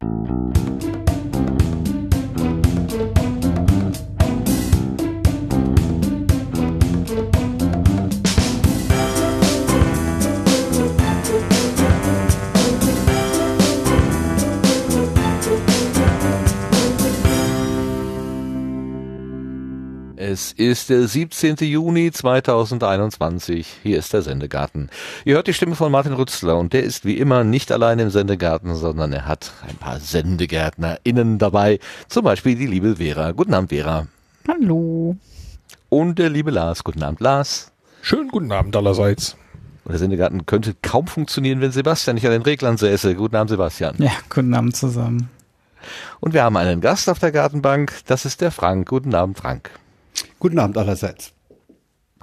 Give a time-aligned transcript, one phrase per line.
[0.00, 0.37] Es
[20.70, 21.56] ist der 17.
[21.56, 23.66] Juni 2021.
[23.82, 24.90] Hier ist der Sendegarten.
[25.24, 28.10] Ihr hört die Stimme von Martin Rützler und der ist wie immer nicht allein im
[28.10, 31.80] Sendegarten, sondern er hat ein paar SendegärtnerInnen dabei.
[32.08, 33.32] Zum Beispiel die liebe Vera.
[33.32, 34.06] Guten Abend, Vera.
[34.46, 35.16] Hallo.
[35.88, 36.84] Und der liebe Lars.
[36.84, 37.72] Guten Abend, Lars.
[38.02, 39.36] Schönen guten Abend allerseits.
[39.84, 43.14] Und der Sendegarten könnte kaum funktionieren, wenn Sebastian nicht an den Reglern säße.
[43.14, 43.94] Guten Abend, Sebastian.
[43.98, 45.30] Ja, guten Abend zusammen.
[46.20, 47.92] Und wir haben einen Gast auf der Gartenbank.
[48.06, 48.88] Das ist der Frank.
[48.88, 49.70] Guten Abend, Frank.
[50.38, 51.32] Guten Abend allerseits.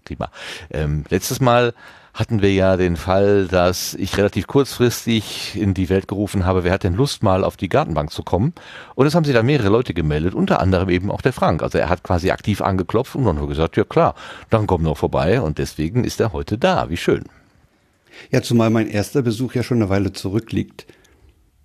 [0.04, 0.30] Prima.
[0.70, 1.74] Ähm, letztes Mal
[2.16, 6.72] hatten wir ja den Fall, dass ich relativ kurzfristig in die Welt gerufen habe, wer
[6.72, 8.54] hat denn Lust mal auf die Gartenbank zu kommen?
[8.96, 11.62] Und es haben sich da mehrere Leute gemeldet, unter anderem eben auch der Frank.
[11.62, 14.16] Also er hat quasi aktiv angeklopft und dann nur gesagt, ja klar,
[14.50, 16.90] dann komm noch vorbei und deswegen ist er heute da.
[16.90, 17.26] Wie schön.
[18.32, 20.86] Ja, zumal mein erster Besuch ja schon eine Weile zurückliegt.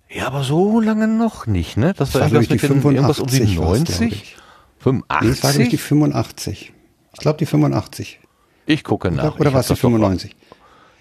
[0.09, 1.93] Ja, aber so lange noch nicht, ne?
[1.95, 4.35] Das, das war irgendwas, mit den, irgendwas um die 90?
[4.81, 5.41] 85?
[5.41, 6.73] Das war die 85.
[7.13, 8.19] Ich glaube die 85.
[8.65, 9.35] Ich gucke nach.
[9.35, 10.35] Oder, oder war es die 95?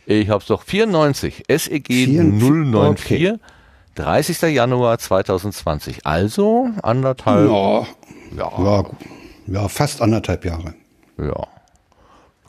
[0.06, 1.44] ich habe es doch 94.
[1.48, 3.04] SEG 094.
[3.04, 3.34] Okay.
[3.94, 4.42] 30.
[4.54, 6.06] Januar 2020.
[6.06, 7.48] Also anderthalb.
[7.48, 7.86] Ja,
[8.36, 8.52] ja.
[8.58, 8.84] ja,
[9.46, 10.74] ja fast anderthalb Jahre.
[11.18, 11.46] Ja.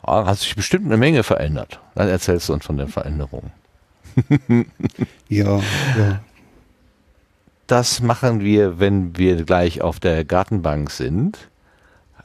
[0.04, 1.80] Da hat sich bestimmt eine Menge verändert.
[1.94, 3.52] Dann erzählst du uns von den Veränderungen.
[5.28, 5.60] ja,
[5.98, 6.20] ja.
[7.72, 11.38] Das machen wir, wenn wir gleich auf der Gartenbank sind.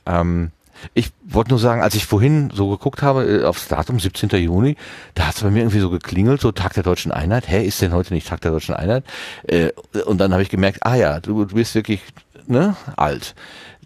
[0.05, 0.51] Ähm,
[0.93, 4.27] ich wollte nur sagen, als ich vorhin so geguckt habe äh, aufs Datum 17.
[4.31, 4.75] Juni,
[5.15, 7.47] da hat es bei mir irgendwie so geklingelt, so Tag der Deutschen Einheit.
[7.47, 9.05] Hä, ist denn heute nicht Tag der Deutschen Einheit?
[9.43, 9.69] Äh,
[10.05, 12.01] und dann habe ich gemerkt, ah ja, du, du bist wirklich
[12.45, 13.33] ne, alt.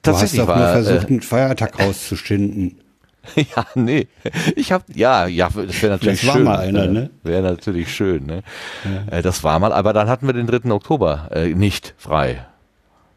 [0.02, 2.82] Tatsächlich du hast war, nur versucht, äh, einen Feiertag rauszuschinden.
[3.36, 4.08] Ja, nee.
[4.56, 6.46] Ich habe ja, ja, das wäre natürlich das schön.
[6.46, 7.10] war mal einer, ne?
[7.24, 8.44] Wäre natürlich schön, ne?
[8.84, 9.18] Ja.
[9.18, 10.72] Äh, das war mal, aber dann hatten wir den 3.
[10.72, 12.46] Oktober äh, nicht frei.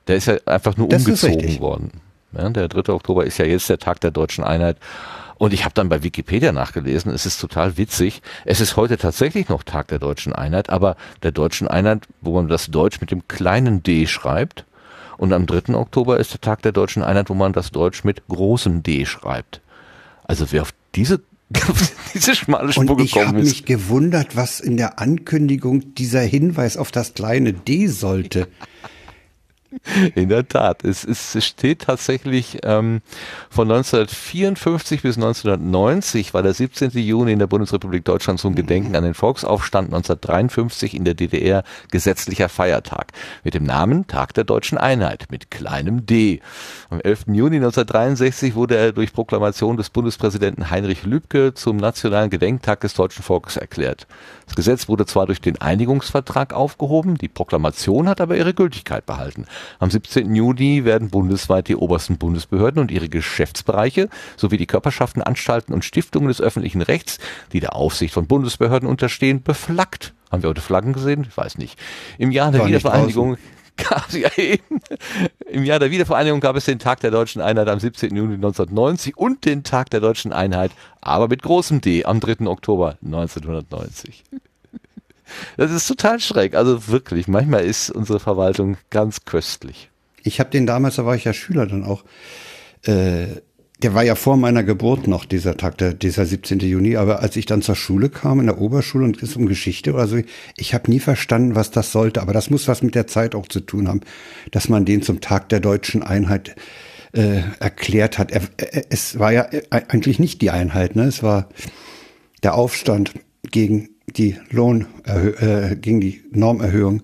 [0.06, 1.90] Der ist ja einfach nur das umgezogen worden.
[2.36, 2.92] Ja, der 3.
[2.92, 4.76] Oktober ist ja jetzt der Tag der deutschen Einheit.
[5.36, 8.22] Und ich habe dann bei Wikipedia nachgelesen, es ist total witzig.
[8.44, 12.48] Es ist heute tatsächlich noch Tag der deutschen Einheit, aber der deutschen Einheit, wo man
[12.48, 14.64] das Deutsch mit dem kleinen D schreibt.
[15.16, 15.74] Und am 3.
[15.74, 19.60] Oktober ist der Tag der deutschen Einheit, wo man das Deutsch mit großem D schreibt.
[20.24, 21.22] Also wer auf diese
[22.14, 23.52] diese schmale Spur Und ich gekommen ist.
[23.52, 28.48] Ich habe mich gewundert, was in der Ankündigung dieser Hinweis auf das kleine D sollte.
[30.14, 30.84] In der Tat.
[30.84, 33.02] Es, es steht tatsächlich ähm,
[33.50, 36.90] von 1954 bis 1990 war der 17.
[36.90, 42.48] Juni in der Bundesrepublik Deutschland zum Gedenken an den Volksaufstand 1953 in der DDR gesetzlicher
[42.48, 43.12] Feiertag
[43.42, 46.40] mit dem Namen Tag der Deutschen Einheit mit kleinem D.
[46.90, 47.26] Am 11.
[47.28, 53.22] Juni 1963 wurde er durch Proklamation des Bundespräsidenten Heinrich Lübke zum nationalen Gedenktag des deutschen
[53.22, 54.06] Volkes erklärt.
[54.46, 59.46] Das Gesetz wurde zwar durch den Einigungsvertrag aufgehoben, die Proklamation hat aber ihre Gültigkeit behalten.
[59.78, 60.34] Am 17.
[60.34, 66.28] Juni werden bundesweit die obersten Bundesbehörden und ihre Geschäftsbereiche sowie die Körperschaften, Anstalten und Stiftungen
[66.28, 67.18] des öffentlichen Rechts,
[67.52, 70.12] die der Aufsicht von Bundesbehörden unterstehen, beflaggt.
[70.30, 71.26] Haben wir heute Flaggen gesehen?
[71.28, 71.78] Ich weiß nicht.
[72.18, 73.36] Im Jahr der Wiedervereinigung
[73.76, 74.80] gab es ja eben.
[75.46, 78.14] Im Jahr der Wiedervereinigung gab es den Tag der deutschen Einheit am 17.
[78.14, 80.70] Juni 1990 und den Tag der deutschen Einheit,
[81.00, 82.46] aber mit großem D am 3.
[82.46, 84.24] Oktober 1990.
[85.56, 86.54] Das ist total schräg.
[86.54, 89.90] Also wirklich, manchmal ist unsere Verwaltung ganz köstlich.
[90.22, 92.04] Ich habe den damals, da war ich ja Schüler dann auch,
[92.82, 93.26] äh,
[93.84, 96.58] der war ja vor meiner Geburt noch, dieser Tag, der, dieser 17.
[96.60, 96.96] Juni.
[96.96, 100.06] Aber als ich dann zur Schule kam, in der Oberschule und es um Geschichte oder
[100.06, 100.18] so,
[100.56, 102.22] ich habe nie verstanden, was das sollte.
[102.22, 104.00] Aber das muss was mit der Zeit auch zu tun haben,
[104.50, 106.56] dass man den zum Tag der deutschen Einheit
[107.12, 108.32] äh, erklärt hat.
[108.32, 111.04] Er, er, es war ja eigentlich nicht die Einheit, ne?
[111.04, 111.50] Es war
[112.42, 113.12] der Aufstand
[113.50, 117.02] gegen die Lohn, äh, gegen die Normerhöhung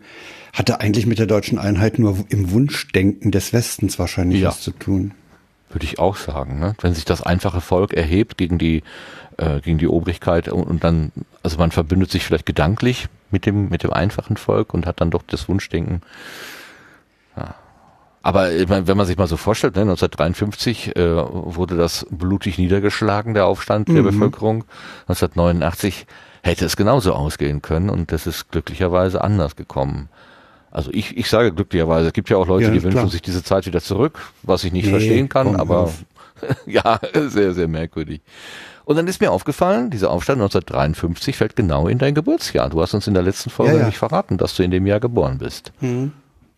[0.54, 4.48] hatte eigentlich mit der deutschen Einheit nur im Wunschdenken des Westens wahrscheinlich ja.
[4.48, 5.12] was zu tun.
[5.70, 6.58] Würde ich auch sagen.
[6.58, 6.74] Ne?
[6.80, 8.82] Wenn sich das einfache Volk erhebt gegen die
[9.36, 11.12] äh, gegen die Obrigkeit und, und dann,
[11.42, 15.10] also man verbündet sich vielleicht gedanklich mit dem mit dem einfachen Volk und hat dann
[15.10, 16.02] doch das Wunschdenken.
[17.36, 17.54] Ja.
[18.22, 23.46] Aber wenn man sich mal so vorstellt, ne, 1953 äh, wurde das blutig niedergeschlagen, der
[23.46, 23.94] Aufstand mhm.
[23.94, 24.64] der Bevölkerung.
[25.08, 26.06] 1989
[26.42, 30.08] hätte es genauso ausgehen können und das ist glücklicherweise anders gekommen.
[30.70, 33.08] Also ich, ich sage glücklicherweise, es gibt ja auch Leute, ja, die wünschen klar.
[33.10, 35.90] sich diese Zeit wieder zurück, was ich nicht nee, verstehen kann, aber
[36.66, 38.20] ja, sehr, sehr merkwürdig.
[38.84, 42.70] Und dann ist mir aufgefallen, dieser Aufstand 1953 fällt genau in dein Geburtsjahr.
[42.70, 43.86] Du hast uns in der letzten Folge Ja, ja.
[43.86, 45.72] nicht verraten, dass du in dem Jahr geboren bist.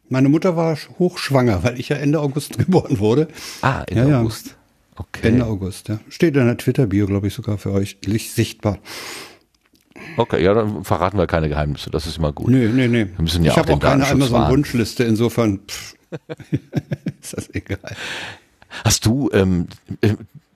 [0.09, 3.29] Meine Mutter war hochschwanger, weil ich ja Ende August geboren wurde.
[3.61, 4.21] Ah, in Ja.
[4.21, 4.57] August.
[4.97, 5.29] Okay.
[5.29, 6.01] Ende August, ja.
[6.11, 8.79] Steht in der Twitter-Bio, glaube ich, sogar für euch sichtbar.
[10.17, 11.91] Okay, ja, dann verraten wir keine Geheimnisse.
[11.91, 12.49] Das ist immer gut.
[12.49, 13.07] Nee, nee, nee.
[13.17, 14.43] Wir müssen ja ich auch habe auch keine Datenschutz wahren.
[14.45, 15.95] Amazon-Wunschliste, insofern pff,
[17.21, 17.97] ist das egal.
[18.85, 19.67] Hast du, ähm,
[20.01, 20.15] äh,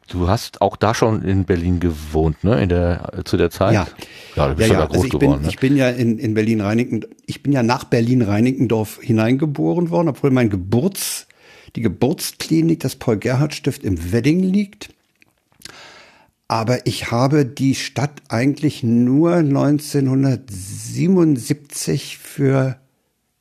[0.09, 2.61] du hast auch da schon in Berlin gewohnt, ne?
[2.63, 3.75] In der zu der Zeit?
[3.75, 3.87] Ja.
[4.35, 5.41] Ja, du bist ja, da groß Also ich, geworden.
[5.41, 10.31] bin, ich bin ja in, in Berlin-Reinickendorf, ich bin ja nach Berlin-Reinickendorf hineingeboren worden, obwohl
[10.31, 11.27] mein Geburts,
[11.75, 14.91] die Geburtsklinik, das Paul-Gerhardt-Stift im Wedding liegt.
[16.49, 22.79] Aber ich habe die Stadt eigentlich nur 1977 für,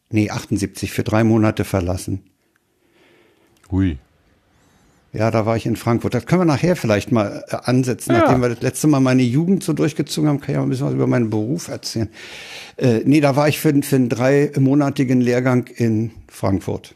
[0.09, 2.23] nee, 78 für drei Monate verlassen.
[3.71, 3.99] Hui.
[5.15, 6.13] Ja, da war ich in Frankfurt.
[6.13, 8.11] Das können wir nachher vielleicht mal äh, ansetzen.
[8.11, 8.19] Ja.
[8.19, 10.87] Nachdem wir das letzte Mal meine Jugend so durchgezogen haben, kann ich auch ein bisschen
[10.87, 12.09] was über meinen Beruf erzählen.
[12.75, 16.95] Äh, nee, da war ich für, für einen dreimonatigen Lehrgang in Frankfurt.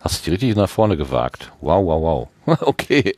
[0.00, 1.50] Hast du dich richtig nach vorne gewagt.
[1.62, 2.28] Wow, wow, wow.
[2.60, 3.14] okay.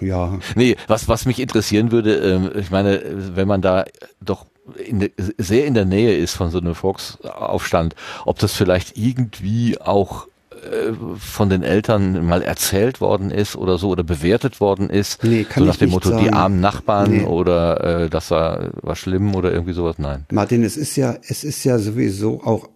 [0.00, 3.02] Ja, Nee, was, was mich interessieren würde, ähm, ich meine,
[3.34, 3.84] wenn man da
[4.20, 4.46] doch
[4.86, 5.08] in
[5.38, 10.92] sehr in der Nähe ist von so einem Volksaufstand, ob das vielleicht irgendwie auch äh,
[11.18, 15.24] von den Eltern mal erzählt worden ist oder so oder bewertet worden ist.
[15.24, 16.34] Nee, kann so nach ich dem nicht Motto, die sagen.
[16.36, 17.22] armen Nachbarn Nee.
[17.24, 19.96] oder äh, das war, war schlimm oder irgendwie sowas.
[19.98, 20.26] Nein.
[20.30, 22.68] Martin, es ist ja, es ist ja sowieso auch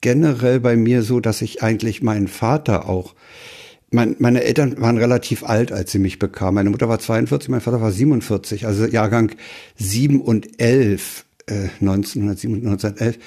[0.00, 3.14] generell bei mir so, dass ich eigentlich meinen Vater auch,
[3.92, 6.54] mein, meine Eltern waren relativ alt, als sie mich bekamen.
[6.54, 9.32] Meine Mutter war 42, mein Vater war 47, also Jahrgang
[9.76, 13.18] 7 und 11, äh, 1907 und 1911,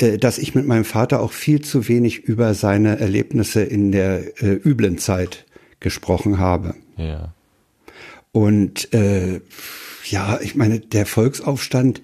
[0.00, 4.42] äh, dass ich mit meinem Vater auch viel zu wenig über seine Erlebnisse in der
[4.42, 5.46] äh, üblen Zeit
[5.78, 6.74] gesprochen habe.
[6.96, 7.34] Ja.
[8.32, 9.40] Und äh,
[10.08, 12.02] ja, ich meine, der Volksaufstand,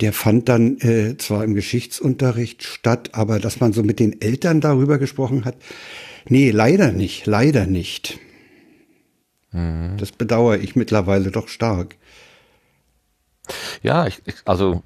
[0.00, 4.60] der fand dann äh, zwar im Geschichtsunterricht statt, aber dass man so mit den Eltern
[4.60, 5.56] darüber gesprochen hat,
[6.28, 8.18] nee, leider nicht, leider nicht.
[9.52, 11.96] Das bedauere ich mittlerweile doch stark.
[13.82, 14.82] Ja, ich, also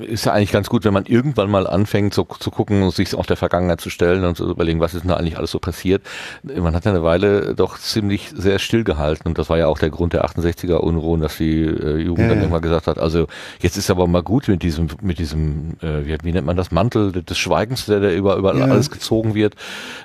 [0.00, 2.94] äh, ist ja eigentlich ganz gut, wenn man irgendwann mal anfängt so, zu gucken und
[2.94, 5.50] sich auch der Vergangenheit zu stellen und zu überlegen, was ist denn da eigentlich alles
[5.50, 6.02] so passiert.
[6.42, 9.90] Man hat ja eine Weile doch ziemlich sehr stillgehalten und das war ja auch der
[9.90, 12.42] Grund der 68er Unruhen, dass die äh, Jugend Ja, dann ja.
[12.44, 13.26] irgendwann gesagt hat, also
[13.60, 16.70] jetzt ist aber mal gut mit diesem, mit diesem, äh, wie, wie nennt man das,
[16.70, 18.64] Mantel des Schweigens, der, der über, über Ja.
[18.66, 19.54] alles gezogen wird.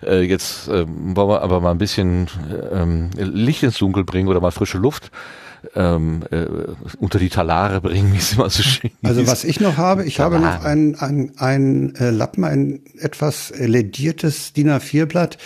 [0.05, 2.27] Äh, jetzt äh, wollen wir aber mal ein bisschen
[2.71, 5.11] ähm, Licht ins Dunkel bringen oder mal frische Luft
[5.75, 6.45] ähm, äh,
[6.99, 9.29] unter die Talare bringen, wie es immer so schön Also hieß.
[9.29, 14.53] was ich noch habe, ich habe noch ein, ein, ein äh, Lappen, ein etwas lediertes
[14.53, 15.37] DIN A4-Blatt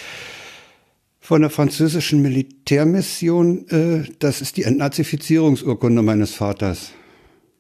[1.20, 3.68] von der französischen Militärmission.
[3.70, 6.92] Äh, das ist die Entnazifizierungsurkunde meines Vaters.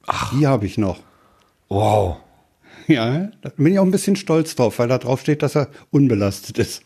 [0.05, 0.33] Ach.
[0.37, 0.99] Die habe ich noch.
[1.69, 2.17] Wow.
[2.87, 5.67] Ja, da bin ich auch ein bisschen stolz drauf, weil da drauf steht, dass er
[5.91, 6.81] unbelastet ist.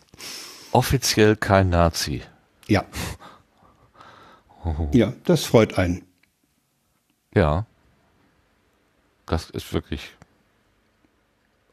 [0.72, 2.22] Offiziell kein Nazi.
[2.68, 2.86] Ja.
[4.94, 6.04] Ja, das freut einen.
[7.34, 7.66] Ja.
[9.26, 10.12] Das ist wirklich.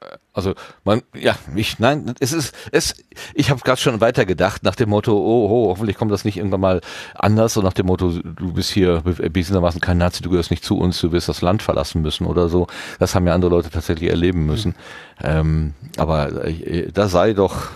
[0.01, 0.55] äh, Also
[0.85, 2.95] man, ja, ich, nein, es ist, es,
[3.35, 6.37] ich habe gerade schon weiter gedacht nach dem Motto, oh, oh, hoffentlich kommt das nicht
[6.37, 6.81] irgendwann mal
[7.15, 10.79] anders, so nach dem Motto, du bist hier bewiesenermaßen kein Nazi, du gehörst nicht zu
[10.79, 12.69] uns, du wirst das Land verlassen müssen oder so.
[13.01, 14.77] Das haben ja andere Leute tatsächlich erleben müssen.
[15.21, 17.71] Ähm, aber äh, da sei doch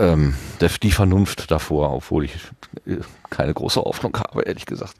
[0.00, 2.32] ähm, der, die Vernunft davor, obwohl ich
[2.86, 2.96] äh,
[3.28, 4.94] keine große Hoffnung habe, ehrlich gesagt.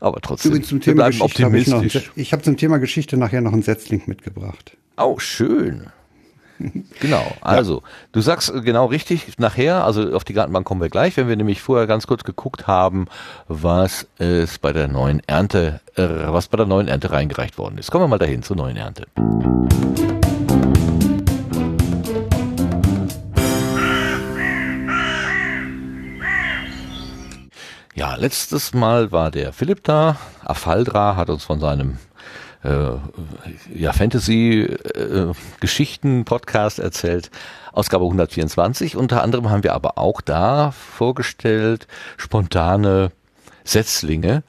[0.00, 2.12] Aber trotzdem, Übrigens zum wir Thema bleiben Geschichte habe ich noch, optimistisch.
[2.16, 4.76] ich habe zum Thema Geschichte nachher noch einen Setzling mitgebracht.
[4.96, 5.88] Oh, schön.
[7.00, 7.82] Genau, also
[8.12, 11.36] du sagst äh, genau richtig, nachher, also auf die Gartenbank kommen wir gleich, wenn wir
[11.36, 13.06] nämlich vorher ganz kurz geguckt haben,
[13.48, 17.90] was es bei der neuen Ernte, äh, was bei der neuen Ernte reingereicht worden ist.
[17.90, 19.06] Kommen wir mal dahin zur neuen Ernte.
[28.00, 30.16] Ja, letztes Mal war der Philipp da.
[30.42, 31.98] Afaldra hat uns von seinem
[32.64, 32.92] äh,
[33.74, 37.30] ja, Fantasy-Geschichten-Podcast erzählt.
[37.74, 38.96] Ausgabe 124.
[38.96, 43.12] Unter anderem haben wir aber auch da vorgestellt spontane
[43.64, 44.44] Setzlinge.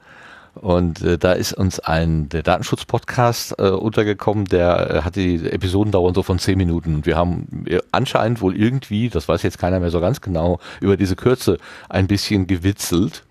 [0.54, 5.92] Und äh, da ist uns ein der Datenschutz-Podcast äh, untergekommen, der äh, hat die Episoden
[5.92, 6.94] dauern so von zehn Minuten.
[6.94, 10.58] Und wir haben äh, anscheinend wohl irgendwie, das weiß jetzt keiner mehr so ganz genau,
[10.80, 11.58] über diese Kürze
[11.90, 13.24] ein bisschen gewitzelt.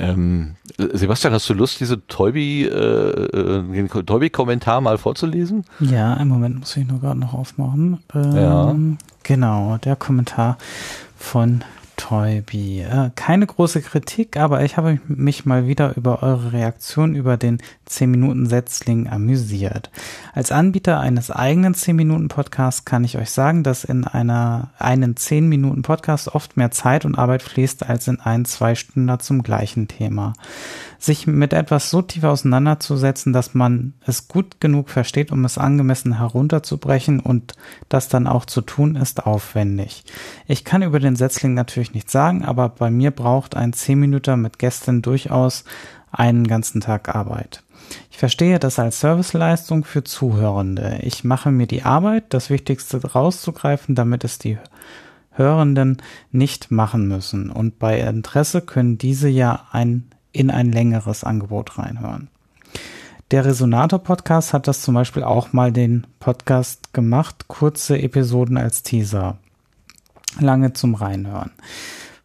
[0.00, 5.64] Ähm, Sebastian, hast du Lust, diese Teubi, äh, äh, den Teubi-Kommentar mal vorzulesen?
[5.80, 7.98] Ja, einen Moment muss ich nur gerade noch aufmachen.
[8.14, 8.74] Ähm, Ja.
[9.22, 10.56] Genau, der Kommentar
[11.16, 11.62] von
[11.96, 12.80] Toybi.
[12.80, 17.58] Äh, keine große Kritik, aber ich habe mich mal wieder über eure Reaktion über den
[17.90, 19.90] 10-Minuten-Setzling amüsiert.
[20.32, 26.56] Als Anbieter eines eigenen 10-Minuten-Podcasts kann ich euch sagen, dass in einer, einen 10-Minuten-Podcast oft
[26.56, 30.34] mehr Zeit und Arbeit fließt als in ein, zwei Stunden zum gleichen Thema
[31.00, 36.18] sich mit etwas so tief auseinanderzusetzen, dass man es gut genug versteht, um es angemessen
[36.18, 37.54] herunterzubrechen und
[37.88, 40.04] das dann auch zu tun, ist aufwendig.
[40.46, 44.42] Ich kann über den Setzling natürlich nichts sagen, aber bei mir braucht ein 10 Minuten
[44.42, 45.64] mit Gästen durchaus
[46.12, 47.62] einen ganzen Tag Arbeit.
[48.10, 50.98] Ich verstehe das als Serviceleistung für Zuhörende.
[51.02, 54.58] Ich mache mir die Arbeit, das Wichtigste rauszugreifen, damit es die
[55.32, 55.98] Hörenden
[56.32, 57.50] nicht machen müssen.
[57.50, 62.28] Und bei Interesse können diese ja ein in ein längeres Angebot reinhören.
[63.30, 69.38] Der Resonator-Podcast hat das zum Beispiel auch mal den Podcast gemacht, kurze Episoden als Teaser.
[70.38, 71.50] Lange zum Reinhören.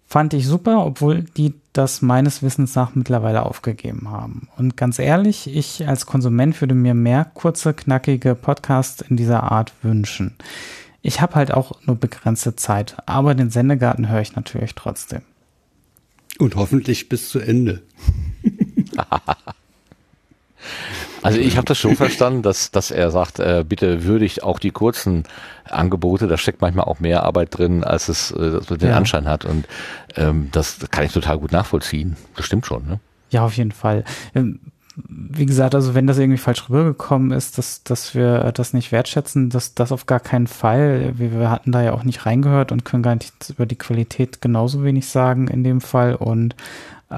[0.08, 4.48] Fand ich super, obwohl die das meines Wissens nach mittlerweile aufgegeben haben.
[4.56, 9.74] Und ganz ehrlich, ich als Konsument würde mir mehr kurze, knackige Podcasts in dieser Art
[9.82, 10.36] wünschen.
[11.02, 15.22] Ich habe halt auch nur begrenzte Zeit, aber den Sendegarten höre ich natürlich trotzdem.
[16.40, 17.82] Und hoffentlich bis zu Ende.
[21.26, 24.70] Also ich habe das schon verstanden, dass, dass er sagt, äh, bitte würdigt auch die
[24.70, 25.24] kurzen
[25.68, 28.96] Angebote, da steckt manchmal auch mehr Arbeit drin, als es äh, den ja.
[28.96, 29.44] Anschein hat.
[29.44, 29.66] Und
[30.16, 32.16] ähm, das kann ich total gut nachvollziehen.
[32.36, 33.00] Das stimmt schon, ne?
[33.32, 34.04] Ja, auf jeden Fall.
[34.36, 34.60] Ähm,
[34.96, 39.50] wie gesagt, also wenn das irgendwie falsch rübergekommen ist, dass, dass wir das nicht wertschätzen,
[39.50, 41.14] dass das auf gar keinen Fall.
[41.18, 44.42] Wir, wir hatten da ja auch nicht reingehört und können gar nicht über die Qualität
[44.42, 46.16] genauso wenig sagen in dem Fall.
[46.16, 46.56] Und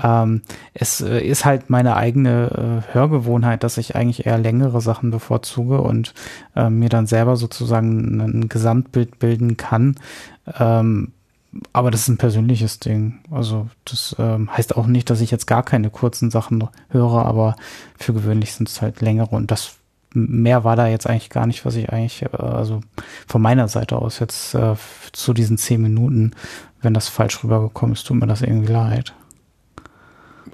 [0.04, 0.42] ähm,
[0.74, 5.82] es äh, ist halt meine eigene äh, Hörgewohnheit, dass ich eigentlich eher längere Sachen bevorzuge
[5.82, 6.14] und
[6.56, 9.96] äh, mir dann selber sozusagen ein Gesamtbild bilden kann.
[10.60, 11.14] Ähm,
[11.74, 13.20] aber das ist ein persönliches Ding.
[13.32, 17.56] Also das ähm, heißt auch nicht, dass ich jetzt gar keine kurzen Sachen höre, aber
[17.98, 19.78] für gewöhnlich sind es halt längere und das
[20.14, 22.82] mehr war da jetzt eigentlich gar nicht, was ich eigentlich, äh, also
[23.28, 24.76] von meiner Seite aus jetzt äh,
[25.12, 26.32] zu diesen zehn Minuten,
[26.82, 29.14] wenn das falsch rübergekommen ist, tut mir das irgendwie leid.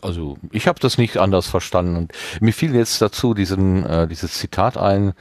[0.01, 4.33] Also ich habe das nicht anders verstanden und mir fiel jetzt dazu diesen äh, dieses
[4.33, 5.13] Zitat ein,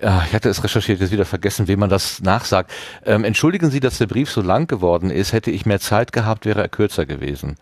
[0.00, 2.70] ja, ich hatte es recherchiert, jetzt wieder vergessen, wem man das nachsagt.
[3.04, 5.32] Ähm, entschuldigen Sie, dass der Brief so lang geworden ist.
[5.32, 7.56] Hätte ich mehr Zeit gehabt, wäre er kürzer gewesen.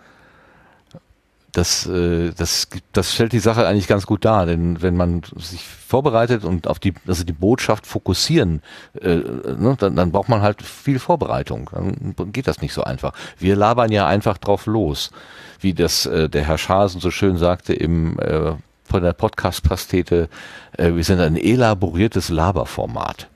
[1.54, 5.64] Das, äh, das, das stellt die Sache eigentlich ganz gut dar, denn wenn man sich
[5.64, 8.60] vorbereitet und auf die, also die Botschaft fokussieren,
[9.00, 11.70] äh, ne, dann, dann braucht man halt viel Vorbereitung.
[11.72, 13.12] Dann geht das nicht so einfach.
[13.38, 15.12] Wir labern ja einfach drauf los,
[15.60, 20.28] wie das äh, der Herr Schasen so schön sagte im äh, von der Podcast-Pastete,
[20.76, 23.28] äh, wir sind ein elaboriertes Laberformat.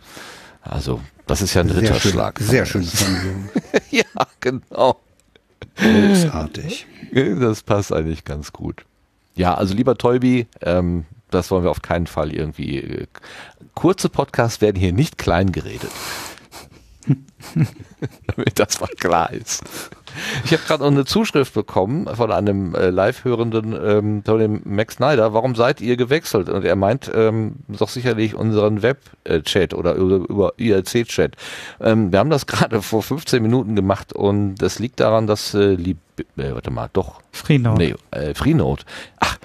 [0.62, 2.38] Also, das ist ja ein Ritterschlag.
[2.38, 2.82] Sehr schön.
[2.82, 3.48] Sehr schön.
[3.90, 4.04] ja,
[4.40, 5.00] genau.
[5.78, 6.86] Großartig.
[7.10, 8.84] Das passt eigentlich ganz gut.
[9.34, 12.80] Ja, also lieber Tolbi, ähm, das wollen wir auf keinen Fall irgendwie.
[12.80, 13.06] Äh,
[13.72, 15.90] kurze Podcasts werden hier nicht klein geredet.
[18.26, 19.62] Damit das mal klar ist.
[20.44, 24.94] Ich habe gerade noch eine Zuschrift bekommen von einem äh, Live-Hörenden, ähm, von dem Max
[24.94, 25.32] Snyder.
[25.34, 26.48] Warum seid ihr gewechselt?
[26.48, 31.36] Und er meint ähm, doch sicherlich unseren Web-Chat oder über, über IRC-Chat.
[31.80, 35.74] Ähm, wir haben das gerade vor 15 Minuten gemacht und das liegt daran, dass äh,
[35.74, 35.98] lieb,
[36.36, 37.20] äh, warte mal, doch.
[37.32, 37.78] Freenode.
[37.78, 38.82] Nee, äh, Freenode.
[39.20, 39.38] Ach,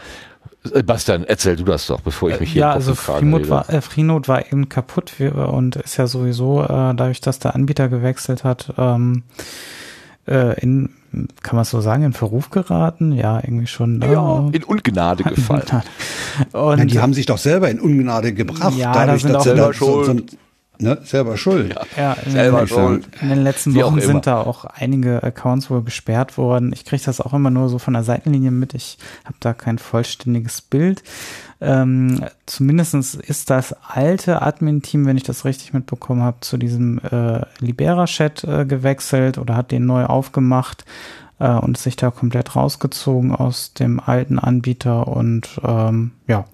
[0.86, 4.28] Bastian, erzähl du das doch, bevor ich mich hier Ja, also Freenode war, äh, Freenode
[4.30, 9.24] war eben kaputt und ist ja sowieso, äh, dadurch, dass der Anbieter gewechselt hat, ähm,
[10.28, 10.90] äh, in,
[11.42, 13.12] kann man so sagen, in Verruf geraten?
[13.12, 14.02] Ja, irgendwie schon.
[14.02, 15.84] Ja, in Ungnade gefallen.
[16.52, 18.76] Und ja, die haben sich doch selber in Ungnade gebracht.
[18.76, 20.06] Ja, dadurch, da sind auch selber schuld.
[20.06, 20.24] So, so,
[20.84, 21.74] ne, selber schuld.
[21.74, 23.08] Ja, ja in, selber schuld.
[23.22, 26.72] In den letzten Wochen sind da auch einige Accounts wohl gesperrt worden.
[26.74, 28.74] Ich kriege das auch immer nur so von der Seitenlinie mit.
[28.74, 31.04] Ich habe da kein vollständiges Bild.
[31.62, 37.42] Ähm, Zumindest ist das alte Admin-Team, wenn ich das richtig mitbekommen habe, zu diesem äh,
[37.60, 40.84] Libera-Chat äh, gewechselt oder hat den neu aufgemacht
[41.40, 46.46] äh, und sich da komplett rausgezogen aus dem alten Anbieter und ähm, ja,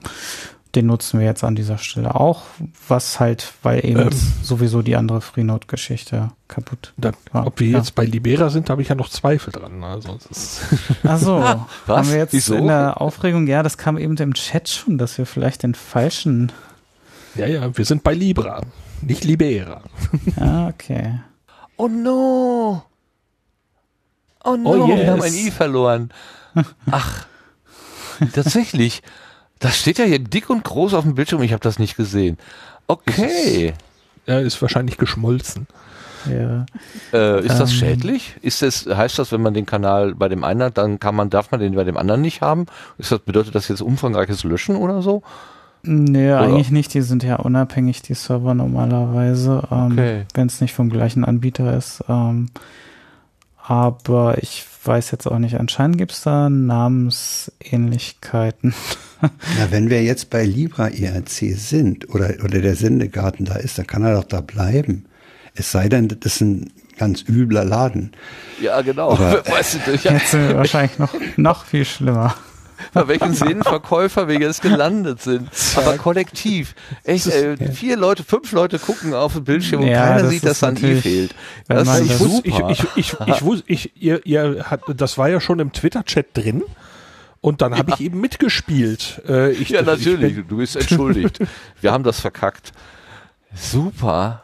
[0.75, 2.43] den nutzen wir jetzt an dieser Stelle auch,
[2.87, 4.09] was halt, weil eben ähm,
[4.43, 7.47] sowieso die andere Freenode-Geschichte kaputt dann, war.
[7.47, 7.77] Ob wir ja.
[7.79, 9.83] jetzt bei Libera sind, habe ich ja noch Zweifel dran.
[9.83, 10.19] Also
[11.03, 12.55] Ach so, ah, haben wir jetzt Wieso?
[12.55, 16.51] in der Aufregung, ja, das kam eben im Chat schon, dass wir vielleicht den falschen...
[17.33, 18.61] Ja, ja, wir sind bei Libra,
[19.01, 19.81] nicht Libera.
[20.39, 21.19] Ja, okay.
[21.77, 22.83] Oh no!
[24.43, 24.99] Oh no, oh yes.
[24.99, 26.09] wir haben ein I verloren.
[26.91, 27.25] Ach,
[28.33, 29.01] tatsächlich.
[29.59, 31.41] Das steht ja hier dick und groß auf dem Bildschirm.
[31.43, 32.37] Ich habe das nicht gesehen.
[32.87, 33.73] Okay.
[34.25, 35.67] Er ist, ist wahrscheinlich geschmolzen.
[36.29, 36.65] Ja.
[37.13, 37.77] Äh, ist das Ähm.
[37.77, 38.35] schädlich?
[38.41, 41.29] Ist das, heißt das, wenn man den Kanal bei dem einen hat, dann kann man,
[41.29, 42.65] darf man den bei dem anderen nicht haben?
[42.97, 45.23] Ist das, bedeutet das jetzt umfangreiches Löschen oder so?
[45.81, 46.41] Nee, Oder?
[46.41, 46.93] eigentlich nicht.
[46.93, 50.25] Die sind ja unabhängig, die Server normalerweise, ähm, Okay.
[50.33, 52.03] wenn es nicht vom gleichen Anbieter ist.
[52.09, 52.49] Ähm,
[53.65, 55.59] aber ich weiß jetzt auch nicht.
[55.59, 58.73] Anscheinend gibt es da Namensähnlichkeiten.
[59.21, 59.29] Na,
[59.71, 64.03] wenn wir jetzt bei Libra IRC sind oder, oder der Sendegarten da ist, dann kann
[64.03, 65.05] er doch da bleiben.
[65.55, 68.11] Es sei denn, das ist ein ganz übler Laden.
[68.61, 69.11] Ja, genau.
[69.11, 72.35] Aber- weißt du, ja, Jetzt wahrscheinlich noch, noch viel schlimmer.
[72.93, 75.49] Bei welchen Sehnenverkäufer wir jetzt gelandet sind.
[75.75, 76.75] Aber kollektiv.
[77.03, 80.43] Echt, äh, vier Leute, fünf Leute gucken auf den Bildschirm und Ja, keiner das sieht,
[80.45, 81.35] dass da ein I natürlich- fehlt.
[81.67, 82.69] Das ist Ich wusste, ich, super.
[82.71, 86.63] ich, ich, ich, wusste, ich, ihr, ihr hat, das war ja schon im Twitter-Chat drin.
[87.41, 89.21] Und dann habe ich eben mitgespielt.
[89.27, 90.31] Äh, ich, ja, natürlich.
[90.31, 91.39] Ich bin, du bist entschuldigt.
[91.81, 92.73] Wir haben das verkackt.
[93.55, 94.43] Super.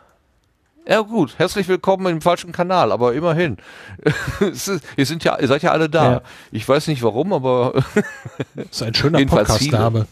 [0.88, 3.58] Ja gut, herzlich willkommen im falschen Kanal, aber immerhin.
[4.40, 6.12] Es ist, ihr, sind ja, ihr seid ja alle da.
[6.12, 6.22] Ja.
[6.52, 7.84] Ich weiß nicht warum, aber
[8.56, 10.06] das ist ein schöner Podcast-Name.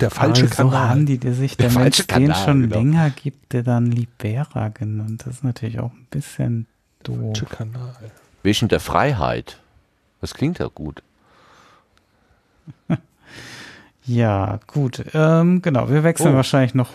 [0.00, 0.88] Der falsche aber so Kanal.
[0.88, 2.76] haben die der sich, Der der Mensch falsche den Kanal, schon genau.
[2.76, 5.24] länger gibt, der dann Libera genannt.
[5.26, 6.66] Das ist natürlich auch ein bisschen
[7.02, 7.16] doof.
[7.18, 7.94] falsche Kanal.
[8.42, 9.58] wegen der Freiheit.
[10.20, 11.02] Das klingt ja gut.
[14.06, 15.02] Ja, gut.
[15.14, 16.36] Ähm, genau, wir wechseln Oh.
[16.36, 16.90] wahrscheinlich noch.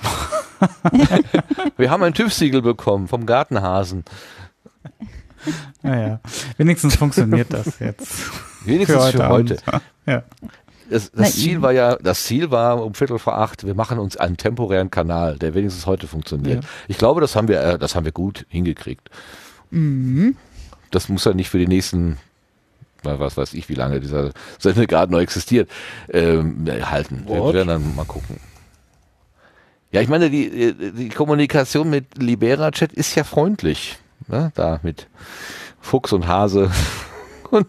[1.78, 4.04] Wir haben ein TÜV-Siegel bekommen vom Gartenhasen.
[5.82, 6.20] Naja,
[6.58, 8.08] wenigstens funktioniert das jetzt.
[8.66, 9.64] Wenigstens für heute.
[9.64, 9.84] Abend.
[10.06, 10.24] Ja.
[10.90, 14.18] Das, das Ziel war ja, das Ziel war um Viertel vor acht, wir machen uns
[14.18, 16.64] einen temporären Kanal, der wenigstens heute funktioniert.
[16.64, 16.70] Ja.
[16.88, 19.10] Ich glaube, das haben wir, äh, das haben wir gut hingekriegt.
[20.92, 22.18] Das muss ja nicht für die nächsten,
[23.04, 25.70] wa- was weiß ich, wie lange dieser Sendegarten noch existiert,
[26.12, 27.24] ähm, halten.
[27.28, 28.38] Wir werden dann mal gucken.
[29.92, 33.98] Ja, ich meine, die, die Kommunikation mit Libera Chat ist ja freundlich.
[34.28, 34.52] Ne?
[34.56, 35.08] Da mit
[35.82, 36.70] Fuchs und Hase
[37.50, 37.66] und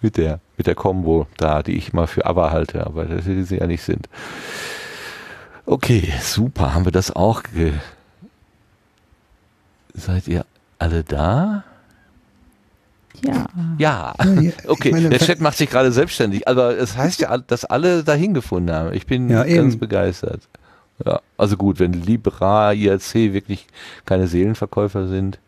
[0.00, 3.42] mit der, mit der Combo da, die ich mal für aber halte, aber das die
[3.42, 4.08] sie ja nicht sind.
[5.66, 7.72] Okay, super, haben wir das auch ge
[9.94, 10.46] Seid ihr
[10.78, 11.64] alle da?
[13.24, 13.46] Ja.
[13.78, 14.14] Ja.
[14.66, 18.32] Okay, meine, der Chat macht sich gerade selbstständig, aber es heißt ja, dass alle dahin
[18.32, 18.94] gefunden haben.
[18.94, 19.78] Ich bin Ja, ganz eben.
[19.78, 20.48] begeistert.
[21.04, 23.66] Ja, also gut, wenn Libra, IRC wirklich
[24.04, 25.38] keine Seelenverkäufer sind.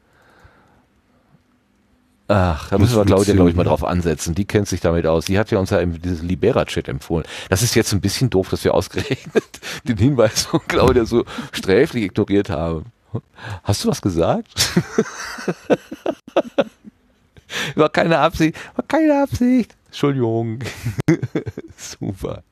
[2.32, 4.36] Ach, da müssen wir Claudia, glaube ich, mal drauf ansetzen.
[4.36, 5.24] Die kennt sich damit aus.
[5.24, 7.26] Die hat ja uns ja dieses Libera-Chat empfohlen.
[7.48, 9.42] Das ist jetzt ein bisschen doof, dass wir ausgerechnet
[9.84, 12.84] den Hinweis von Claudia so sträflich ignoriert haben.
[13.64, 14.48] Hast du was gesagt?
[17.74, 18.56] War keine Absicht.
[18.76, 19.74] War keine Absicht.
[19.86, 20.60] Entschuldigung.
[21.76, 22.44] Super.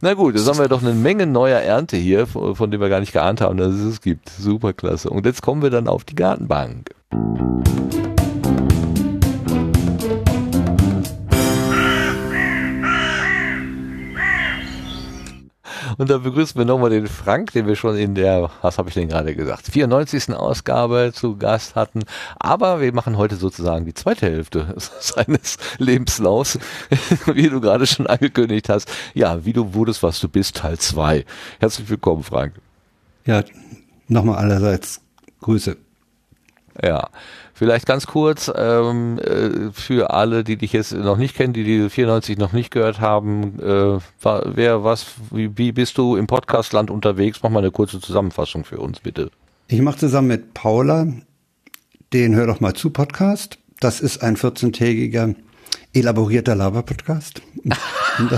[0.00, 2.88] Na gut, jetzt haben wir doch eine Menge neuer Ernte hier, von von dem wir
[2.88, 4.28] gar nicht geahnt haben, dass es es gibt.
[4.28, 5.10] Super klasse.
[5.10, 6.90] Und jetzt kommen wir dann auf die Gartenbank.
[15.98, 18.94] Und da begrüßen wir nochmal den Frank, den wir schon in der, was habe ich
[18.94, 20.34] denn gerade gesagt, 94.
[20.34, 22.04] Ausgabe zu Gast hatten.
[22.38, 26.58] Aber wir machen heute sozusagen die zweite Hälfte seines Lebenslaufs,
[27.26, 28.90] wie du gerade schon angekündigt hast.
[29.14, 31.24] Ja, wie du wurdest, was du bist, Teil 2.
[31.60, 32.54] Herzlich willkommen, Frank.
[33.24, 33.42] Ja,
[34.08, 35.00] nochmal allerseits
[35.40, 35.76] Grüße.
[36.82, 37.08] Ja,
[37.56, 41.88] vielleicht ganz kurz ähm, äh, für alle, die dich jetzt noch nicht kennen, die die
[41.88, 43.58] 94 noch nicht gehört haben.
[43.58, 47.40] Äh, wer, was, wie, wie bist du im Podcastland unterwegs?
[47.42, 49.30] Mach mal eine kurze Zusammenfassung für uns, bitte.
[49.68, 51.06] Ich mache zusammen mit Paula
[52.12, 53.58] den Hör doch mal zu Podcast.
[53.80, 55.34] Das ist ein 14-tägiger
[55.92, 57.40] elaborierter Laber-Podcast,
[58.18, 58.28] um,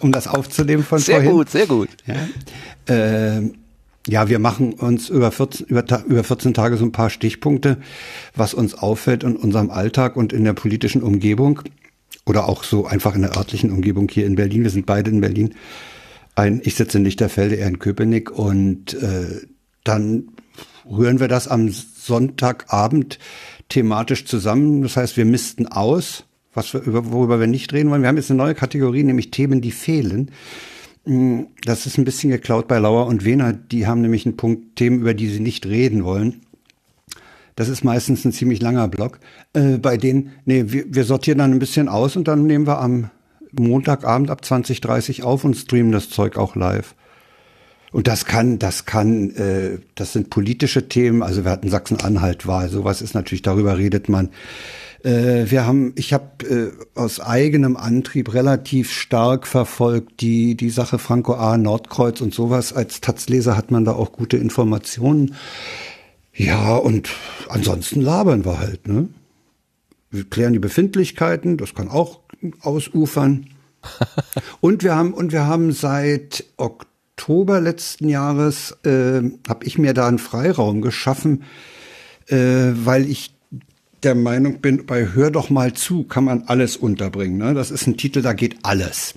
[0.00, 1.30] um das aufzunehmen von Sehr vorhin.
[1.32, 1.88] gut, sehr gut.
[2.06, 2.94] Ja.
[2.94, 3.50] Äh,
[4.08, 7.78] ja, wir machen uns über 14, über, über 14 Tage so ein paar Stichpunkte,
[8.34, 11.60] was uns auffällt in unserem Alltag und in der politischen Umgebung
[12.26, 14.62] oder auch so einfach in der örtlichen Umgebung hier in Berlin.
[14.62, 15.54] Wir sind beide in Berlin.
[16.34, 19.46] Ein, ich sitze in Lichterfelde, er in Köpenick und äh,
[19.84, 20.28] dann
[20.88, 23.18] rühren wir das am Sonntagabend
[23.68, 24.82] thematisch zusammen.
[24.82, 28.02] Das heißt, wir missten aus, was wir, über, worüber wir nicht reden wollen.
[28.02, 30.30] Wir haben jetzt eine neue Kategorie, nämlich Themen, die fehlen.
[31.10, 33.52] Mm, Das ist ein bisschen geklaut bei Lauer und Wehner.
[33.52, 36.42] Die haben nämlich einen Punkt Themen, über die sie nicht reden wollen.
[37.56, 39.18] Das ist meistens ein ziemlich langer Block.
[39.52, 42.78] Äh, bei denen, nee, wir, wir sortieren dann ein bisschen aus und dann nehmen wir
[42.78, 43.10] am
[43.52, 46.94] Montagabend ab 20.30 auf und streamen das Zeug auch live.
[47.90, 51.24] Und das kann, das kann, äh, das sind politische Themen.
[51.24, 52.68] Also wir hatten Sachsen-Anhalt-Wahl.
[52.68, 54.28] Sowas ist natürlich, darüber redet man.
[55.04, 60.98] Äh, wir haben, ich habe äh, aus eigenem Antrieb relativ stark verfolgt die die Sache
[60.98, 61.56] Franco A.
[61.56, 62.72] Nordkreuz und sowas.
[62.72, 65.34] Als Taz-Leser hat man da auch gute Informationen.
[66.34, 67.10] Ja, und
[67.48, 69.08] ansonsten labern wir halt, ne?
[70.10, 72.20] Wir klären die Befindlichkeiten, das kann auch
[72.60, 73.46] ausufern.
[74.60, 80.08] und wir haben und wir haben seit Oktober letzten Jahres äh, habe ich mir da
[80.08, 81.44] einen Freiraum geschaffen,
[82.26, 83.34] äh, weil ich
[84.02, 87.38] der Meinung bin, bei Hör doch mal zu kann man alles unterbringen.
[87.38, 87.54] Ne?
[87.54, 89.14] Das ist ein Titel, da geht alles.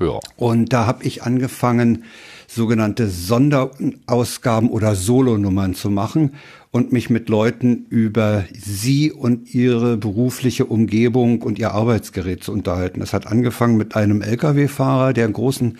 [0.00, 0.18] Ja.
[0.36, 2.04] Und da habe ich angefangen,
[2.48, 6.34] sogenannte Sonderausgaben oder Solonummern zu machen
[6.70, 13.00] und mich mit Leuten über sie und ihre berufliche Umgebung und ihr Arbeitsgerät zu unterhalten.
[13.00, 15.78] Das hat angefangen mit einem Lkw-Fahrer, der einen großen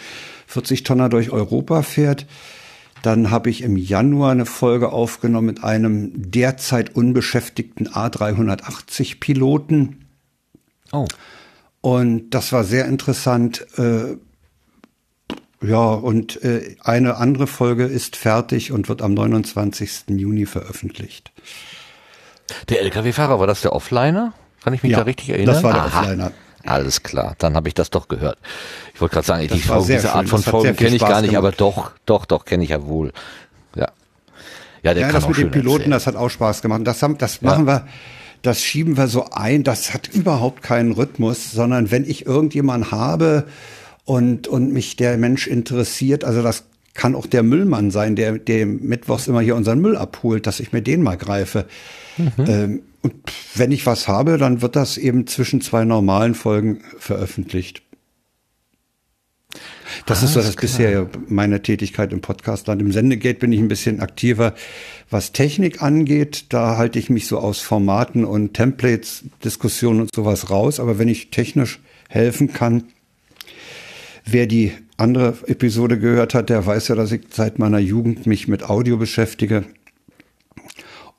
[0.52, 2.26] 40-Tonner durch Europa fährt.
[3.04, 10.06] Dann habe ich im Januar eine Folge aufgenommen mit einem derzeit unbeschäftigten A380-Piloten.
[10.90, 11.06] Oh.
[11.82, 13.66] Und das war sehr interessant.
[13.76, 14.16] Äh,
[15.62, 20.04] ja, und äh, eine andere Folge ist fertig und wird am 29.
[20.08, 21.30] Juni veröffentlicht.
[22.70, 24.32] Der LKW-Fahrer, war das der Offliner?
[24.62, 25.56] Kann ich mich Ja, da richtig erinnern?
[25.56, 26.00] das war der Aha.
[26.00, 26.32] Offliner.
[26.66, 28.38] Alles klar, dann habe ich das doch gehört.
[28.94, 30.50] Ich wollte gerade sagen, Das die war Folge, sehr diese Art schön, von das hat
[30.52, 31.60] Folgen kenne ich Spaß gar nicht, aber gemacht.
[31.60, 33.12] doch, doch, doch, kenne ich ja wohl.
[33.76, 33.88] Ja.
[34.82, 35.90] Ja, der Ja, kann das auch mit den Piloten, erzählen.
[35.92, 36.80] das hat auch Spaß gemacht.
[36.84, 37.50] Das, haben, das Ja.
[37.50, 37.86] machen wir,
[38.42, 39.62] das schieben wir so ein.
[39.64, 43.44] Das hat überhaupt keinen Rhythmus, sondern wenn ich irgendjemanden habe
[44.04, 48.66] und, und mich der Mensch interessiert, also das kann auch der Müllmann sein, der, der
[48.66, 51.66] mittwochs immer hier unseren Müll abholt, dass ich mir den mal greife.
[52.38, 53.14] Ähm, und
[53.54, 57.82] wenn ich was habe, dann wird das eben zwischen zwei normalen Folgen veröffentlicht.
[60.06, 62.80] Das ist so Alles das bisher meine Tätigkeit im Podcastland.
[62.80, 64.54] Im Sendegate bin ich ein bisschen aktiver,
[65.10, 66.46] was Technik angeht.
[66.48, 70.80] Da halte ich mich so aus Formaten und Templates, Diskussionen und sowas raus.
[70.80, 72.84] Aber wenn ich technisch helfen kann,
[74.24, 78.48] wer die andere Episode gehört hat, der weiß ja, dass ich seit meiner Jugend mich
[78.48, 79.64] mit Audio beschäftige.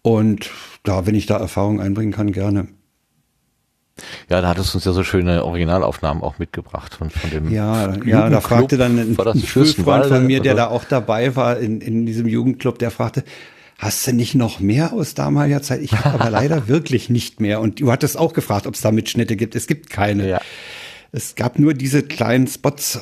[0.05, 0.51] Und
[0.83, 2.67] da, wenn ich da Erfahrung einbringen kann, gerne.
[4.29, 7.87] Ja, da hattest du uns ja so schöne Originalaufnahmen auch mitgebracht von, von dem Ja,
[7.87, 8.43] ja, da Jugendclub.
[8.43, 10.63] fragte dann ein, ein Schulfreund von mir, der oder?
[10.65, 13.23] da auch dabei war in, in diesem Jugendclub, der fragte,
[13.79, 15.81] hast du nicht noch mehr aus damaliger Zeit?
[15.81, 17.59] Ich habe aber leider wirklich nicht mehr.
[17.59, 19.55] Und du hattest auch gefragt, ob es da Mitschnitte gibt.
[19.55, 20.29] Es gibt keine.
[20.29, 20.41] Ja.
[21.13, 22.99] Es gab nur diese kleinen Spots.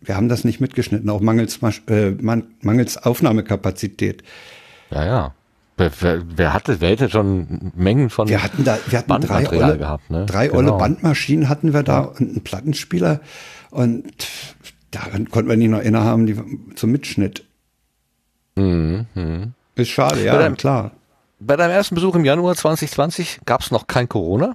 [0.00, 4.24] Wir haben das nicht mitgeschnitten, auch mangels, äh, man- mangels Aufnahmekapazität.
[4.90, 5.34] Ja, ja.
[5.78, 5.90] Wer,
[6.36, 10.10] wer, hatte, wer hätte schon Mengen von Wir hatten da, wir hatten drei olle, gehabt,
[10.10, 10.26] ne?
[10.26, 10.58] drei Genau.
[10.58, 13.20] olle Bandmaschinen hatten wir da und einen Plattenspieler
[13.70, 14.04] und
[14.90, 16.38] daran konnten wir nicht noch innehaben, die
[16.76, 17.44] zum Mitschnitt.
[18.54, 20.90] Ist schade, ja, Bei deinem- klar.
[21.40, 24.54] Bei deinem ersten Besuch im Januar 2020 gab es noch kein Corona?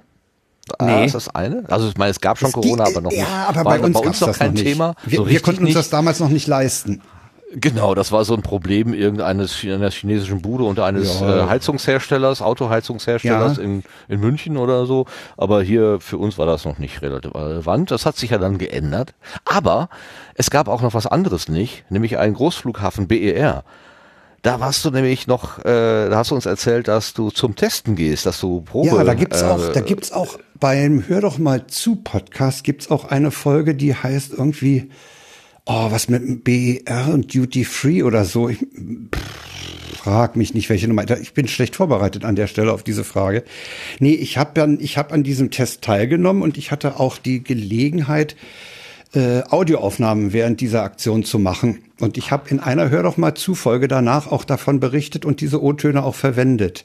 [0.78, 1.06] Ah, Nee.
[1.06, 1.64] ist das eine?
[1.68, 3.30] Also ich meine, es gab schon Es Corona, ging- aber noch ja, nicht.
[3.48, 4.54] aber war bei uns, bei gab's noch kein.
[4.54, 4.94] Thema.
[5.04, 5.76] Wir, so wir konnten uns nicht.
[5.78, 7.02] das damals noch nicht leisten.
[7.54, 11.44] Genau, das war so ein Problem irgendeines einer chinesischen Bude und eines Ja.
[11.44, 13.62] äh, Heizungsherstellers, Autoheizungsherstellers Ja.
[13.62, 15.06] in, in München oder so.
[15.38, 17.90] Aber hier für uns war das noch nicht relativ relevant.
[17.90, 19.14] Das hat sich ja dann geändert.
[19.46, 19.88] Aber
[20.34, 23.64] es gab auch noch was anderes nicht, nämlich einen Großflughafen BER.
[24.42, 27.96] Da warst du nämlich noch, äh, da hast du uns erzählt, dass du zum Testen
[27.96, 28.88] gehst, dass du Probe.
[28.88, 32.90] Ja, da gibt's äh, auch, da gibt's auch beim Hör doch mal zu Podcast gibt's
[32.90, 34.90] auch eine Folge, die heißt irgendwie,
[35.68, 38.48] oh, was mit BER und Duty Free oder so.
[38.48, 41.04] Ich pff, frag mich nicht, welche Nummer.
[41.20, 43.44] Ich bin schlecht vorbereitet an der Stelle auf diese Frage.
[44.00, 47.44] Nee, ich habe dann, ich habe an diesem Test teilgenommen und ich hatte auch die
[47.44, 48.34] Gelegenheit,
[49.14, 51.82] äh, Audioaufnahmen während dieser Aktion zu machen.
[52.00, 55.40] Und ich habe in einer Hör doch mal zu Folge danach auch davon berichtet und
[55.40, 56.84] diese O-Töne auch verwendet.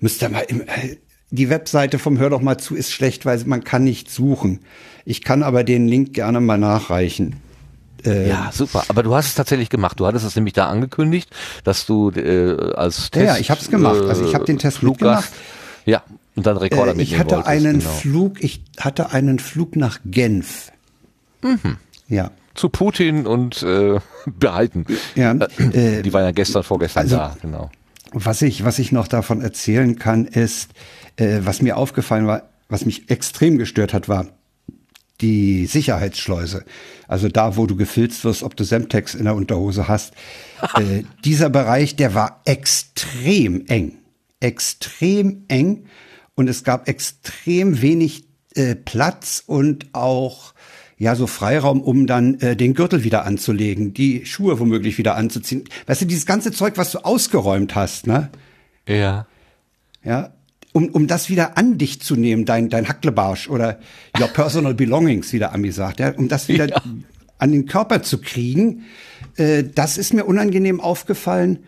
[0.00, 0.96] Müsst ihr mal im, äh,
[1.30, 4.60] die Webseite vom Hör doch mal zu ist schlecht, weil man kann nicht suchen.
[5.04, 7.36] Ich kann aber den Link gerne mal nachreichen.
[8.04, 8.84] Äh, Ja, super.
[8.88, 9.98] Aber du hast es tatsächlich gemacht.
[10.00, 11.30] Du hattest es nämlich da angekündigt,
[11.64, 13.16] dass du äh, als Test.
[13.16, 14.02] Ja, ja, ich hab's gemacht.
[14.02, 15.32] Also ich hab den Test Fluggast,
[15.86, 16.02] Ja,
[16.36, 17.90] und dann Rekorder äh, ich hatte wolltest, einen genau.
[17.90, 20.70] Flug, ich hatte einen Flug nach Genf.
[21.42, 21.76] Mhm.
[22.08, 22.30] Ja.
[22.54, 24.86] zu Putin und äh, behalten.
[25.14, 25.32] Ja,
[25.72, 27.70] äh, Die waren ja gestern, vorgestern also- da, genau.
[28.12, 30.70] Was ich, was ich noch davon erzählen kann, ist,
[31.16, 34.26] äh, was mir aufgefallen war, was mich extrem gestört hat, war
[35.20, 36.64] die Sicherheitsschleuse.
[37.06, 40.14] Also da, wo du gefilzt wirst, ob du Semtex in der Unterhose hast.
[40.74, 43.98] äh, dieser Bereich, der war extrem eng.
[44.40, 45.86] Extrem eng.
[46.34, 50.54] Und es gab extrem wenig äh, Platz und auch
[50.98, 55.64] ja so Freiraum, um dann äh, den Gürtel wieder anzulegen, die Schuhe womöglich wieder anzuziehen.
[55.86, 58.30] Weißt du, dieses ganze Zeug, was du ausgeräumt hast, ne?
[58.86, 59.26] Ja.
[60.04, 60.32] Ja,
[60.78, 63.80] um, um das wieder an dich zu nehmen, dein, dein Hacklebarsch oder
[64.18, 66.80] your personal belongings, wie der Ami sagt, ja, um das wieder Ja.
[67.38, 68.84] an den Körper zu kriegen,
[69.36, 71.64] äh, das ist mir unangenehm aufgefallen.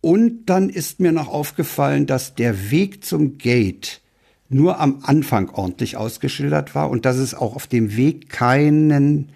[0.00, 4.00] Und dann ist mir noch aufgefallen, dass der Weg zum Gate
[4.48, 9.30] nur am Anfang ordentlich ausgeschildert war und dass es auch auf dem Weg keinen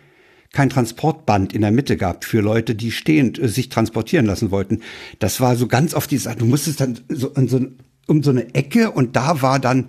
[0.52, 4.80] kein Transportband in der Mitte gab für Leute, die stehend äh, sich transportieren lassen wollten.
[5.18, 6.38] Das war so ganz auf die Seite.
[6.38, 7.60] Du musstest dann so, so
[8.06, 9.88] um so eine Ecke und da war dann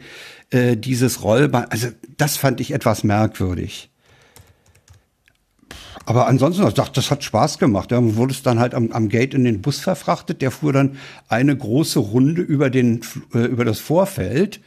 [0.49, 1.71] äh, dieses Rollband.
[1.71, 3.89] Also das fand ich etwas merkwürdig.
[6.05, 7.91] Aber ansonsten, ich dachte, das hat Spaß gemacht.
[7.91, 10.41] Ja, wurde es dann halt am, am Gate in den Bus verfrachtet.
[10.41, 13.01] Der fuhr dann eine große Runde über den
[13.33, 14.61] äh, über das Vorfeld.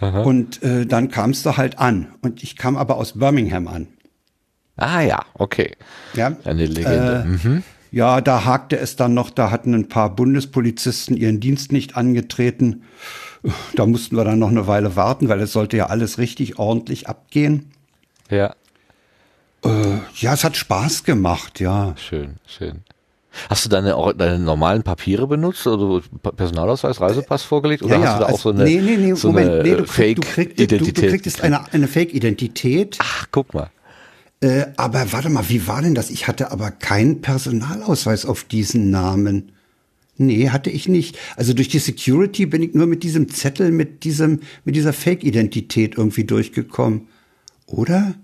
[0.00, 0.22] Aha.
[0.22, 2.08] Und äh, dann kamst du halt an.
[2.22, 3.86] Und ich kam aber aus Birmingham an.
[4.76, 5.76] Ah ja, okay.
[6.14, 6.36] Ja.
[6.44, 7.24] Eine Legende.
[7.24, 7.62] Äh, mhm.
[7.90, 12.82] Ja, da hakte es dann noch, da hatten ein paar Bundespolizisten ihren Dienst nicht angetreten.
[13.74, 17.08] Da mussten wir dann noch eine Weile warten, weil es sollte ja alles richtig ordentlich
[17.08, 17.70] abgehen.
[18.30, 18.54] Ja.
[19.64, 21.94] Äh, ja, es hat Spaß gemacht, ja.
[21.96, 22.82] Schön, schön.
[23.48, 26.02] Hast du deine, deine normalen Papiere benutzt, also
[26.36, 27.82] Personalausweis, Reisepass vorgelegt?
[27.82, 29.62] Oder ja, hast du da also, auch so eine, nee, nee, nee, so Moment, eine
[29.62, 30.70] nee, du, Fake-Identität?
[30.70, 32.98] Du, du, du kriegst eine, eine Fake-Identität.
[33.00, 33.70] Ach, guck mal.
[34.40, 36.10] Äh, aber warte mal, wie war denn das?
[36.10, 39.52] Ich hatte aber keinen Personalausweis auf diesen Namen.
[40.16, 41.18] Nee, hatte ich nicht.
[41.36, 45.96] Also durch die Security bin ich nur mit diesem Zettel, mit diesem, mit dieser Fake-Identität
[45.96, 47.08] irgendwie durchgekommen.
[47.66, 48.14] Oder?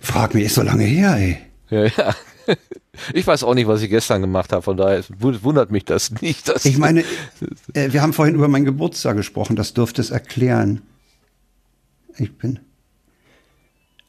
[0.00, 1.38] Frag mich, ist so lange her, ey.
[1.70, 2.14] Ja, ja.
[3.12, 6.48] Ich weiß auch nicht, was ich gestern gemacht habe, von daher wundert mich das nicht.
[6.64, 7.00] ich meine,
[7.72, 10.82] äh, wir haben vorhin über meinen Geburtstag gesprochen, das dürfte es erklären.
[12.16, 12.60] Ich bin.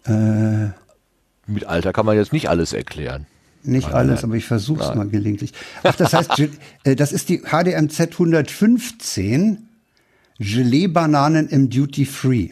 [0.05, 0.69] Äh,
[1.47, 3.25] Mit Alter kann man jetzt nicht alles erklären.
[3.63, 4.25] Nicht nein, alles, nein.
[4.25, 5.53] aber ich versuche es mal gelegentlich.
[5.83, 6.31] Ach, das heißt,
[6.83, 9.67] äh, das ist die HDMZ 115
[10.39, 12.49] Gelee-Bananen im Duty Free.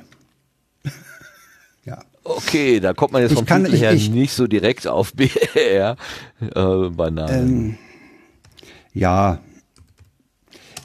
[1.86, 2.00] ja.
[2.24, 5.14] Okay, da kommt man jetzt vom kann, Titel her ich, nicht so direkt auf
[5.54, 5.98] BR
[6.40, 7.50] äh, Bananen.
[7.50, 7.78] Ähm,
[8.94, 9.40] ja.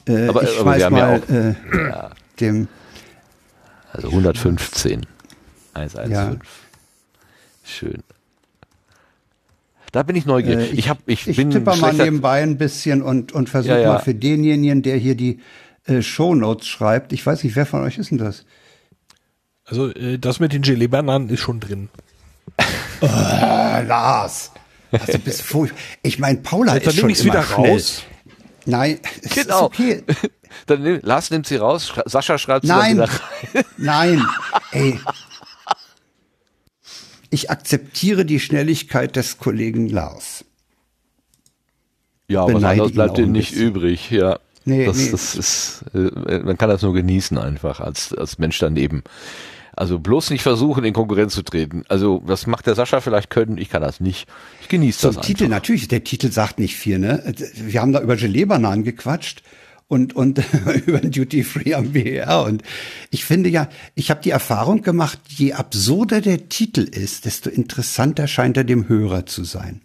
[0.07, 1.55] Äh, aber, ich aber haben mal, ja auch äh,
[1.89, 2.11] ja.
[2.39, 2.67] dem
[3.91, 5.05] also 115.
[5.73, 6.11] 115.
[6.11, 6.35] Ja.
[7.69, 8.03] Schön.
[9.91, 10.69] Da bin ich neugierig.
[10.69, 13.73] Äh, ich, ich, hab, ich, ich bin tippe mal nebenbei ein bisschen und, und versuche
[13.73, 13.93] ja, ja.
[13.93, 15.39] mal für denjenigen, der hier die
[15.85, 17.13] äh, Shownotes schreibt.
[17.13, 18.45] Ich weiß nicht, wer von euch ist denn das?
[19.65, 21.89] Also äh, das mit den Gelee-Bananen ist schon drin.
[23.01, 24.51] oh, Lars.
[24.91, 25.43] Also bist
[26.03, 27.71] ich meine, Paula Jetzt, ist schon immer wieder schnell.
[27.71, 28.03] raus.
[28.65, 29.67] Nein, es genau.
[29.67, 30.03] ist okay.
[30.65, 33.63] Dann nimm, Lars nimmt sie raus, Sascha schreibt sie Nein, wieder rein.
[33.77, 34.25] Nein,
[34.71, 34.99] ey,
[37.29, 40.45] ich akzeptiere die Schnelligkeit des Kollegen Lars.
[42.27, 44.39] Ja, aber anderes bleibt dir nicht übrig, ja.
[44.65, 45.11] Nee, das, nee.
[45.11, 49.03] das ist, äh, man kann das nur genießen einfach als, als Mensch daneben.
[49.75, 51.83] Also bloß nicht versuchen, in Konkurrenz zu treten.
[51.87, 54.27] Also das macht der Sascha vielleicht können, ich kann das nicht.
[54.61, 57.33] Ich genieße das Zum Titel natürlich, der Titel sagt nicht viel, ne?
[57.55, 59.41] Wir haben da über Gelee-Bananen gequatscht
[59.89, 60.41] und, und
[60.85, 62.43] über den Duty Free am BR.
[62.43, 62.63] Und
[63.09, 68.27] ich finde ja, ich habe die Erfahrung gemacht, je absurder der Titel ist, desto interessanter
[68.27, 69.81] scheint er dem Hörer zu sein.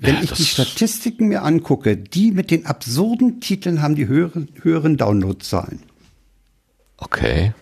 [0.00, 4.48] Wenn ja, ich die Statistiken mir angucke, die mit den absurden Titeln haben die höheren,
[4.62, 5.82] höheren Downloadzahlen.
[6.96, 7.52] Okay.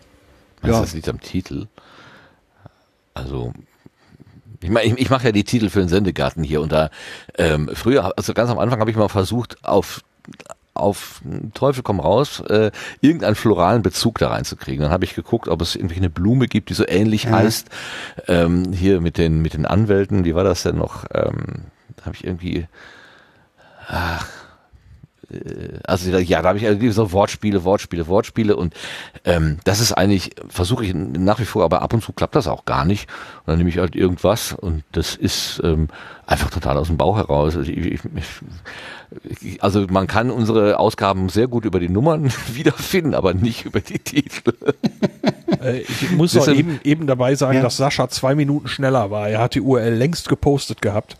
[0.60, 0.80] Was ja.
[0.80, 1.66] das liegt am Titel?
[3.14, 3.52] Also
[4.66, 6.90] ich meine, ich, ich mache ja die Titel für den Sendegarten hier und da
[7.38, 10.02] ähm, früher, also ganz am Anfang habe ich mal versucht, auf
[10.74, 11.22] auf
[11.54, 14.82] Teufel komm raus, äh, irgendeinen floralen Bezug da reinzukriegen.
[14.82, 17.30] Dann habe ich geguckt, ob es irgendwie eine Blume gibt, die so ähnlich ja.
[17.30, 17.70] heißt.
[18.26, 21.04] Ähm, hier mit den mit den Anwälten, wie war das denn noch?
[21.14, 21.66] Ähm,
[22.04, 22.66] habe ich irgendwie
[23.88, 24.26] ach,
[25.84, 28.74] also ja, da habe ich also so Wortspiele, Wortspiele, Wortspiele und
[29.24, 32.46] ähm, das ist eigentlich, versuche ich nach wie vor, aber ab und zu klappt das
[32.46, 33.08] auch gar nicht.
[33.40, 35.88] Und dann nehme ich halt irgendwas und das ist ähm,
[36.26, 37.56] einfach total aus dem Bauch heraus.
[37.56, 38.00] Also, ich,
[39.40, 43.80] ich, also man kann unsere Ausgaben sehr gut über die Nummern wiederfinden, aber nicht über
[43.80, 44.52] die Titel.
[45.62, 47.62] Äh, ich muss auch eben, eben dabei sagen, ja.
[47.62, 49.28] dass Sascha zwei Minuten schneller war.
[49.28, 51.16] Er hat die URL längst gepostet gehabt.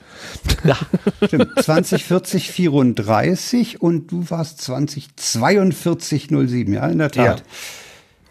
[0.64, 0.76] Ja,
[1.24, 1.62] stimmt.
[1.62, 7.38] 2040 34 und du warst 2042 07, ja, in der Tat.
[7.38, 7.44] Ja.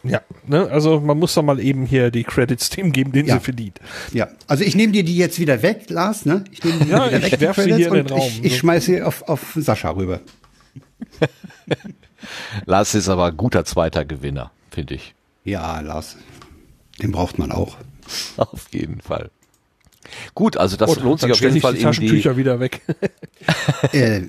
[0.07, 0.69] Ja, ne?
[0.69, 3.35] also man muss doch mal eben hier die Credits dem geben, den ja.
[3.35, 3.79] sie verdient.
[4.13, 6.25] Ja, also ich nehme dir die jetzt wieder weg, Lars.
[6.25, 6.43] Ne?
[6.51, 8.19] Ich nehme die ja, wieder ich weg, werf die sie hier in den Raum.
[8.19, 10.19] Ich, ich schmeiße sie auf, auf Sascha rüber.
[12.65, 15.15] Lars ist aber ein guter zweiter Gewinner, finde ich.
[15.45, 16.17] Ja, Lars,
[17.01, 17.77] den braucht man auch.
[18.37, 19.31] Auf jeden Fall.
[20.33, 21.73] Gut, also das oh, lohnt sich auf jeden Fall.
[21.73, 22.81] Die Taschentücher die, wieder weg.
[23.91, 24.21] äh,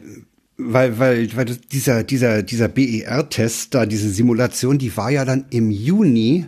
[0.57, 5.71] weil, weil, weil dieser, dieser, dieser BER-Test da, diese Simulation, die war ja dann im
[5.71, 6.47] Juni.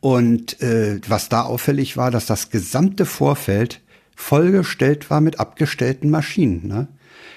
[0.00, 3.80] Und äh, was da auffällig war, dass das gesamte Vorfeld
[4.14, 6.66] vollgestellt war mit abgestellten Maschinen.
[6.66, 6.88] Ne?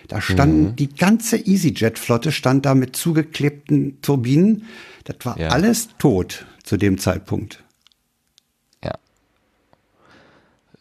[0.07, 0.75] Da standen Mhm.
[0.75, 4.65] die ganze EasyJet-Flotte stand da mit zugeklebten Turbinen.
[5.05, 5.49] Das war Ja.
[5.49, 7.63] alles tot zu dem Zeitpunkt.
[8.83, 8.93] Ja.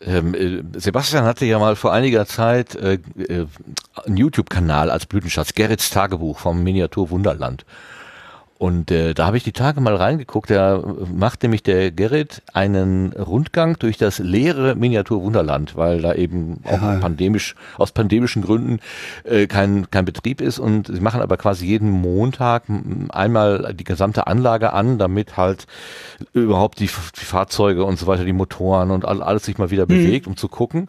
[0.01, 3.47] Ähm, äh, Sebastian hatte ja mal vor einiger Zeit äh, äh,
[4.05, 7.65] einen YouTube-Kanal als Blütenschatz, Gerrits Tagebuch vom Miniatur Wunderland.
[8.62, 10.48] Und äh, da habe ich die Tage mal reingeguckt.
[10.48, 10.81] Da
[11.12, 16.81] macht nämlich der Gerrit einen Rundgang durch das leere Miniatur Wunderland, weil da eben auch
[16.81, 16.98] Ja.
[17.01, 18.79] pandemisch aus pandemischen Gründen
[19.25, 20.61] äh, kein kein Betrieb ist.
[20.61, 22.62] Und sie machen aber quasi jeden Montag
[23.09, 25.66] einmal die gesamte Anlage an, damit halt
[26.33, 29.87] überhaupt die, die Fahrzeuge und so weiter, die Motoren und all- alles sich mal wieder
[29.87, 30.88] bewegt, um zu gucken.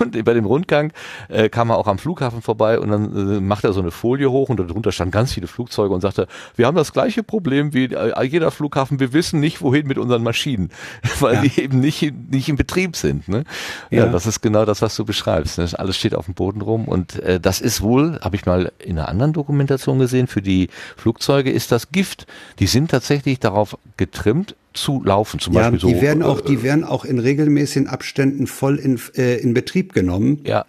[0.00, 0.92] Und bei dem Rundgang
[1.28, 4.28] äh, kam er auch am Flughafen vorbei und dann äh, macht er so eine Folie
[4.28, 6.26] hoch und darunter standen ganz viele Flugzeuge und sagte,
[6.56, 10.22] wir haben das gleiche Problem wie äh, jeder Flughafen, wir wissen nicht, wohin mit unseren
[10.22, 10.70] Maschinen,
[11.20, 11.40] weil Ja.
[11.42, 13.28] die eben nicht, nicht in Betrieb sind.
[13.28, 13.44] Ne?
[13.90, 14.06] Ja.
[14.06, 14.12] Ja.
[14.12, 15.58] das ist genau das, was du beschreibst.
[15.58, 15.68] Ne?
[15.74, 18.98] Alles steht auf dem Boden rum und äh, das ist wohl, habe ich mal in
[18.98, 22.26] einer anderen Dokumentation gesehen, für die Flugzeuge ist das Gift.
[22.58, 25.88] Die sind tatsächlich darauf getrimmt, zu laufen, zum Ja, Beispiel so.
[25.88, 29.92] die werden auch, äh, die werden auch in regelmäßigen Abständen voll in, äh, in Betrieb
[29.92, 30.40] genommen.
[30.44, 30.64] Ja,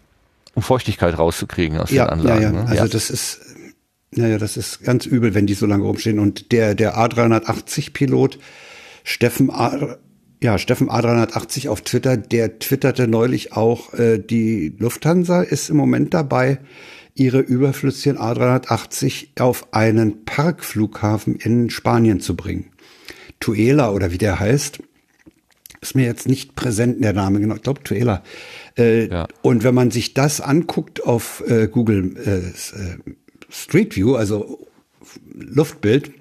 [0.56, 2.42] um Feuchtigkeit rauszukriegen aus Ja, den Anlagen.
[2.42, 2.52] ja, ja.
[2.52, 2.62] Ne?
[2.68, 2.88] Also ja.
[2.90, 3.40] das ist,
[4.16, 6.20] ja, ja, das ist ganz übel, wenn die so lange rumstehen.
[6.20, 8.40] Und der, der A380-Pilot,
[9.04, 9.98] Steffen A,
[10.44, 16.14] ja, Steffen A380 auf Twitter, der twitterte neulich auch, äh, die Lufthansa ist im Moment
[16.14, 16.60] dabei,
[17.16, 22.72] ihre überflüssigen A380 auf einen Parkflughafen in Spanien zu bringen.
[23.40, 24.80] Tuela oder wie der heißt,
[25.82, 28.24] ist mir jetzt nicht präsent der Name, genau, ich glaube Tuela.
[28.78, 29.28] Äh, Ja.
[29.42, 32.98] Und wenn man sich das anguckt auf äh, Google äh, äh,
[33.52, 34.68] Street View, also
[35.36, 36.12] Luftbild,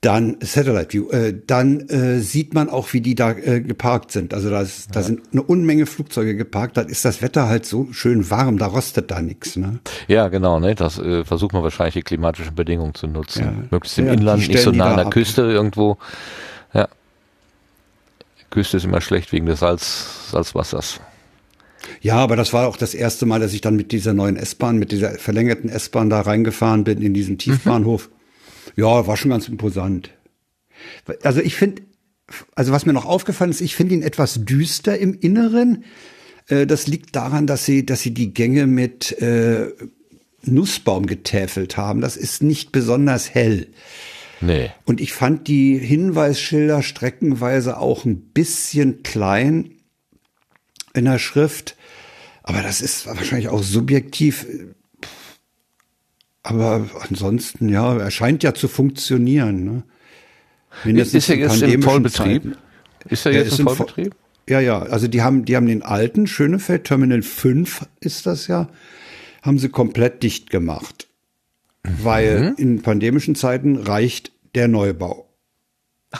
[0.00, 4.32] dann Satellite View, äh, dann äh, sieht man auch, wie die da äh, geparkt sind.
[4.32, 6.76] Also da, ist, da sind eine Unmenge Flugzeuge geparkt.
[6.76, 9.56] Da ist das Wetter halt so schön warm, da rostet da nichts.
[9.56, 9.80] Ne?
[10.06, 10.76] Ja, genau, ne?
[10.76, 13.42] Das äh, versucht man wahrscheinlich die klimatischen Bedingungen zu nutzen.
[13.42, 13.52] Ja.
[13.72, 15.12] Möglichst im Ja, Inland, nicht so nah an der ab.
[15.12, 15.98] Küste irgendwo.
[16.72, 16.88] Ja.
[18.50, 21.00] Küste ist immer schlecht wegen des Salz, Salzwassers.
[22.00, 24.78] Ja, aber das war auch das erste Mal, dass ich dann mit dieser neuen S-Bahn,
[24.78, 28.10] mit dieser verlängerten S-Bahn da reingefahren bin in diesen Tiefbahnhof.
[28.76, 30.10] Ja, war schon ganz imposant.
[31.22, 31.82] Also ich finde,
[32.54, 35.84] also was mir noch aufgefallen ist, ich finde ihn etwas düster im Inneren.
[36.46, 39.68] Äh, Das liegt daran, dass sie, dass sie die Gänge mit äh,
[40.42, 42.00] Nussbaum getäfelt haben.
[42.00, 43.68] Das ist nicht besonders hell.
[44.40, 44.70] Nee.
[44.84, 49.72] Und ich fand die Hinweisschilder streckenweise auch ein bisschen klein
[50.94, 51.76] in der Schrift.
[52.48, 54.46] Aber das ist wahrscheinlich auch subjektiv.
[56.42, 59.64] Aber ansonsten, ja, er scheint ja zu funktionieren.
[59.64, 59.82] Ne?
[61.02, 62.42] Ist er jetzt im Vollbetrieb?
[62.42, 62.56] Zeiten.
[63.06, 64.14] Ist er jetzt ist im Vollbetrieb?
[64.48, 68.70] Ja, ja, also die haben, die haben den alten Schönefeld, Terminal 5 ist das ja,
[69.42, 71.06] haben sie komplett dicht gemacht.
[71.82, 75.28] Weil in pandemischen Zeiten reicht der Neubau.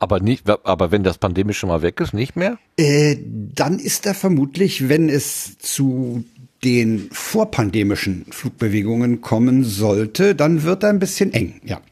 [0.00, 2.58] Aber nicht, aber wenn das pandemische mal weg ist, nicht mehr?
[2.78, 3.18] Äh,
[3.54, 6.24] dann ist er vermutlich, wenn es zu
[6.64, 11.82] den vorpandemischen Flugbewegungen kommen sollte, dann wird er ein bisschen eng, ja.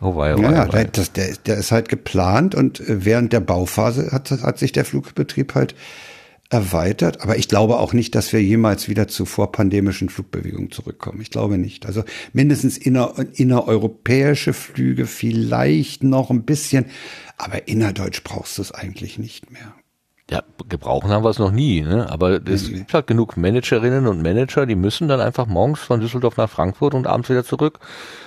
[0.00, 3.04] Oh wei, oh wei, ja oh der, das, der, der ist halt geplant und äh,
[3.04, 5.76] während der Bauphase hat, hat sich der Flugbetrieb halt
[6.50, 7.20] erweitert.
[7.22, 11.20] Aber ich glaube auch nicht, dass wir jemals wieder zu vorpandemischen Flugbewegungen zurückkommen.
[11.20, 11.86] Ich glaube nicht.
[11.86, 16.86] Also mindestens inner, innereuropäische Flüge vielleicht noch ein bisschen,
[17.36, 19.74] aber innerdeutsch brauchst du es eigentlich nicht mehr.
[20.30, 22.10] Ja, gebrauchen haben wir es noch nie, ne?
[22.10, 26.38] Aber es gibt halt genug Managerinnen und Manager, die müssen dann einfach morgens von Düsseldorf
[26.38, 27.78] nach Frankfurt und abends wieder zurück.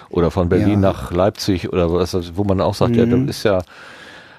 [0.10, 0.76] Oder von Berlin Ja.
[0.76, 0.82] Mhm.
[0.82, 3.64] nach Leipzig oder was, wo man auch sagt, ja, das ist ja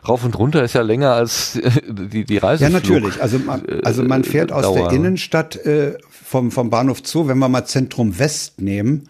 [0.07, 1.59] rauf und runter ist ja länger als
[1.89, 2.65] die, die Reise.
[2.65, 3.21] Ja, natürlich.
[3.23, 4.89] Also man, also man fährt aus Dauer.
[4.89, 9.09] der Innenstadt äh, vom, vom Bahnhof Zoo, wenn wir mal Zentrum West nehmen,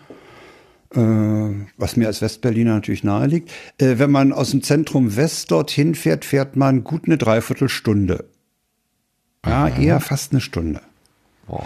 [0.95, 1.01] äh,
[1.77, 3.51] was mir als Westberliner natürlich nahe liegt.
[3.79, 8.25] Äh, wenn man aus dem Zentrum West dorthin fährt, fährt man gut eine Dreiviertelstunde.
[9.45, 10.81] Ja, eher fast eine Stunde.
[11.47, 11.65] Boah.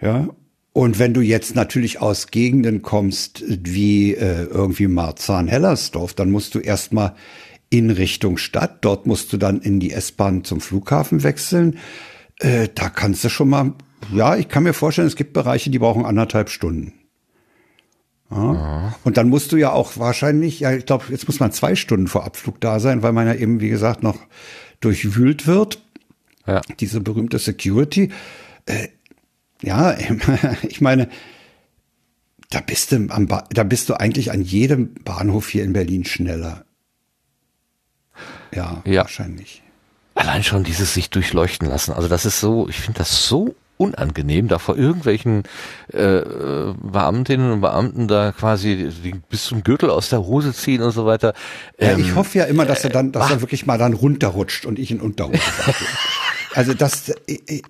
[0.00, 0.28] Ja.
[0.72, 6.60] Und wenn du jetzt natürlich aus Gegenden kommst wie äh, irgendwie Marzahn-Hellersdorf, dann musst du
[6.60, 7.14] erstmal
[7.70, 8.78] in Richtung Stadt.
[8.84, 11.78] Dort musst du dann in die S-Bahn zum Flughafen wechseln.
[12.40, 13.74] Äh, da kannst du schon mal,
[14.12, 16.94] ja, ich kann mir vorstellen, es gibt Bereiche, die brauchen anderthalb Stunden.
[18.30, 18.94] Ja.
[19.04, 22.08] Und dann musst du ja auch wahrscheinlich, ja, ich glaube, jetzt muss man zwei Stunden
[22.08, 24.18] vor Abflug da sein, weil man ja eben, wie gesagt, noch
[24.80, 25.82] durchwühlt wird
[26.46, 26.60] Ja.
[26.78, 28.10] diese berühmte Security.
[28.66, 28.88] Äh,
[29.62, 29.96] ja,
[30.68, 31.08] ich meine,
[32.50, 36.04] da bist du am ba da bist du eigentlich an jedem Bahnhof hier in Berlin
[36.04, 36.64] schneller.
[38.54, 39.02] Ja, Ja.
[39.02, 39.62] wahrscheinlich.
[40.14, 41.92] Allein schon dieses sich durchleuchten lassen.
[41.92, 45.44] Also das ist so, ich finde das so unangenehm, da vor irgendwelchen
[45.92, 46.22] äh,
[46.82, 48.90] Beamtinnen und Beamten da quasi
[49.30, 51.34] bis zum Gürtel aus der Hose ziehen und so weiter.
[51.78, 54.66] Ja, Ähm, ich hoffe ja immer, dass er dann, dass er wirklich mal dann runterrutscht
[54.66, 55.38] und ich in Unterhose.
[56.54, 57.62] Also das, äh, äh,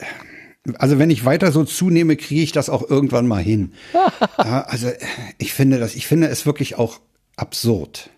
[0.79, 3.73] also wenn ich weiter so zunehme, kriege ich das auch irgendwann mal hin.
[4.39, 4.97] Ja, also äh,
[5.37, 7.01] ich finde das, ich finde es wirklich auch
[7.37, 8.09] absurd.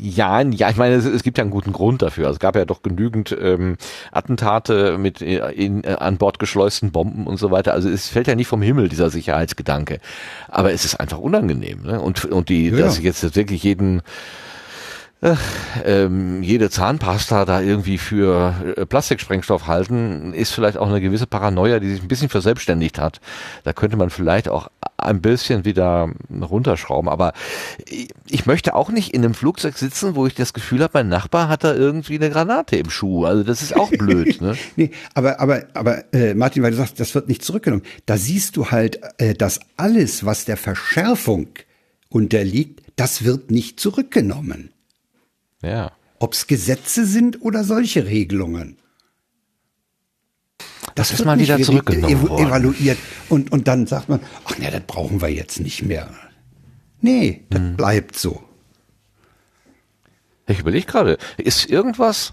[0.00, 2.26] Ja, ja, ich meine, es, es gibt ja einen guten Grund dafür.
[2.26, 3.76] Also es gab ja doch genügend ähm,
[4.10, 7.72] Attentate mit äh, in, äh, an Bord geschleusten Bomben und so weiter.
[7.72, 10.00] Also es fällt ja nicht vom Himmel dieser Sicherheitsgedanke,
[10.48, 11.82] aber es ist einfach unangenehm.
[11.82, 12.00] Ne?
[12.00, 12.78] Und und die, Ja.
[12.78, 14.02] dass ich jetzt wirklich jeden
[15.84, 21.80] ähm, jede Zahnpasta da irgendwie für äh, Plastiksprengstoff halten, ist vielleicht auch eine gewisse Paranoia,
[21.80, 23.20] die sich ein bisschen verselbstständigt hat.
[23.64, 26.10] Da könnte man vielleicht auch ein bisschen wieder
[26.40, 27.08] runterschrauben.
[27.08, 27.32] Aber
[28.26, 31.48] ich- möchte auch nicht in einem Flugzeug sitzen, wo ich das Gefühl habe, mein Nachbar
[31.48, 33.24] hat da irgendwie eine Granate im Schuh.
[33.26, 34.40] Also das ist auch blöd.
[34.40, 34.56] Ne?
[34.76, 37.82] Nee, aber, aber, aber äh, Martin, weil du sagst, das wird nicht zurückgenommen.
[38.06, 41.48] Da siehst du halt, äh, dass alles, was der Verschärfung
[42.08, 44.70] unterliegt, das wird nicht zurückgenommen.
[45.62, 45.92] Ja.
[46.18, 48.76] Ob es Gesetze sind oder solche Regelungen.
[50.94, 52.46] Das ist wird mal wieder zurückgenommen ev- worden.
[52.48, 52.98] evaluiert.
[53.28, 56.10] Und, und dann sagt man, ach nee, das brauchen wir jetzt nicht mehr.
[57.00, 57.76] Nee, das Hm.
[57.76, 58.42] bleibt so.
[60.48, 62.32] Ich überlege gerade, ist irgendwas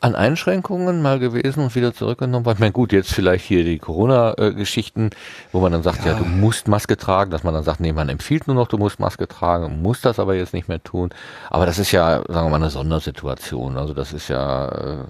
[0.00, 2.56] an Einschränkungen mal gewesen und wieder zurückgenommen worden?
[2.56, 5.10] Ich meine, gut, jetzt vielleicht hier die Corona-Geschichten,
[5.52, 6.14] wo man dann sagt, ja.
[6.14, 9.00] du musst Maske tragen, dass man dann sagt, nee, man empfiehlt nur noch, du musst
[9.00, 11.10] Maske tragen, musst das aber jetzt nicht mehr tun.
[11.50, 13.76] Aber das ist ja, sagen wir mal, eine Sondersituation.
[13.76, 15.04] Also das ist ja äh,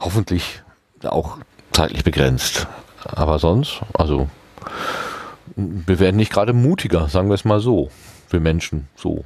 [0.00, 0.62] hoffentlich
[1.04, 1.38] auch
[1.72, 2.66] zeitlich begrenzt.
[3.04, 4.28] Aber sonst, also
[5.56, 7.90] wir werden nicht gerade mutiger, sagen wir es mal so.
[8.30, 9.24] Wir Menschen so.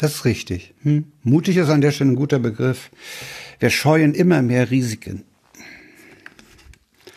[0.00, 0.74] Das ist richtig.
[0.82, 1.10] Hm.
[1.22, 2.90] Mutig ist an der Stelle ein guter Begriff.
[3.58, 5.24] Wir scheuen immer mehr Risiken.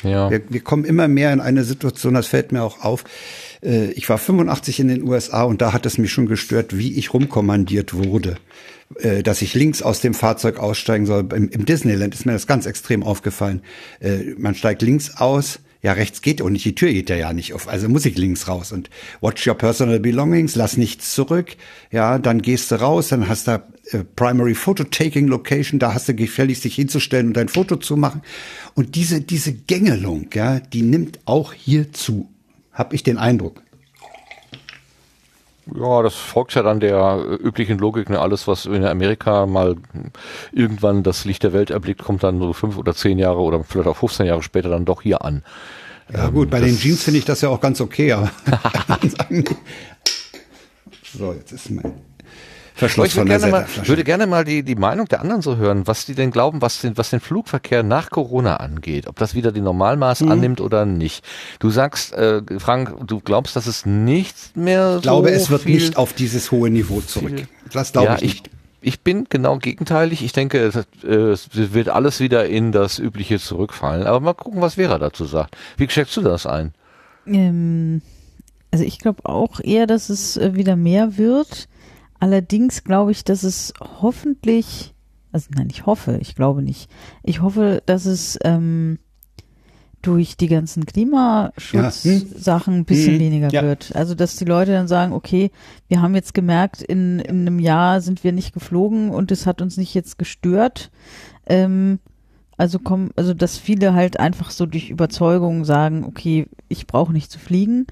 [0.03, 0.31] Ja.
[0.31, 3.03] Wir, wir kommen immer mehr in eine Situation, das fällt mir auch auf.
[3.63, 6.97] Äh, Ich war 85 in den USA und da hat es mich schon gestört, wie
[6.97, 8.37] ich rumkommandiert wurde.
[8.99, 11.27] Äh, Dass ich links aus dem Fahrzeug aussteigen soll.
[11.33, 13.61] Im, Disneyland ist mir das ganz extrem aufgefallen.
[13.99, 17.33] Äh, Man steigt links aus, ja, rechts geht und nicht, die Tür geht ja ja
[17.33, 21.55] nicht auf, also muss ich links raus und watch your personal belongings, lass nichts zurück,
[21.91, 26.07] ja, dann gehst du raus, dann hast du äh, Primary Photo Taking Location, da hast
[26.07, 28.21] du gefälligst dich hinzustellen und dein Foto zu machen.
[28.75, 32.29] Und diese, diese Gängelung, ja, die nimmt auch hier zu,
[32.71, 33.63] hab ich den Eindruck.
[35.73, 38.09] Ja, das folgt ja dann der äh, üblichen Logik.
[38.09, 38.19] Ne?
[38.19, 39.75] Alles, was in Amerika mal
[40.51, 43.87] irgendwann das Licht der Welt erblickt, kommt dann so fünf oder zehn Jahre oder vielleicht
[43.87, 45.43] auch 15 Jahre später dann doch hier an.
[46.13, 48.13] Ja gut, bei den Jeans finde ich das ja auch ganz okay,
[51.17, 51.93] so, jetzt ist mein
[52.73, 53.87] Verschluss ich von würde der gerne, mal, Flasche.
[53.89, 56.81] würde gerne mal die, die Meinung der anderen so hören, was die denn glauben, was
[56.81, 59.07] den, was den Flugverkehr nach Corona angeht.
[59.07, 60.31] Ob das wieder die Normalmaß Mhm.
[60.31, 61.25] annimmt oder nicht.
[61.59, 65.61] Du sagst, äh, Frank, du glaubst, dass es nicht mehr Ich glaube, so es wird
[65.63, 67.47] viel nicht auf dieses hohe Niveau zurück.
[67.71, 68.49] Das glaube ja, ich nicht.
[68.83, 70.23] Ich bin genau gegenteilig.
[70.23, 74.07] Ich denke, es, äh, es wird alles wieder in das Übliche zurückfallen.
[74.07, 75.55] Aber mal gucken, was Vera dazu sagt.
[75.77, 76.73] Wie schätzt du das ein?
[77.27, 78.01] Ähm,
[78.71, 81.67] also ich glaube auch eher, dass es äh, wieder mehr wird.
[82.21, 84.93] Allerdings glaube ich, dass es hoffentlich,
[85.31, 86.89] also nein, ich hoffe, ich glaube nicht.
[87.23, 88.99] Ich hoffe, dass es ähm,
[90.03, 93.19] durch die ganzen Klimaschutzsachen ein bisschen Hm.
[93.19, 93.63] weniger Ja.
[93.63, 93.95] wird.
[93.95, 95.49] Also dass die Leute dann sagen, okay,
[95.87, 99.61] wir haben jetzt gemerkt, in, in einem Jahr sind wir nicht geflogen und es hat
[99.61, 100.91] uns nicht jetzt gestört.
[101.47, 101.99] Ähm,
[102.55, 107.31] also kommen, also dass viele halt einfach so durch Überzeugung sagen, okay, ich brauche nicht
[107.31, 107.87] zu fliegen.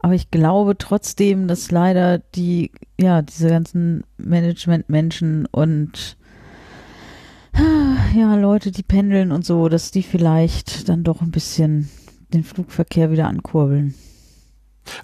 [0.00, 6.16] Aber ich glaube trotzdem, dass leider die, ja, diese ganzen Management-Menschen und
[8.14, 11.90] ja, Leute, die pendeln und so, dass die vielleicht dann doch ein bisschen
[12.32, 13.94] den Flugverkehr wieder ankurbeln.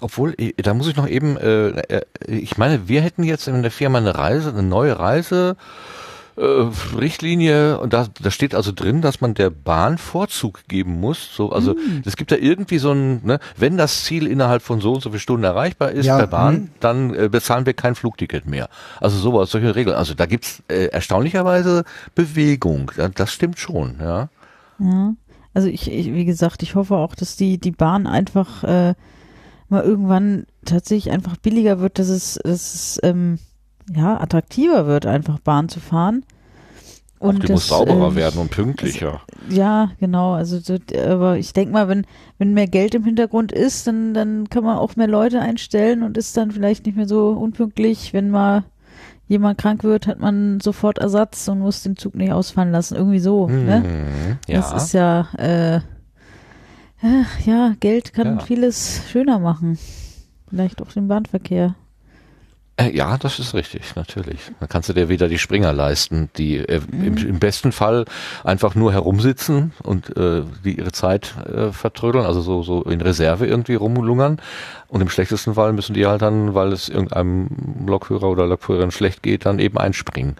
[0.01, 3.71] Obwohl, da muss ich noch eben, äh, äh, ich meine, wir hätten jetzt in der
[3.71, 5.55] Firma eine Reise, eine neue Reise.
[6.37, 11.35] Äh, Richtlinie und da, da steht also drin, dass man der Bahn Vorzug geben muss.
[11.35, 11.75] So, also
[12.05, 15.09] es gibt da irgendwie so ein, ne, wenn das Ziel innerhalb von so und so
[15.09, 16.69] viel Stunden erreichbar ist Ja, per Bahn, hm.
[16.79, 18.69] dann äh, bezahlen wir kein Flugticket mehr.
[19.01, 19.95] Also sowas, solche Regeln.
[19.95, 22.91] Also da gibt's äh, erstaunlicherweise Bewegung.
[22.97, 24.29] Ja, das stimmt schon, ja.
[24.77, 25.15] Ja.
[25.55, 28.93] Also ich, ich, wie gesagt, ich hoffe auch, dass die, die Bahn einfach äh,
[29.69, 33.39] mal irgendwann tatsächlich einfach billiger wird, dass es, dass es ähm,
[33.93, 36.23] ja, attraktiver wird, einfach Bahn zu fahren.
[37.19, 39.21] Und die muss das, sauberer ähm, werden und pünktlicher.
[39.49, 40.33] Ja, genau.
[40.33, 40.77] Also, so,
[41.07, 42.05] aber ich denke mal, wenn,
[42.37, 46.15] wenn mehr Geld im Hintergrund ist, dann, dann kann man auch mehr Leute einstellen und
[46.15, 48.65] ist dann vielleicht nicht mehr so unpünktlich, wenn mal
[49.27, 52.95] jemand krank wird, hat man sofort Ersatz und muss den Zug nicht ausfallen lassen.
[52.95, 53.47] Irgendwie so.
[53.47, 53.79] Ne?
[53.79, 54.61] Mhm, ja.
[54.61, 58.43] Das ist ja, äh, äh, ja, Geld kann Ja.
[58.45, 59.79] vieles schöner machen.
[60.49, 61.75] Vielleicht auch den Bahnverkehr.
[62.77, 64.39] Äh, Ja, das ist richtig, natürlich.
[64.59, 68.05] Dann kannst du dir wieder die Springer leisten, die äh, im, im besten Fall
[68.43, 73.45] einfach nur herumsitzen und äh, die ihre Zeit äh, vertrödeln, also so, so in Reserve
[73.47, 74.39] irgendwie rumlungern.
[74.87, 77.49] Und im schlechtesten Fall müssen die halt dann, weil es irgendeinem
[77.87, 80.35] Lokführer oder Lokführerin schlecht geht, dann eben einspringen.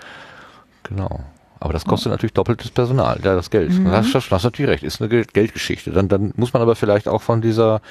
[0.84, 1.22] Genau.
[1.60, 3.72] Aber das kostet natürlich doppeltes Personal, ja, das Geld.
[3.84, 5.92] Das, das, das hast natürlich recht, ist eine Geld Geldgeschichte.
[5.92, 7.82] Dann, dann muss man aber vielleicht auch von dieser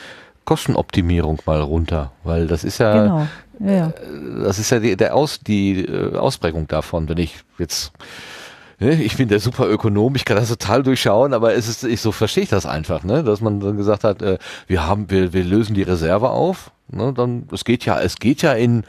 [0.46, 3.28] Kostenoptimierung mal runter, weil das ist ja Genau.
[3.58, 3.92] Ja, ja.
[4.42, 7.92] das ist ja die, der Aus, die äh, Ausprägung davon, wenn ich jetzt
[8.78, 12.00] ne, ich bin der super Ökonom, ich kann das total durchschauen, aber es ist, ich
[12.00, 15.32] so verstehe ich das einfach, ne, dass man dann gesagt hat, äh, wir haben, wir,
[15.32, 18.84] wir lösen die Reserve auf, ne, dann, es geht ja, es geht ja in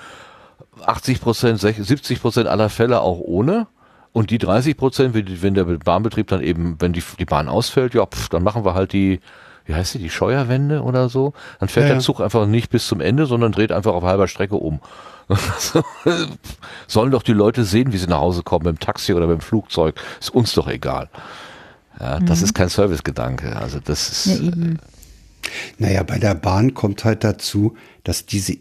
[0.85, 3.67] 80 Prozent, 70 Prozent aller Fälle auch ohne.
[4.13, 7.93] Und die 30 Prozent, wenn, wenn der Bahnbetrieb dann eben, wenn die, die Bahn ausfällt,
[7.93, 9.19] ja, pf, dann machen wir halt die,
[9.68, 11.34] wie heißt die, die Scheuerwende oder so.
[11.59, 12.01] Dann fährt Ja, der ja.
[12.01, 14.80] Zug einfach nicht bis zum Ende, sondern dreht einfach auf halber Strecke um.
[16.88, 19.39] Sollen doch die Leute sehen, wie sie nach Hause kommen, mit dem Taxi oder mit
[19.39, 19.95] dem Flugzeug.
[20.20, 21.09] Ist uns doch egal.
[21.99, 23.55] Ja, das ist kein Servicegedanke.
[23.55, 24.80] Also das ist, ja, eben.
[25.78, 28.55] Naja, bei der Bahn kommt halt dazu, dass diese,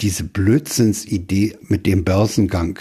[0.00, 2.78] diese Blödsinnsidee mit dem Börsengang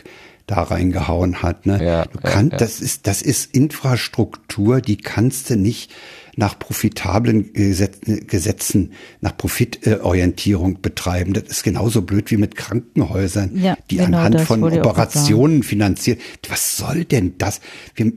[0.48, 1.66] da reingehauen hat.
[1.66, 1.84] Ne?
[1.84, 2.58] Ja, du ja, kannst, ja.
[2.58, 5.92] Das ist, das ist Infrastruktur, die kannst du nicht
[6.36, 11.34] nach profitablen Gesetz- Gesetzen, nach Profitorientierung betreiben.
[11.34, 16.22] Das ist genauso blöd wie mit Krankenhäusern, Ja, die genau, anhand von Operationen finanziert.
[16.48, 17.62] Was soll denn das?
[17.96, 18.14] Wir,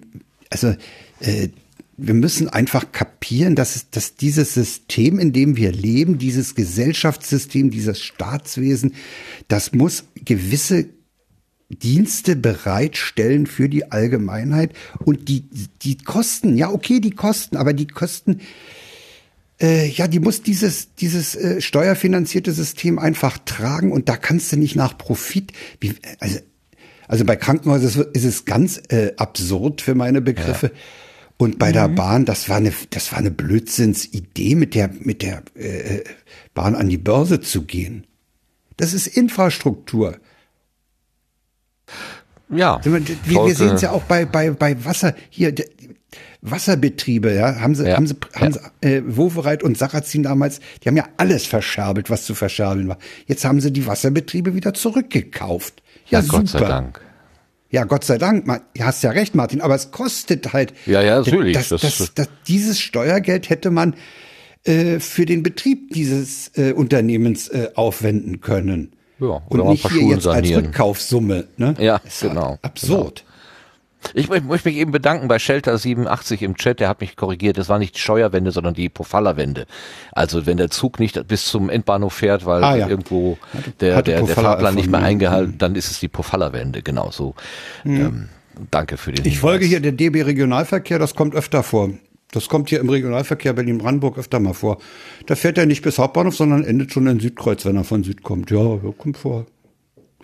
[0.51, 0.75] also
[1.21, 1.49] äh,
[1.97, 8.03] wir müssen einfach kapieren, dass, dass dieses System, in dem wir leben, dieses Gesellschaftssystem, dieses
[8.03, 8.95] Staatswesen,
[9.49, 10.87] das muss gewisse
[11.79, 14.72] Dienste bereitstellen für die Allgemeinheit
[15.05, 15.45] und die,
[15.83, 18.41] die Kosten, ja okay, die Kosten, aber die Kosten,
[19.61, 24.57] äh, ja, die muss dieses, dieses äh, steuerfinanzierte System einfach tragen und da kannst du
[24.57, 26.39] nicht nach Profit, wie, also,
[27.07, 30.72] also bei Krankenhäusern ist es- ganz äh, absurd für meine Begriffe.
[31.37, 35.43] Und bei der Bahn, das war eine, das war eine Blödsinnsidee, mit der, mit der
[35.57, 36.05] äh,
[36.55, 38.07] Bahn an die Börse zu gehen.
[38.77, 40.16] Das ist Infrastruktur.
[42.51, 42.80] Ja.
[42.84, 42.92] Wir,
[43.47, 45.55] wir sehen es ja auch bei, bei, bei Wasser, hier,
[46.42, 48.61] Wasserbetriebe, ja, haben sie, Ja, haben sie, haben ja.
[48.82, 52.99] sie äh, Wovereit und Sarrazin damals, die haben ja alles verscherbelt, was zu verscherbeln war.
[53.26, 55.82] Jetzt haben sie die Wasserbetriebe wieder zurückgekauft.
[56.09, 56.38] Ja, Ja, super.
[56.38, 57.01] Gott sei Dank.
[57.70, 58.45] Ja, Gott sei Dank.
[58.47, 60.74] Du hast ja recht, Martin, aber es kostet halt.
[60.86, 61.57] Ja, ja, natürlich.
[61.57, 63.95] Das, Das- das, das, dieses Steuergeld hätte man
[64.64, 68.92] äh, für den Betrieb dieses äh, Unternehmens äh, aufwenden können.
[69.21, 70.67] Ja, oder Und nicht hier jetzt als sanieren.
[70.67, 71.47] Rückkaufssumme.
[71.57, 71.75] Ne?
[71.79, 73.25] Ja, ist halt genau, Absurd.
[74.12, 77.57] Ich mö- möchte mich eben bedanken bei Shelter87 im Chat, der hat mich korrigiert.
[77.57, 79.65] Das war nicht die Steuerwende, sondern die Pofalla-Wende.
[80.12, 82.87] Also wenn der Zug nicht bis zum Endbahnhof fährt, weil Ah, ja.
[82.89, 83.39] irgendwo
[83.81, 87.35] der, der, der Fahrplan nicht mehr eingehalten, dann ist es die Pofalla-Wende, genau so.
[87.87, 88.29] Ähm,
[88.71, 89.71] danke für den Ich folge Hinweis.
[89.71, 91.89] hier der DB Regionalverkehr, das kommt öfter vor.
[92.35, 94.78] Das kommt hier im Regionalverkehr Berlin-Brandenburg öfter mal vor.
[95.26, 98.22] Da fährt er nicht bis Hauptbahnhof, sondern endet schon in Südkreuz, wenn er von Süd
[98.22, 98.51] kommt.
[98.51, 99.47] Ja, kommt vor.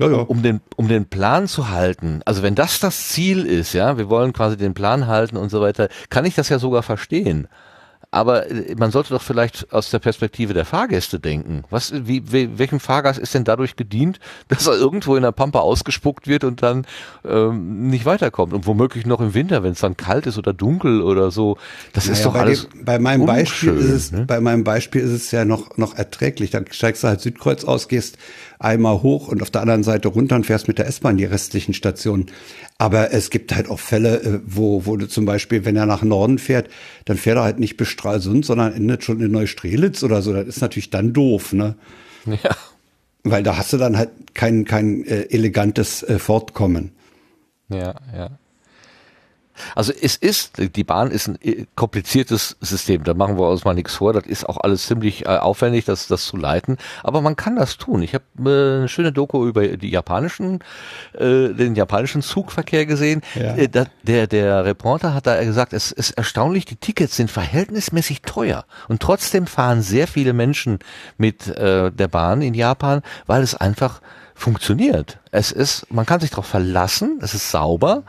[0.00, 0.16] Ja, ja.
[0.16, 4.08] um den, um den Plan zu halten, also wenn das das Ziel ist, ja, wir
[4.08, 7.48] wollen quasi den Plan halten und so weiter, kann ich das ja sogar verstehen.
[8.12, 11.62] Aber äh, man sollte doch vielleicht aus der Perspektive der Fahrgäste denken.
[11.70, 15.60] Was, wie, we, welchem Fahrgast ist denn dadurch gedient, dass er irgendwo in der Pampa
[15.60, 16.86] ausgespuckt wird und dann
[17.24, 18.52] ähm, nicht weiterkommt?
[18.52, 21.56] Und womöglich noch im Winter, wenn es dann kalt ist oder dunkel oder so.
[21.92, 22.68] Das ist Naja, doch bei alles.
[22.68, 24.24] Dem, bei meinem Beispiel unschön, ist es, ne?
[24.26, 26.50] bei meinem Beispiel ist es ja noch, noch erträglich.
[26.50, 28.18] Dann steigst du halt Südkreuz aus, gehst
[28.58, 31.74] einmal hoch und auf der anderen Seite runter und fährst mit der S-Bahn die restlichen
[31.74, 32.26] Stationen.
[32.76, 36.02] Aber es gibt halt auch Fälle, äh, wo, wo du zum Beispiel, wenn er nach
[36.02, 36.68] Norden fährt,
[37.04, 40.32] dann fährt er halt nicht bis Stralsund, sondern endet schon in Neustrelitz oder so.
[40.32, 41.76] Das ist natürlich dann doof, ne?
[42.26, 42.56] Ja.
[43.22, 46.92] Weil da hast du dann halt kein, kein äh, elegantes äh, Fortkommen.
[47.68, 48.30] Ja, ja.
[49.74, 53.74] Also es ist, die Bahn ist ein äh, kompliziertes System, da machen wir uns mal
[53.74, 57.36] nichts vor, das ist auch alles ziemlich äh, aufwendig, das, das zu leiten, aber man
[57.36, 58.02] kann das tun.
[58.02, 60.60] Ich habe äh, eine schöne Doku über die japanischen,
[61.14, 63.22] äh, den japanischen Zugverkehr gesehen.
[63.34, 63.56] Ja.
[63.56, 68.22] Äh, da, der, der Reporter hat da gesagt, es ist erstaunlich, die Tickets sind verhältnismäßig
[68.22, 70.78] teuer und trotzdem fahren sehr viele Menschen
[71.18, 74.00] mit äh, der Bahn in Japan, weil es einfach
[74.34, 75.18] funktioniert.
[75.30, 78.04] Es ist, man kann sich darauf verlassen, es ist sauber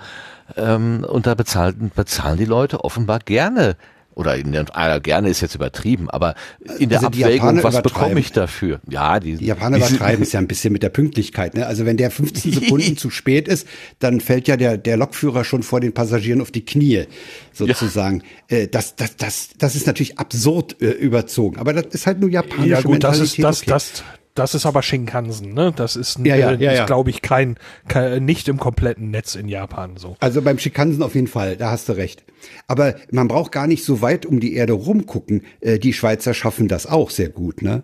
[0.58, 3.76] ähm, und da bezahlen, bezahlen die Leute offenbar gerne
[4.14, 6.36] oder in der, ah, gerne ist jetzt übertrieben, aber
[6.80, 8.82] in der Also Abwägung, Japaner was bekomme ich dafür?
[8.90, 11.56] Ja, die, Die Japaner die- übertreiben es ja ein bisschen mit der Pünktlichkeit.
[11.56, 11.66] Ne?
[11.66, 13.66] Also wenn der 15 Sekunden zu spät ist,
[14.00, 17.06] dann fällt ja der, der Lokführer schon vor den Passagieren auf die Knie,
[17.54, 18.24] sozusagen.
[18.50, 21.58] Äh, das, das, das, das ist natürlich absurd äh, überzogen.
[21.58, 23.70] Aber das ist halt nur japanische Ja gut, das ist Mentalität.
[23.70, 24.02] das, okay.
[24.02, 24.04] das,
[24.36, 25.74] das ist aber Shinkansen, ne?
[25.76, 26.86] Das ist, Ja, ja, äh, ja, ist, ja.
[26.86, 27.58] glaube ich, kein,
[27.88, 30.16] kein, nicht im kompletten Netz in Japan so.
[30.20, 32.24] Also beim Schikansen auf jeden Fall, da hast du recht.
[32.68, 35.44] Aber man braucht gar nicht so weit um die Erde rumgucken.
[35.60, 37.84] Äh, die Schweizer schaffen das auch sehr gut, ne?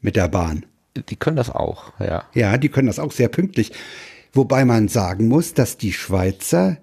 [0.00, 0.66] Mit der Bahn.
[1.08, 2.24] die können das auch, ja.
[2.34, 3.72] Ja, die können das auch sehr pünktlich.
[4.32, 6.78] Wobei man sagen muss, dass die Schweizer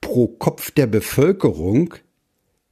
[0.00, 1.94] pro Kopf der Bevölkerung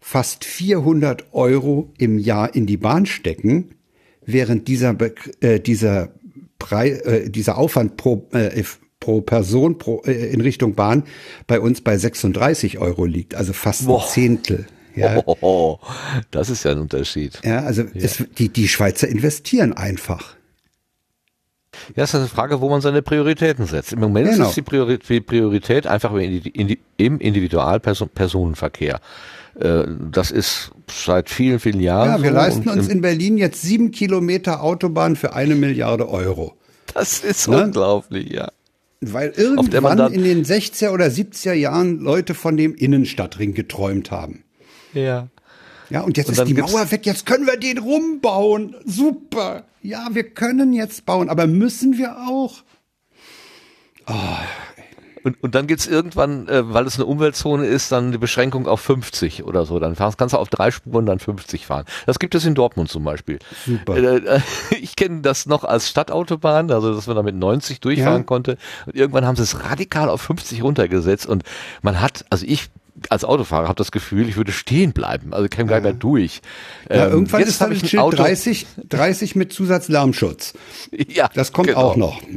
[0.00, 3.75] fast 400 Euro im Jahr in die Bahn stecken,
[4.26, 6.10] während dieser, Be äh, dieser,
[6.58, 8.62] Prei äh, dieser Aufwand pro, äh,
[9.00, 11.04] pro Person pro, äh, in Richtung Bahn
[11.46, 14.06] bei uns bei 36 Euro liegt, also fast ein Boah.
[14.06, 14.66] Zehntel.
[14.94, 15.78] Ja, Oh,
[16.30, 17.38] das ist ja ein Unterschied.
[17.44, 20.34] ja also Es, die, die Schweizer investieren einfach.
[21.88, 23.92] Ja, das ist eine Frage, wo man seine Prioritäten setzt.
[23.92, 24.48] Im Moment Genau.
[24.48, 28.94] ist die Priori- die Priorität einfach im Indi- Indi- im Individualpersonenverkehr.
[28.94, 28.98] Äh,
[29.58, 32.08] Das ist seit vielen, vielen Jahren.
[32.10, 36.56] Ja, wir so leisten uns in Berlin jetzt sieben Kilometer Autobahn für eine Milliarde Euro.
[36.92, 37.64] Das ist Ne?
[37.64, 38.50] unglaublich, ja.
[39.00, 44.44] Weil irgendwann in den 60er oder 70er Jahren Leute von dem Innenstadtring geträumt haben.
[44.94, 45.28] Ja.
[45.90, 48.74] Ja, und jetzt Und ist die Mauer weg, jetzt können wir den rumbauen.
[48.84, 49.64] Super.
[49.82, 52.62] Ja, wir können jetzt bauen, aber müssen wir auch?
[55.26, 58.80] Und, und dann gibt's irgendwann, äh, weil es eine Umweltzone ist, dann die Beschränkung auf
[58.80, 59.80] 50 oder so.
[59.80, 61.84] Dann fahrst, kannst du auf drei Spuren dann 50 fahren.
[62.06, 63.40] Das gibt es in Dortmund zum Beispiel.
[63.66, 63.96] Super.
[63.96, 64.40] Äh, äh,
[64.80, 68.22] ich kenne das noch als Stadtautobahn, also dass man da mit 90 durchfahren Ja.
[68.22, 68.56] konnte.
[68.86, 71.42] Und irgendwann haben sie es radikal auf 50 runtergesetzt und
[71.82, 72.68] man hat, also ich
[73.10, 75.34] als Autofahrer habe das Gefühl, ich würde stehen bleiben.
[75.34, 76.40] Also käme gar nicht mehr durch.
[76.88, 78.16] Ja, Ähm, irgendwann ist dann ich ein Schild Auto.
[78.16, 80.54] 30, 30 mit Zusatzlärmschutz.
[81.08, 81.80] Ja, Das kommt genau.
[81.80, 82.22] auch noch.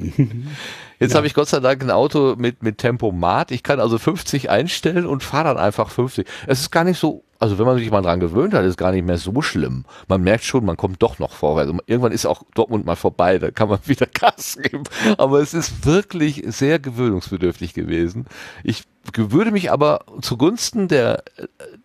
[1.00, 3.52] Jetzt habe ich Gott sei Dank ein Auto mit, mit Tempomat.
[3.52, 6.28] Ich kann also 50 einstellen und fahre dann einfach 50.
[6.45, 8.78] Es ist gar nicht so, also wenn man sich mal dran gewöhnt hat, ist es
[8.78, 9.86] gar nicht mehr so schlimm.
[10.10, 11.72] Man merkt schon, man kommt doch noch vorwärts.
[11.72, 14.84] Und Irgendwann ist auch Dortmund mal vorbei, da kann man wieder Gas geben.
[15.18, 18.26] Aber es ist wirklich sehr gewöhnungsbedürftig gewesen.
[18.66, 18.84] Ich
[19.16, 21.24] würde mich aber zugunsten der,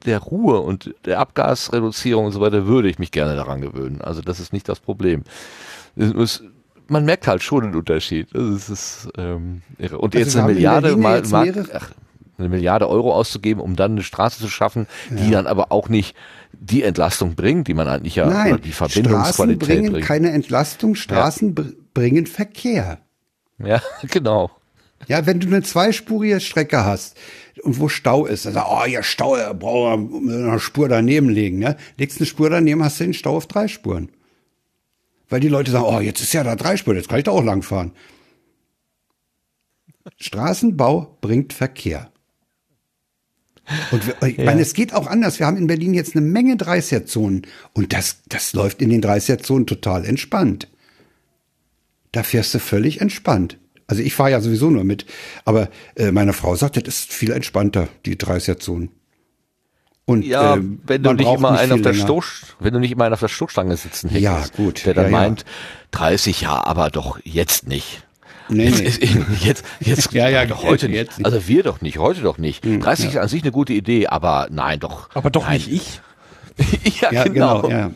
[0.05, 4.01] der Ruhe und der Abgasreduzierung und so weiter, würde ich mich gerne daran gewöhnen.
[4.01, 5.23] Also das ist nicht das Problem.
[5.95, 6.43] Es,
[6.89, 8.29] man merkt halt schon einen Unterschied.
[8.33, 9.99] Das ist ähm, irre.
[9.99, 11.91] Und Also jetzt eine Milliarde mal, jetzt mal ach,
[12.39, 16.17] eine Milliarde Euro auszugeben, um dann eine Straße zu schaffen, die dann aber auch nicht
[16.53, 20.05] die Entlastung bringt, die man eigentlich ja oder Nein, die Straßen Verbindungsqualität bringen bringt.
[20.07, 22.99] keine Entlastung, Straßen br- bringen Verkehr.
[23.59, 23.81] ja,
[24.11, 24.51] genau.
[25.07, 27.17] Ja, wenn du eine zweispurige Strecke hast
[27.63, 31.59] und wo Stau ist, du, oh, ja, Stau, ja, brauchen wir eine Spur daneben legen.
[31.59, 31.77] Ne?
[31.99, 34.09] Legst eine Spur daneben, hast du den Stau auf drei Spuren.
[35.29, 37.31] Weil die Leute sagen, oh, jetzt ist ja da drei Spuren, jetzt kann ich da
[37.31, 37.93] auch lang fahren.
[40.19, 42.11] Straßenbau bringt Verkehr.
[43.91, 45.39] Und wir, ich meine, es geht auch anders.
[45.39, 49.67] Wir haben in Berlin jetzt eine Menge 30er-Zonen und das, das läuft in den 30er-Zonen
[49.67, 50.69] total entspannt.
[52.13, 53.59] Da fährst du völlig entspannt.
[53.87, 55.07] Also ich fahre ja sowieso nur mit,
[55.45, 58.91] aber äh, meine Frau sagt, das ist viel entspannter, die 30er-Zonen.
[60.07, 61.95] Und Ja, äh, wenn du man nicht braucht immer einen auf der.
[61.95, 64.85] Stoß, wenn du nicht immer einen auf der Stoßstange sitzen hättest, Ja, gut.
[64.85, 65.17] der dann Ja, ja.
[65.17, 65.45] meint,
[65.93, 68.03] 30 ja, aber doch jetzt nicht.
[68.51, 68.83] Nee, nee.
[68.83, 69.03] Jetzt,
[69.43, 70.97] jetzt, jetzt, Ja, ja, doch heute nicht.
[70.97, 71.25] jetzt nicht.
[71.25, 72.63] Also wir doch nicht, heute doch nicht.
[72.65, 75.09] 30 ist an sich eine gute Idee, aber nein, doch.
[75.15, 75.55] Aber doch nein.
[75.55, 76.01] nicht ich.
[77.01, 77.63] ja, Ja, genau.
[77.63, 77.71] genau.
[77.71, 77.91] ja.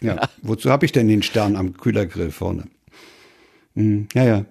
[0.00, 0.28] Ja.
[0.42, 2.64] Wozu habe ich denn den Stern am Kühlergrill vorne?
[3.76, 4.44] Hm, ja, ja.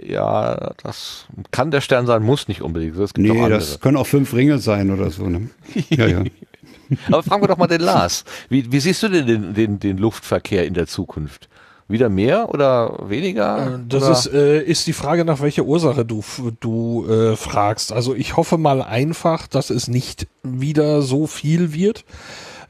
[0.00, 2.96] Ja, das kann der Stern sein, muss nicht unbedingt.
[2.96, 3.58] Es gibt auch Nee, andere.
[3.60, 5.26] das können auch fünf Ringe sein oder so.
[5.28, 5.50] Ne?
[5.88, 6.24] Ja, ja.
[7.08, 8.24] Aber fragen wir doch mal den Lars.
[8.48, 11.48] Wie, wie siehst du denn den, den, den Luftverkehr in der Zukunft?
[11.88, 13.80] Wieder mehr oder weniger?
[13.88, 14.12] Das oder?
[14.12, 16.22] ist, äh, ist die Frage, nach welcher Ursache du,
[16.60, 17.92] du äh, fragst.
[17.92, 22.04] Also ich hoffe mal einfach, dass es nicht wieder so viel wird.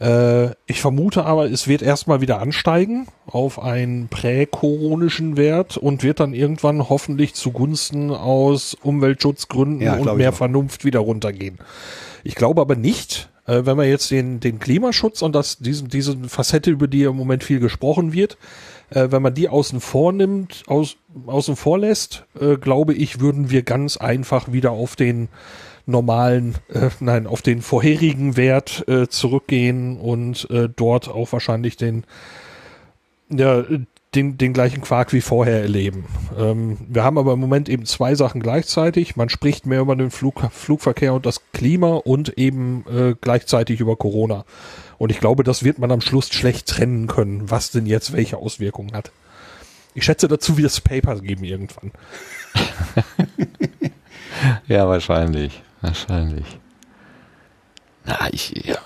[0.00, 6.20] Äh, ich vermute aber, es wird erstmal wieder ansteigen auf einen präkoronischen Wert und wird
[6.20, 10.32] dann irgendwann hoffentlich zugunsten aus Umweltschutzgründen Ja, und mehr.
[10.32, 11.58] Vernunft wieder runtergehen.
[12.24, 16.16] Ich glaube aber nicht, äh, wenn man jetzt den, den Klimaschutz und das, diesen, diese
[16.28, 18.38] Facette, über die im Moment viel gesprochen wird,
[18.88, 20.96] äh, wenn man die außen vor nimmt, aus,
[21.26, 25.28] außen vor lässt, äh, glaube ich, würden wir ganz einfach wieder auf den
[25.90, 32.04] normalen, äh, nein, auf den vorherigen Wert äh, zurückgehen und äh, dort auch wahrscheinlich den,
[33.28, 33.64] ja,
[34.14, 36.06] den, den gleichen Quark wie vorher erleben.
[36.36, 39.14] Ähm, wir haben aber im Moment eben zwei Sachen gleichzeitig.
[39.14, 43.96] Man spricht mehr über den Flug, Flugverkehr und das Klima und eben äh, gleichzeitig über
[43.96, 44.44] Corona.
[44.98, 48.36] Und ich glaube, das wird man am Schluss schlecht trennen können, was denn jetzt welche
[48.36, 49.12] Auswirkungen hat.
[49.94, 51.92] Ich schätze dazu, wie das Paper geben irgendwann.
[54.66, 55.62] ja, wahrscheinlich.
[55.80, 56.58] Wahrscheinlich.
[58.06, 58.78] Na, ich, ja.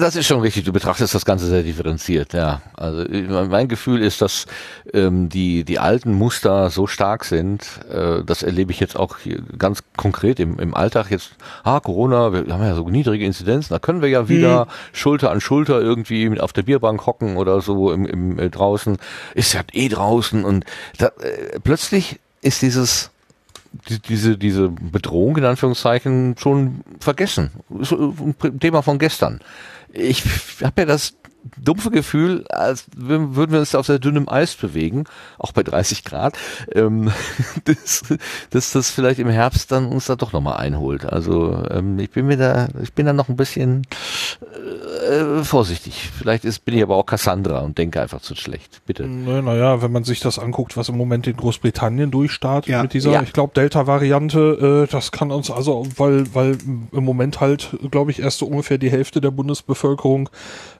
[0.00, 0.64] Das ist schon richtig.
[0.64, 2.62] Du betrachtest das Ganze sehr differenziert, ja.
[2.74, 3.04] Also
[3.48, 4.46] mein Gefühl ist, dass
[4.94, 7.80] ähm, die die alten Muster so stark sind.
[7.90, 11.10] Äh, das erlebe ich jetzt auch hier ganz konkret im, im Alltag.
[11.10, 11.32] Jetzt,
[11.62, 13.74] ah Corona, wir haben ja so niedrige Inzidenzen.
[13.74, 14.68] Da können wir ja wieder hm.
[14.92, 18.96] Schulter an Schulter irgendwie auf der Bierbank hocken oder so im, im äh, draußen.
[19.34, 20.64] Ist ja eh draußen und
[20.96, 23.10] da, äh, plötzlich ist dieses
[23.88, 27.50] die, diese, diese Bedrohung in Anführungszeichen schon vergessen.
[27.70, 29.40] Ein Thema von gestern.
[29.92, 30.24] Ich
[30.62, 31.16] habe ja das
[31.56, 35.04] dumpfe Gefühl, als würden wir uns auf sehr dünnem Eis bewegen,
[35.38, 36.36] auch bei 30 Grad,
[36.74, 37.10] ähm,
[37.64, 38.02] dass,
[38.50, 41.04] dass das vielleicht im Herbst dann uns da doch nochmal einholt.
[41.04, 43.86] Also ähm, ich bin mir da, ich bin da noch ein bisschen
[45.08, 46.10] äh, vorsichtig.
[46.16, 48.82] Vielleicht ist, bin ich aber auch Cassandra und denke einfach zu schlecht.
[48.86, 49.06] Bitte.
[49.06, 52.82] Naja, wenn man sich das anguckt, was im Moment in Großbritannien durchstartet ja.
[52.82, 53.22] mit dieser, ja.
[53.22, 56.58] ich glaube, Delta-Variante, äh, das kann uns also, weil, weil
[56.92, 60.28] im Moment halt, glaube ich, erst so ungefähr die Hälfte der Bundesbevölkerung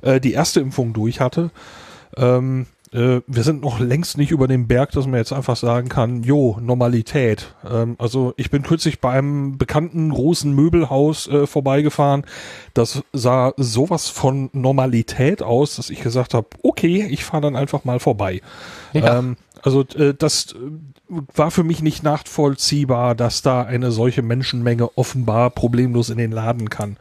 [0.02, 1.50] äh, die erste Impfung durch hatte.
[2.16, 5.88] Ähm, äh, wir sind noch längst nicht über dem Berg, dass man jetzt einfach sagen
[5.88, 7.54] kann, jo, Normalität.
[7.68, 12.24] Ähm, also ich bin kürzlich bei einem bekannten großen Möbelhaus äh, vorbeigefahren.
[12.74, 17.84] Das sah sowas von Normalität aus, dass ich gesagt habe, okay, ich fahre dann einfach
[17.84, 18.40] mal vorbei.
[18.92, 19.18] Ja.
[19.18, 20.56] Ähm, also äh, das äh,
[21.34, 26.70] war für mich nicht nachvollziehbar, dass da eine solche Menschenmenge offenbar problemlos in den Laden
[26.70, 26.96] kann.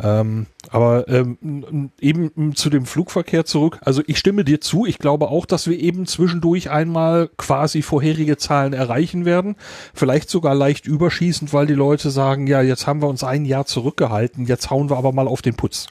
[0.00, 3.78] Ähm, aber ähm, eben zu dem Flugverkehr zurück.
[3.82, 4.86] Also ich stimme dir zu.
[4.86, 9.56] Ich glaube auch, dass wir eben zwischendurch einmal quasi vorherige Zahlen erreichen werden.
[9.92, 13.66] Vielleicht sogar leicht überschießend, weil die Leute sagen, ja, jetzt haben wir uns ein Jahr
[13.66, 14.46] zurückgehalten.
[14.46, 15.88] Jetzt hauen wir aber mal auf den Putz.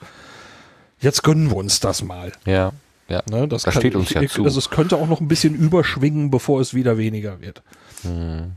[1.00, 2.32] Jetzt gönnen wir uns das mal.
[2.46, 2.72] Ja.
[3.08, 4.46] Ja, ne, das, das kann, steht uns ich, ja zu.
[4.46, 7.62] Also es könnte auch noch ein bisschen überschwingen, bevor es wieder weniger wird.
[8.04, 8.54] Hm.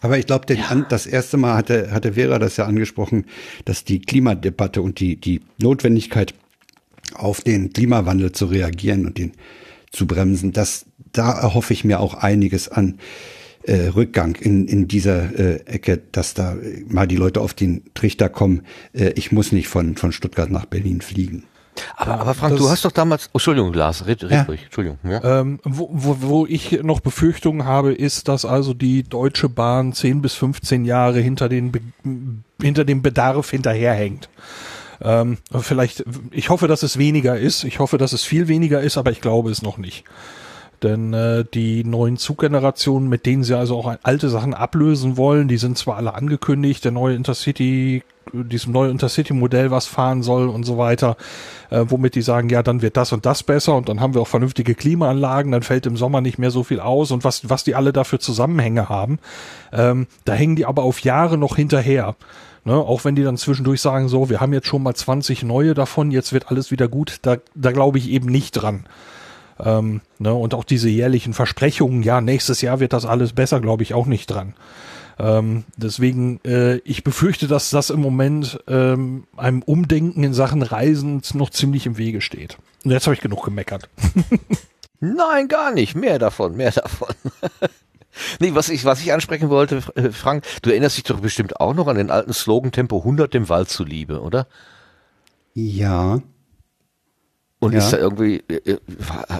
[0.00, 0.86] Aber ich glaube, ja.
[0.88, 3.26] das erste Mal hatte, hatte Vera das ja angesprochen,
[3.64, 6.34] dass die Klimadebatte und die, die Notwendigkeit,
[7.14, 9.32] auf den Klimawandel zu reagieren und den
[9.90, 12.98] zu bremsen, das, da erhoffe ich mir auch einiges an
[13.64, 16.56] äh, Rückgang in, in dieser äh, Ecke, dass da
[16.88, 18.62] mal die Leute auf den Trichter kommen.
[18.92, 21.44] Äh, ich muss nicht von, von Stuttgart nach Berlin fliegen.
[21.96, 24.42] Aber, aber Frank, das, du hast doch damals, oh, Entschuldigung, Lars, red, red ja.
[24.42, 24.98] ruhig, Entschuldigung.
[25.04, 25.40] Ja.
[25.40, 30.22] Ähm, wo, wo, wo ich noch Befürchtungen habe, ist, dass also die Deutsche Bahn 10
[30.22, 31.72] bis 15 Jahre hinter, den,
[32.60, 34.28] hinter dem Bedarf hinterherhängt.
[35.02, 37.64] Ähm, vielleicht, ich hoffe, dass es weniger ist.
[37.64, 40.04] Ich hoffe, dass es viel weniger ist, aber ich glaube es noch nicht.
[40.82, 45.58] Denn äh, die neuen Zuggenerationen, mit denen sie also auch alte Sachen ablösen wollen, die
[45.58, 48.02] sind zwar alle angekündigt, der neue Intercity,
[48.32, 51.16] diesem neuen Intercity-Modell was fahren soll und so weiter,
[51.68, 54.22] äh, womit die sagen, ja, dann wird das und das besser und dann haben wir
[54.22, 57.64] auch vernünftige Klimaanlagen, dann fällt im Sommer nicht mehr so viel aus und was, was
[57.64, 59.18] die alle dafür Zusammenhänge haben,
[59.72, 62.16] ähm, da hängen die aber auf Jahre noch hinterher.
[62.62, 65.72] Ne, auch wenn die dann zwischendurch sagen, so, wir haben jetzt schon mal 20 neue
[65.72, 68.84] davon, jetzt wird alles wieder gut, da, da glaube ich eben nicht dran.
[69.64, 73.82] Ähm, ne, und auch diese jährlichen Versprechungen, ja, nächstes Jahr wird das alles besser, glaube
[73.82, 74.54] ich auch nicht dran.
[75.18, 81.20] Ähm, deswegen, äh, ich befürchte, dass das im Moment ähm, einem Umdenken in Sachen Reisen
[81.34, 82.56] noch ziemlich im Wege steht.
[82.84, 83.90] Und jetzt habe ich genug gemeckert.
[85.00, 85.94] Nein, gar nicht.
[85.94, 87.14] Mehr davon, mehr davon.
[88.40, 91.74] nee, was ich, was ich ansprechen wollte, äh, Frank, du erinnerst dich doch bestimmt auch
[91.74, 94.46] noch an den alten Slogan Tempo 100 dem Wald zuliebe, oder?
[95.54, 96.20] Ja.
[97.60, 97.78] Und ja.
[97.78, 98.42] ist da irgendwie.
[98.48, 98.78] Äh, äh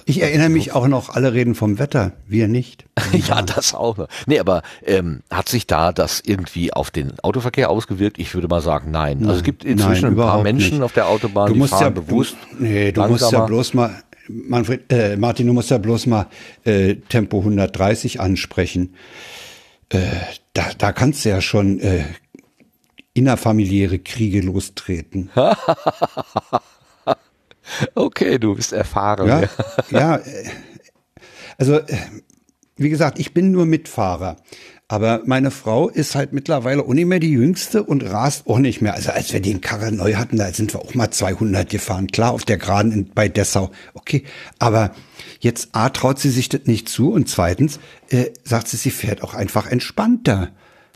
[0.05, 2.85] ich erinnere mich auch noch, alle reden vom Wetter, wir nicht.
[3.27, 4.07] ja, das auch noch.
[4.27, 8.19] Nee, aber ähm, hat sich da das irgendwie auf den Autoverkehr ausgewirkt?
[8.19, 9.17] Ich würde mal sagen, nein.
[9.17, 10.83] nein also es gibt inzwischen nein, ein paar Menschen nicht.
[10.83, 12.35] auf der Autobahn, du die musst fahren ja, bewusst.
[12.51, 16.27] Du, nee, du musst ja bloß mal, Manfred, äh, Martin, du musst ja bloß mal
[16.63, 18.93] äh, Tempo 130 ansprechen.
[19.89, 19.97] Äh,
[20.53, 22.03] da, da kannst du ja schon äh,
[23.15, 25.31] innerfamiliäre Kriege lostreten.
[27.95, 29.27] Okay, du bist erfahren.
[29.27, 29.43] Ja,
[29.89, 30.15] ja.
[30.17, 30.49] Äh,
[31.57, 31.79] also
[32.77, 34.37] wie gesagt, ich bin nur Mitfahrer.
[34.87, 38.81] Aber meine Frau ist halt mittlerweile auch nicht mehr die Jüngste und rast auch nicht
[38.81, 38.93] mehr.
[38.93, 42.07] Also als wir den Karre neu hatten, da sind wir auch mal 200 gefahren.
[42.07, 43.71] Klar, auf der Geraden in, bei Dessau.
[43.93, 44.25] Okay,
[44.59, 44.91] aber
[45.39, 49.23] jetzt A, traut sie sich das nicht zu und zweitens äh, sagt sie, sie fährt
[49.23, 50.49] auch einfach entspannter.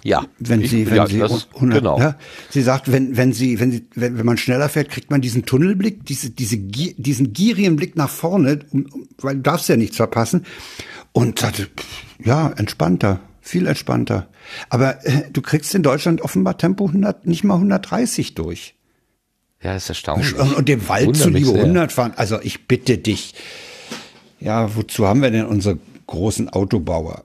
[0.06, 1.98] Ja, wenn ich- sie, wenn ja, sie das- 100, genau.
[1.98, 2.16] ja,
[2.52, 5.48] sie sagt, wenn, wenn sie, wenn sie, wenn, wenn man schneller fährt, kriegt man diesen
[5.48, 8.86] Tunnelblick, diese, diese, diesen gierigen Blick nach vorne, um,
[9.18, 10.46] weil du darfst ja nichts verpassen.
[11.12, 11.70] Und sagte,
[12.24, 14.28] ja, entspannter, viel entspannter.
[14.70, 18.76] Aber äh, du kriegst in Deutschland offenbar Tempo 100, nicht mal 130 durch.
[19.64, 20.36] Ja, ist erstaunlich.
[20.36, 21.62] Und, dem Wald mich zuliebe sehr.
[21.64, 22.14] 100 fahren.
[22.16, 23.34] Also ich bitte dich.
[24.40, 27.24] Ja, wozu haben wir denn unsere großen Autobauer?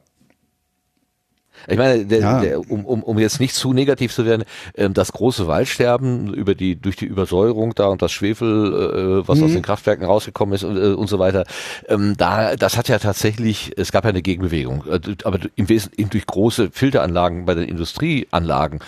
[1.69, 2.41] Ich meine, der, Ja.
[2.41, 4.45] der, um, um, um jetzt nicht zu negativ zu werden,
[4.77, 9.39] ähm, das große Waldsterben über die durch die Übersäuerung da und das Schwefel, äh, was
[9.39, 9.45] Mhm.
[9.45, 11.45] aus den Kraftwerken rausgekommen ist und, äh, und so weiter,
[11.89, 16.11] ähm, da das hat ja tatsächlich, es gab ja eine Gegenbewegung, äh, aber im Wesentlichen
[16.11, 18.81] durch große Filteranlagen bei den Industrieanlagen.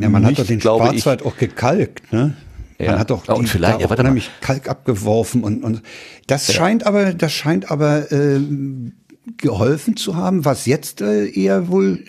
[0.00, 2.34] Ja, man hat Nicht, doch den glaube ich, Schwarzwald auch gekalkt, ne?
[2.78, 2.92] Ja.
[2.92, 4.08] Man hat doch Ja, und die, vielleicht- da ja, warte mal.
[4.08, 5.82] unheimlich Kalk abgeworfen und, und
[6.26, 8.94] das scheint aber, das scheint aber ähm,
[9.36, 10.44] geholfen zu haben.
[10.44, 12.04] Was jetzt äh, eher wohl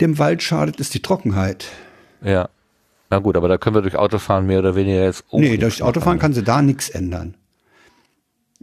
[0.00, 1.66] dem Wald schadet, ist die Trockenheit.
[2.22, 2.48] Ja.
[3.10, 5.82] Na gut, aber da können wir durch Autofahren mehr oder weniger jetzt auch nee, durch
[5.82, 7.34] Autofahren kann sie da nichts ändern.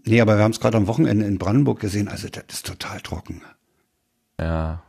[0.06, 3.02] Nee, aber wir haben es gerade am Wochenende in Brandenburg gesehen, also das ist total
[3.02, 3.42] trocken.
[4.40, 4.82] Ja.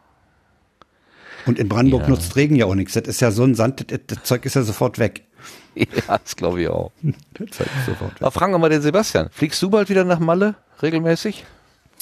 [1.46, 2.08] Und in Brandenburg Ja.
[2.10, 2.92] nutzt Regen ja auch nichts.
[2.92, 5.22] Das ist ja so ein Sand, das, das Zeug ist ja sofort weg.
[5.76, 6.90] Ja, das glaube ich auch.
[7.34, 8.22] Das Zeug ist sofort weg.
[8.22, 9.28] Aber fragen wir mal den Sebastian.
[9.30, 11.44] Fliegst du bald wieder nach Malle regelmäßig?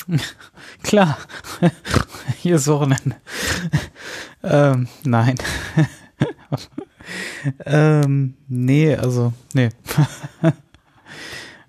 [0.82, 1.18] Klar.
[2.42, 3.16] Hier ist Wochenende.
[4.42, 5.36] ähm, nein.
[7.64, 9.70] ähm, nee, also, nee.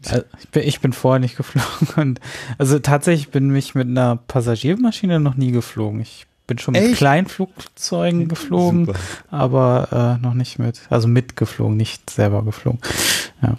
[0.05, 2.21] Also, ich, bin, ich bin vorher nicht geflogen und
[2.57, 5.99] also tatsächlich bin ich mit einer Passagiermaschine noch nie geflogen.
[5.99, 6.97] Ich bin schon mit Echt?
[6.97, 8.99] Kleinflugzeugen geflogen, Super.
[9.29, 12.79] aber äh, noch nicht mit, also mitgeflogen, nicht selber geflogen.
[13.41, 13.57] Ja.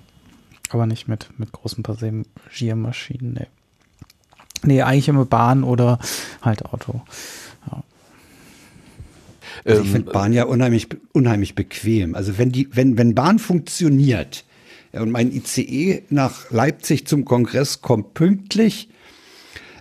[0.71, 3.47] Aber nicht mit, mit großen Passagiermaschinen, nee.
[4.65, 5.99] Nee, eigentlich immer Bahn oder
[6.43, 7.03] halt Auto.
[9.65, 12.15] Also ich Ähm, finde Bahn ja unheimlich, unheimlich bequem.
[12.15, 14.45] Also wenn die, wenn, wenn Bahn funktioniert
[14.93, 18.89] ja, und mein ICE nach Leipzig zum Kongress kommt pünktlich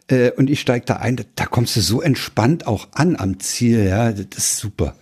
[0.07, 3.39] äh, und ich steige da ein, da, da kommst du so entspannt auch an am
[3.39, 4.95] Ziel, ja, das ist super.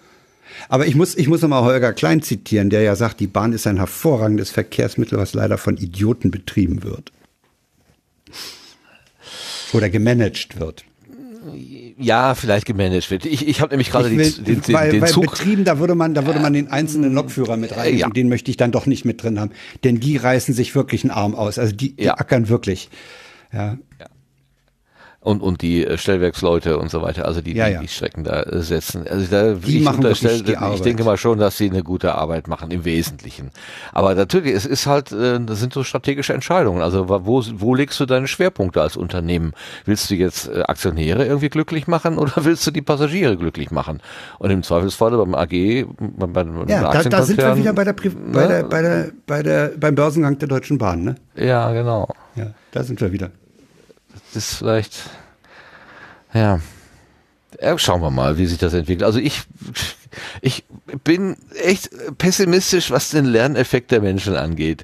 [0.70, 3.68] Aber ich muss, ich muss nochmal Holger Klein zitieren, der ja sagt, die Bahn ist
[3.68, 7.12] ein hervorragendes Verkehrsmittel, was leider von Idioten betrieben wird.
[9.76, 10.84] Oder gemanagt wird.
[11.98, 13.26] Ja, vielleicht gemanagt wird.
[13.26, 15.24] Ich, ich habe nämlich gerade den, den, den, bei, den bei Zug.
[15.32, 18.08] Betrieben, da würde man, da würde man den einzelnen Lokführer mit rein, Ja.
[18.08, 19.52] und den möchte ich dann doch nicht mit drin haben,
[19.84, 22.16] denn die reißen sich wirklich einen Arm aus, also die, die Ja.
[22.16, 22.90] ackern wirklich.
[23.54, 23.78] Ja,
[25.26, 27.82] und, und die äh, Stellwerksleute und so weiter, also die, Ja, die ja.
[27.82, 29.06] die Strecken da äh, setzen.
[29.10, 30.86] Also da, Die ich unterstelle- die Ich Arbeit.
[30.86, 33.50] denke mal schon, dass sie eine gute Arbeit machen im Wesentlichen.
[33.92, 36.82] Aber natürlich, es ist halt, äh, das sind so strategische Entscheidungen.
[36.82, 39.54] Also wo, wo legst du deine Schwerpunkte als Unternehmen?
[39.86, 44.02] Willst du jetzt Aktionäre irgendwie glücklich machen oder willst du die Passagiere glücklich machen?
[44.40, 47.94] Und im Zweifelsfall beim AG, beim, beim ja da, da sind wir wieder bei der,
[47.94, 48.48] Pri bei Ne?
[48.48, 51.16] der, bei der, bei der, beim Börsengang der Deutschen Bahn, ne?
[51.36, 52.08] Ja, genau.
[52.36, 53.32] Ja, da sind wir wieder.
[54.36, 55.10] Ist vielleicht,
[56.34, 56.60] ja.
[57.62, 59.04] Ja, schauen wir mal, wie sich das entwickelt.
[59.04, 59.44] Also ich,
[60.42, 60.66] ich
[61.04, 64.84] bin echt pessimistisch, was den Lerneffekt der Menschen angeht.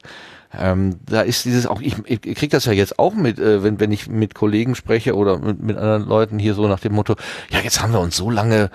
[0.57, 3.79] Ähm, da ist dieses auch, ich, ich kriege das ja jetzt auch mit, äh, wenn,
[3.79, 7.15] wenn ich mit Kollegen spreche oder mit, mit anderen Leuten hier so nach dem Motto,
[7.49, 8.69] ja, jetzt haben wir uns so lange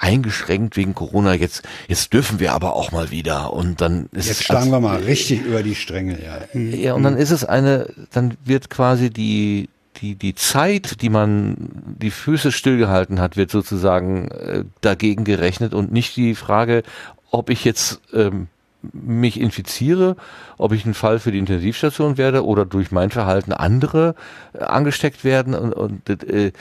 [0.00, 3.52] eingeschränkt wegen Corona, jetzt, jetzt dürfen wir aber auch mal wieder.
[3.52, 6.60] Und dann ist Jetzt schlagen wir mal richtig über die Stränge, ja.
[6.60, 9.68] Ja, und dann ist es eine, dann wird quasi die,
[10.00, 11.56] die, die Zeit, die man
[12.00, 16.82] die Füße stillgehalten hat, wird sozusagen äh, dagegen gerechnet und nicht die Frage,
[17.30, 18.48] ob ich jetzt ähm,
[18.82, 20.16] mich infiziere,
[20.56, 24.14] ob ich ein Fall für die Intensivstation werde oder durch mein Verhalten andere
[24.54, 26.52] äh, angesteckt werden und, und äh,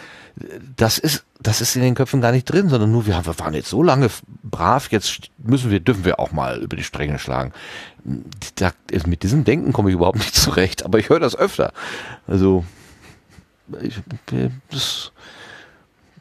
[0.76, 3.40] das ist das ist in den Köpfen gar nicht drin, sondern nur wir, haben, wir
[3.40, 4.10] waren jetzt so lange
[4.44, 7.54] brav, jetzt müssen wir dürfen wir auch mal über die Stränge schlagen.
[8.56, 8.72] Da,
[9.06, 11.72] mit diesem Denken komme ich überhaupt nicht zurecht, aber ich höre das öfter.
[12.28, 12.66] Also
[13.82, 14.00] ich,
[14.70, 15.12] das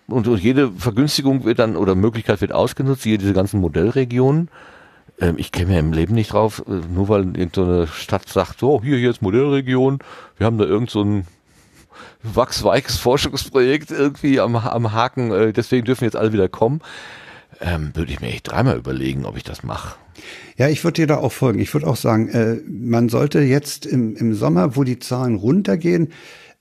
[0.09, 4.49] und, und jede Vergünstigung wird dann oder Möglichkeit wird ausgenutzt, hier diese ganzen Modellregionen.
[5.21, 8.83] Ähm, ich käme ja im Leben nicht drauf, äh, nur weil irgendeine Stadt sagt, so,
[8.83, 9.99] hier, hier ist Modellregion,
[10.39, 11.27] wir haben da irgend so ein
[12.23, 16.81] Wachs-Weiß-Forschungsprojekt irgendwie am, am Haken, äh, deswegen dürfen jetzt alle wieder kommen.
[17.61, 19.97] Ähm, würde ich mir echt dreimal überlegen, ob ich das mache.
[20.57, 21.59] Ja, ich würde dir da auch folgen.
[21.59, 26.13] Ich würde auch sagen, äh, man sollte jetzt im, im Sommer, wo die Zahlen runtergehen,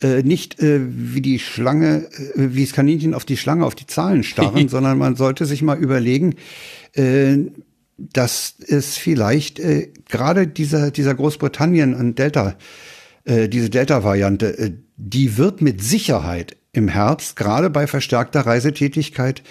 [0.02, 3.88] äh, nicht äh, wie die Schlange, äh, wie das Kaninchen auf die Schlange, auf die
[3.88, 6.36] Zahlen starren, sondern man sollte sich mal überlegen,
[6.94, 7.38] äh,
[7.98, 12.56] dass es vielleicht äh, gerade dieser, dieser Großbritannien und Delta,
[13.26, 19.42] äh, diese Delta-Variante, äh, die wird mit Sicherheit im Herbst, gerade bei verstärkter Reisetätigkeit,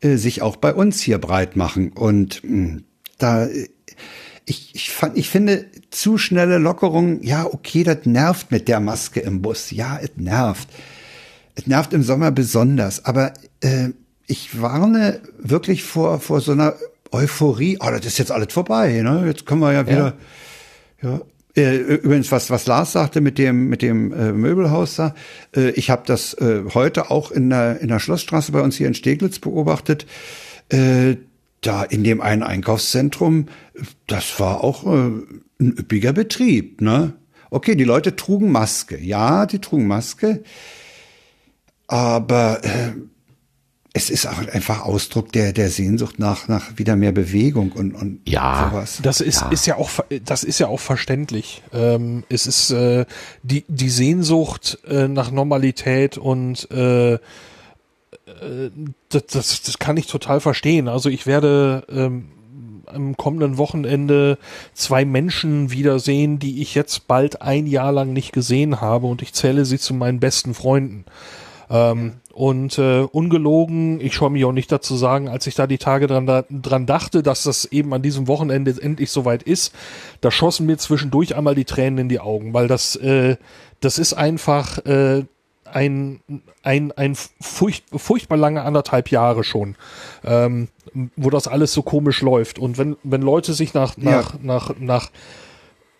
[0.00, 1.92] äh, sich auch bei uns hier breit machen.
[1.92, 2.80] Und mh,
[3.18, 3.48] da,
[4.44, 9.20] ich, ich, fand, ich finde, zu schnelle Lockerungen, ja, okay, das nervt mit der Maske
[9.20, 9.70] im Bus.
[9.70, 10.68] Ja, es nervt.
[11.54, 13.04] Es nervt im Sommer besonders.
[13.04, 13.90] Aber äh,
[14.26, 16.74] ich warne wirklich vor, vor so einer
[17.10, 17.78] Euphorie.
[17.80, 19.02] Oh, das ist jetzt alles vorbei.
[19.02, 19.24] Ne?
[19.26, 20.14] Jetzt können wir ja wieder.
[21.02, 21.10] Ja.
[21.10, 21.20] ja.
[21.54, 25.14] Äh, übrigens, was, was Lars sagte mit dem, mit dem äh, Möbelhaus da,
[25.54, 28.88] äh, ich habe das äh, heute auch in der, in der Schlossstraße bei uns hier
[28.88, 30.06] in Steglitz beobachtet.
[30.70, 31.16] Äh,
[31.62, 33.46] da in dem einen Einkaufszentrum,
[34.06, 34.88] das war auch äh,
[35.60, 37.14] ein üppiger Betrieb, ne?
[37.50, 38.98] Okay, die Leute trugen Maske.
[38.98, 40.42] Ja, die trugen Maske.
[41.86, 42.92] Aber äh,
[43.92, 48.20] es ist auch einfach Ausdruck der, der Sehnsucht nach, nach wieder mehr Bewegung und, und
[48.26, 49.00] ja, sowas.
[49.02, 49.48] Das ist, Ja.
[49.50, 49.90] ist ja auch,
[50.24, 51.62] das ist ja auch verständlich.
[51.74, 53.04] Ähm, es ist äh,
[53.42, 57.18] die, die Sehnsucht äh, nach Normalität und äh, äh,
[59.08, 60.88] das, das, das kann ich total verstehen.
[60.88, 62.28] Also ich werde ähm,
[62.86, 64.38] am kommenden Wochenende
[64.74, 69.32] zwei Menschen wiedersehen, die ich jetzt bald ein Jahr lang nicht gesehen habe und ich
[69.32, 71.04] zähle sie zu meinen besten Freunden.
[71.70, 75.78] Ähm, und äh, ungelogen, ich scheue mich auch nicht dazu sagen, als ich da die
[75.78, 79.74] Tage dran, da, dran dachte, dass das eben an diesem Wochenende endlich soweit ist,
[80.22, 83.36] da schossen mir zwischendurch einmal die Tränen in die Augen, weil das, äh,
[83.80, 85.24] das ist einfach äh,
[85.74, 86.20] ein,
[86.62, 89.76] ein, ein furcht, furchtbar lange anderthalb Jahre schon,
[90.24, 90.68] ähm,
[91.16, 92.58] wo das alles so komisch läuft.
[92.58, 95.10] Und wenn, wenn Leute sich nach, nach, nach, nach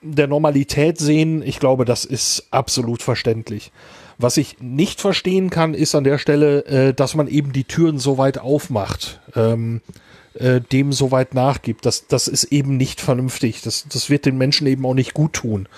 [0.03, 3.73] der Normalität sehen, ich glaube, das ist absolut verständlich.
[4.19, 7.99] Was ich nicht verstehen kann, ist an der Stelle, äh, dass man eben die Türen
[7.99, 9.81] so weit aufmacht, ähm,
[10.35, 11.85] äh, dem so weit nachgibt.
[11.87, 13.63] Das, das ist eben nicht vernünftig.
[13.63, 15.69] Das, das wird den Menschen eben auch nicht gut tun.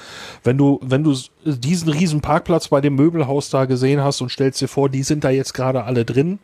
[0.42, 4.61] Wenn du, wenn du diesen riesen Parkplatz bei dem Möbelhaus da gesehen hast und stellst
[4.61, 6.38] dir vor, die sind da jetzt gerade alle drin.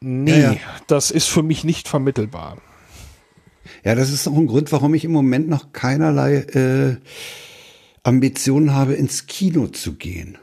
[0.00, 0.58] Nee, Ja, ja.
[0.86, 2.58] das ist für mich nicht vermittelbar.
[3.84, 6.96] Ja, das ist auch ein Grund, warum ich im Moment noch keinerlei äh,
[8.02, 10.38] Ambitionen habe, ins Kino zu gehen.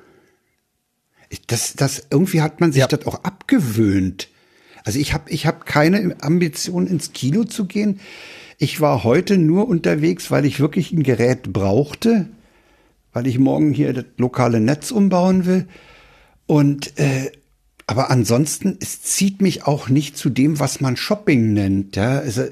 [1.29, 2.87] Ich, das, das irgendwie hat man sich Ja.
[2.87, 4.27] das auch abgewöhnt.
[4.83, 7.99] Also ich habe ich hab keine Ambition, ins Kino zu gehen.
[8.57, 12.27] Ich war heute nur unterwegs, weil ich wirklich ein Gerät brauchte,
[13.13, 15.67] weil ich morgen hier das lokale Netz umbauen will.
[16.45, 17.31] Und äh,
[17.85, 21.95] aber ansonsten, es zieht mich auch nicht zu dem, was man Shopping nennt.
[21.95, 22.19] Ja?
[22.19, 22.43] Also,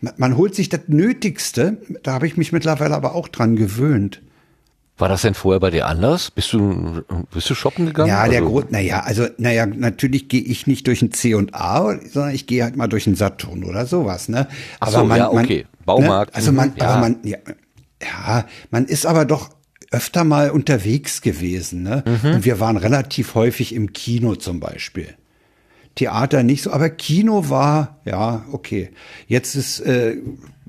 [0.00, 1.78] man, man holt sich das Nötigste.
[2.02, 4.22] Da habe ich mich mittlerweile aber auch dran gewöhnt.
[4.98, 6.30] War das denn vorher bei dir anders?
[6.30, 8.08] Bist du, bist du shoppen gegangen?
[8.08, 11.54] Ja, der Also- Grund, naja, also, naja, natürlich gehe ich nicht durch ein C und
[11.54, 14.48] A, sondern ich gehe halt mal durch einen Saturn oder sowas, ne?
[14.80, 15.66] Ach so, ja, okay.
[15.84, 16.36] Baumarkt, Ne?
[16.36, 16.86] Also man, mhm, ja.
[16.88, 17.36] aber man, ja,
[18.02, 19.50] ja, man ist aber doch
[19.90, 22.02] öfter mal unterwegs gewesen, ne?
[22.06, 22.34] Mhm.
[22.36, 25.08] Und wir waren relativ häufig im Kino zum Beispiel.
[25.94, 28.90] Theater nicht so, aber Kino war, ja, okay.
[29.28, 30.16] Jetzt ist, äh,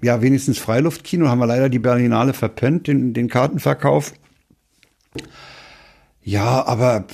[0.02, 4.14] ja, wenigstens Freiluftkino, haben wir leider die Berlinale verpennt, den, den Kartenverkauf.
[6.22, 7.06] Ja, aber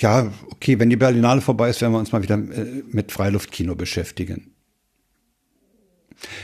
[0.00, 3.74] ja, okay, wenn die Berlinale vorbei ist, werden wir uns mal wieder äh, mit Freiluftkino
[3.74, 4.52] beschäftigen.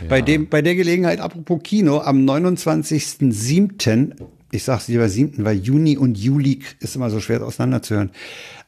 [0.08, 4.14] Bei dem, bei der Gelegenheit, apropos Kino, am 29.07.,
[4.50, 8.10] ich sag's lieber 7., weil Juni und Juli ist immer so schwer auseinanderzuhören.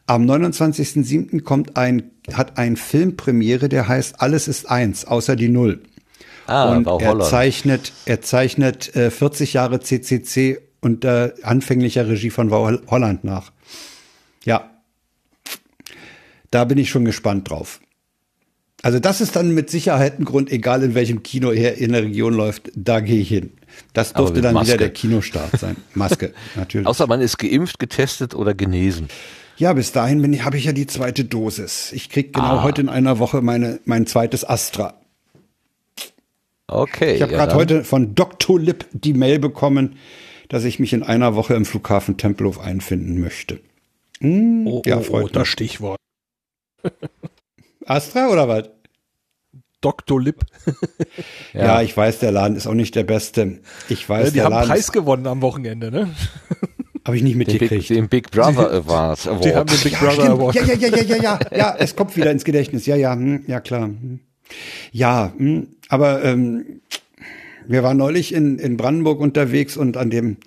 [0.07, 1.43] Am 29.07.
[1.43, 5.83] kommt ein, hat ein Film Premiere, der heißt Alles ist eins, außer die Null.
[6.47, 7.31] Ah, und war er Holland.
[7.31, 13.53] zeichnet, er zeichnet äh, 40 Jahre CCC unter anfänglicher Regie von Wau Holland nach.
[14.45, 14.71] Ja.
[16.51, 17.81] Da bin ich schon gespannt drauf.
[18.83, 22.03] Also das ist dann mit Sicherheit ein Grund, egal in welchem Kino er in der
[22.03, 23.55] Region läuft, da gehe ich hin.
[23.95, 24.69] Das Aber durfte dann Maske.
[24.69, 25.77] wieder der Kinostart sein.
[25.95, 26.87] Maske, natürlich.
[26.87, 29.09] Außer man ist geimpft, getestet oder genesen.
[29.57, 31.93] Ja, bis dahin bin ich, habe ich ja die zweite Dosis.
[31.93, 32.63] Ich krieg genau Ah.
[32.63, 35.01] heute in einer Woche meine, mein zweites Astra.
[36.67, 37.15] Okay.
[37.17, 38.59] Ich habe ja, gerade heute von Dr.
[38.59, 39.97] Lip die Mail bekommen,
[40.49, 43.61] dass ich mich in einer Woche im Flughafen Tempelhof einfinden möchte.
[44.21, 45.49] Hm, Oh, ja, oh, freut oh, das.
[45.49, 45.99] Stichwort.
[47.87, 48.71] Astra oder was?
[49.81, 50.21] Dr.
[50.21, 50.45] Lip.
[51.53, 51.83] Ja.
[51.83, 53.61] ich weiß, der Laden ist auch nicht der beste.
[53.89, 56.11] Ich weiß, Ja, die der haben Laden Preis gewonnen am Wochenende, ne?
[57.07, 57.91] habe ich nicht den mitgekriegt.
[57.91, 59.25] den Big Brother Award.
[59.45, 60.29] Die haben den Big ja, Brother stimmt.
[60.31, 60.55] Award.
[60.57, 62.87] Ja, ja, ja, ja, ja, ja, ja, es kommt wieder ins Gedächtnis.
[62.87, 63.83] Ja, ja, hm, ja, klar.
[63.85, 64.19] hm.
[64.91, 66.81] Ja, hm, aber ähm,
[67.67, 70.39] wir waren neulich in, in Brandenburg unterwegs und an dem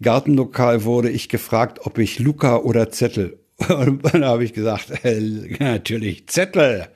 [0.00, 3.38] Gartenlokal wurde ich gefragt, ob ich Luca oder Zettel.
[3.68, 5.20] Und dann habe ich gesagt, äh,
[5.60, 6.88] natürlich Zettel.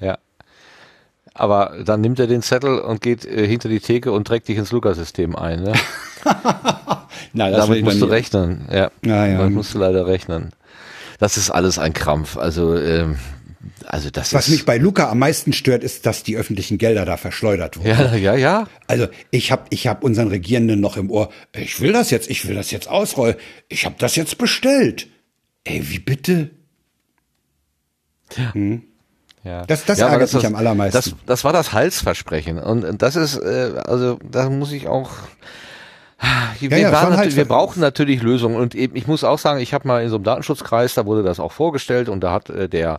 [0.00, 0.18] Ja.
[1.34, 4.58] Aber dann nimmt er den Zettel und geht äh, hinter die Theke und trägt dich
[4.58, 5.62] ins Luca-System ein.
[5.62, 5.72] Ne?
[7.32, 8.12] Nein, Damit musst du nicht.
[8.14, 8.66] rechnen.
[8.70, 9.38] Ja, Ja, ja.
[9.38, 10.50] damit musst du leider rechnen.
[11.18, 12.36] Das ist alles ein Krampf.
[12.36, 13.16] Also ähm,
[13.86, 14.52] also das Was ist.
[14.52, 17.88] mich bei Luca am meisten stört, ist, dass die öffentlichen Gelder da verschleudert wurden.
[17.88, 18.66] ja, ja, ja.
[18.86, 22.46] Also ich habe ich hab unseren Regierenden noch im Ohr, ich will das jetzt, ich
[22.48, 23.36] will das jetzt ausrollen,
[23.68, 25.08] ich habe das jetzt bestellt.
[25.64, 26.50] Ey, wie bitte?
[29.42, 29.64] Ja.
[29.66, 30.96] Das- das ja, ärgert mich am allermeisten.
[30.96, 32.58] Das, das war das Halsversprechen.
[32.58, 35.10] Und das ist, äh, also da muss ich auch.
[36.60, 38.56] Wir, Ja, ja, natürlich, wir brauchen natürlich Lösungen.
[38.56, 41.22] Und eben, ich muss auch sagen, ich habe mal in so einem Datenschutzkreis, da wurde
[41.22, 42.98] das auch vorgestellt und da hat äh, der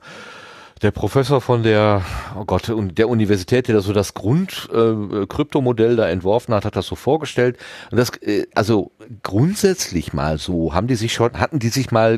[0.82, 2.03] der Professor von der,
[2.38, 6.75] oh Gott, und der Universität, der da so das Grund äh, da entworfen hat, hat
[6.75, 7.57] das so vorgestellt.
[7.91, 8.91] Und das, äh, also
[9.23, 12.17] grundsätzlich mal so, haben die sich schon, hatten die sich mal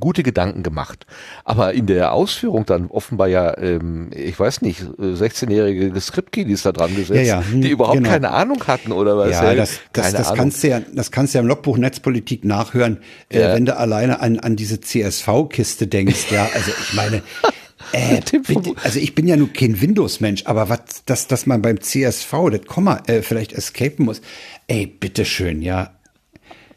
[0.00, 1.06] gute Gedanken gemacht.
[1.44, 6.72] Aber in der Ausführung dann offenbar ja, ähm, ich weiß nicht, äh, 16-jährige Script-Kiddies da
[6.72, 8.08] dran gesetzt, Ja, ja, hm, die überhaupt genau.
[8.08, 9.30] keine Ahnung hatten oder was.
[9.30, 12.98] Ja, das, das, das, kannst du ja, das kannst du ja im Logbuch Netzpolitik nachhören,
[13.28, 13.54] äh, Ja.
[13.54, 16.30] wenn du alleine an, an diese CSV-Kiste denkst.
[16.30, 17.22] Ja, also ich meine,
[17.92, 21.80] äh, bitte, also ich bin ja nur kein Windows-Mensch, aber was, dass, dass man beim
[21.80, 24.20] CSV das Komma äh, vielleicht escapen muss.
[24.66, 25.90] Ey, bitteschön, ja.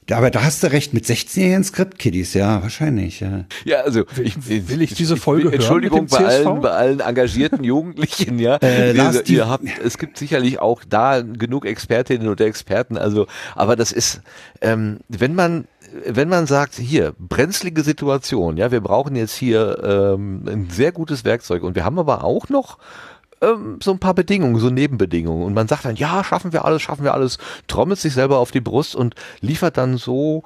[0.09, 3.45] Aber da hast du recht, mit 16-jährigen Script-Kiddies, ja, wahrscheinlich, ja.
[3.63, 4.35] Ja, also ich,
[4.67, 8.57] will ich diese Folge hören Entschuldigung bei allen, bei allen engagierten Jugendlichen, ja.
[8.57, 12.97] Äh, Lars, ihr, die- ihr habt, es gibt sicherlich auch da genug Expertinnen und Experten,
[12.97, 14.21] also, aber das ist,
[14.59, 15.65] ähm, wenn man
[16.05, 21.25] wenn man sagt, hier, brenzlige Situation, ja, wir brauchen jetzt hier ähm, ein sehr gutes
[21.25, 22.77] Werkzeug und wir haben aber auch noch
[23.41, 25.43] ähm, so ein paar Bedingungen, so Nebenbedingungen.
[25.43, 27.37] Und man sagt dann, ja, schaffen wir alles, schaffen wir alles,
[27.67, 30.43] trommelt sich selber auf die Brust und liefert dann so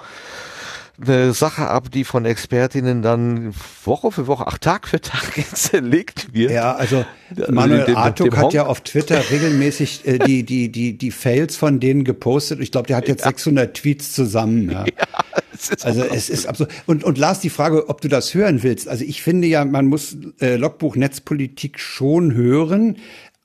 [1.02, 6.34] eine Sache ab, die von Expertinnen dann Woche für Woche, ach Tag für Tag zerlegt
[6.34, 6.52] wird.
[6.52, 7.06] Ja, also
[7.38, 10.98] Also Manuel dem- dem Artuk hat Honk- ja auf Twitter regelmäßig äh, die, die, die,
[10.98, 12.60] die Fails von denen gepostet.
[12.60, 14.70] Ich glaube, der hat jetzt 600 Tweets zusammen.
[14.72, 14.86] Ja.
[15.54, 16.70] Ist Also es ist absurd.
[16.86, 18.90] Und, und Lars, die Frage, ob du das hören willst.
[18.90, 22.98] Also ich finde ja, man muss äh, Logbuch Netzpolitik schon hören.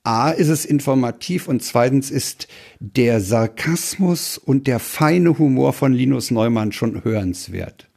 [0.03, 2.47] A, ist es informativ und zweitens ist
[2.79, 7.87] der Sarkasmus und der feine Humor von Linus Neumann schon hörenswert.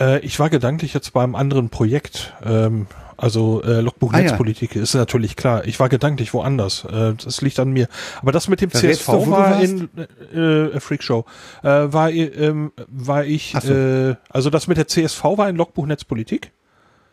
[0.00, 2.34] Äh, ich war gedanklich jetzt beim anderen Projekt.
[2.44, 2.86] Ähm,
[3.16, 4.24] also äh, Logbuch Ah, ja.
[4.24, 5.64] Netzpolitik ist natürlich klar.
[5.66, 6.84] Ich war gedanklich woanders.
[6.84, 7.88] Äh, das liegt an mir.
[8.20, 9.88] Aber das mit dem Verrätst CSV du, war in
[10.34, 11.24] äh, Freakshow.
[11.62, 13.72] Äh, war, ähm, war ich, so.
[13.72, 16.50] äh, also das mit der CSV war in Logbuch Netzpolitik.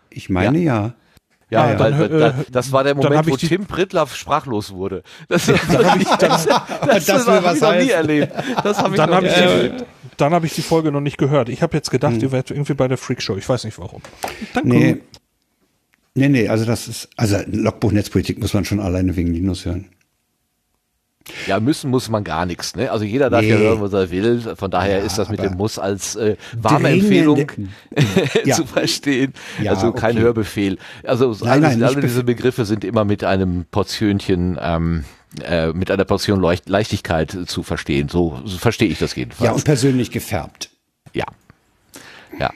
[0.10, 0.64] Ich meine ja.
[0.88, 0.94] Ja,
[1.52, 3.66] Ja, weil, dann, weil, äh, da, das war der dann Moment, hab ich wo Tim
[3.66, 5.04] Prittlaff sprachlos wurde.
[5.28, 8.32] Das, das, das, das, Das hab will ich was noch nie erlebt.
[8.64, 9.82] Das habe ich Dann noch habe nie ich, erlebt.
[9.82, 9.86] die,
[10.18, 11.50] dann hab ich die Folge noch nicht gehört.
[11.50, 12.22] Ich habe jetzt gedacht, Hm.
[12.22, 13.36] ihr werdet irgendwie bei der Freakshow.
[13.38, 14.02] Ich weiß nicht warum.
[14.54, 14.70] Danke.
[14.70, 14.98] Nee.
[16.14, 19.86] Nee, nee, also das ist, also Logbuch Netzpolitik muss man schon alleine wegen Linus hören.
[21.48, 22.76] Ja, müssen muss man gar nichts.
[22.76, 22.92] Ne?
[22.92, 23.64] Also jeder darf ja Nee.
[23.64, 24.42] hören, was er will.
[24.56, 27.38] Von daher Ja, ist das mit dem Muss als äh, warme Empfehlung
[28.46, 28.56] Ja.
[28.56, 29.34] zu verstehen.
[29.62, 30.22] Ja, also kein okay.
[30.22, 30.78] Hörbefehl.
[31.04, 35.04] Also Nein, alles, nein, alle diese Begriffe sind immer mit einem Portionchen, ähm,
[35.44, 38.10] äh, mit einer Portion Leucht Leichtigkeit zu verstehen.
[38.10, 39.46] So, so verstehe ich das jedenfalls.
[39.48, 40.70] Ja, und persönlich gefärbt.
[41.14, 41.26] Ja.
[42.40, 42.50] Ja.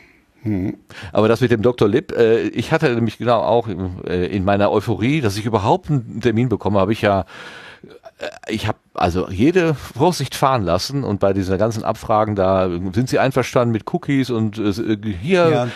[1.11, 1.87] Aber das mit dem Dr.
[1.87, 6.21] Lipp, äh, ich hatte nämlich genau auch äh, in meiner Euphorie, dass ich überhaupt einen
[6.21, 7.25] Termin bekomme, habe ich ja,
[8.47, 13.19] ich habe also jede Vorsicht fahren lassen und bei dieser ganzen Abfragen da sind Sie
[13.19, 14.73] einverstanden mit Cookies und äh,
[15.21, 15.67] hier Ja.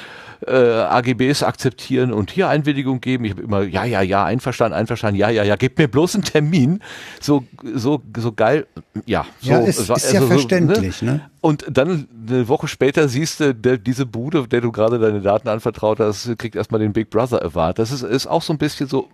[0.47, 3.25] äh, AGBs akzeptieren und hier Einwilligung geben.
[3.25, 6.23] Ich habe immer ja, ja, ja, einverstanden, einverstanden, ja, ja, ja, gebt mir bloß einen
[6.23, 6.79] Termin.
[7.19, 7.43] So,
[7.75, 8.65] so, so geil.
[9.05, 11.19] Ja, so, Ja, ist- ist ja so, verständlich, ne?
[11.41, 15.49] Und dann eine Woche später siehst du, der, diese Bude, der du gerade deine Daten
[15.49, 17.77] anvertraut hast, kriegt erstmal den Big Brother Award.
[17.79, 19.09] Das ist, ist auch so ein bisschen so,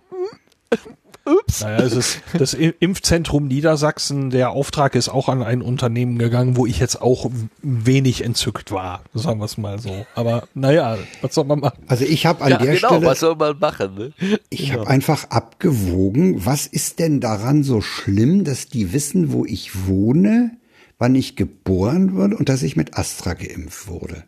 [1.26, 1.60] ups.
[1.62, 4.30] Naja, es ist das I- Impfzentrum Niedersachsen.
[4.30, 7.30] Der Auftrag ist auch an ein Unternehmen gegangen, wo ich jetzt auch
[7.62, 10.06] wenig entzückt war, sagen wir es mal so.
[10.14, 11.82] Aber naja, was soll man machen?
[11.88, 13.94] Also ich habe an Ja, der genau, Stelle, was soll man machen?
[13.96, 14.12] Ne?
[14.50, 19.86] ich habe einfach abgewogen, was ist denn daran so schlimm, dass die wissen, wo ich
[19.86, 20.52] wohne,
[20.98, 24.24] wann ich geboren wurde und dass ich mit Astra geimpft wurde.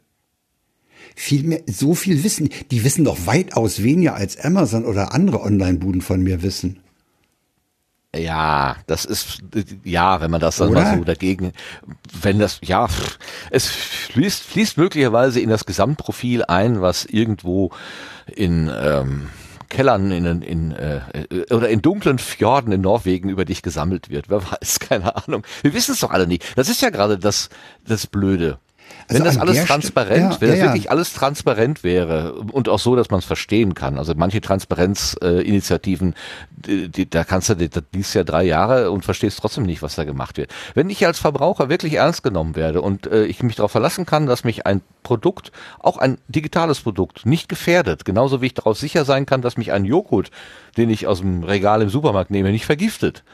[1.16, 6.00] Viel mehr, so viel wissen, die wissen doch weitaus weniger als Amazon oder andere Online-Buden
[6.00, 6.80] von mir wissen.
[8.16, 9.42] Ja, das ist,
[9.84, 10.82] ja, wenn man das dann Oder?
[10.82, 11.52] mal so dagegen,
[12.22, 12.88] wenn das, ja,
[13.50, 17.70] es fließt, fließt möglicherweise in das Gesamtprofil ein, was irgendwo
[18.26, 19.28] in, ähm,
[19.68, 21.00] Kellern in, in äh,
[21.50, 24.30] oder in dunklen Fjorden in Norwegen über dich gesammelt wird.
[24.30, 25.44] Wer weiß, keine Ahnung.
[25.62, 26.56] Wir wissen es doch alle nicht.
[26.56, 27.50] Das ist ja gerade das
[27.84, 28.58] das Blöde.
[29.08, 30.64] Wenn Also das an alles transparent, ja, wenn das ja.
[30.66, 33.96] wirklich alles transparent wäre und auch so, dass man es verstehen kann.
[33.96, 36.14] Also manche Transparenzinitiativen,
[36.50, 40.04] die, da kannst du, das liest ja drei Jahre und verstehst trotzdem nicht, was da
[40.04, 40.52] gemacht wird.
[40.74, 44.26] Wenn ich als Verbraucher wirklich ernst genommen werde und äh, ich mich darauf verlassen kann,
[44.26, 49.06] dass mich ein Produkt, auch ein digitales Produkt, nicht gefährdet, genauso wie ich darauf sicher
[49.06, 50.30] sein kann, dass mich ein Joghurt,
[50.76, 53.24] den ich aus dem Regal im Supermarkt nehme, nicht vergiftet.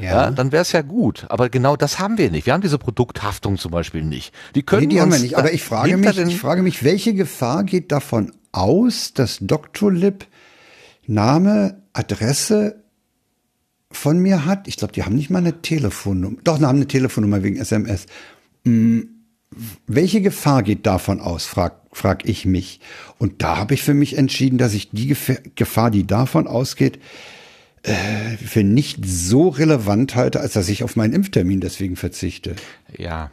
[0.00, 1.26] Ja, dann wäre es ja gut.
[1.28, 2.46] Aber genau das haben wir nicht.
[2.46, 4.34] Wir haben diese Produkthaftung zum Beispiel nicht.
[4.54, 5.36] Die können Nee, die haben wir nicht.
[5.36, 9.92] Aber ich frage hinter mich, ich frage mich, welche Gefahr geht davon aus, dass Dr.
[9.92, 10.26] Lib
[11.06, 12.82] Name, Adresse
[13.90, 14.68] von mir hat?
[14.68, 16.38] Ich glaube, die haben nicht mal eine Telefonnummer.
[16.44, 18.06] Doch, die haben eine Telefonnummer wegen SMS.
[18.64, 19.10] Hm,
[19.86, 22.80] welche Gefahr geht davon aus, frag, frag ich mich.
[23.18, 25.14] Und da habe ich für mich entschieden, dass ich die
[25.54, 26.98] Gefahr, die davon ausgeht,
[27.84, 32.56] äh, für nicht so relevant halte, als dass ich auf meinen Impftermin deswegen verzichte.
[32.96, 33.30] Ja.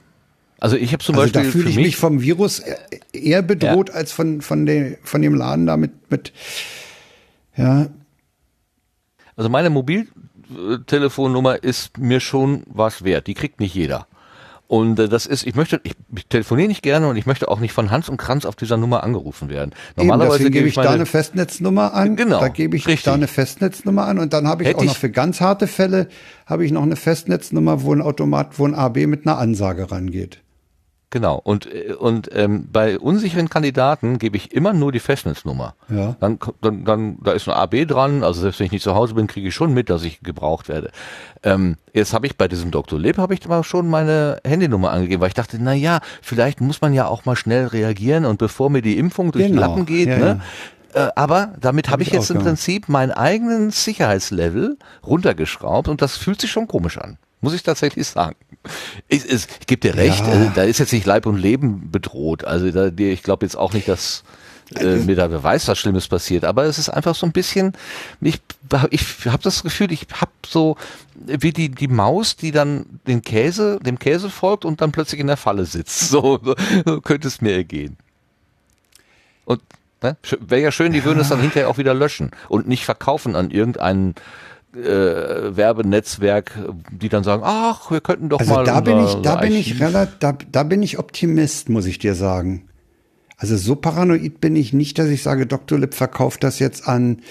[0.60, 2.76] Also ich habe zum Also da Beispiel fühle für ich mich, mich vom Virus e-
[3.18, 6.34] eher bedroht als von, von, der, von dem Laden da mit, mit
[7.56, 7.88] ja,
[9.36, 13.28] also meine Mobiltelefonnummer ist mir schon was wert.
[13.28, 14.06] Die kriegt nicht jeder.
[14.72, 17.60] Und äh, das ist, ich möchte, ich, ich telefoniere nicht gerne und ich möchte auch
[17.60, 19.72] nicht von Hans und Kranz auf dieser Nummer angerufen werden.
[19.98, 22.16] Eben, Normalerweise deswegen gebe ich ich da meine, eine Festnetznummer an.
[22.16, 23.04] Genau, Da gebe ich richtig.
[23.04, 26.08] da eine Festnetznummer an und dann habe ich Hätte auch noch für ganz harte Fälle
[26.46, 30.40] habe ich noch eine Festnetznummer, wo ein Automat, wo ein AB mit einer Ansage rangeht.
[31.12, 31.40] Genau.
[31.44, 35.76] Und, äh, und ähm, bei unsicheren Kandidaten gebe ich immer nur die Festnetznummer.
[35.90, 36.16] Ja.
[36.20, 39.14] Dann, dann, dann, da ist ein AB dran, also selbst wenn ich nicht zu Hause
[39.14, 40.90] bin, kriege ich schon mit, dass ich gebraucht werde.
[41.44, 42.98] Ähm, jetzt habe ich bei diesem Dr.
[42.98, 46.82] Leb habe ich mal schon meine Handynummer angegeben, weil ich dachte, na ja, vielleicht muss
[46.82, 49.68] man ja auch mal schnell reagieren und bevor mir die Impfung durch die Genau.
[49.68, 50.42] Lappen geht, Ja, ne?
[50.94, 52.40] Äh, aber damit habe ich ich jetzt im.
[52.40, 57.18] Prinzip meinen eigenen Sicherheitslevel runtergeschraubt und das fühlt sich schon komisch an.
[57.42, 58.36] Muss ich tatsächlich sagen.
[59.08, 60.46] Ich, ich, ich gebe dir recht, Ja.
[60.46, 62.44] äh, da ist jetzt nicht Leib und Leben bedroht.
[62.46, 64.24] Also da, ich glaube jetzt auch nicht, dass
[64.76, 66.46] äh, mir da wer weiß, was Schlimmes passiert.
[66.46, 67.74] Aber es ist einfach so ein bisschen,
[68.22, 68.40] ich,
[68.92, 70.78] ich habe das Gefühl, ich habe so
[71.16, 75.28] wie die, die Maus, die dann den Käse, dem Käse folgt und dann plötzlich in
[75.28, 76.10] der Falle sitzt.
[76.10, 76.56] So, so,
[76.86, 77.98] so könnte es mir ergehen.
[79.46, 79.62] Und
[80.02, 83.36] ne, wäre ja schön, die würden es dann hinterher auch wieder löschen und nicht verkaufen
[83.36, 84.16] an irgendein
[84.76, 86.58] äh, Werbenetzwerk,
[86.92, 89.80] die dann sagen, ach, wir könnten doch Also mal da bin ich, da bin ich
[89.82, 92.68] relativ, da, da bin ich Optimist, muss ich dir sagen.
[93.38, 95.80] Also so paranoid bin ich nicht, dass ich sage, Dr.
[95.80, 97.22] Lip verkauft das jetzt an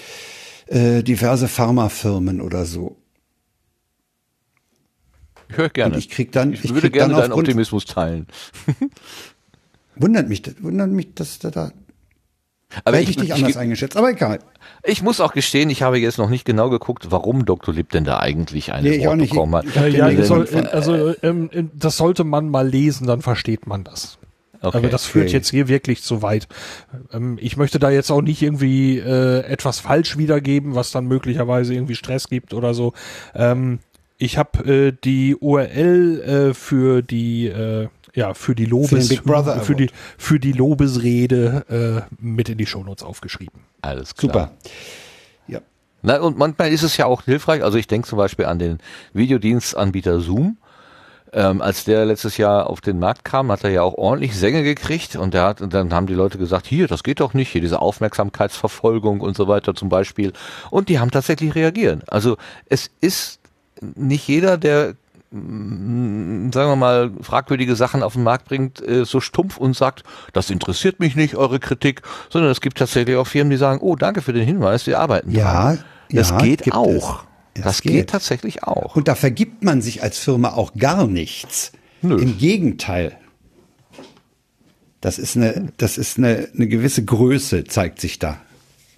[0.67, 2.97] äh, diverse Pharmafirmen oder so.
[5.49, 5.93] Ich höre gerne.
[5.95, 8.27] Und ich krieg dann- ich ich würde krieg gerne dann deinen Optimismus teilen.
[9.95, 11.71] Wundert mich, wundert mich, dass da, da
[12.85, 14.39] Aber hätte ich dich anders eingeschätzt, aber egal.
[14.83, 17.73] Ich muss auch gestehen, ich habe jetzt noch nicht genau geguckt, warum Dr.
[17.73, 19.29] Lipp denn da eigentlich eine Nee, ich auch Wort nicht.
[19.31, 19.65] bekommen hat.
[19.65, 22.67] Ich Äh, ja, Link das soll, von- äh, also ähm, äh, das sollte man mal
[22.67, 24.17] lesen, dann versteht man das.
[24.63, 24.77] Okay.
[24.77, 25.37] Aber das führt Okay.
[25.37, 26.47] jetzt hier wirklich zu weit.
[27.11, 31.73] Ähm, ich möchte da jetzt auch nicht irgendwie äh, etwas falsch wiedergeben, was dann möglicherweise
[31.73, 32.93] irgendwie Stress gibt oder so.
[33.33, 33.79] Ähm,
[34.19, 36.21] ich habe äh, die URL
[36.51, 40.39] äh, für die äh, ja für die Lobes Für den Big Brother für die für
[40.39, 43.61] die Lobesrede äh, mit in die Shownotes aufgeschrieben.
[43.81, 44.31] Alles klar.
[44.31, 44.51] Super.
[45.47, 45.59] Ja.
[46.01, 47.63] Na, und manchmal ist es ja auch hilfreich.
[47.63, 48.79] Also ich denke zum Beispiel an den
[49.13, 50.57] Videodienstanbieter Zoom.
[51.33, 54.63] Ähm, als der letztes Jahr auf den Markt kam, hat er ja auch ordentlich Sänge
[54.63, 57.49] gekriegt und der hat, und dann haben die Leute gesagt, hier, das geht doch nicht,
[57.49, 60.33] hier diese Aufmerksamkeitsverfolgung und so weiter zum Beispiel.
[60.71, 62.03] Und die haben tatsächlich reagiert.
[62.11, 62.35] Also
[62.65, 63.39] es ist
[63.95, 64.95] nicht jeder, der
[65.31, 70.03] sagen wir mal, fragwürdige Sachen auf den Markt bringt, äh, so stumpf und sagt,
[70.33, 73.95] das interessiert mich nicht, eure Kritik, sondern es gibt tatsächlich auch Firmen, die sagen, oh,
[73.95, 75.83] danke für den Hinweis, wir arbeiten Ja, dran.
[76.11, 77.23] Das ja, geht auch.
[77.53, 77.63] es.
[77.63, 77.91] Das geht.
[77.93, 78.09] geht.
[78.09, 78.95] tatsächlich auch.
[78.97, 81.71] Und da vergibt man sich als Firma auch gar nichts.
[82.01, 82.17] Nö.
[82.19, 83.17] Im Gegenteil.
[84.99, 88.39] Das ist eine, das ist eine, eine gewisse Größe, zeigt sich da,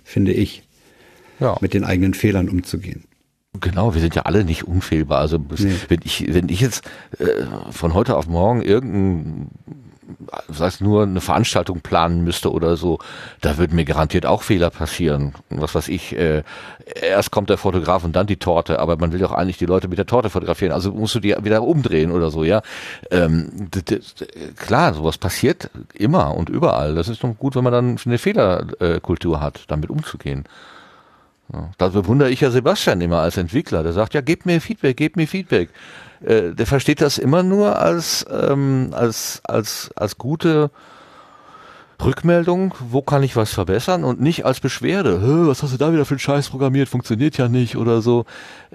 [0.04, 0.68] finde ich,
[1.40, 1.58] Ja.
[1.62, 3.06] mit den eigenen Fehlern umzugehen.
[3.62, 5.20] Genau, wir sind ja alle nicht unfehlbar.
[5.20, 5.76] Also Nee.
[5.88, 6.86] wenn ich wenn ich jetzt
[7.20, 9.50] äh, von heute auf morgen irgendein
[10.50, 13.00] sei es nur eine Veranstaltung planen müsste oder so,
[13.42, 15.34] da würden mir garantiert auch Fehler passieren.
[15.50, 16.44] Was weiß ich, äh,
[17.02, 19.88] erst kommt der Fotograf und dann die Torte, aber man will doch eigentlich die Leute
[19.88, 22.62] mit der Torte fotografieren, also musst du die wieder umdrehen oder so, ja.
[23.12, 23.70] Ähm,
[24.58, 26.96] klar, sowas passiert immer und überall.
[26.96, 30.46] Das ist doch gut, wenn man dann eine Fehlerkultur hat, damit umzugehen.
[31.78, 33.84] Da bewundere ich ja Sebastian immer als Entwickler.
[33.84, 35.70] Der sagt, ja, gebt mir Feedback, gebt mir Feedback.
[36.22, 40.72] Äh, der versteht das immer nur als, ähm, als, als, als gute
[42.06, 45.94] Rückmeldung, wo kann ich was verbessern und nicht als Beschwerde, "Hä, was hast du da
[45.94, 48.26] wieder für einen Scheiß programmiert, funktioniert ja nicht oder so.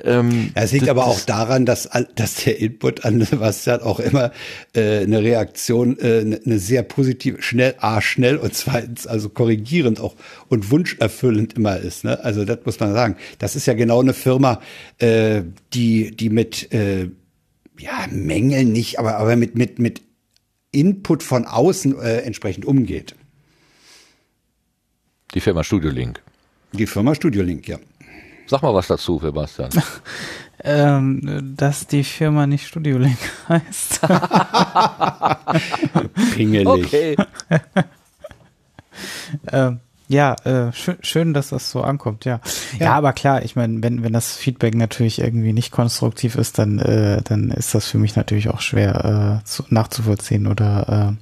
[0.02, 4.30] Ähm, Ja, es liegt aber auch daran, dass, dass der Input an Sebastian auch immer
[4.74, 10.00] äh, eine Reaktion, äh, eine eine sehr positive, schnell, A, schnell und zweitens also korrigierend
[10.00, 10.14] auch
[10.48, 12.04] und wunscherfüllend immer ist.
[12.04, 12.22] Ne?
[12.24, 13.16] Also das muss man sagen.
[13.38, 14.60] Das ist ja genau eine Firma,
[14.98, 15.42] äh,
[15.74, 17.10] die, die mit äh,
[17.78, 20.02] ja, Mängeln nicht, aber, aber mit, mit, mit
[20.72, 23.14] Input von außen äh, entsprechend umgeht.
[25.34, 26.22] Die Firma Studio Link.
[26.72, 27.76] Die Firma Studio Link, ja.
[28.46, 29.70] Sag mal was dazu, Sebastian.
[30.64, 33.18] Ähm, dass die Firma nicht Studio Link
[33.48, 34.00] heißt.
[36.34, 36.66] Pingelig.
[36.66, 37.16] Okay.
[39.52, 39.78] ähm,
[40.08, 42.40] ja, äh, schön, schön, dass das so ankommt, ja.
[42.80, 46.80] Ja, aber klar, ich meine, wenn, wenn das Feedback natürlich irgendwie nicht konstruktiv ist, dann,
[46.80, 51.16] äh, dann ist das für mich natürlich auch schwer äh, zu, nachzuvollziehen oder äh,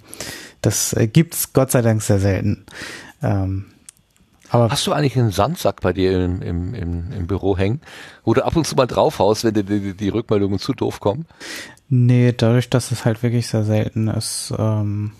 [0.62, 2.64] das äh, gibt's Gott sei Dank sehr selten.
[3.22, 3.66] Ähm,
[4.56, 7.80] aber Hast du eigentlich einen Sandsack bei dir im, im, im, im Büro hängen,
[8.24, 11.26] wo du ab und zu mal draufhaust, wenn dir die, die, Rückmeldungen zu doof kommen?
[11.88, 14.52] Nee, dadurch, dass es halt wirklich sehr selten ist.
[14.58, 15.12] Ähm,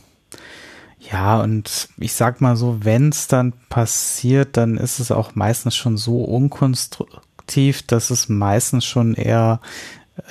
[1.10, 5.76] ja, und ich sag mal so, wenn es dann passiert, dann ist es auch meistens
[5.76, 9.60] schon so unkonstruktiv, dass es meistens schon eher,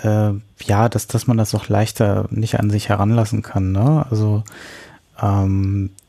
[0.04, 0.32] äh,
[0.64, 3.72] ja, dass, dass man das auch leichter nicht an sich heranlassen kann.
[3.72, 4.06] Ne?
[4.10, 4.44] Also,
[5.22, 6.05] ähm, äh,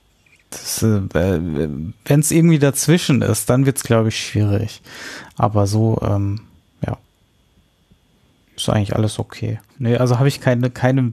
[0.51, 4.83] wenn es irgendwie dazwischen ist, dann wird's glaube ich, schwierig.
[5.37, 6.41] Aber so, ähm,
[6.87, 6.97] ja,
[8.57, 9.61] ist eigentlich alles okay.
[9.79, 11.13] Nee, also habe ich keine, keine,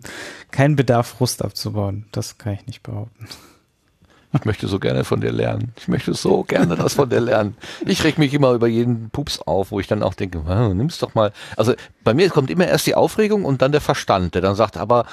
[0.52, 2.06] keinen Bedarf, Frust abzubauen.
[2.12, 3.28] Das kann ich nicht behaupten.
[4.36, 5.74] Ich möchte so gerne von dir lernen.
[5.78, 7.56] Ich möchte so gerne das von dir lernen.
[7.86, 10.98] Ich reg mich immer über jeden Pups auf, wo ich dann auch denke, wow, nimm's
[10.98, 11.32] doch mal.
[11.56, 14.76] Also bei mir kommt immer erst die Aufregung und dann der Verstand, der dann sagt,
[14.78, 15.06] aber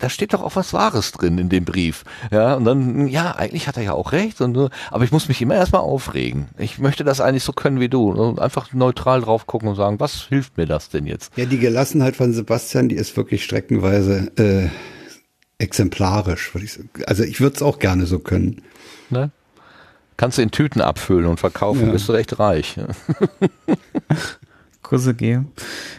[0.00, 2.04] da steht doch auch was Wahres drin in dem Brief.
[2.32, 5.40] Ja, und dann, ja, eigentlich hat er ja auch recht, und, aber ich muss mich
[5.40, 6.48] immer erstmal aufregen.
[6.58, 8.10] Ich möchte das eigentlich so können wie du.
[8.10, 11.32] Und einfach neutral drauf gucken und sagen, was hilft mir das denn jetzt?
[11.36, 14.68] Ja, die Gelassenheit von Sebastian, die ist wirklich streckenweise äh,
[15.58, 16.50] exemplarisch.
[16.56, 16.80] Ich.
[17.06, 18.62] Also ich würde es auch gerne so können.
[19.10, 19.30] Ne?
[20.16, 21.92] Kannst du in Tüten abfüllen und verkaufen, Ja.
[21.92, 22.76] bist du recht reich.
[24.82, 25.52] Kurse geben.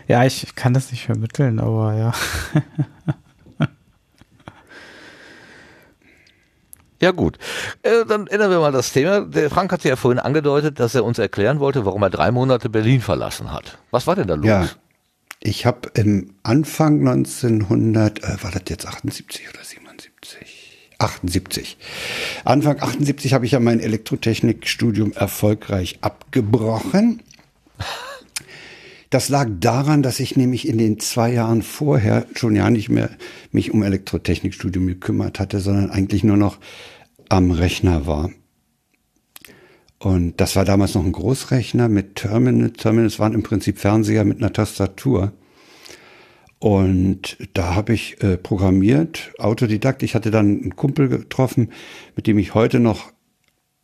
[0.07, 2.13] Ja, ich kann das nicht vermitteln, aber ja.
[7.01, 7.39] Ja gut,
[7.81, 9.21] äh, dann ändern wir mal das Thema.
[9.21, 12.69] Der Frank hat ja vorhin angedeutet, dass er uns erklären wollte, warum er drei Monate
[12.69, 13.79] Berlin verlassen hat.
[13.89, 14.45] Was war denn da los?
[14.45, 14.69] Ja.
[15.39, 20.91] Ich habe im Anfang 1900, äh, war das jetzt 78 oder 77?
[20.99, 21.77] 78.
[22.45, 27.23] Anfang 78 habe ich ja mein Elektrotechnikstudium erfolgreich abgebrochen.
[29.09, 33.09] Das lag daran, dass ich nämlich in den zwei Jahren vorher schon ja nicht mehr
[33.51, 36.59] mich um Elektrotechnikstudium gekümmert hatte, sondern eigentlich nur noch
[37.31, 38.29] am Rechner war.
[39.99, 42.71] Und das war damals noch ein Großrechner mit Terminal.
[42.71, 45.31] Terminals waren im Prinzip Fernseher mit einer Tastatur.
[46.59, 50.03] Und da habe ich äh, programmiert, Autodidakt.
[50.03, 51.71] Ich hatte dann einen Kumpel getroffen,
[52.15, 53.13] mit dem ich heute noch,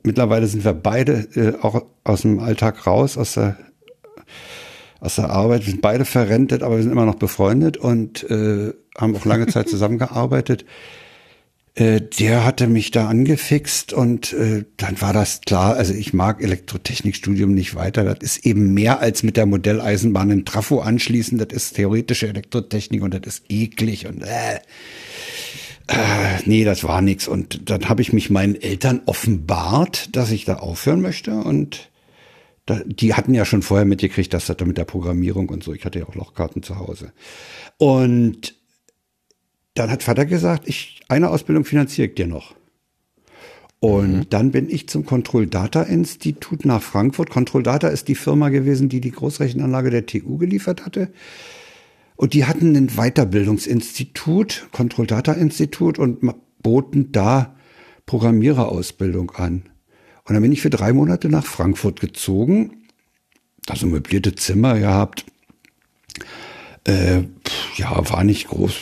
[0.03, 3.57] mittlerweile sind wir beide äh, auch aus dem Alltag raus, aus der,
[4.99, 5.65] aus der Arbeit.
[5.65, 9.47] Wir sind beide verrentet, aber wir sind immer noch befreundet und äh, haben auch lange
[9.47, 10.65] Zeit zusammengearbeitet.
[11.77, 16.41] Äh, der hatte mich da angefixt und äh, dann war das klar, also ich mag
[16.41, 18.03] Elektrotechnikstudium nicht weiter.
[18.03, 21.37] Das ist eben mehr als mit der Modelleisenbahn in Trafo anschließen.
[21.37, 24.55] Das ist theoretische Elektrotechnik und das ist eklig und äh,
[25.87, 27.27] äh, nee, das war nix.
[27.27, 31.91] Und dann habe ich mich meinen Eltern offenbart, dass ich da aufhören möchte und
[32.85, 35.85] die hatten ja schon vorher mitgekriegt, dass das da mit der Programmierung und so, ich
[35.85, 37.13] hatte ja auch Lochkarten zu Hause.
[37.77, 38.55] Und
[39.75, 42.55] dann hat Vater gesagt, ich, eine Ausbildung finanziere ich dir noch.
[43.79, 47.29] Und dann bin ich zum Control Data Institut nach Frankfurt.
[47.29, 51.09] Control Data ist die Firma gewesen, die die Großrechenanlage der TU geliefert hatte.
[52.15, 56.19] Und die hatten ein Weiterbildungsinstitut, Control Data Institut, und
[56.63, 57.55] boten da
[58.07, 59.63] Programmiererausbildung an.
[60.25, 62.83] Und dann bin ich für drei Monate nach Frankfurt gezogen.
[63.65, 65.25] Da so möblierte Zimmer gehabt.
[66.85, 67.23] Äh,
[67.75, 68.73] ja, war nicht groß.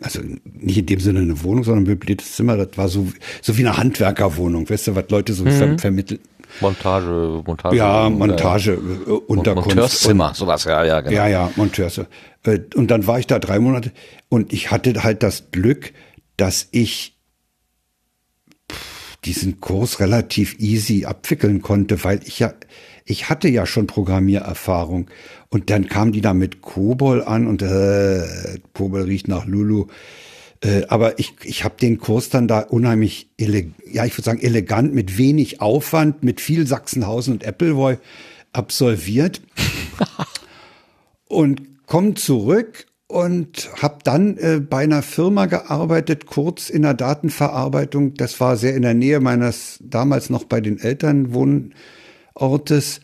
[0.00, 2.56] Also nicht in dem Sinne eine Wohnung, sondern ein möbliertes Zimmer.
[2.56, 3.08] Das war so,
[3.42, 4.68] so wie eine Handwerkerwohnung.
[4.68, 6.20] Weißt du, was Leute so ver vermitteln?
[6.60, 7.76] Montage, Montage.
[7.76, 9.68] Ja, Montage, äh, Unterkunft.
[9.70, 11.14] Monteurszimmer, sowas, ja, ja, genau.
[11.16, 11.98] Ja, ja, Monteurs.
[11.98, 13.92] Äh, Und dann war ich da drei Monate
[14.28, 15.92] und ich hatte halt das Glück,
[16.36, 17.16] dass ich
[19.24, 22.52] diesen Kurs relativ easy abwickeln konnte, weil ich ja,
[23.04, 25.10] ich hatte ja schon Programmiererfahrung.
[25.50, 29.86] Und dann kam die da mit Kobol an und äh, Kobol riecht nach Lulu.
[30.62, 34.94] Äh, aber ich, ich habe den Kurs dann da unheimlich, ja, ich würde sagen, elegant,
[34.94, 37.98] mit wenig Aufwand, mit viel Sachsenhausen und Appleboy
[38.52, 39.42] absolviert
[41.28, 48.14] und komme zurück und habe dann äh, bei einer Firma gearbeitet, kurz in der Datenverarbeitung.
[48.14, 51.34] Das war sehr in der Nähe meines damals noch bei den Eltern
[52.34, 53.00] Wohnortes.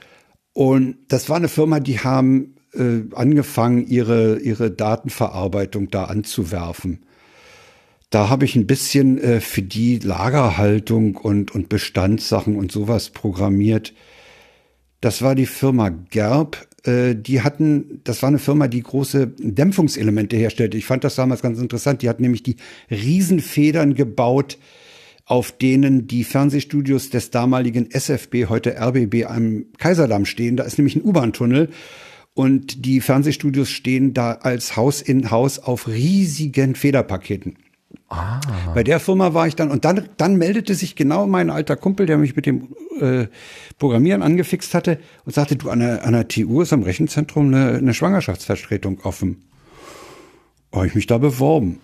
[0.53, 7.05] Und das war eine Firma, die haben äh, angefangen, ihre, ihre Datenverarbeitung da anzuwerfen.
[8.11, 13.95] Da habe ich ein bisschen äh, für die Lagerhaltung und, und Bestandssachen und sowas programmiert.
[15.01, 16.67] Das war die Firma Gerb.
[16.85, 20.77] Äh, die hatten, das war eine Firma, die große Dämpfungselemente herstellte.
[20.77, 22.03] Ich fand das damals ganz interessant.
[22.03, 22.57] Die hatten nämlich die
[22.91, 24.59] Riesenfedern gebaut,
[25.31, 30.57] auf denen die Fernsehstudios des damaligen SFB, heute RBB, am Kaiserdamm stehen.
[30.57, 31.69] Da ist nämlich ein U-Bahn-Tunnel.
[32.35, 37.59] Und die Fernsehstudios stehen da als Haus in Haus auf riesigen Federpaketen.
[38.09, 38.41] Ah.
[38.75, 42.07] Bei der Firma war ich dann und dann, dann meldete sich genau mein alter Kumpel,
[42.07, 43.29] der mich mit dem äh,
[43.79, 47.79] Programmieren angefixt hatte und sagte, du, an der, an der TU ist am Rechenzentrum eine,
[47.79, 49.45] eine Schwangerschaftsvertretung offen.
[50.73, 51.79] Habe ich mich da beworben.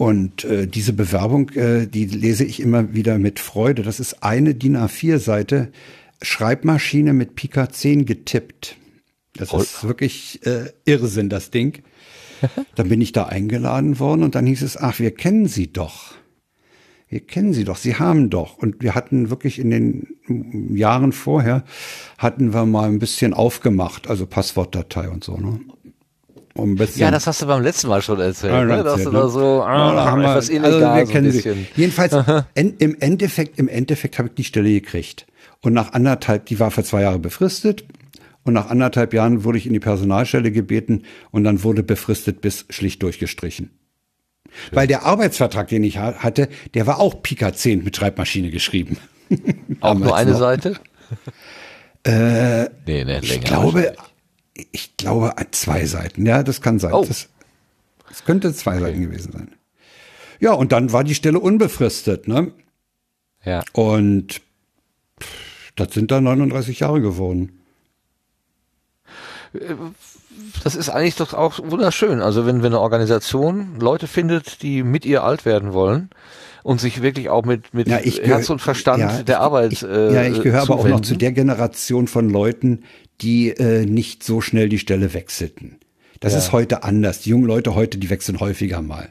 [0.00, 3.82] Und äh, diese Bewerbung, äh, die lese ich immer wieder mit Freude.
[3.82, 5.72] Das ist eine DIN A4-Seite,
[6.22, 8.78] Schreibmaschine mit Pika 10 getippt.
[9.34, 9.58] Das oh.
[9.58, 11.82] ist wirklich äh, Irrsinn, das Ding.
[12.76, 16.14] dann bin ich da eingeladen worden und dann hieß es, ach, wir kennen Sie doch.
[17.10, 18.56] Wir kennen Sie doch, Sie haben doch.
[18.56, 21.62] Und wir hatten wirklich in den Jahren vorher,
[22.16, 25.36] hatten wir mal ein bisschen aufgemacht, also Passwortdatei und so.
[25.36, 25.60] Ne?
[26.60, 28.52] Um ja, das hast du beim letzten Mal schon erzählt.
[28.52, 28.84] Ah, ne?
[28.84, 31.66] Dass du da so ah, ja, haben etwas wir, illegal also wir kennen Sie.
[31.74, 32.12] Jedenfalls,
[32.54, 35.26] en, im Endeffekt, im Endeffekt habe ich die Stelle gekriegt.
[35.62, 37.84] Und nach anderthalb, die war für zwei Jahre befristet.
[38.44, 42.64] Und nach anderthalb Jahren wurde ich in die Personalstelle gebeten und dann wurde befristet bis
[42.70, 43.70] schlicht durchgestrichen.
[44.50, 44.76] Schön.
[44.76, 48.96] Weil der Arbeitsvertrag, den ich hatte, der war auch Pika 10 mit Schreibmaschine geschrieben.
[49.80, 50.38] auch nur eine noch.
[50.38, 50.76] Seite?
[52.04, 53.94] Äh, nee, nee, ich glaube,
[54.72, 56.26] ich glaube zwei Seiten.
[56.26, 56.92] Ja, das kann sein.
[56.92, 57.04] Oh.
[57.06, 57.28] Das,
[58.08, 58.80] das könnte zwei okay.
[58.80, 59.54] Seiten gewesen sein.
[60.40, 62.52] Ja, und dann war die Stelle unbefristet, ne?
[63.44, 63.62] Ja.
[63.72, 64.40] Und
[65.76, 67.60] das sind dann 39 Jahre geworden
[70.62, 72.20] das ist eigentlich doch auch wunderschön.
[72.20, 76.10] Also wenn, wenn eine Organisation Leute findet, die mit ihr alt werden wollen
[76.62, 80.14] und sich wirklich auch mit, mit ja, Herz und Verstand ja, der Arbeit ich, äh,
[80.14, 82.84] Ja, ich gehöre aber auch noch zu der Generation von Leuten,
[83.22, 85.78] die äh, nicht so schnell die Stelle wechselten.
[86.20, 86.38] Das ja.
[86.38, 87.20] ist heute anders.
[87.20, 89.10] Die jungen Leute heute, die wechseln häufiger mal.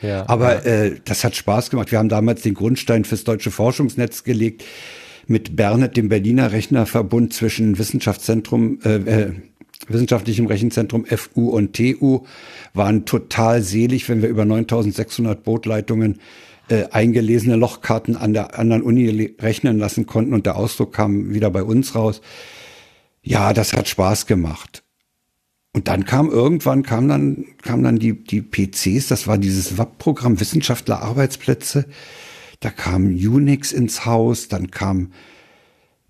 [0.00, 0.84] Ja, aber ja.
[0.84, 1.90] Äh, das hat Spaß gemacht.
[1.90, 4.64] Wir haben damals den Grundstein fürs deutsche Forschungsnetz gelegt
[5.26, 9.32] mit Bernet, dem Berliner Rechnerverbund zwischen Wissenschaftszentrum, äh, äh,
[9.88, 12.24] wissenschaftlichem Rechenzentrum FU und TU
[12.72, 16.20] waren total selig, wenn wir über 9600 Bootleitungen
[16.68, 21.50] äh, eingelesene Lochkarten an der anderen Uni rechnen lassen konnten und der Ausdruck kam wieder
[21.50, 22.20] bei uns raus.
[23.24, 24.84] Ja, das hat Spaß gemacht.
[25.72, 30.38] Und dann kam irgendwann kam dann kam dann die die PCs, das war dieses WAP-Programm
[30.38, 31.86] Wissenschaftler Arbeitsplätze.
[32.60, 35.12] Da kam Unix ins Haus, dann kam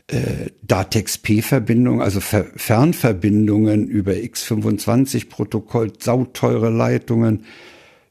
[0.08, 7.44] äh, Datex-P-Verbindung, also Ver Fernverbindungen über X25-Protokoll, sauteure Leitungen.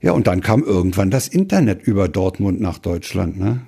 [0.02, 3.62] Ja, und dann kam irgendwann das Internet über Dortmund nach Deutschland, ne?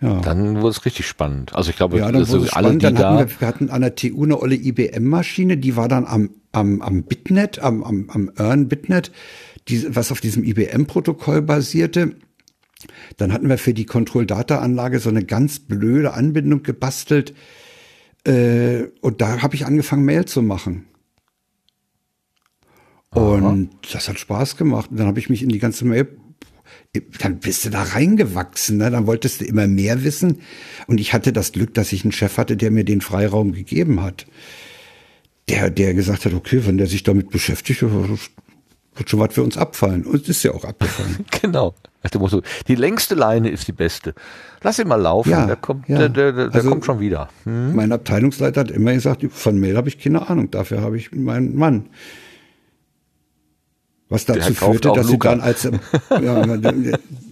[0.00, 0.20] Ja.
[0.20, 1.54] Dann wurde es richtig spannend.
[1.54, 2.82] Also ich glaube, ja, dann es alle, spannend.
[2.82, 6.30] dann hatten wir, wir hatten an der TU eine olle IBM-Maschine, die war dann am,
[6.52, 9.10] am, am Bitnet, am, am, am EarN-Bitnet,
[9.68, 12.16] die, was auf diesem IBM-Protokoll basierte.
[13.16, 17.34] Dann hatten wir für die Control-Data-Anlage so eine ganz blöde Anbindung gebastelt.
[18.24, 20.84] Äh, und da habe ich angefangen, Mail zu machen.
[23.10, 23.78] Und Aha.
[23.92, 24.90] das hat Spaß gemacht.
[24.90, 26.18] Und dann habe ich mich in die ganze Mail
[27.18, 28.90] dann bist du da reingewachsen, ne?
[28.90, 30.40] dann wolltest du immer mehr wissen.
[30.86, 34.02] Und ich hatte das Glück, dass ich einen Chef hatte, der mir den Freiraum gegeben
[34.02, 34.26] hat.
[35.48, 39.56] Der, der gesagt hat, okay, wenn der sich damit beschäftigt, wird schon was für uns
[39.56, 40.04] abfallen.
[40.04, 41.24] Und es ist ja auch abgefallen.
[41.42, 41.74] genau.
[42.68, 44.14] Die längste Leine ist die beste.
[44.62, 45.98] Lass ihn mal laufen, ja, der, kommt, ja.
[45.98, 47.28] der, der, der also, kommt schon wieder.
[47.44, 47.74] Hm?
[47.74, 51.56] Mein Abteilungsleiter hat immer gesagt, von Mail habe ich keine Ahnung, dafür habe ich meinen
[51.56, 51.86] Mann.
[54.08, 55.30] Was dazu führte, dass Luca.
[55.30, 55.64] sie dann als
[56.10, 56.58] ja,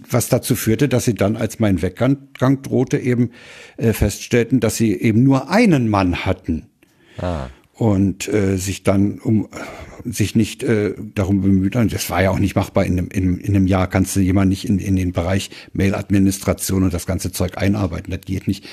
[0.09, 2.29] was dazu führte, dass sie dann, als mein Weggang
[2.61, 3.31] drohte, eben
[3.77, 6.67] äh, feststellten, dass sie eben nur einen Mann hatten.
[7.17, 9.49] Ah und äh, sich dann um
[10.05, 11.89] sich nicht äh, darum bemüht haben.
[11.89, 13.87] Das war ja auch nicht machbar in einem, in, in einem Jahr.
[13.87, 18.11] Kannst du jemand nicht in, in den Bereich Mail-Administration und das ganze Zeug einarbeiten.
[18.11, 18.65] Das geht nicht.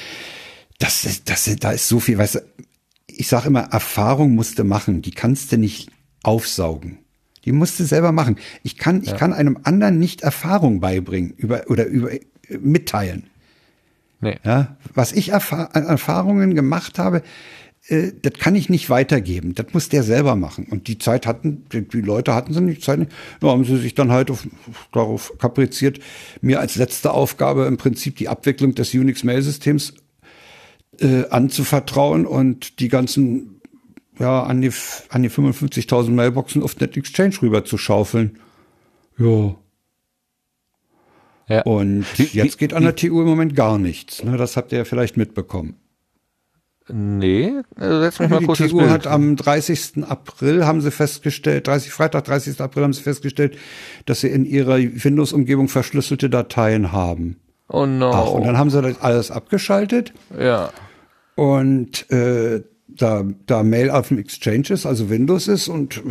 [0.78, 2.40] Das, ist, das, da ist so viel, weißt du,
[3.08, 5.90] ich sage immer, Erfahrung musst du machen, die kannst du nicht
[6.22, 6.98] aufsaugen.
[7.44, 8.36] Die musst du selber machen.
[8.62, 12.20] Ich kann, ich kann einem anderen nicht Erfahrung beibringen über, oder über, äh,
[12.60, 13.24] mitteilen.
[14.20, 14.38] Nee.
[14.44, 17.22] Ja, was ich erfahr an Erfahrungen gemacht habe,
[17.88, 19.54] äh, das kann ich nicht weitergeben.
[19.54, 20.66] Das muss der selber machen.
[20.70, 23.00] Und die Zeit hatten, die, Leute hatten sie nicht Zeit.
[23.00, 23.12] Nicht.
[23.40, 24.46] Da haben sie sich dann halt auf,
[24.92, 25.98] darauf kapriziert,
[26.40, 29.94] mir als letzte Aufgabe im Prinzip die Abwicklung des Unix-Mail-Systems
[31.00, 33.60] äh, anzuvertrauen und die ganzen,
[34.22, 34.70] ja, an die,
[35.10, 38.38] an die 55.000 Mailboxen auf Net Exchange rüber zu schaufeln.
[39.18, 39.56] Ja.
[41.48, 41.62] Ja.
[41.62, 44.22] Und jetzt geht an der TU im Moment gar nichts.
[44.22, 45.76] Ne, das habt ihr ja vielleicht mitbekommen.
[46.88, 50.04] Nee, äh, setz mich mal die kurz ins TU hat am 30.
[50.04, 52.60] April haben sie festgestellt, 30, Freitag, 30.
[52.60, 53.56] April haben sie festgestellt,
[54.06, 57.40] dass sie in ihrer Windows-Umgebung verschlüsselte Dateien haben.
[57.68, 58.10] oh no.
[58.12, 60.70] Ach, und dann haben sie das alles abgeschaltet ja.
[61.34, 62.62] und äh,
[62.96, 66.02] da, da Mail auf dem Exchange ist, also Windows ist und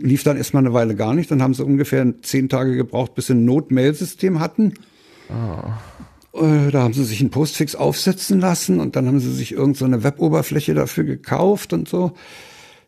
[0.00, 1.30] lief dann erstmal eine Weile gar nicht.
[1.30, 4.74] Dann haben sie ungefähr zehn Tage gebraucht, bis sie ein Not-Mail-System hatten.
[6.32, 9.76] Äh, Da haben sie sich einen Postfix aufsetzen lassen und dann haben sie sich irgend
[9.76, 12.12] so eine Weboberfläche dafür gekauft und so.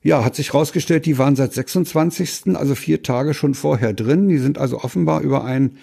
[0.03, 4.29] Ja, hat sich rausgestellt, die waren seit 26., also vier Tage schon vorher drin.
[4.29, 5.77] Die sind also offenbar über ein,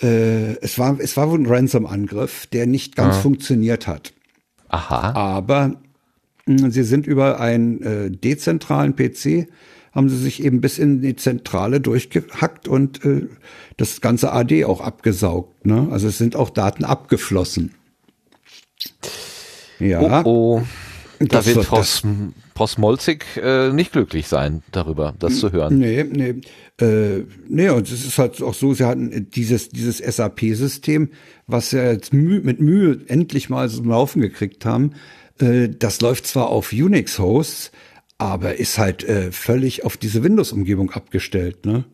[0.00, 4.12] äh, es war, es war wohl ein Ransom-Angriff, der nicht ganz funktioniert hat.
[4.68, 5.12] Aha.
[5.14, 5.80] Aber
[6.46, 9.48] sie sind über einen äh, dezentralen PC,
[9.92, 13.28] haben sie sich eben bis in die Zentrale durchgehackt und äh,
[13.76, 15.66] das ganze AD auch abgesaugt.
[15.66, 15.88] Ne?
[15.90, 17.72] Also es sind auch Daten abgeflossen.
[19.78, 20.62] Ja, Oh, oh.
[21.18, 22.02] Da Das wird Frau, das-
[22.56, 25.78] Frau Smolzig äh, nicht glücklich sein darüber, das zu hören.
[25.78, 26.34] nee, nee,
[26.84, 31.10] äh, nee, und es ist halt auch so, sie hatten dieses, dieses SAP-System,
[31.46, 34.94] was sie jetzt mit Mühe endlich mal zum Laufen gekriegt haben,
[35.42, 37.72] äh, das läuft zwar auf Unix-Hosts,
[38.18, 41.84] aber ist halt äh, völlig auf diese Windows-Umgebung abgestellt, ne?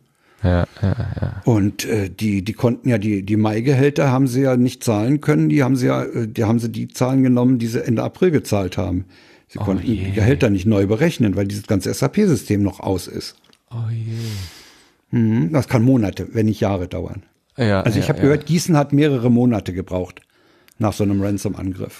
[0.41, 1.41] Ja, ja, ja.
[1.43, 5.49] Und äh, die, die konnten ja die, die Mai-Gehälter haben sie ja nicht zahlen können.
[5.49, 8.31] Die haben sie ja, äh, die haben sie die Zahlen genommen, die sie Ende April
[8.31, 9.03] gezahlt haben.
[9.49, 13.35] Sie konnten die Gehälter nicht neu berechnen, weil dieses ganze SAP-System noch aus ist.
[13.71, 14.13] Oh je.
[15.19, 17.23] Mhm, Das kann Monate, wenn nicht Jahre dauern.
[17.57, 18.23] Ja, Also ich ja, habe ja.
[18.25, 20.21] gehört, Gießen hat mehrere Monate gebraucht
[20.77, 21.99] nach so einem Ransom-Angriff.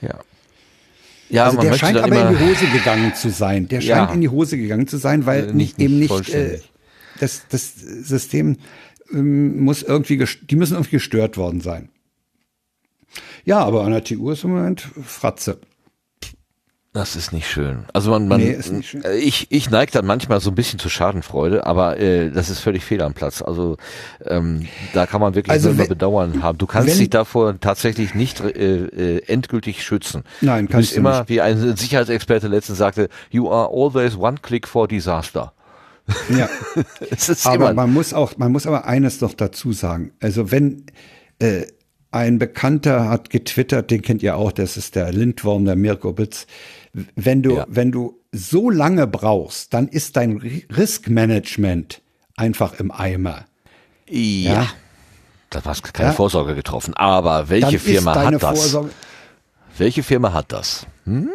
[0.00, 0.20] Ja.
[1.30, 3.68] Ja, also der scheint aber in die Hose gegangen zu sein.
[3.68, 3.96] Der Ja.
[3.96, 6.60] scheint in die Hose gegangen zu sein, weil Äh, nicht, eben nicht äh,
[7.18, 8.56] das, das System
[9.12, 11.88] ähm, muss irgendwie, die müssen irgendwie gestört worden sein.
[13.44, 15.58] Ja, aber an der TU ist im Moment Fratze.
[16.92, 17.84] Das ist nicht schön.
[17.92, 19.04] Also man, man Nee, ist nicht schön.
[19.04, 22.58] äh, ich, ich neige dann manchmal so ein bisschen zur Schadenfreude, aber äh, das ist
[22.58, 23.42] völlig fehl am Platz.
[23.42, 23.76] Also
[24.26, 26.58] ähm, da kann man wirklich Also nur wenn- Bedauern haben.
[26.58, 28.48] Du kannst wenn- dich davor tatsächlich nicht äh,
[29.18, 30.24] äh, endgültig schützen.
[30.40, 31.28] Nein, du kannst bist du immer, nicht.
[31.28, 35.52] wie ein Sicherheitsexperte letztens sagte, you are always one click for disaster.
[36.36, 36.48] Ja.
[37.44, 40.10] Aber man muss auch, man muss aber eines noch dazu sagen.
[40.20, 40.86] Also wenn
[41.38, 41.66] äh,
[42.10, 46.48] ein Bekannter hat getwittert, den kennt ihr auch, das ist der Lindworm, der Mirko Bitz.
[47.14, 47.66] Wenn du, Ja.
[47.68, 52.00] wenn du so lange brauchst, dann ist dein Ri- Riskmanagement
[52.36, 53.44] einfach im Eimer.
[54.08, 54.52] ja.
[54.62, 54.66] Ja.
[55.50, 56.14] Da hast du keine Ja.
[56.14, 56.94] Vorsorge getroffen.
[56.94, 58.40] Aber welche Dann Firma hat das?
[58.60, 58.90] Vorsorge.
[59.78, 60.86] Welche Firma hat das?
[61.06, 61.28] Hm?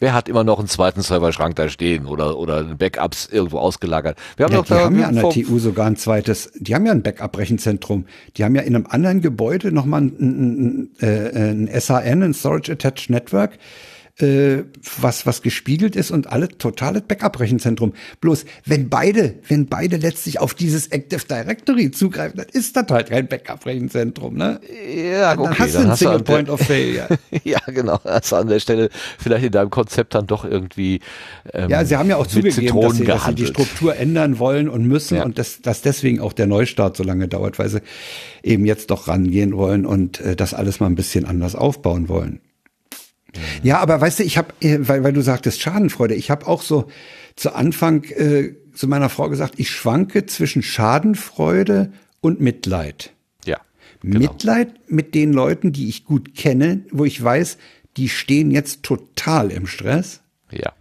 [0.00, 4.18] Wer hat immer noch einen zweiten Serverschrank da stehen oder, oder Backups irgendwo ausgelagert?
[4.36, 6.86] Wir haben Ja, doch die haben ja an der TU sogar ein zweites, die haben
[6.86, 8.06] ja ein Backup-Rechenzentrum.
[8.38, 12.32] Die haben ja in einem anderen Gebäude nochmal ein, ein, ein, äh, ein SAN, ein
[12.32, 13.58] Storage Attached Network,
[14.22, 14.64] äh,
[15.00, 17.92] was, was gespiegelt ist und alle totales Backup-Rechenzentrum.
[18.20, 23.10] Bloß, wenn beide, wenn beide letztlich auf dieses Active Directory zugreifen, dann ist das halt
[23.10, 24.60] kein Backup-Rechenzentrum, ne?
[25.04, 27.08] Ja, Dann okay, hast du einen Single Point of Failure.
[27.44, 27.98] ja, genau.
[28.04, 31.00] Also an der Stelle vielleicht in deinem Konzept dann doch irgendwie.
[31.52, 33.48] Ähm, Ja, sie haben ja auch zugegeben, dass Zitronen sie, dass sie die gehandelt.
[33.48, 35.24] Struktur ändern wollen und müssen Ja.
[35.24, 37.80] und dass, dass deswegen auch der Neustart so lange dauert, weil sie
[38.42, 42.40] eben jetzt doch rangehen wollen und äh, das alles mal ein bisschen anders aufbauen wollen.
[43.62, 46.88] Ja, aber weißt du, ich habe, weil, weil du sagtest Schadenfreude, ich habe auch so
[47.36, 53.12] zu Anfang äh, zu meiner Frau gesagt, ich schwanke zwischen Schadenfreude und Mitleid.
[53.44, 53.60] Ja.
[54.02, 54.20] Genau.
[54.20, 57.58] Mitleid mit den Leuten, die ich gut kenne, wo ich weiß,
[57.96, 60.20] die stehen jetzt total im Stress.
[60.50, 60.72] Ja.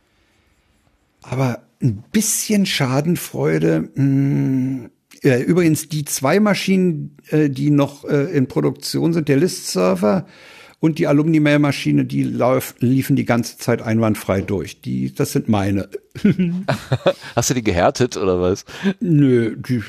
[1.22, 3.90] Aber ein bisschen Schadenfreude.
[3.96, 4.90] Mh,
[5.24, 10.26] äh, übrigens, die zwei Maschinen, äh, die noch äh, in Produktion sind, der List-Server
[10.80, 14.82] und die Alumni-Mail-Maschine, die lauf, liefen die ganze Zeit einwandfrei durch.
[14.82, 15.90] Die, das sind meine.
[17.36, 18.66] Hast du die gehärtet oder was?
[19.00, 19.84] Nö, die,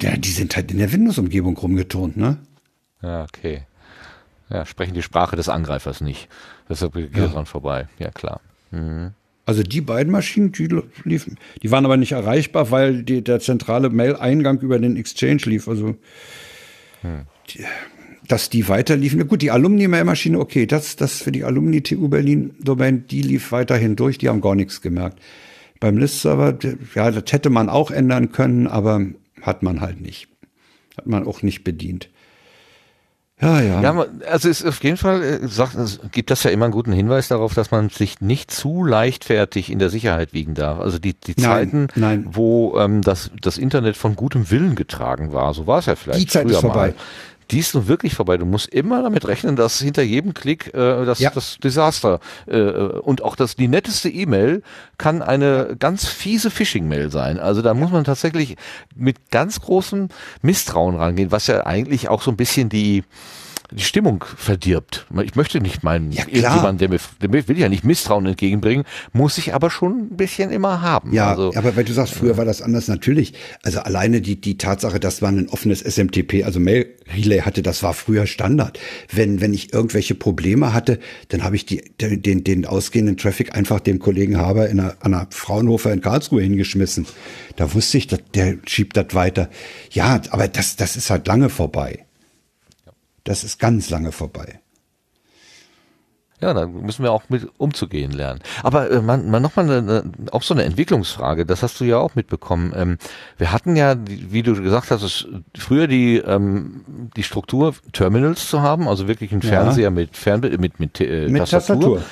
[0.00, 2.38] ja, die sind halt in der Windows-Umgebung rumgeturnt, ne?
[3.02, 3.62] Ja, okay.
[4.48, 6.28] Ja, sprechen die Sprache des Angreifers nicht.
[6.68, 7.26] Deshalb geht ja.
[7.26, 7.88] dran vorbei.
[7.98, 8.40] Ja, klar.
[8.70, 9.12] Mhm.
[9.46, 10.68] Also die beiden Maschinen, die
[11.04, 15.68] liefen, die waren aber nicht erreichbar, weil die, der zentrale Mail-Eingang über den Exchange lief.
[15.68, 15.96] Also
[17.02, 17.26] hm.
[17.50, 17.64] die,
[18.28, 19.26] dass die weiterliefen.
[19.26, 24.28] Gut, die Alumni-Mail-Maschine, okay, das, das für die Alumni-TU Berlin-Domain, die lief weiterhin durch, die
[24.28, 25.20] haben gar nichts gemerkt.
[25.80, 26.58] Beim List-Server,
[26.94, 29.02] ja, das hätte man auch ändern können, aber
[29.42, 30.28] hat man halt nicht.
[30.96, 32.08] Hat man auch nicht bedient.
[33.38, 33.82] Ja, ja.
[33.82, 35.76] Ja, also ist auf jeden Fall äh, sagt,
[36.10, 39.78] gibt das ja immer einen guten Hinweis darauf, dass man sich nicht zu leichtfertig in
[39.78, 40.80] der Sicherheit wiegen darf.
[40.80, 42.26] Also die, die Zeiten, nein.
[42.30, 46.20] wo ähm, das, das Internet von gutem Willen getragen war, so war es ja vielleicht.
[46.20, 46.88] Die Zeit ist vorbei.
[46.88, 46.94] Mal
[47.50, 48.36] die ist nun wirklich vorbei.
[48.36, 51.30] Du musst immer damit rechnen, dass hinter jedem Klick äh, das, ja.
[51.30, 54.62] das Desaster äh, und auch das die netteste E-Mail
[54.98, 57.38] kann eine ganz fiese Phishing-Mail sein.
[57.38, 58.56] Also da muss man tatsächlich
[58.94, 60.08] mit ganz großem
[60.42, 63.04] Misstrauen rangehen, was ja eigentlich auch so ein bisschen die
[63.70, 65.06] die Stimmung verdirbt.
[65.24, 69.38] Ich möchte nicht meinen, ja, irgendjemand, der mir, der will ja nicht Misstrauen entgegenbringen, muss
[69.38, 71.12] ich aber schon ein bisschen immer haben.
[71.12, 73.34] Ja, also, aber weil du sagst, früher war das anders, natürlich.
[73.62, 77.82] Also alleine die, die Tatsache, dass man ein offenes SMTP, also Mail Relay hatte, das
[77.82, 78.78] war früher Standard.
[79.12, 80.98] Wenn, wenn ich irgendwelche Probleme hatte,
[81.28, 85.14] dann habe ich die, den, den ausgehenden Traffic einfach dem Kollegen Haber in einer, an
[85.14, 87.06] einer Fraunhofer in Karlsruhe hingeschmissen.
[87.56, 89.48] Da wusste ich, dass der schiebt das weiter.
[89.90, 92.05] Ja, aber das, das ist halt lange vorbei.
[93.26, 94.60] Das ist ganz lange vorbei.
[96.40, 98.40] Ja, da müssen wir auch mit umzugehen lernen.
[98.62, 102.14] Aber äh, man, man nochmal eine, auch so eine Entwicklungsfrage, das hast du ja auch
[102.14, 102.72] mitbekommen.
[102.76, 102.98] Ähm,
[103.38, 106.84] wir hatten ja, wie du gesagt hast, früher die, ähm,
[107.16, 109.90] die Struktur, Terminals zu haben, also wirklich ein Fernseher ja.
[109.90, 111.98] mit, Fernbe mit, mit, äh, mit Tastatur.
[111.98, 112.02] Tastatur.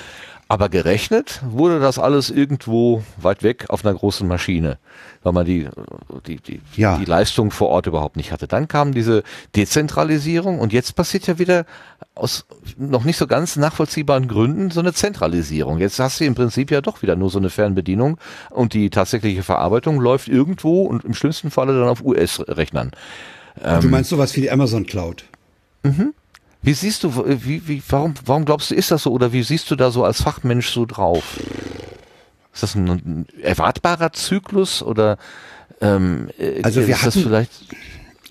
[0.55, 4.78] Aber gerechnet wurde das alles irgendwo weit weg auf einer großen Maschine,
[5.24, 5.66] weil man die,
[6.28, 6.97] die, die, ja.
[6.97, 8.47] die Leistung vor Ort überhaupt nicht hatte.
[8.47, 9.24] Dann kam diese
[9.56, 11.66] Dezentralisierung und jetzt passiert ja wieder
[12.14, 12.47] aus
[12.78, 15.81] noch nicht so ganz nachvollziehbaren Gründen so eine Zentralisierung.
[15.81, 18.18] Jetzt hast du im Prinzip ja doch wieder nur so eine Fernbedienung
[18.51, 22.93] und die tatsächliche Verarbeitung läuft irgendwo und im schlimmsten Falle dann auf US-Rechnern.
[23.60, 25.24] Ähm, du meinst sowas wie die Amazon Cloud?
[25.82, 26.14] Mhm.
[26.65, 29.70] Wie siehst du, wie, wie, warum, warum glaubst du, ist das so oder wie siehst
[29.70, 31.39] du da so als Fachmensch so drauf?
[32.53, 35.19] Ist das ein, ein erwartbarer Zyklus oder
[35.81, 36.31] ähm,
[36.62, 37.53] also wir ist hatten, das vielleicht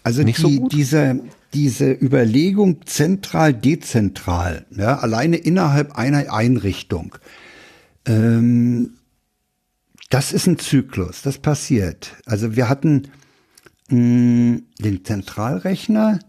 [0.03, 0.71] also nicht die, so gut?
[0.73, 1.19] diese
[1.53, 7.15] diese Überlegung zentral dezentral, ja, alleine innerhalb einer Einrichtung.
[8.05, 8.95] Ähm,
[10.09, 12.15] das ist ein Zyklus, das passiert.
[12.25, 13.09] Also wir hatten
[13.89, 16.19] mh, mm, den Zentralrechner,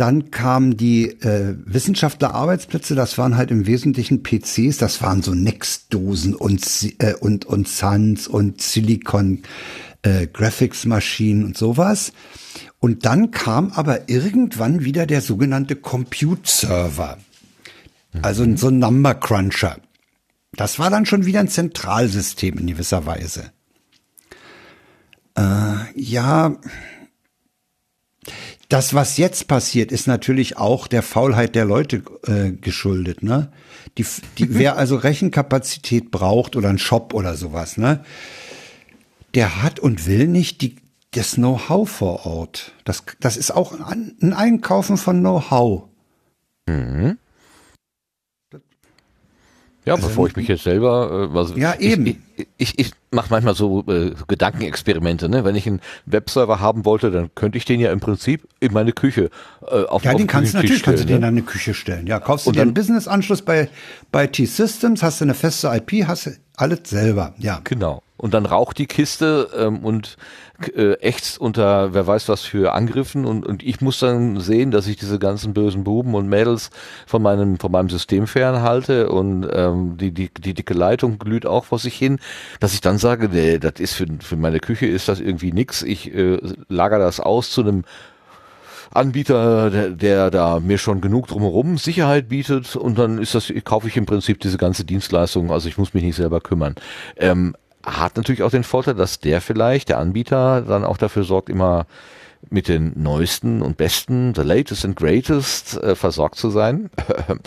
[0.00, 6.34] dann kamen die äh, Wissenschaftlerarbeitsplätze, das waren halt im Wesentlichen PCs, das waren so Next-Dosen
[6.34, 6.62] und,
[6.98, 9.42] äh, und, und Suns und Silicon
[10.02, 12.12] äh, Graphics-Maschinen und sowas.
[12.78, 17.18] Und dann kam aber irgendwann wieder der sogenannte Compute-Server.
[18.22, 19.78] Also so ein Number Cruncher.
[20.52, 23.50] Das war dann schon wieder ein Zentralsystem in gewisser Weise.
[25.36, 26.56] Äh, ja,
[28.68, 33.22] das, was jetzt passiert, ist natürlich auch der Faulheit der Leute äh, geschuldet.
[33.22, 33.50] Ne?
[33.96, 34.04] Die,
[34.36, 38.04] die, wer also Rechenkapazität braucht oder ein Shop oder sowas, ne?
[39.34, 40.76] der hat und will nicht die,
[41.12, 42.72] das Know-how vor Ort.
[42.84, 45.84] Das, das ist auch ein, ein Einkaufen von Know-how.
[46.66, 47.18] Mhm.
[49.88, 52.06] Ja, also bevor ich mich jetzt selber, äh, also ja eben,
[52.36, 55.28] ich, ich, ich mache manchmal so äh, Gedankenexperimente.
[55.28, 55.44] Ne?
[55.44, 58.92] Wenn ich einen Webserver haben wollte, dann könnte ich den ja im Prinzip in meine
[58.92, 59.30] Küche
[59.62, 61.26] äh, auf Ja, auf den kannst du natürlich stellen, kannst du den ne?
[61.28, 62.06] in eine Küche stellen.
[62.06, 63.68] Ja, kaufst du dir einen Business-Anschluss bei
[64.12, 67.34] bei T-Systems, hast du eine feste IP, hast du alles selber.
[67.38, 68.02] Ja, genau.
[68.18, 70.16] Und dann raucht die Kiste ähm, und
[70.74, 74.86] äh, ächzt unter wer weiß was für Angriffen und, und ich muss dann sehen, dass
[74.86, 76.70] ich diese ganzen bösen Buben und Mädels
[77.06, 81.64] von meinem von meinem System fernhalte und ähm, die, die, die dicke Leitung glüht auch
[81.66, 82.18] vor sich hin,
[82.60, 85.82] dass ich dann sage, nee, das ist für, für meine Küche ist das irgendwie nix.
[85.82, 87.84] Ich äh, lager das aus zu einem
[88.90, 93.88] Anbieter, der, der da mir schon genug drumherum Sicherheit bietet und dann ist das, kaufe
[93.88, 96.74] ich im Prinzip diese ganze Dienstleistung, also ich muss mich nicht selber kümmern.
[97.16, 97.54] Ähm,
[97.96, 101.86] hat natürlich auch den Vorteil, dass der vielleicht, der Anbieter, dann auch dafür sorgt, immer
[102.50, 106.90] mit den neuesten und besten, the latest and greatest äh, versorgt zu sein.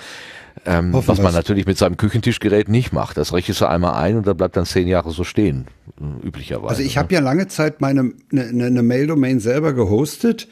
[0.65, 3.17] ähm, was man natürlich mit seinem Küchentischgerät nicht macht.
[3.17, 5.67] Das rechnest du einmal ein und da bleibt dann zehn Jahre so stehen,
[5.99, 6.69] äh, üblicherweise.
[6.69, 7.19] Also ich habe ne?
[7.19, 10.47] ja lange Zeit meine eine ne, ne Mail-Domain selber gehostet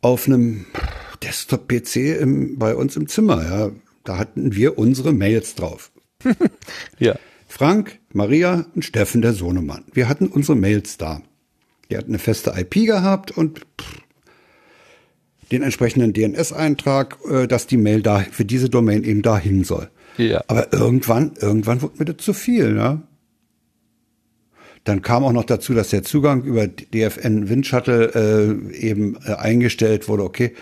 [0.00, 0.66] auf einem
[1.22, 3.42] Desktop-PC bei uns im Zimmer.
[3.44, 3.70] Ja,
[4.04, 5.90] da hatten wir unsere Mails drauf.
[6.98, 7.16] ja.
[7.50, 9.84] Frank, Maria und Steffen, der Sohnemann.
[9.92, 11.20] Wir hatten unsere Mails da.
[11.90, 14.00] Die hatten eine feste IP gehabt und pff,
[15.50, 19.90] den entsprechenden DNS-Eintrag, äh, dass die Mail da für diese Domain eben dahin soll.
[20.16, 20.44] Ja.
[20.46, 23.02] Aber irgendwann, irgendwann wurde mir das zu viel, ne?
[24.84, 30.08] Dann kam auch noch dazu, dass der Zugang über DFN Windshuttle äh, eben äh, eingestellt
[30.08, 30.22] wurde.
[30.22, 30.54] Okay,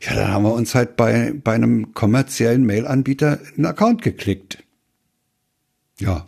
[0.00, 4.62] ja, dann haben wir uns halt bei, bei einem kommerziellen Mail-Anbieter einen Account geklickt.
[5.98, 6.26] Ja,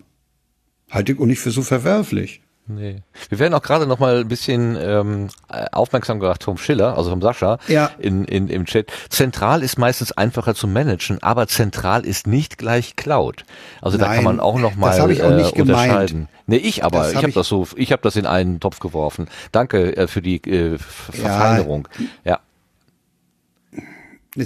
[0.91, 2.41] halte ich auch nicht für so verwerflich.
[2.71, 2.97] Nee.
[3.31, 5.29] Wir werden auch gerade noch mal ein bisschen ähm,
[5.73, 7.91] aufmerksam gemacht vom Schiller, also vom Sascha, Ja.
[7.99, 8.91] in, in, im Chat.
[9.09, 13.45] Zentral ist meistens einfacher zu managen, aber zentral ist nicht gleich Cloud.
[13.81, 15.91] Also da Nein, kann man auch noch mal das hab ich auch nicht äh, gemeint.
[15.93, 16.29] unterscheiden.
[16.47, 18.61] Nee, ich aber, Das ich hab habe ich- das so, ich habe das in einen
[18.61, 19.29] Topf geworfen.
[19.51, 21.89] Danke äh, für die äh, Ver- Verfeinerung.
[22.25, 22.41] Ja.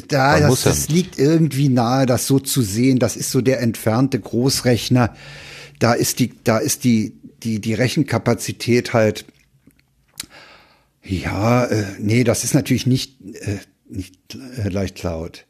[0.09, 2.99] Da, Man das, ja das liegt irgendwie nahe, das so zu sehen.
[3.01, 5.11] Das ist so der entfernte Großrechner.
[5.83, 9.25] Da ist die, da ist die, die, die Rechenkapazität halt.
[11.03, 15.45] Ja, äh, nee, das ist natürlich nicht, äh, nicht äh, leicht Cloud.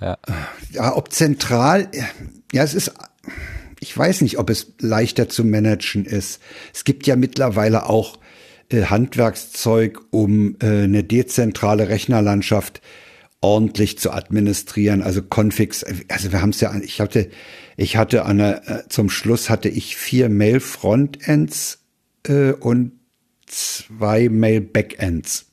[0.00, 0.18] Ja.
[0.72, 1.88] Ja, ob zentral,
[2.52, 2.94] ja, es ist,
[3.78, 6.40] ich weiß nicht, ob es leichter zu managen ist.
[6.74, 8.18] Es gibt ja mittlerweile auch
[8.72, 12.80] äh, Handwerkszeug, um äh, eine dezentrale Rechnerlandschaft
[13.40, 17.30] ordentlich zu administrieren, also Configs, also wir haben es ja, ich hatte,
[17.78, 21.78] ich hatte an der, äh, zum Schluss hatte ich vier Mail-Frontends
[22.26, 22.90] äh, und
[23.46, 25.46] zwei Mail-Backends,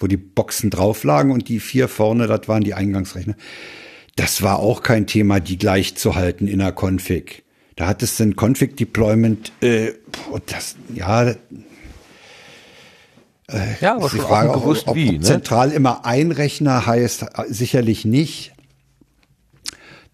[0.00, 3.36] wo die Boxen drauf lagen und die vier vorne, das waren die Eingangsrechner.
[4.16, 7.44] Das war auch kein Thema, die gleich zu halten in der Config.
[7.76, 11.32] Da hattest du ein Config-Deployment, äh, boah, das, ja,
[13.80, 15.20] Ja, aber schon Frage, auch ob, bewusst ob, wie, ob ne?
[15.20, 18.52] zentral immer ein Rechner heißt, äh, sicherlich nicht.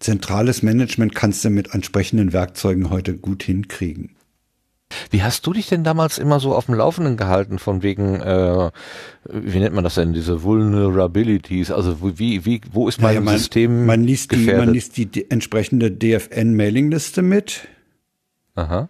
[0.05, 4.11] Zentrales Management kannst du mit entsprechenden Werkzeugen heute gut hinkriegen.
[5.09, 8.69] Wie hast du dich denn damals immer so auf dem Laufenden gehalten von wegen, äh,
[9.27, 11.71] wie nennt man das denn, diese Vulnerabilities?
[11.71, 14.65] Also wo- wie, wie, wo ist mein Naja, man, System man liest die, gefährdet?
[14.65, 17.67] man liest die entsprechende DFN-Mailingliste mit
[18.53, 18.89] Aha.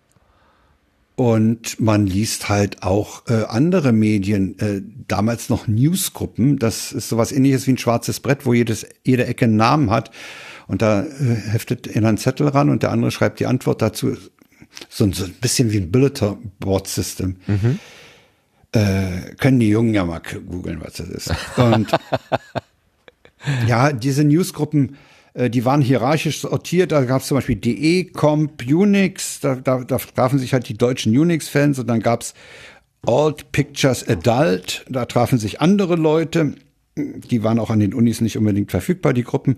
[1.15, 6.59] und man liest halt auch äh, andere Medien, äh, damals noch Newsgruppen.
[6.59, 10.11] Das ist sowas ähnliches wie ein schwarzes Brett, wo jedes, jede Ecke einen Namen hat.
[10.67, 11.07] Und da äh,
[11.51, 14.15] heftet einer einen Zettel ran und der andere schreibt die Antwort dazu.
[14.89, 17.35] So, ein- so ein bisschen wie ein Bulletin Board System.
[18.71, 21.31] Äh, können die Jungen ja mal googeln, was das ist.
[21.55, 21.87] Und
[23.67, 24.97] ja, diese Newsgruppen,
[25.33, 26.91] äh, die waren hierarchisch sortiert.
[26.91, 29.39] Da gab es zum Beispiel DE, Comp, Unix.
[29.39, 32.33] Da, da, da trafen sich halt die deutschen Unix-Fans und dann gab's
[33.05, 34.85] Alt Pictures Adult.
[34.89, 36.55] Da trafen sich andere Leute.
[36.97, 39.57] Die waren auch an den Unis nicht unbedingt verfügbar, die Gruppen.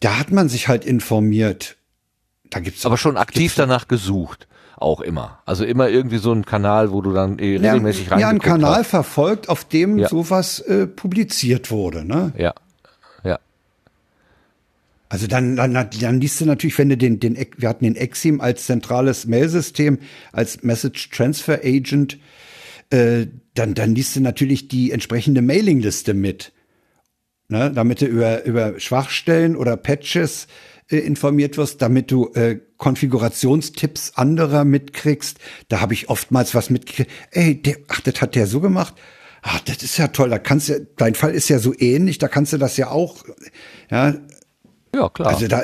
[0.00, 1.76] Da hat man sich halt informiert.
[2.50, 4.46] Da gibt's Aber schon aktiv danach gesucht.
[4.76, 5.40] Auch immer.
[5.44, 8.78] Also immer irgendwie so ein Kanal, wo du dann ja, regelmäßig ja, einen reingeguckt Kanal
[8.80, 8.86] hast.
[8.88, 10.08] verfolgt, auf dem Ja.
[10.08, 12.04] sowas äh, publiziert wurde.
[12.04, 12.32] Ne?
[12.38, 12.54] Ja.
[13.24, 13.40] Ja.
[15.08, 18.40] Also dann, dann, dann liest du natürlich, wenn du den, den, wir hatten den Exim
[18.40, 19.98] als zentrales Mailsystem,
[20.30, 22.18] als Message Transfer Agent,
[22.90, 26.52] äh, dann, dann liest du natürlich die entsprechende Mailingliste mit.
[27.50, 30.48] Ne, damit du über, über Schwachstellen oder Patches
[30.90, 35.38] äh, informiert wirst, damit du äh, Konfigurationstipps anderer mitkriegst.
[35.68, 37.10] Da habe ich oftmals was mitgekriegt.
[37.30, 38.94] Ey, der, ach, das hat der so gemacht.
[39.40, 40.28] Ach, das ist ja toll.
[40.28, 42.18] Da kannst du, dein Fall ist ja so ähnlich.
[42.18, 43.24] Da kannst du das ja auch.
[43.90, 44.14] Ja,
[44.94, 45.28] Ja, klar.
[45.28, 45.62] also da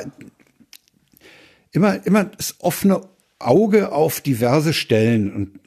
[1.71, 3.01] immer, immer das offene
[3.37, 5.59] Auge auf diverse Stellen und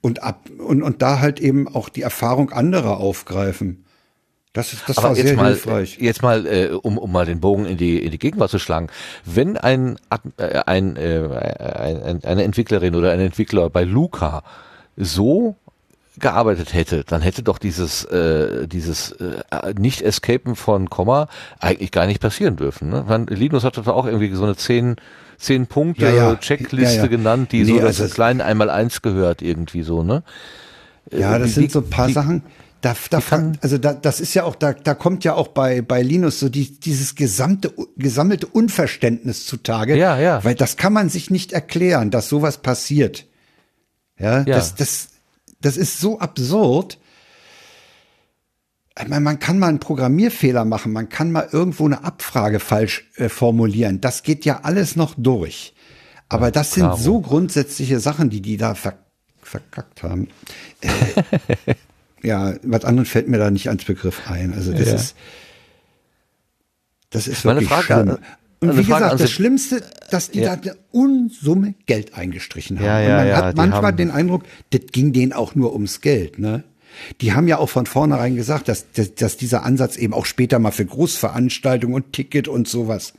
[0.00, 3.84] und ab und, und da halt eben auch die Erfahrung anderer aufgreifen.
[4.54, 5.98] Das ist das war Aber jetzt sehr mal, hilfreich.
[6.00, 8.88] jetzt mal, äh, um, um mal den Bogen in die, in die Gegenwart zu schlagen.
[9.24, 9.96] Wenn ein,
[10.38, 11.28] äh, ein, äh,
[11.78, 14.42] ein, eine Entwicklerin oder ein Entwickler bei Luca
[14.96, 15.56] so
[16.18, 19.42] gearbeitet hätte, dann hätte doch dieses, äh, dieses äh,
[19.78, 21.28] Nicht-Escapen von Komma
[21.60, 22.88] eigentlich gar nicht passieren dürfen.
[22.88, 23.04] Ne?
[23.06, 24.96] Man, Linus hat doch auch irgendwie so eine zehn,
[25.36, 26.36] zehn Punkte Ja, ja.
[26.36, 30.02] Checkliste Ja, genannt, die Nee, so das also es- kleinen einmal eins gehört irgendwie so,
[30.02, 30.24] ne?
[31.12, 32.42] Ja, das wie- sind so ein paar wie- Sachen.
[32.80, 35.82] Da, da, kann- also da, das ist ja auch, da, da kommt ja auch bei,
[35.82, 39.96] bei Linus so die, dieses gesamte, gesammelte Unverständnis zutage.
[39.96, 40.44] Ja, ja.
[40.44, 43.26] Weil das kann man sich nicht erklären, dass sowas passiert.
[44.18, 44.56] Ja, Ja.
[44.56, 45.08] Das, das,
[45.60, 46.98] das ist so absurd.
[49.08, 53.28] Meine, man kann mal einen Programmierfehler machen, man kann mal irgendwo eine Abfrage falsch äh,
[53.28, 54.00] formulieren.
[54.00, 55.72] Das geht ja alles noch durch.
[56.28, 56.96] Aber das sind klaro.
[56.96, 58.98] so grundsätzliche Sachen, die die da ver
[59.42, 60.28] verkackt haben.
[60.82, 61.74] Äh,
[62.22, 64.52] ja, was anderes fällt mir da nicht ans Begriff ein.
[64.54, 64.94] Also das Ja.
[64.94, 65.14] ist,
[67.10, 68.18] das ist Meine wirklich Frage schlimm.
[68.60, 70.56] Und wie gesagt, das Schlimmste, dass die Ja.
[70.56, 72.86] da eine Unsumme Geld eingestrichen haben.
[72.86, 75.72] Ja, Und ja, man ja, hat manchmal haben- den Eindruck, das ging denen auch nur
[75.72, 76.64] ums Geld, ne?
[77.20, 80.58] Die haben ja auch von vornherein gesagt, dass, dass, dass dieser Ansatz eben auch später
[80.58, 83.12] mal für Großveranstaltungen und Ticket und sowas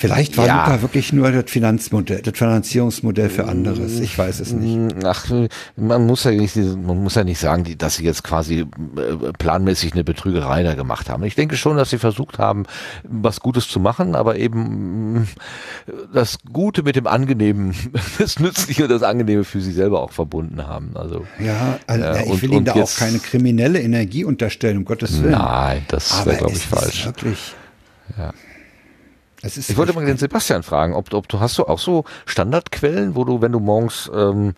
[0.00, 0.64] Vielleicht war ja.
[0.64, 3.98] Luca wirklich nur das Finanzmodell, das Finanzierungsmodell für anderes.
[3.98, 4.94] Ich weiß es nicht.
[4.94, 5.26] Mm, ach,
[5.74, 9.94] man muss ja nicht, man muss ja nicht sagen, dass sie jetzt quasi äh, planmäßig
[9.94, 11.24] eine Betrügerei da gemacht haben.
[11.24, 12.62] Ich denke schon, dass sie versucht haben,
[13.02, 15.28] was Gutes zu machen, aber eben mm,
[16.14, 17.74] das Gute mit dem Angenehmen,
[18.20, 20.92] das Nützliche und das Angenehme für sie selber auch verbunden haben.
[20.94, 24.84] Also ja, also, äh, ich will und, ihnen da auch keine kriminelle Energie unterstellen, um
[24.84, 25.32] Gottes Willen.
[25.32, 27.04] Nein, das wäre glaube ich falsch.
[27.04, 27.52] Wirklich,
[28.16, 28.32] ja
[29.42, 33.24] ich wollte mal den Sebastian fragen, ob, ob du hast du auch so Standardquellen, wo
[33.24, 34.54] du, wenn du morgens ähm,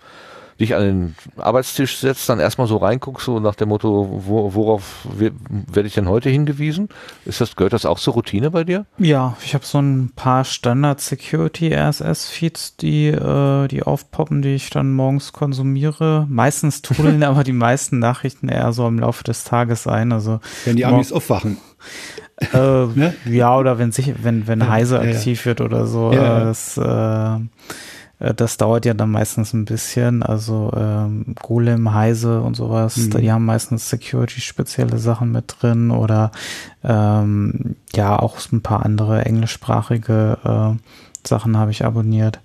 [0.60, 5.06] dich an den Arbeitstisch setzt, dann erstmal so reinguckst, so nach dem Motto, wo, worauf
[5.16, 6.90] werde ich denn heute hingewiesen?
[7.24, 8.84] Ist das, gehört das auch zur Routine bei dir?
[8.98, 15.32] Ja, ich habe so ein paar Standard-Security-RSS-Feeds, die, äh, die aufpoppen, die ich dann morgens
[15.32, 16.26] konsumiere.
[16.28, 20.12] Meistens trudeln aber die meisten Nachrichten eher so im Laufe des Tages ein.
[20.12, 21.56] Also Wenn die Amis aufwachen.
[22.52, 23.14] Äh, ne?
[23.26, 25.46] Ja, oder wenn sich, wenn, wenn ja, Heise aktiv ja.
[25.46, 26.12] wird oder so.
[26.12, 26.44] Ja.
[26.44, 27.34] Das, äh,
[28.20, 30.22] äh, das dauert ja dann meistens ein bisschen.
[30.22, 33.10] Also ähm, Golem, Heise und sowas, mhm.
[33.18, 36.30] die haben meistens Security-spezielle Sachen mit drin oder
[36.84, 42.40] ähm, ja, auch ein paar andere englischsprachige äh, Sachen habe ich abonniert.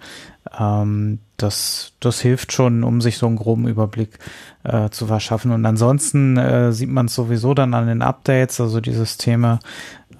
[0.60, 4.20] Ähm, das, das hilft schon, um sich so einen groben Überblick
[4.64, 5.52] äh, zu verschaffen.
[5.52, 9.60] Und ansonsten äh, sieht man es sowieso dann an den Updates, also die Systeme,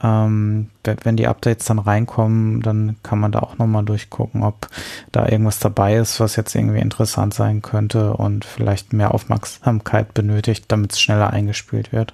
[0.04, 4.68] ähm, wenn die Updates dann reinkommen, dann kann man da auch nochmal durchgucken, ob
[5.12, 10.66] da irgendwas dabei ist, was jetzt irgendwie interessant sein könnte und vielleicht mehr Aufmerksamkeit benötigt,
[10.68, 12.14] damit es schneller eingespielt wird.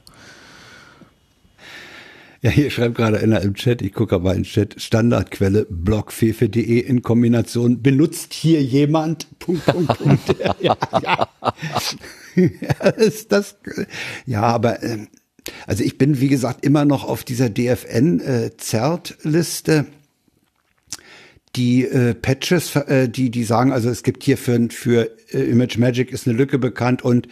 [2.44, 7.04] Ja, hier schreibt gerade einer im Chat, ich gucke aber in Chat, Standardquelle blogfefe.de in
[7.04, 10.36] Kombination, benutzt hier jemand, Punkt, Punkt, Punkt.
[10.44, 10.76] ja, ja.
[12.36, 12.36] ja,
[12.98, 13.58] ist das,
[14.26, 15.10] ja, aber, ähm,
[15.68, 19.78] also ich bin, wie gesagt, immer noch auf dieser DFN-Zert-Liste.
[19.78, 19.84] Äh,
[21.56, 25.78] die äh, Patches, äh, die die sagen, also es gibt hier für für äh, Image
[25.78, 27.28] Magic ist eine Lücke bekannt und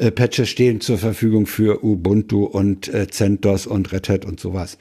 [0.00, 4.78] äh, Patches stehen zur Verfügung für Ubuntu und äh, CentOS und Red Hat und sowas.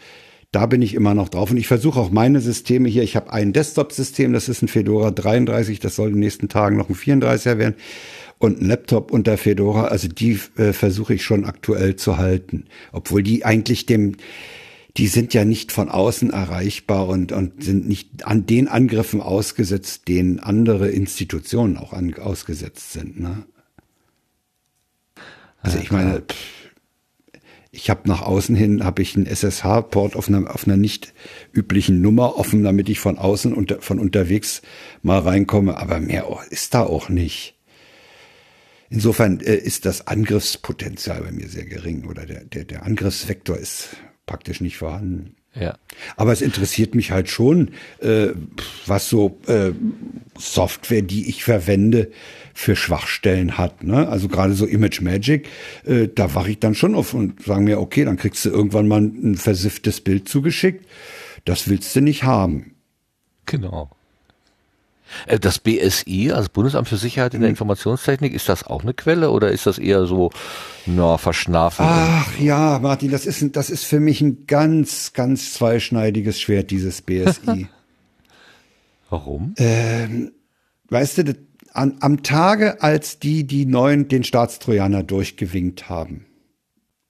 [0.52, 3.04] Da bin ich immer noch drauf und ich versuche auch meine Systeme hier.
[3.04, 6.78] Ich habe ein Desktop-System, das ist ein Fedora 33, das soll in den nächsten Tagen
[6.78, 7.76] noch ein 34er werden
[8.40, 9.86] und ein Laptop unter Fedora.
[9.86, 14.16] Also die äh, versuche ich schon aktuell zu halten, obwohl die eigentlich dem
[14.98, 20.08] die sind ja nicht von außen erreichbar und, und sind nicht an den Angriffen ausgesetzt,
[20.08, 23.20] denen andere Institutionen auch an, ausgesetzt sind.
[23.20, 23.46] Ne?
[25.62, 26.24] Also ich meine,
[27.72, 31.14] ich habe nach außen hin habe ich einen SSH-Port auf einer, auf einer nicht
[31.54, 34.62] üblichen Nummer offen, damit ich von außen unter, von unterwegs
[35.02, 37.56] mal reinkomme, aber mehr ist da auch nicht.
[38.90, 43.98] Insofern äh, ist das Angriffspotenzial bei mir sehr gering oder der, der, der Angriffsvektor ist
[44.26, 45.36] praktisch nicht vorhanden.
[45.56, 45.78] Ja.
[46.16, 48.30] Aber es interessiert mich halt schon, äh,
[48.86, 49.72] was so äh,
[50.38, 52.12] Software, die ich verwende,
[52.54, 53.84] für Schwachstellen hat.
[53.84, 54.08] Ne?
[54.08, 55.48] Also gerade so Image Magic,
[55.86, 58.88] äh, da wache ich dann schon auf und sagen mir, okay, dann kriegst du irgendwann
[58.88, 60.86] mal ein versifftes Bild zugeschickt.
[61.46, 62.76] Das willst du nicht haben.
[63.46, 63.90] Genau.
[65.26, 67.54] Äh, das BSI, also Bundesamt für Sicherheit in der mhm.
[67.54, 70.32] Informationstechnik, ist das auch eine Quelle oder ist das eher so,
[70.86, 71.86] na, verschlafen?
[71.88, 77.02] Ach ja, Martin, das ist, das ist für mich ein ganz, ganz zweischneidiges Schwert, dieses
[77.02, 77.68] BSI.
[79.10, 79.56] Warum?
[79.58, 80.32] Ähm,
[80.90, 81.36] weißt du,
[81.74, 86.26] an, am Tage, als die die neuen den Staatstrojaner durchgewinkt haben,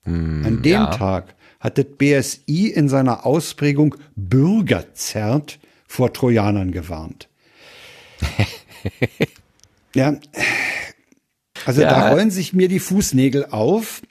[0.06, 0.88] mm, an dem ja.
[0.88, 7.28] Tag hat das BSI in seiner Ausprägung Bürgerzert vor Trojanern gewarnt.
[9.96, 10.18] ja,
[11.66, 11.90] also ja.
[11.90, 14.02] da rollen sich mir die Fußnägel auf.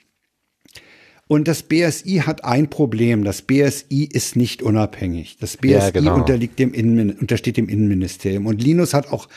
[1.27, 3.23] Und das BSI hat ein Problem.
[3.23, 5.37] Das BSI ist nicht unabhängig.
[5.39, 6.15] Das BSI ja, genau.
[6.15, 8.47] unterliegt dem Innen, untersteht dem Innenministerium.
[8.47, 9.29] Und Linus hat auch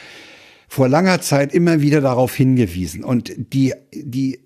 [0.69, 3.05] vor langer Zeit immer wieder darauf hingewiesen.
[3.05, 4.41] Und die, die,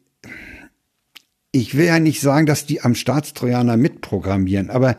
[1.53, 4.99] ich will ja nicht sagen, dass die am Staatstrojaner mitprogrammieren, aber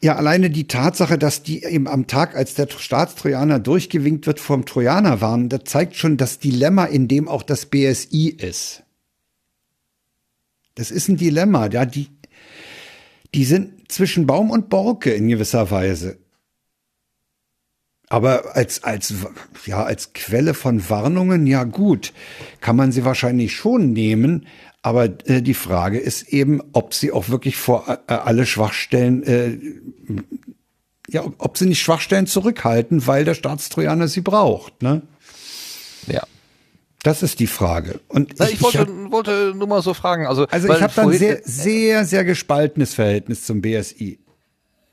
[0.00, 4.64] ja, alleine die Tatsache, dass die eben am Tag, als der Staatstrojaner durchgewinkt wird, vom
[4.64, 8.82] Trojaner waren, das zeigt schon das Dilemma, in dem auch das BSI ist.
[10.74, 12.08] Das ist ein Dilemma, ja, die,
[13.34, 16.18] die sind zwischen Baum und Borke in gewisser Weise.
[18.08, 19.12] Aber als, als,
[19.66, 22.12] ja, als Quelle von Warnungen, ja gut,
[22.60, 24.46] kann man sie wahrscheinlich schon nehmen,
[24.84, 29.56] aber äh, die Frage ist eben, ob sie auch wirklich vor äh, alle Schwachstellen, äh,
[31.08, 35.00] ja, ob sie nicht Schwachstellen zurückhalten, weil der Staatstrojaner sie braucht, ne?
[36.06, 36.22] Ja.
[37.02, 38.00] Das ist die Frage.
[38.08, 40.26] Und Na, ich, ich wollte, hab, wollte nur mal so fragen.
[40.26, 44.18] Also, also ich habe dann vorhin- sehr, sehr, sehr gespaltenes Verhältnis zum BSI.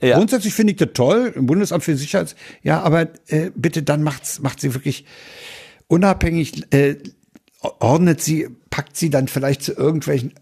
[0.01, 0.15] ja.
[0.17, 4.39] Grundsätzlich finde ich das toll, im Bundesamt für Sicherheit, ja, aber äh, bitte dann macht's,
[4.39, 5.03] macht sie wirklich
[5.87, 6.95] unabhängig, äh,
[7.61, 10.33] ordnet sie, packt sie dann vielleicht zu irgendwelchen,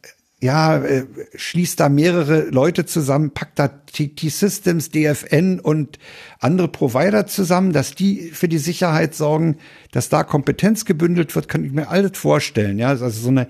[0.41, 1.05] ja, äh,
[1.35, 5.99] schließt da mehrere Leute zusammen, packt da T-Systems, DFN und
[6.39, 9.57] andere Provider zusammen, dass die für die Sicherheit sorgen,
[9.91, 13.47] dass da Kompetenz gebündelt wird, kann ich mir alles vorstellen, ja, also so eine,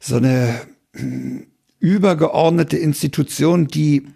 [0.00, 0.60] so eine
[0.94, 1.42] mh,
[1.78, 4.06] übergeordnete Institution, die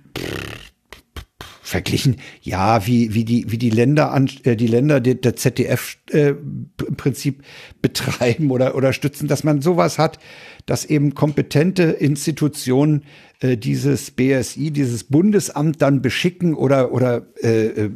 [1.67, 5.97] verglichen, ja, wie, wie die, wie die Länder an, äh, die Länder der, der ZDF
[6.11, 7.43] äh, im Prinzip
[7.83, 10.21] betreiben oder, oder stützen, dass man sowas hat,
[10.67, 13.03] dass eben kompetente Institutionen
[13.41, 17.91] äh, dieses BSI, dieses Bundesamt dann beschicken oder, oder äh, äh,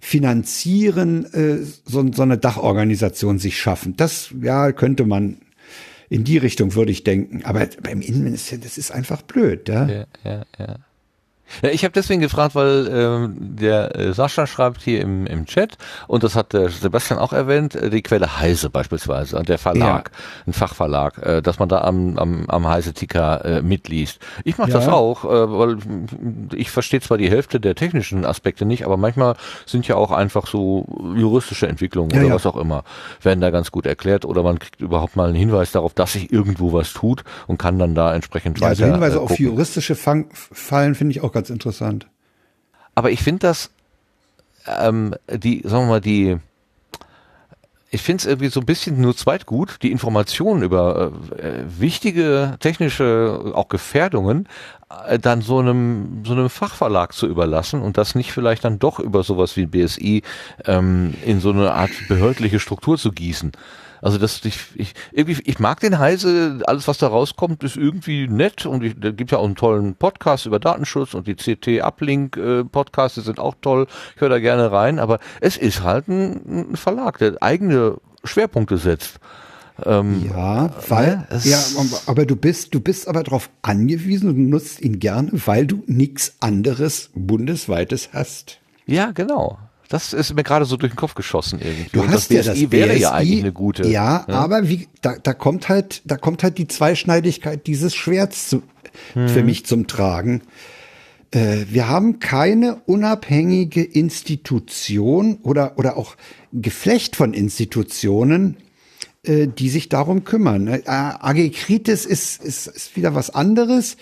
[0.00, 3.96] finanzieren, äh, so, so eine Dachorganisation sich schaffen.
[3.96, 5.38] Das, ja, könnte man
[6.10, 7.44] in die Richtung würde ich denken.
[7.44, 9.88] Aber beim Innenministerium, das ist einfach blöd, ja.
[9.88, 10.76] Ja, ja, ja.
[11.62, 15.76] Ja, ich habe deswegen gefragt, weil ähm, der äh, Sascha schreibt hier im, im Chat,
[16.06, 20.10] und das hat der Sebastian auch erwähnt, äh, die Quelle Heise beispielsweise und der Verlag,
[20.46, 24.18] ein Fachverlag, äh, dass man da am, am, am Heise-Ticker äh, mitliest.
[24.44, 24.92] Ich mache das Ja.
[24.92, 25.78] auch, äh, weil
[26.54, 29.36] ich verstehe zwar die Hälfte der technischen Aspekte nicht, aber manchmal
[29.66, 30.86] sind ja auch einfach so
[31.16, 32.34] juristische Entwicklungen Ja, oder ja.
[32.34, 32.84] was auch immer,
[33.22, 36.32] werden da ganz gut erklärt oder man kriegt überhaupt mal einen Hinweis darauf, dass sich
[36.32, 39.94] irgendwo was tut und kann dann da entsprechend Ja, also weiter Hinweise äh, auf juristische
[39.94, 42.06] Fang Fallen finde ich auch ganz interessant.
[42.94, 43.70] Aber ich finde das,
[44.66, 46.38] ähm, die, sagen wir mal, die,
[47.90, 53.52] ich finde es irgendwie so ein bisschen nur zweitgut, die Informationen über äh, wichtige technische,
[53.54, 54.48] auch Gefährdungen,
[55.06, 58.98] äh, dann so einem, so einem Fachverlag zu überlassen und das nicht vielleicht dann doch
[58.98, 60.22] über sowas wie BSI
[60.66, 63.52] ähm, in so eine Art behördliche Struktur zu gießen.
[64.04, 68.28] Also das, ich, ich, irgendwie, ich mag den Heise, alles was da rauskommt, ist irgendwie
[68.28, 71.82] nett und ich, da gibt ja auch einen tollen Podcast über Datenschutz und die CT
[71.82, 72.64] Uplink äh,
[73.08, 73.86] sind auch toll.
[74.14, 78.76] Ich höre da gerne rein, aber es ist halt ein, ein Verlag, der eigene Schwerpunkte
[78.76, 79.20] setzt.
[79.84, 84.36] Ähm, Ja, weil, es- ja, aber- aber du bist, du bist aber darauf angewiesen und
[84.50, 88.58] nutzt ihn gerne, weil du nichts anderes bundesweites hast.
[88.86, 89.58] ja, genau.
[89.94, 91.86] Das ist mir gerade so durch den Kopf geschossen irgendwie.
[91.92, 93.86] Du und hast das ja BSI das wäre BSI, ja eigentlich eine gute.
[93.86, 98.64] Ja, aber wie, da, da kommt halt, da kommt halt die Zweischneidigkeit dieses Schwerts zu,
[99.14, 100.42] für mich zum Tragen.
[101.30, 106.16] Äh, wir haben keine unabhängige Institution oder, oder auch
[106.52, 108.56] Geflecht von Institutionen,
[109.22, 110.66] äh, die sich darum kümmern.
[110.66, 113.96] Äh, AG Kritis ist, ist, ist wieder was anderes.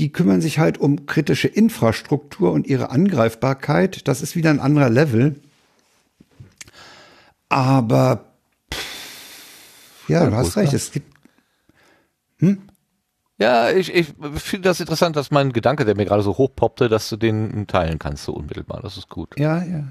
[0.00, 4.08] Die kümmern sich halt um kritische Infrastruktur und ihre Angreifbarkeit.
[4.08, 5.36] Das ist wieder ein anderer Level.
[7.50, 8.24] Aber
[8.72, 10.72] pff, ja, du hast recht.
[10.72, 11.14] Es gibt
[13.38, 14.06] Ja, ich, ich
[14.36, 17.98] finde das interessant, dass mein Gedanke, der mir gerade so hochpoppte, dass du den teilen
[17.98, 18.80] kannst so unmittelbar.
[18.82, 19.38] Das ist gut.
[19.38, 19.84] ja, ja.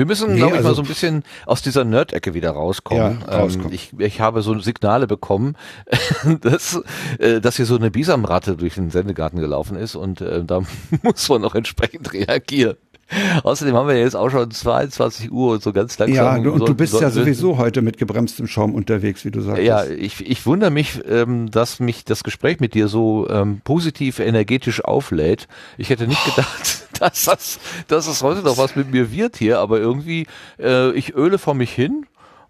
[0.00, 3.20] Wir müssen, Nee, glaube ich, also- mal so ein bisschen aus dieser Nerd-Ecke wieder rauskommen.
[3.20, 3.66] Ja, rauskommen.
[3.68, 5.56] Ähm, ich, ich habe so Signale bekommen,
[6.40, 6.80] dass,
[7.18, 10.62] äh, dass hier so eine Bisamratte durch den Sendegarten gelaufen ist und äh, da
[11.02, 12.78] muss man auch entsprechend reagieren.
[13.42, 16.44] Außerdem haben wir jetzt auch schon 22 Uhr und so ganz langsam.
[16.44, 19.62] Ja, und du bist ja sollten sowieso heute mit gebremstem Schaum unterwegs, wie du sagst.
[19.62, 24.18] Ja, ich, ich wundere mich, ähm, dass mich das Gespräch mit dir so ähm, positiv
[24.20, 25.48] energetisch auflädt.
[25.78, 27.58] Ich hätte nicht gedacht, dass das,
[27.88, 30.26] dass es heute noch was mit mir wird hier, aber irgendwie,
[30.58, 32.06] äh, ich öle vor mich hin,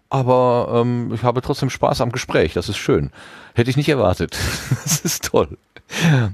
[0.09, 2.53] aber ähm, ich habe trotzdem Spaß am Gespräch.
[2.53, 3.11] Das ist schön.
[3.53, 4.37] Hätte ich nicht erwartet.
[4.83, 5.57] Das ist toll.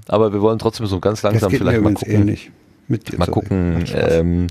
[0.08, 2.14] Aber wir wollen trotzdem so ganz das langsam vielleicht mal gucken.
[2.14, 2.52] ähnlich.
[2.88, 4.48] Mit dir Mal gucken, ähm,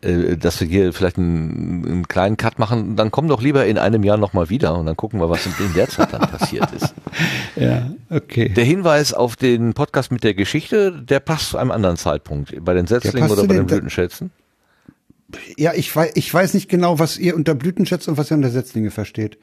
[0.00, 2.96] äh, dass wir hier vielleicht einen, einen kleinen Cut machen.
[2.96, 5.52] Dann komm doch lieber in einem Jahr nochmal wieder und dann gucken wir, was in,
[5.74, 6.94] der Zeit dann passiert ist.
[7.56, 8.48] ja, okay.
[8.48, 12.52] Der Hinweis auf den Podcast mit der Geschichte, der passt zu einem anderen Zeitpunkt.
[12.64, 14.30] Bei den Setzlingen oder bei den- den Blütenschätzen?
[15.56, 18.50] Ja, ich weiß, ich weiß nicht genau, was ihr unter Blütenschätze und was ihr unter
[18.50, 19.38] Setzlinge versteht.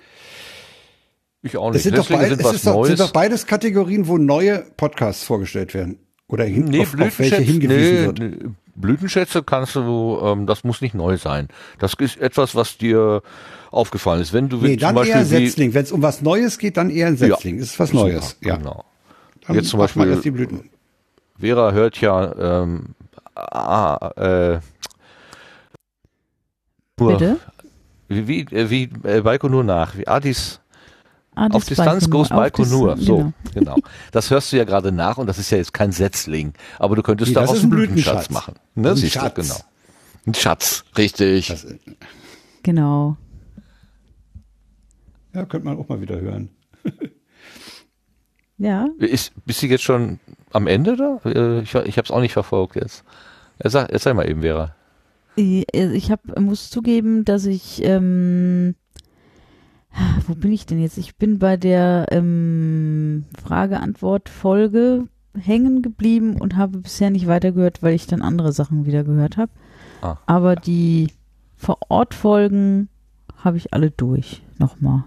[1.42, 1.84] Ich auch Es nicht.
[1.84, 2.88] sind doch, beid, sind es doch, Neues.
[2.90, 5.98] sind doch beides Kategorien, wo neue Podcasts vorgestellt werden.
[6.30, 8.20] Oder hin, nee, auf, auf welche Blütenschätze, hingewiesen nee, wird.
[8.20, 11.50] nee, Blütenschätze kannst du, ähm, das muss nicht neu sein.
[11.80, 13.22] Das ist etwas, was dir
[13.72, 14.32] aufgefallen ist.
[14.32, 15.74] Wenn du Nee, zum dann Beispiel eher Setzling.
[15.74, 17.60] Wenn es um was Neues geht, dann eher ein Setzling.
[17.60, 18.38] Das ist was Super, Neues.
[18.42, 18.56] Ja.
[18.56, 18.86] Genau.
[19.46, 20.70] Dann Jetzt zum Beispiel- erst die Blüten.
[21.40, 22.96] Vera hört ja ähm,
[23.36, 24.60] ah, äh,
[27.00, 27.38] nur, Bitte?
[28.08, 29.98] Wie, wie, äh, wie äh, Baikonur nach.
[29.98, 30.60] Wie Adis
[31.40, 32.96] Ah, auf Distanz Baikonur.
[32.96, 33.34] Dis- So, genau.
[33.54, 33.76] genau.
[34.12, 36.54] Das hörst du ja gerade nach und das ist ja jetzt kein Setzling.
[36.80, 38.30] Aber du könntest Nee, daraus einen ein Blütenschatz Blütenschatz.
[38.32, 38.56] machen.
[38.76, 39.34] Ne, Ein siehst Schatz.
[39.36, 39.56] du, genau.
[40.28, 41.48] Ein Schatz, richtig.
[41.48, 41.66] Das,
[42.64, 43.16] Genau.
[45.34, 46.50] Ja, könnte man auch mal wieder hören.
[48.62, 50.20] Ja, Ist, bist du jetzt schon
[50.52, 51.22] am Ende da?
[51.24, 53.06] Äh, Ich, ich habe es auch nicht verfolgt jetzt.
[53.64, 54.76] Sag, erzähl mal eben, Vera.
[55.38, 58.76] ich, ich hab, muss zugeben, dass ich, ähm,
[60.28, 60.98] wo bin ich denn jetzt?
[60.98, 65.06] Ich bin bei der ähm, Frage-Antwort-Folge
[65.38, 69.52] hängen geblieben und habe bisher nicht weitergehört, weil ich dann andere Sachen wieder gehört habe.
[70.02, 70.18] Ah.
[70.26, 71.12] Aber die
[71.58, 72.90] Vor-Ort-Folgen
[73.38, 74.42] habe ich alle durch.
[74.58, 75.04] Nochmal.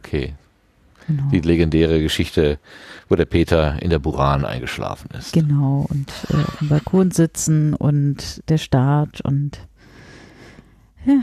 [0.00, 0.34] Okay.
[1.06, 1.24] Genau.
[1.30, 2.58] Die legendäre Geschichte,
[3.08, 5.32] wo der Peter in der Buran eingeschlafen ist.
[5.32, 9.66] Genau, und äh, auf dem Balkon sitzen und der Start und
[11.04, 11.20] ja,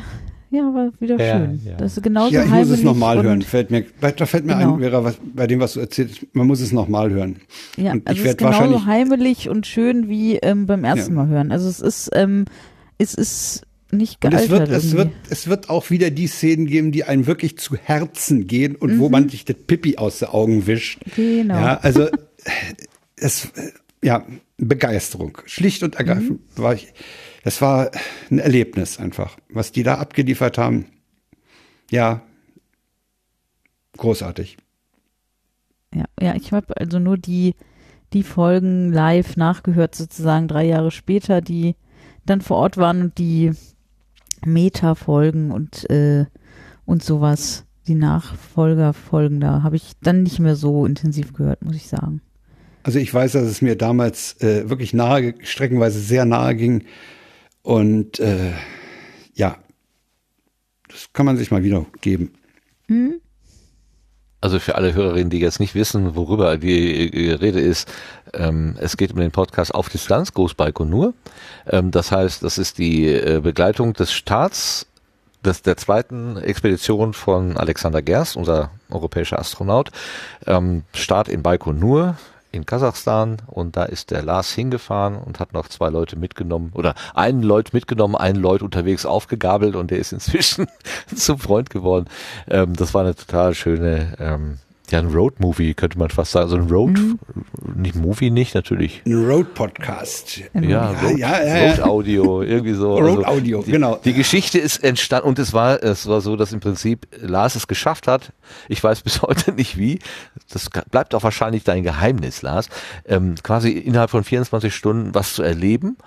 [0.51, 1.61] ja, war wieder Ja, schön.
[1.65, 1.75] ja.
[1.77, 3.41] Das ist genauso ja, ich muss es nochmal hören.
[3.41, 4.75] Fällt mir, da fällt mir Genau.
[4.75, 7.37] ein, Vera, was, bei dem, was du erzählst, man muss es nochmal hören.
[7.77, 11.23] Ja, Und ich also es ist genauso heimelig und schön wie ähm, beim ersten Ja.
[11.23, 11.51] Mal hören.
[11.51, 12.45] Also es ist, ähm,
[12.97, 16.67] es ist nicht Und es gealtert wird, es wird, es wird auch wieder die Szenen
[16.67, 18.99] geben, die einem wirklich zu Herzen gehen und Mhm.
[18.99, 20.99] wo man sich das Pipi aus den Augen wischt.
[21.15, 21.55] Genau.
[21.55, 22.07] Ja, also
[23.15, 23.49] es,
[24.03, 24.23] ja,
[24.57, 25.37] Begeisterung.
[25.45, 26.61] Schlicht und ergreifend Mhm.
[26.61, 26.93] war ich,
[27.43, 27.91] das war
[28.29, 29.37] ein Erlebnis einfach.
[29.49, 30.85] Was die da abgeliefert haben,
[31.89, 32.21] ja,
[33.97, 34.57] großartig.
[35.93, 37.55] Ja, ja, ich habe also nur die,
[38.13, 41.75] die Folgen live nachgehört, sozusagen drei Jahre später, die
[42.25, 43.51] dann vor Ort waren und die
[44.45, 46.25] Meta-Folgen und, äh,
[46.85, 51.87] und sowas, die Nachfolgerfolgen da, habe ich dann nicht mehr so intensiv gehört, muss ich
[51.87, 52.21] sagen.
[52.83, 56.83] Also ich weiß, dass es mir damals äh, wirklich nahe, streckenweise sehr nahe ging.
[57.61, 58.53] Und äh,
[59.33, 59.57] ja,
[60.87, 62.33] das kann man sich mal wieder geben.
[64.41, 67.91] Also für alle Hörerinnen, die jetzt nicht wissen, worüber die äh, Rede ist,
[68.33, 71.13] ähm, es geht um den Podcast Auf Distanz, Groß Baikonur.
[71.67, 74.87] Ähm, das heißt, das ist die äh, Begleitung des Starts
[75.43, 79.91] des, der zweiten Expedition von Alexander Gerst, unser europäischer Astronaut.
[80.47, 82.17] Ähm, Start in Baikonur
[82.51, 86.95] in Kasachstan und da ist der Lars hingefahren und hat noch zwei Leute mitgenommen oder
[87.13, 90.67] einen Leut mitgenommen, einen Leut unterwegs aufgegabelt und der ist inzwischen
[91.15, 92.05] zum Freund geworden.
[92.47, 94.57] Ähm, das war eine total schöne, ähm,
[94.91, 96.49] ja, ein Road-Movie, könnte man fast sagen.
[96.49, 96.99] So ein Road,
[97.75, 99.01] nicht Movie nicht, natürlich.
[99.05, 100.41] Ein Road-Podcast.
[100.53, 101.71] Ja, Ja, Road, ja, ja, ja.
[101.71, 102.97] Road Audio, irgendwie so.
[102.97, 103.99] Also Road Audio, die, genau.
[104.03, 107.67] Die Geschichte ist entstanden und es war, es war so, dass im Prinzip Lars es
[107.67, 108.33] geschafft hat.
[108.67, 109.99] Ich weiß bis heute nicht wie.
[110.51, 112.69] Das bleibt auch wahrscheinlich dein Geheimnis, Lars.
[113.05, 115.97] Ähm, quasi innerhalb von 24 Stunden was zu erleben,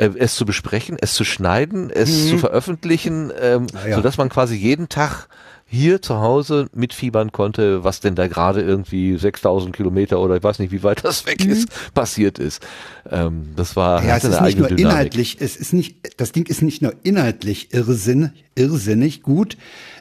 [0.00, 3.96] äh, es zu besprechen, es zu schneiden, es zu veröffentlichen, ähm, Ah, ja.
[3.96, 5.28] sodass man quasi jeden Tag
[5.72, 10.58] hier zu Hause mitfiebern konnte, was denn da gerade irgendwie 6000 Kilometer oder ich weiß
[10.58, 12.60] nicht, wie weit das weg ist, passiert ist.
[13.08, 14.84] Ähm, das war Ja, es ist nicht nur Dynamik.
[14.84, 19.56] inhaltlich, es ist nicht, das Ding ist nicht nur inhaltlich irrsinn, irrsinnig gut.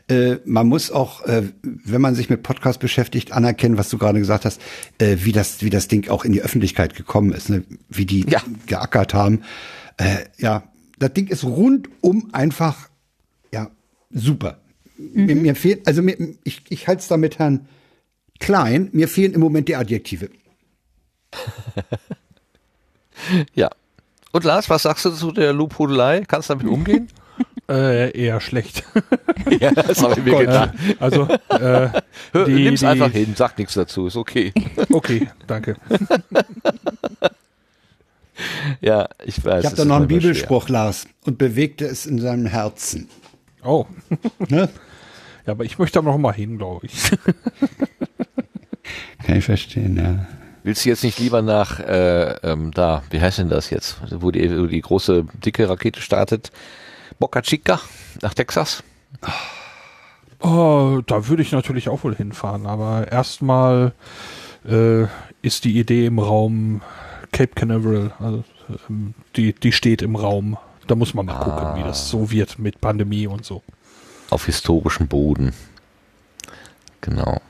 [0.09, 4.17] Äh, man muss auch, äh, wenn man sich mit Podcast beschäftigt, anerkennen, was du gerade
[4.17, 4.59] gesagt hast,
[4.97, 7.61] äh, wie das, wie das Ding auch in die Öffentlichkeit gekommen ist, ne?
[7.89, 8.41] wie die Ja.
[8.65, 9.43] geackert haben.
[9.99, 10.63] Äh, ja,
[10.97, 12.89] das Ding ist rundum einfach,
[13.53, 13.69] ja,
[14.11, 14.59] super.
[14.97, 17.67] Mir, mir fehlt, also mir, ich, ich halte es da mit Herrn
[18.39, 20.29] Klein, mir fehlen im Moment die Adjektive.
[23.53, 23.69] Ja.
[24.31, 26.23] Und Lars, was sagst du zu der Lobhudelei?
[26.27, 27.07] Kannst du damit umgehen?
[27.69, 28.83] Äh, eher schlecht.
[29.59, 30.39] ja, das habe ich mir Gott.
[30.41, 30.73] gedacht.
[30.99, 31.89] Also, äh,
[32.31, 34.51] Hör, die- nimm's die- einfach hin, sag nichts dazu, ist okay.
[34.91, 35.75] okay, danke.
[38.81, 39.63] Ja, ich weiß.
[39.63, 40.31] Ich habe da noch einen manchmal schwer.
[40.31, 43.09] Bibelspruch, Lars, und bewegte es in seinem Herzen.
[43.63, 43.85] Oh,
[44.49, 44.69] Ne?
[45.45, 47.11] ja, aber ich möchte da noch mal hin, glaube ich.
[49.25, 50.25] Kann ich verstehen, ja.
[50.63, 54.31] Willst du jetzt nicht lieber nach äh, ähm, da, wie heißt denn das jetzt, wo
[54.31, 56.51] die, wo die große, dicke Rakete startet?
[57.17, 57.79] Boca Chica
[58.21, 58.83] nach Texas?
[60.41, 63.93] Oh, da würde ich natürlich auch wohl hinfahren, aber erstmal
[64.67, 65.03] äh,
[65.41, 66.81] ist die Idee im Raum
[67.31, 68.43] Cape Canaveral, also
[68.89, 70.57] ähm, die, die steht im Raum.
[70.87, 71.43] Da muss man mal Ah.
[71.43, 73.61] gucken, wie das so wird mit Pandemie und so.
[74.29, 75.53] Auf historischem Boden.
[77.01, 77.41] Genau.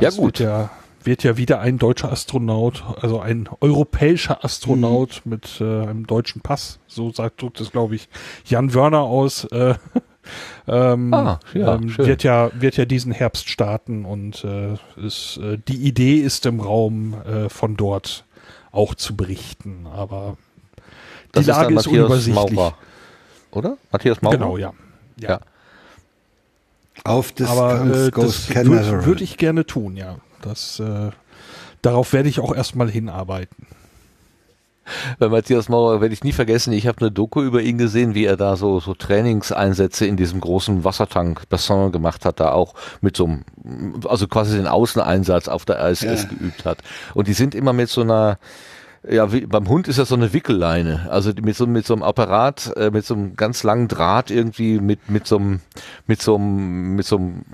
[0.00, 0.38] Ja, es gut.
[0.38, 0.70] Wird ja,
[1.04, 5.30] wird ja wieder ein deutscher Astronaut, also ein europäischer Astronaut Mhm.
[5.30, 8.08] mit äh, einem deutschen Pass, so sagt drückt es, glaube ich,
[8.44, 9.44] Jan Wörner aus.
[9.44, 9.74] Äh,
[10.68, 15.58] ähm, Ah, ja, ähm, wird ja wird ja diesen Herbst starten und äh, ist, äh,
[15.68, 18.24] die Idee ist im Raum äh, von dort
[18.76, 20.36] auch zu berichten, aber
[21.28, 22.54] die Das Lage ist, ist, unübersichtlich.
[22.56, 22.74] Maurer.
[23.50, 23.76] Oder?
[23.90, 24.36] Matthias Maurer?
[24.36, 24.72] Genau, ja.
[25.18, 25.40] Ja.
[27.04, 30.16] Auf Aber Distanz äh, das würde würd ich gerne tun, ja.
[30.42, 31.10] Das, äh,
[31.82, 33.66] darauf werde ich auch erstmal hinarbeiten.
[35.18, 38.24] Bei Matthias Maurer werde ich nie vergessen, ich habe eine Doku über ihn gesehen, wie
[38.24, 43.16] er da so, so Trainingseinsätze in diesem großen Wassertank Bassin gemacht hat, da auch mit
[43.16, 43.44] so einem,
[44.08, 46.28] also quasi den Außeneinsatz auf der ISS ja.
[46.28, 46.78] geübt hat.
[47.14, 48.38] Und die sind immer mit so einer,
[49.08, 52.02] ja, wie, beim Hund ist das so eine Wickelleine, also mit so, mit so einem
[52.02, 55.60] Apparat, äh, mit so einem ganz langen Draht irgendwie mit, mit so einem,
[56.06, 57.44] mit so einem, mit so einem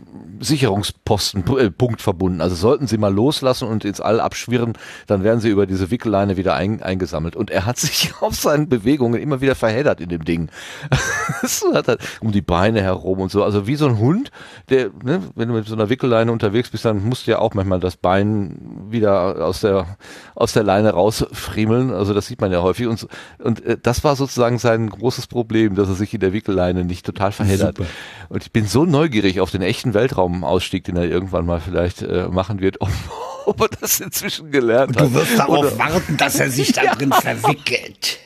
[0.40, 2.40] Sicherungsposten, äh, verbunden.
[2.40, 4.74] Also sollten sie mal loslassen und ins All abschwirren,
[5.06, 7.36] dann werden sie über diese Wickelleine wieder ein, eingesammelt.
[7.36, 10.48] Und er hat sich auf seinen Bewegungen immer wieder verheddert in dem Ding.
[12.20, 13.44] um die Beine herum und so.
[13.44, 14.30] Also wie so ein Hund,
[14.70, 17.52] der, ne, wenn du mit so einer Wickelleine unterwegs bist, dann musst du ja auch
[17.54, 19.98] manchmal das Bein wieder aus der,
[20.34, 21.90] aus der Leine raus friemeln.
[21.92, 22.86] Also das sieht man ja häufig.
[22.86, 23.06] Und,
[23.38, 27.04] und äh, das war sozusagen sein großes Problem, dass er sich in der Wickelleine nicht
[27.04, 27.76] total verheddert.
[27.76, 27.88] Super.
[28.28, 32.28] Und ich bin so neugierig auf den echten Weltraumausstieg, den er irgendwann mal vielleicht äh,
[32.28, 32.90] machen wird, ob,
[33.46, 35.06] ob er das inzwischen gelernt hat.
[35.06, 38.18] Du wirst darauf Oder, warten, dass er sich da drin verwickelt.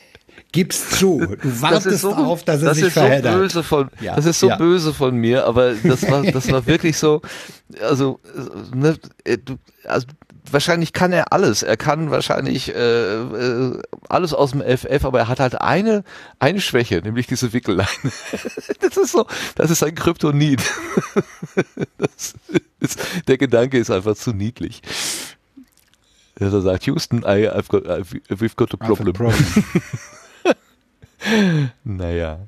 [0.51, 1.19] Gib's zu.
[1.41, 3.33] Du wartest das so, darauf, dass er das sich ist verheddert.
[3.33, 4.55] So böse von, ja, das ist so ja.
[4.55, 7.21] böse von mir, aber das war, das war wirklich so,
[7.81, 8.19] also,
[8.73, 9.37] ne, äh,
[9.85, 10.07] also
[10.51, 11.63] wahrscheinlich kann er alles.
[11.63, 16.03] Er kann wahrscheinlich äh, äh, alles aus dem FF, aber er hat halt eine
[16.39, 17.89] eine Schwäche, nämlich diese Wickelleine.
[18.79, 20.61] das ist so, das ist ein Kryptonit.
[21.97, 22.35] das
[22.79, 24.81] ist, der Gedanke ist einfach zu niedlich.
[26.39, 29.13] Er sagt, Houston, I, I've got, I've, we've got a problem.
[31.83, 32.39] Naja.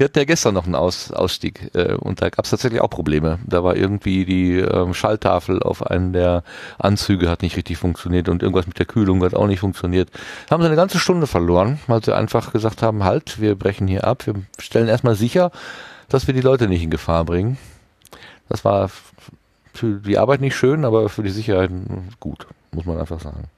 [0.00, 2.88] Wir hatten ja gestern noch einen Aus, Ausstieg äh, und da gab es tatsächlich auch
[2.88, 3.38] Probleme.
[3.46, 6.42] Da war irgendwie die ähm, Schalltafel auf einen der
[6.78, 10.08] Anzüge hat nicht richtig funktioniert und irgendwas mit der Kühlung hat auch nicht funktioniert.
[10.48, 13.86] Da haben sie eine ganze Stunde verloren, weil sie einfach gesagt haben, halt, wir brechen
[13.88, 15.50] hier ab, wir stellen erstmal sicher,
[16.08, 17.58] dass wir die Leute nicht in Gefahr bringen.
[18.48, 18.90] Das war
[19.74, 21.70] für die Arbeit nicht schön, aber für die Sicherheit
[22.20, 23.48] gut, muss man einfach sagen.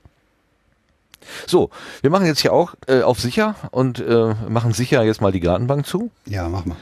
[1.47, 1.71] So,
[2.01, 5.41] wir machen jetzt hier auch äh, auf sicher und äh, machen sicher jetzt mal die
[5.41, 6.11] Gartenbank zu.
[6.27, 6.77] Ja, mach mal.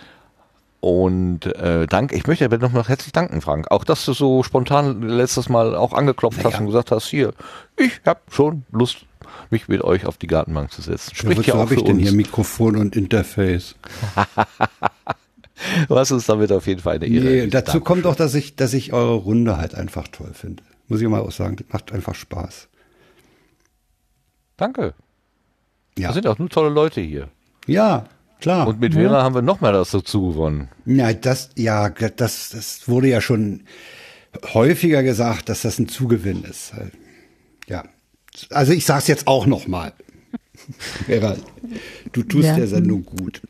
[0.81, 3.71] Und äh, danke, ich möchte aber noch mal herzlich danken, Frank.
[3.71, 6.53] Auch, dass du so spontan letztes Mal auch angeklopft naja.
[6.53, 7.35] hast und gesagt hast, hier,
[7.77, 9.05] ich habe schon Lust,
[9.51, 11.15] mich mit euch auf die Gartenbank zu setzen.
[11.15, 13.75] Spricht ja, auch habe ich denn hier Mikrofon und Interface?
[15.89, 17.25] du hast uns damit auf jeden Fall eine Ehre.
[17.25, 20.63] Nee, dazu kommt auch, dass ich, dass ich eure Runde halt einfach toll finde.
[20.89, 22.69] Muss ich mal auch sagen, das macht einfach Spaß.
[24.61, 24.93] Danke.
[25.97, 26.09] Ja.
[26.09, 27.29] Das sind auch nur tolle Leute hier.
[27.67, 28.05] Ja,
[28.41, 28.69] klar.
[28.69, 30.69] Und mit Vera haben wir noch mal das dazu gewonnen.
[30.85, 33.63] Ja, das, ja, das, das wurde ja schon
[34.53, 36.75] häufiger gesagt, dass das ein Zugewinn ist.
[37.69, 37.85] Ja.
[38.51, 39.95] Also ich sag's jetzt auch noch mal.
[41.07, 41.37] Vera,
[42.13, 42.57] du tust ja.
[42.57, 43.41] der Sendung gut.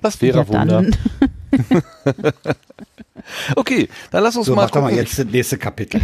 [0.00, 0.86] Das wäre ja, Wunder.
[3.56, 4.62] okay, dann lass uns so, mal.
[4.62, 6.00] Mach doch mal jetzt das nächste Kapitel.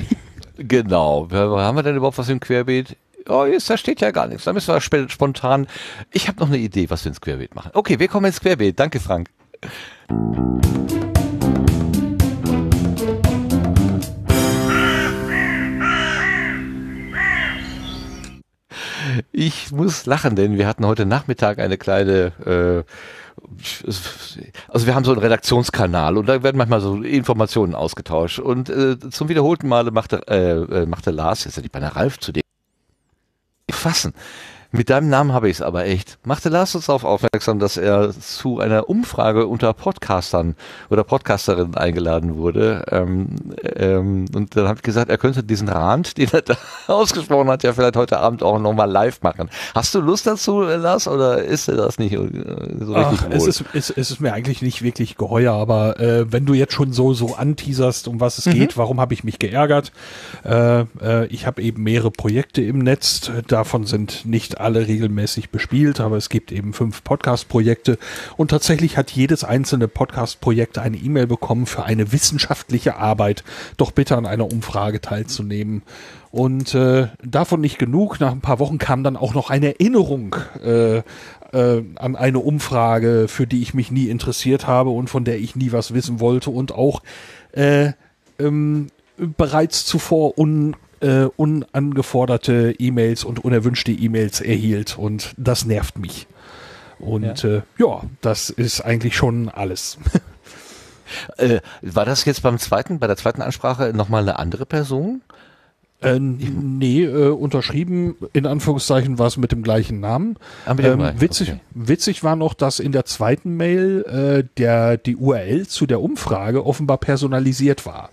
[0.68, 1.28] Genau.
[1.30, 2.96] Haben wir denn überhaupt was im Querbeet?
[3.28, 4.44] Oh, jetzt, da steht ja gar nichts.
[4.44, 5.66] Da müssen wir spontan.
[6.10, 7.70] Ich habe noch eine Idee, was wir ins Querbeet machen.
[7.74, 8.78] Okay, wir kommen ins Querbeet.
[8.78, 9.28] Danke, Frank.
[19.32, 22.92] Ich muss lachen, denn wir hatten heute Nachmittag eine kleine äh,
[24.68, 28.38] also wir haben so einen Redaktionskanal und da werden manchmal so Informationen ausgetauscht.
[28.38, 32.18] Und äh, zum wiederholten Male machte, äh, äh machte Lars, jetzt hätte ich bei Ralf
[32.18, 32.42] zu dem
[33.70, 34.14] fassen.
[34.74, 36.18] Mit deinem Namen habe ich es aber echt.
[36.24, 40.56] Machte Lars uns darauf aufmerksam, dass er zu einer Umfrage unter Podcastern
[40.88, 42.82] oder Podcasterinnen eingeladen wurde.
[42.90, 43.36] Ähm,
[43.76, 47.64] ähm, und dann habe ich gesagt, er könnte diesen Rand, den er da ausgesprochen hat,
[47.64, 49.50] ja vielleicht heute Abend auch nochmal live machen.
[49.74, 52.16] Hast du Lust dazu, Lars, oder ist er das nicht äh,
[52.80, 56.32] so richtig Ach, es ist, es, es ist mir eigentlich nicht wirklich geheuer, aber äh,
[56.32, 58.52] wenn du jetzt schon so so anteaserst, um was es mhm.
[58.52, 59.92] geht, warum habe ich mich geärgert?
[60.46, 66.00] Äh, äh, ich habe eben mehrere Projekte im Netz, davon sind nicht alle regelmäßig bespielt,
[66.00, 67.98] aber es gibt eben fünf Podcast-Projekte
[68.36, 73.44] und tatsächlich hat jedes einzelne Podcast-Projekt eine E-Mail bekommen für eine wissenschaftliche Arbeit,
[73.76, 75.82] doch bitte an einer Umfrage teilzunehmen.
[76.30, 78.18] Und äh, davon nicht genug.
[78.18, 80.34] Nach ein paar Wochen kam dann auch noch eine Erinnerung
[80.64, 81.02] äh,
[81.52, 85.56] äh, an eine Umfrage, für die ich mich nie interessiert habe und von der ich
[85.56, 87.02] nie was wissen wollte und auch
[87.52, 87.92] äh,
[88.38, 96.26] ähm, bereits zuvor un äh, unangeforderte E-Mails und unerwünschte E-Mails erhielt und das nervt mich.
[96.98, 99.98] Und ja, äh, ja das ist eigentlich schon alles.
[101.36, 105.22] äh, war das jetzt beim zweiten, bei der zweiten Ansprache nochmal eine andere Person?
[106.00, 110.36] Äh, nee, äh, unterschrieben, in Anführungszeichen war es mit dem gleichen Namen.
[110.66, 111.20] Ah, ähm, gleichen.
[111.20, 111.60] witzig, okay.
[111.74, 116.66] witzig war noch, dass in der zweiten Mail äh, der, die URL zu der Umfrage
[116.66, 118.10] offenbar personalisiert war.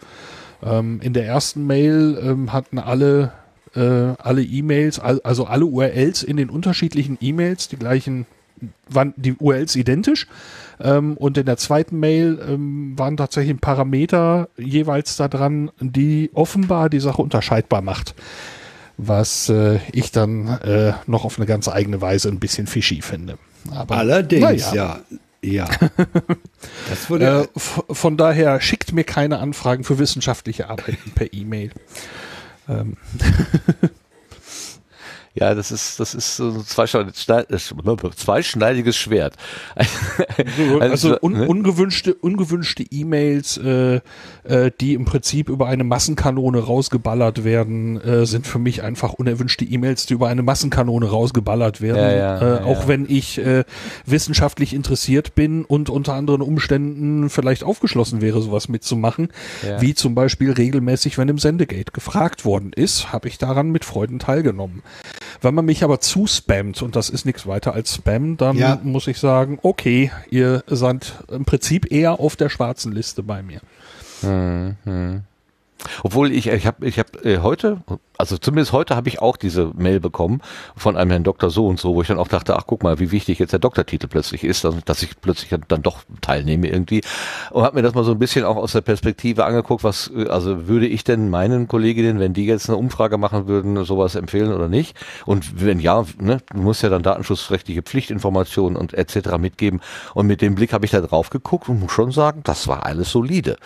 [0.64, 3.32] Ähm, in der ersten Mail ähm, hatten alle
[3.76, 8.26] äh, alle E-Mails, al also alle URLs in den unterschiedlichen E-Mails, die gleichen,
[8.90, 10.28] waren die URLs identisch.
[10.80, 16.32] Ähm, und in der zweiten Mail ähm, waren tatsächlich ein Parameter jeweils da dran, die
[16.34, 18.16] offenbar die Sache unterscheidbar macht.
[18.98, 23.38] Was äh, ich dann äh, noch auf eine ganz eigene Weise ein bisschen fishy finde.
[23.72, 24.76] Aber, Allerdings, ja.
[24.76, 25.00] Ja.
[27.10, 31.72] Wurde äh, von daher schickt mir keine Anfragen für wissenschaftliche Arbeiten per E-Mail.
[32.68, 32.98] Ähm.
[35.40, 39.36] Ja, das ist, das ist so ein zweischneidiges Schwert.
[40.80, 41.48] also, also un, ne?
[41.48, 44.02] ungewünschte, ungewünschte E-Mails, äh,
[44.44, 49.64] äh, die im Prinzip über eine Massenkanone rausgeballert werden, äh, sind für mich einfach unerwünschte
[49.64, 51.98] E-Mails, die über eine Massenkanone rausgeballert werden.
[51.98, 52.90] Ja, ja, äh, auch ja.
[52.90, 53.64] wenn ich äh,
[54.06, 59.30] wissenschaftlich interessiert bin und unter anderen Umständen vielleicht aufgeschlossen wäre, sowas mitzumachen,
[59.80, 64.18] wie zum Beispiel regelmäßig, wenn im Sendegate gefragt worden ist, habe ich daran mit Freuden
[64.20, 64.82] teilgenommen.
[65.42, 68.80] Wenn man mich aber zuspammt, und das ist nichts weiter als Spam, dann ja.
[68.84, 73.62] muss ich sagen, okay, ihr seid im Prinzip eher auf der schwarzen Liste bei mir.
[74.22, 75.24] Hm, hm.
[76.04, 77.82] Obwohl ich, ich habe ich hab, äh, heute,
[78.18, 80.42] also zumindest heute habe ich auch diese Mail bekommen
[80.76, 83.00] von einem Herrn Doktor so und so, wo ich dann auch dachte, ach guck mal,
[83.00, 87.02] wie wichtig jetzt der Doktortitel plötzlich ist, dass ich plötzlich dann doch teilnehme irgendwie
[87.52, 90.28] und habe mir das mal so ein bisschen auch aus der Perspektive angeguckt, was äh,
[90.28, 94.54] also würde ich denn meinen Kolleginnen, wenn die jetzt eine Umfrage machen würden, sowas empfehlen
[94.54, 94.98] oder nicht?
[95.26, 99.38] Und wenn ja, ne, du musst ja dann datenschutzrechtliche Pflichtinformationen und etc.
[99.38, 99.82] mitgeben
[100.14, 102.86] und mit dem Blick habe ich da drauf geguckt und muss schon sagen, das war
[102.86, 103.58] alles solide.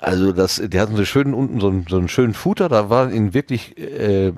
[0.00, 3.10] Also das, die hatten so schön unten so einen, so einen schönen Footer, da waren
[3.10, 4.32] in wirklich äh,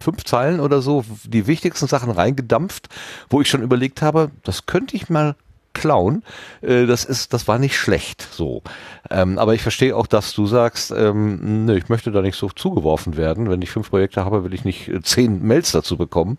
[0.00, 2.88] fünf Zeilen oder so die wichtigsten Sachen reingedampft,
[3.30, 5.34] wo ich schon überlegt habe, das könnte ich mal
[5.74, 6.22] klauen.
[6.60, 8.62] Äh, das ist, das war nicht schlecht so.
[9.10, 12.48] Ähm, aber ich verstehe auch, dass du sagst, ähm, nö, ich möchte da nicht so
[12.48, 13.48] zugeworfen werden.
[13.48, 16.36] Wenn ich fünf Projekte habe, will ich nicht äh, zehn Mails dazu bekommen.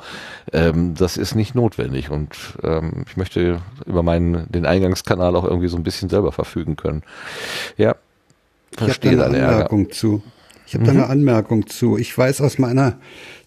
[0.51, 5.69] Ähm, das ist nicht notwendig und ähm, ich möchte über meinen den Eingangskanal auch irgendwie
[5.69, 7.03] so ein bisschen selber verfügen können.
[7.77, 7.95] Ja,
[8.77, 9.93] verstehe ich habe eine Anmerkung Ärger.
[9.93, 10.23] zu.
[10.67, 10.87] Ich habe mhm.
[10.87, 11.97] da eine Anmerkung zu.
[11.97, 12.99] Ich weiß aus meiner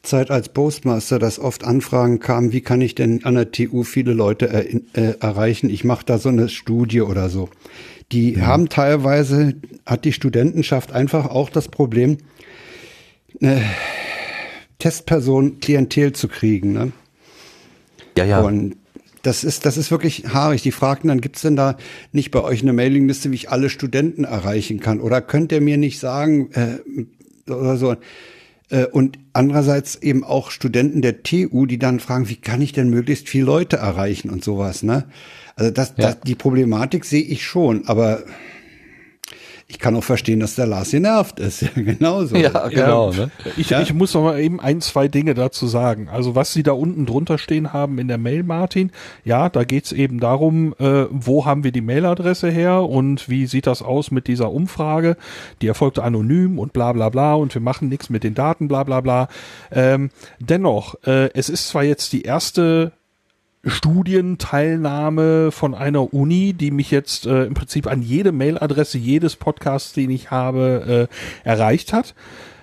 [0.02, 4.12] Zeit als Postmaster, dass oft Anfragen kamen, wie kann ich denn an der TU viele
[4.12, 5.70] Leute äh, äh, erreichen?
[5.70, 7.48] Ich mache da so eine Studie oder so.
[8.10, 8.46] Die mhm.
[8.46, 9.54] haben teilweise,
[9.86, 12.18] hat die Studentenschaft einfach auch das Problem,
[13.40, 13.62] eine
[14.80, 16.72] Testperson Klientel zu kriegen.
[16.72, 16.92] Ne?
[18.18, 18.40] Ja, ja.
[18.40, 18.76] Und
[19.22, 20.62] das ist, das ist wirklich haarig.
[20.62, 21.76] Die fragten dann, gibt's denn da
[22.12, 25.00] nicht bei euch eine Mailingliste, wie ich alle Studenten erreichen kann?
[25.00, 27.96] Oder könnt ihr mir nicht sagen, äh, oder so.
[28.70, 32.90] Äh, und andererseits eben auch Studenten der TU, die dann fragen, wie kann ich denn
[32.90, 35.04] möglichst viele Leute erreichen und sowas, ne?
[35.54, 36.06] Also das, ja.
[36.06, 38.24] das die Problematik sehe ich schon, aber
[39.72, 41.62] ich kann auch verstehen, dass der Lars genervt ist.
[41.62, 42.36] Ja, genauso.
[42.42, 43.10] Ja, genau.
[43.12, 43.30] Ja, ne?
[43.56, 43.80] ich, ja?
[43.80, 46.08] ich muss noch mal eben ein, zwei Dinge dazu sagen.
[46.10, 48.90] Also was Sie da unten drunter stehen haben in der Mail, Martin,
[49.24, 53.66] ja, da geht's eben darum, äh, wo haben wir die Mailadresse her und wie sieht
[53.66, 55.16] das aus mit dieser Umfrage?
[55.62, 58.82] Die erfolgt anonym und bla bla bla und wir machen nichts mit den Daten, bla
[58.84, 59.28] bla bla.
[59.70, 62.92] Ähm, dennoch, äh, es ist zwar jetzt die erste
[63.64, 69.92] Studienteilnahme von einer Uni, die mich jetzt äh, im Prinzip an jede Mailadresse jedes Podcasts,
[69.92, 72.14] den ich habe, äh, erreicht hat.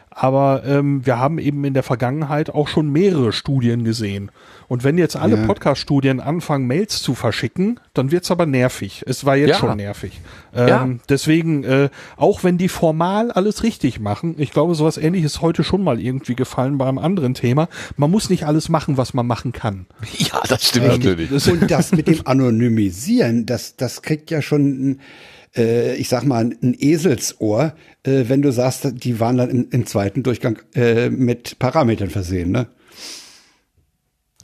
[0.09, 4.31] Aber ähm, wir haben eben in der Vergangenheit auch schon mehrere Studien gesehen.
[4.69, 5.45] Und wenn jetzt alle ja.
[5.45, 9.03] Podcast-Studien anfangen, Mails zu verschicken, dann wird's aber nervig.
[9.07, 9.55] Es war jetzt ja.
[9.57, 10.21] schon nervig.
[10.55, 10.89] Ähm, ja.
[11.09, 15.83] Deswegen, äh, auch wenn die formal alles richtig machen, ich glaube, sowas ähnliches heute schon
[15.83, 17.67] mal irgendwie gefallen bei einem anderen Thema.
[17.97, 19.87] Man muss nicht alles machen, was man machen kann.
[20.19, 21.47] Ja, das stimmt ähm, natürlich.
[21.47, 24.99] Und das mit dem Anonymisieren, das, das kriegt ja schon
[25.55, 27.73] äh, ich sag mal, ein Eselsohr,
[28.03, 32.51] äh, wenn du sagst, die waren dann im, im zweiten Durchgang äh, mit Parametern versehen,
[32.51, 32.67] ne?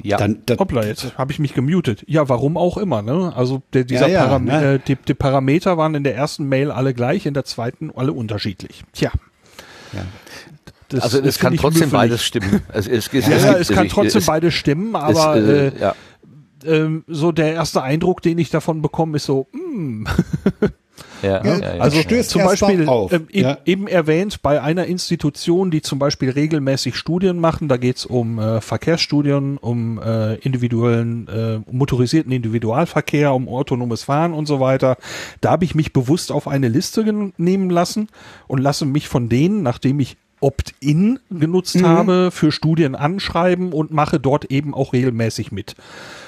[0.04, 0.18] Ja.
[0.18, 2.04] Dann, dann, Hoppla, jetzt habe ich mich gemutet.
[2.08, 3.34] Ja, warum auch immer, ne?
[3.36, 4.74] Also der, dieser ja, ja, Param ne?
[4.74, 8.12] äh, die, die, Parameter waren in der ersten Mail alle gleich, in der zweiten alle
[8.12, 8.84] unterschiedlich.
[8.94, 9.12] Tja.
[9.94, 10.02] Ja.
[10.90, 12.62] Das, also es kann trotzdem beides stimmen.
[12.72, 15.96] Es, es, es, ja, es, es kann trotzdem beides stimmen, aber äh, äh, ja.
[16.66, 20.12] äh, so der erste Eindruck, den ich davon bekomme, ist so, mh.
[21.26, 25.98] Ja, ja, ja, also zum Beispiel ähm, eben, eben erwähnt bei einer Institution, die zum
[25.98, 33.34] Beispiel regelmäßig Studien machen, da geht's um äh, Verkehrsstudien, um äh, individuellen äh, motorisierten Individualverkehr,
[33.34, 34.98] um autonomes Fahren und so weiter.
[35.42, 37.04] Da habe ich mich bewusst auf eine Liste
[37.38, 38.08] nehmen lassen
[38.48, 41.88] und lasse mich von denen, nachdem ich Opt-in genutzt mhm.
[41.88, 45.76] habe, für Studien anschreiben und mache dort eben auch regelmäßig mit.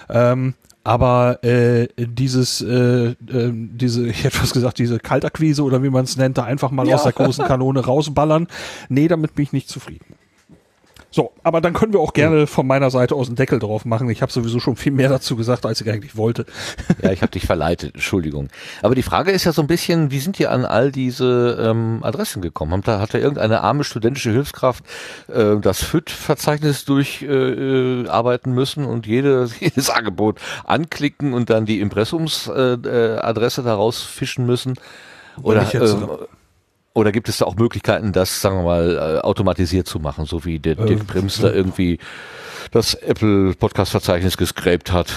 [0.09, 0.55] Ähm,
[0.87, 3.15] aber äh, dieses, äh, äh,
[3.51, 6.87] diese, ich hätte fast gesagt, diese Kaltakquise oder wie man es nennt, da einfach mal
[6.87, 6.95] ja.
[6.95, 8.47] aus der großen Kanone rausballern,
[8.87, 10.15] nee, damit bin ich nicht zufrieden.
[11.17, 14.07] So, aber dann können wir auch gerne von meiner Seite aus einen Deckel drauf machen.
[14.11, 16.45] Ich habe sowieso schon viel mehr dazu gesagt, als ich eigentlich wollte.
[17.01, 18.49] Ja, ich habe dich verleitet, Entschuldigung.
[18.83, 21.99] Aber die Frage ist ja so ein bisschen, wie sind ihr an all diese ähm,
[22.01, 22.73] Adressen gekommen?
[22.73, 24.83] Hat da, hat da irgendeine arme studentische Hilfskraft
[25.27, 31.79] äh, das FIT-Verzeichnis durcharbeiten äh, arbeiten müssen und jede, jedes Angebot anklicken und dann die
[31.79, 34.75] Impressumsadresse äh, Adresse daraus fischen müssen?
[35.41, 36.09] Oder, ähm,
[36.97, 40.45] oder gibt es da auch Möglichkeiten, das, sagen wir mal, äh, automatisiert zu machen, so
[40.45, 41.99] wie der Dirk Äh, Prims da irgendwie
[42.71, 45.13] das Apple-Podcast-Verzeichnis gescrapt hat?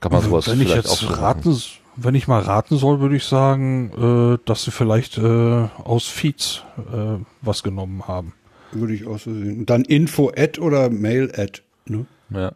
[0.00, 1.24] Kann man sowas wenn ich vielleicht auch jetzt machen?
[1.24, 1.62] raten,
[1.96, 6.62] wenn ich mal raten soll, würde ich sagen, äh, dass sie vielleicht äh, aus Feeds
[6.92, 8.34] äh, was genommen haben.
[8.72, 9.60] Würde ich auch so sehen.
[9.60, 11.62] Und dann Info at oder Mail at.
[11.86, 12.04] Ne?
[12.28, 12.52] Ja.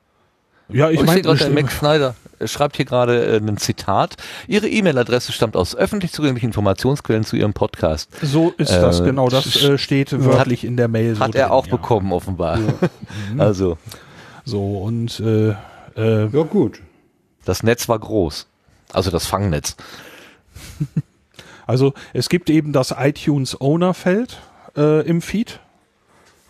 [0.70, 2.14] Ja, ich Ich, meine, der Max Schneider
[2.44, 4.16] schreibt hier gerade äh, ein Zitat.
[4.46, 8.10] Ihre E-Mail-Adresse stammt aus öffentlich zugänglichen Informationsquellen zu Ihrem Podcast.
[8.22, 9.28] so ist das Äh, genau.
[9.28, 11.14] Das äh, steht wörtlich in der Mail.
[11.14, 11.76] so Hat er drin, auch ja.
[11.76, 12.58] bekommen, offenbar.
[13.38, 13.78] Also,
[14.44, 15.50] So und äh,
[15.96, 16.80] äh, Ja, gut.
[17.44, 18.46] das Netz war groß.
[18.92, 19.76] Also das Fangnetz.
[21.66, 24.40] Also es gibt eben das iTunes Owner Feld
[24.74, 25.60] äh, im Feed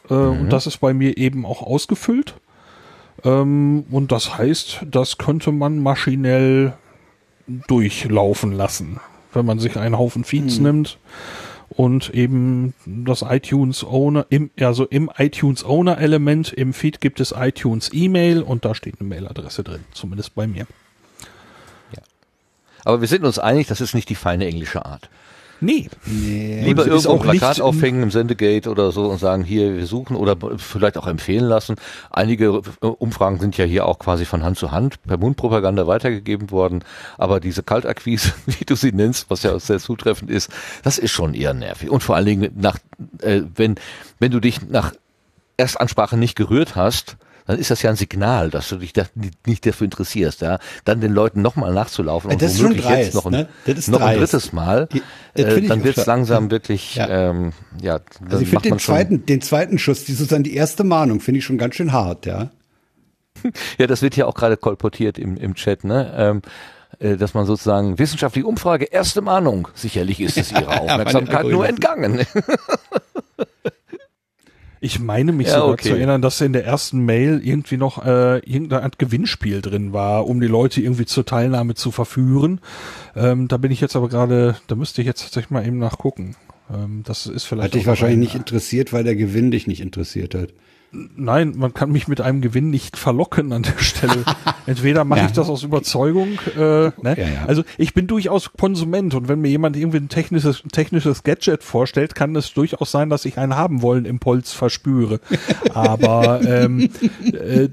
[0.08, 2.34] äh, und das ist bei mir eben auch ausgefüllt.
[3.24, 6.74] Ähm, und das heißt, das könnte man maschinell
[7.66, 9.00] durchlaufen lassen,
[9.32, 10.98] wenn man sich einen Haufen Feeds nimmt
[11.70, 17.34] und eben das iTunes Owner im also im iTunes Owner Element im Feed gibt es
[17.36, 20.66] iTunes E-Mail und da steht eine Mailadresse drin, zumindest bei mir.
[22.84, 25.10] Aber wir sind uns einig, das ist nicht die feine englische Art.
[25.60, 25.88] Nee,
[26.64, 29.86] Lieber es ist irgendwo ein Plakat aufhängen im Sendegate oder so und sagen, hier, wir
[29.86, 31.76] suchen oder vielleicht auch empfehlen lassen.
[32.10, 36.50] Einige äh, Umfragen sind ja hier auch quasi von Hand zu Hand per Mundpropaganda weitergegeben
[36.50, 36.84] worden.
[37.16, 40.50] Aber diese Kaltakquise, wie du sie nennst, was ja auch sehr zutreffend ist,
[40.84, 41.90] das ist schon eher nervig.
[41.90, 42.78] Und vor allen Dingen nach,
[43.22, 43.76] äh, wenn,
[44.20, 44.92] wenn du dich nach
[45.56, 47.16] Erstansprache nicht gerührt hast,
[47.48, 49.06] dann ist das ja ein Signal, dass du dich da
[49.46, 50.58] nicht, dafür interessierst, ja.
[50.84, 53.48] Dann den Leuten nochmal nachzulaufen und Das ist schon womöglich jetzt dreist, noch ein, ne?
[53.86, 54.88] Noch ein drittes Mal,
[55.32, 56.06] äh, dann wird's klar.
[56.18, 57.30] langsam wirklich, Ja.
[57.30, 60.54] ähm, ja, dann Also ich finde man den zweiten, den zweiten Schuss, die sozusagen die
[60.54, 62.50] erste Mahnung, finde ich schon ganz schön hart, ja.
[63.78, 66.42] ja, das wird ja auch gerade kolportiert im, im Chat, ne, ähm,
[66.98, 72.26] äh, dass man sozusagen wissenschaftliche Umfrage, erste Mahnung, sicherlich ist es ihrer Aufmerksamkeit nur entgangen.
[74.80, 75.88] Ich meine mich Ja, sogar okay.
[75.88, 80.26] zu erinnern, dass in der ersten Mail irgendwie noch äh, irgendeine Art Gewinnspiel drin war,
[80.26, 82.60] um die Leute irgendwie zur Teilnahme zu verführen.
[83.16, 86.36] Ähm, da bin ich jetzt aber gerade, da müsste ich jetzt tatsächlich mal eben nachgucken.
[86.72, 87.72] Ähm, das ist vielleicht.
[87.72, 90.50] Hat dich wahrscheinlich ein- nicht interessiert, weil der Gewinn dich nicht interessiert hat.
[90.90, 94.24] Nein, man kann mich mit einem Gewinn nicht verlocken an der Stelle.
[94.66, 95.26] Entweder mache Ja.
[95.26, 96.92] ich das aus Überzeugung, äh, ne?
[97.04, 97.44] Ja, ja.
[97.46, 102.14] also ich bin durchaus Konsument und wenn mir jemand irgendwie ein technisches, technisches Gadget vorstellt,
[102.14, 105.20] kann es durchaus sein, dass ich einen haben wollen Impuls verspüre.
[105.74, 106.88] Aber ähm,
[107.32, 107.68] äh,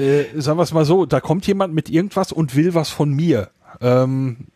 [0.00, 3.12] äh, sagen wir es mal so, da kommt jemand mit irgendwas und will was von
[3.12, 3.50] mir.
[3.82, 4.46] Ähm,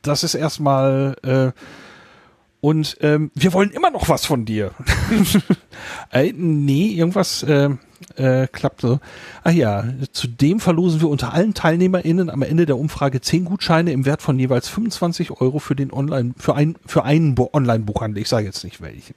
[0.00, 1.52] das ist erstmal äh,
[2.60, 4.72] und ähm, wir wollen immer noch was von dir.
[6.10, 7.70] äh, nee, irgendwas äh,
[8.16, 8.98] äh, klappt so.
[9.44, 14.04] Ah ja, zudem verlosen wir unter allen TeilnehmerInnen am Ende der Umfrage 10 Gutscheine im
[14.04, 18.22] Wert von jeweils 25 Euro für den Online, für ein, für einen Online-Buchhandel.
[18.22, 19.14] Ich sage jetzt nicht welchen.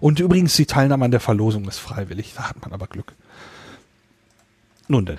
[0.00, 2.34] Und übrigens, die Teilnahme an der Verlosung ist freiwillig.
[2.36, 3.14] Da hat man aber Glück.
[4.88, 5.18] Nun denn.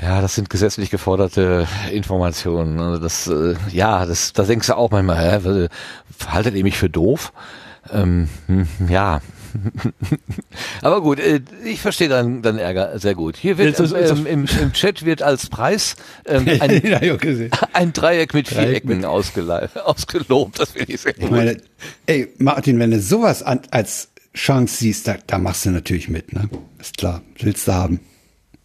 [0.00, 2.80] Ja, das sind gesetzlich geforderte Informationen.
[2.80, 5.68] Also das, äh, ja, das, da denkst du auch manchmal, hä,
[6.26, 7.32] haltet ihr mich für doof?
[7.92, 9.20] Ähm, hm, ja.
[10.82, 13.36] Aber gut, äh, ich verstehe deinen, deinen Ärger sehr gut.
[13.36, 15.94] Hier wird ähm, im, im Chat wird als Preis
[16.26, 16.82] ähm, ein,
[17.72, 20.58] ein Dreieck mit vier Ecken ausgelobt.
[20.58, 21.30] Das finde ich sehr Ich gut.
[21.30, 21.56] meine,
[22.06, 26.32] ey, Martin, wenn du sowas an, als Chance siehst, da, da machst du natürlich mit,
[26.32, 26.48] ne?
[26.80, 27.22] Ist klar.
[27.38, 28.00] Willst du haben.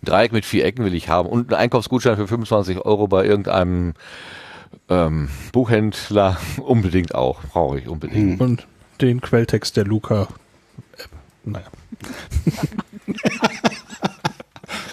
[0.04, 3.94] Dreieck mit vier Ecken will ich haben und einen Einkaufsgutschein für 25 Euro bei irgendeinem
[4.88, 7.42] ähm, Buchhändler unbedingt auch.
[7.44, 8.40] Brauche ich unbedingt.
[8.40, 8.68] Und
[9.02, 10.30] den Quelltext der Luca-App.
[11.46, 11.68] Naja.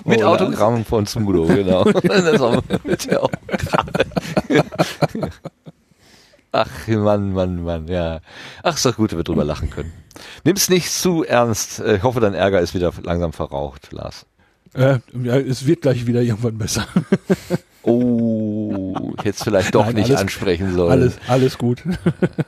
[0.05, 1.85] Mit Oh, Autogramm von Smudo, genau.
[2.85, 3.99] mit der Autogramm.
[6.53, 8.21] Ach, Mann, Mann, Mann, ja.
[8.63, 9.93] Ach, ist doch gut, dass wir drüber lachen können.
[10.45, 11.81] Nimm's nicht zu ernst.
[11.81, 14.27] Ich hoffe, dein Ärger ist wieder langsam verraucht, Lars.
[14.77, 16.87] Äh, ja, es wird gleich wieder irgendwann besser.
[17.83, 20.91] Oh, ich hätte es vielleicht doch Nein, nicht alles- ansprechen sollen.
[20.91, 21.83] Alles, alles gut.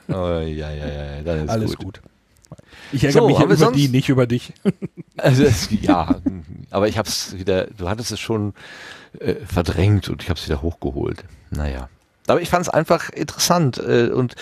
[0.09, 2.01] Oh, ja, ja, ja, dann ist alles gut.
[2.01, 2.01] gut.
[2.91, 4.53] Ich ärgere So, mich über sonst- die, nicht über dich.
[5.17, 6.15] Also es, ja,
[6.71, 8.53] aber ich habe es wieder, du hattest es schon
[9.19, 11.23] äh, verdrängt und ich habe es wieder hochgeholt.
[11.51, 11.89] Naja.
[12.27, 14.35] Aber ich fand es einfach interessant äh, und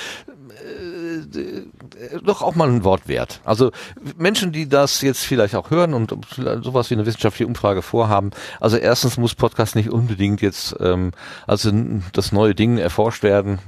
[2.23, 3.41] doch auch mal ein Wort wert.
[3.43, 3.71] Also
[4.17, 6.15] Menschen, die das jetzt vielleicht auch hören und
[6.63, 8.31] sowas wie eine wissenschaftliche Umfrage vorhaben.
[8.59, 11.11] Also erstens muss Podcast nicht unbedingt jetzt ähm,
[11.45, 11.71] also
[12.13, 13.59] das neue Ding erforscht werden.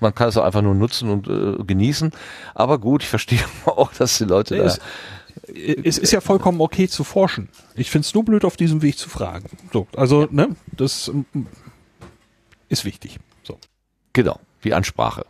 [0.00, 2.12] Man kann es auch einfach nur nutzen und äh, genießen.
[2.54, 4.80] Aber gut, ich verstehe auch, dass die Leute da es,
[5.54, 7.48] es ist ja vollkommen okay zu forschen.
[7.74, 9.48] Ich finde es nur blöd, auf diesem Weg zu fragen.
[9.72, 11.24] So, also, ne, das ähm,
[12.68, 13.18] ist wichtig.
[13.42, 13.58] So.
[14.12, 15.26] Genau, die Ansprache.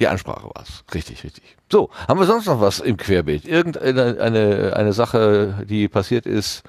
[0.00, 0.82] Die Ansprache war's.
[0.94, 1.44] Richtig, richtig.
[1.70, 3.44] So, haben wir sonst noch was im Querbild?
[3.46, 6.62] Irgendeine eine, eine Sache, die passiert ist,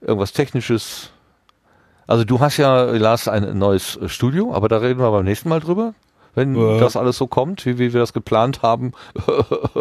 [0.00, 1.10] irgendwas Technisches?
[2.06, 5.60] Also du hast ja, Lars, ein neues Studio, aber da reden wir beim nächsten Mal
[5.60, 5.94] drüber,
[6.34, 6.80] wenn Äh.
[6.80, 8.92] das alles so kommt, wie, wie wir das geplant haben.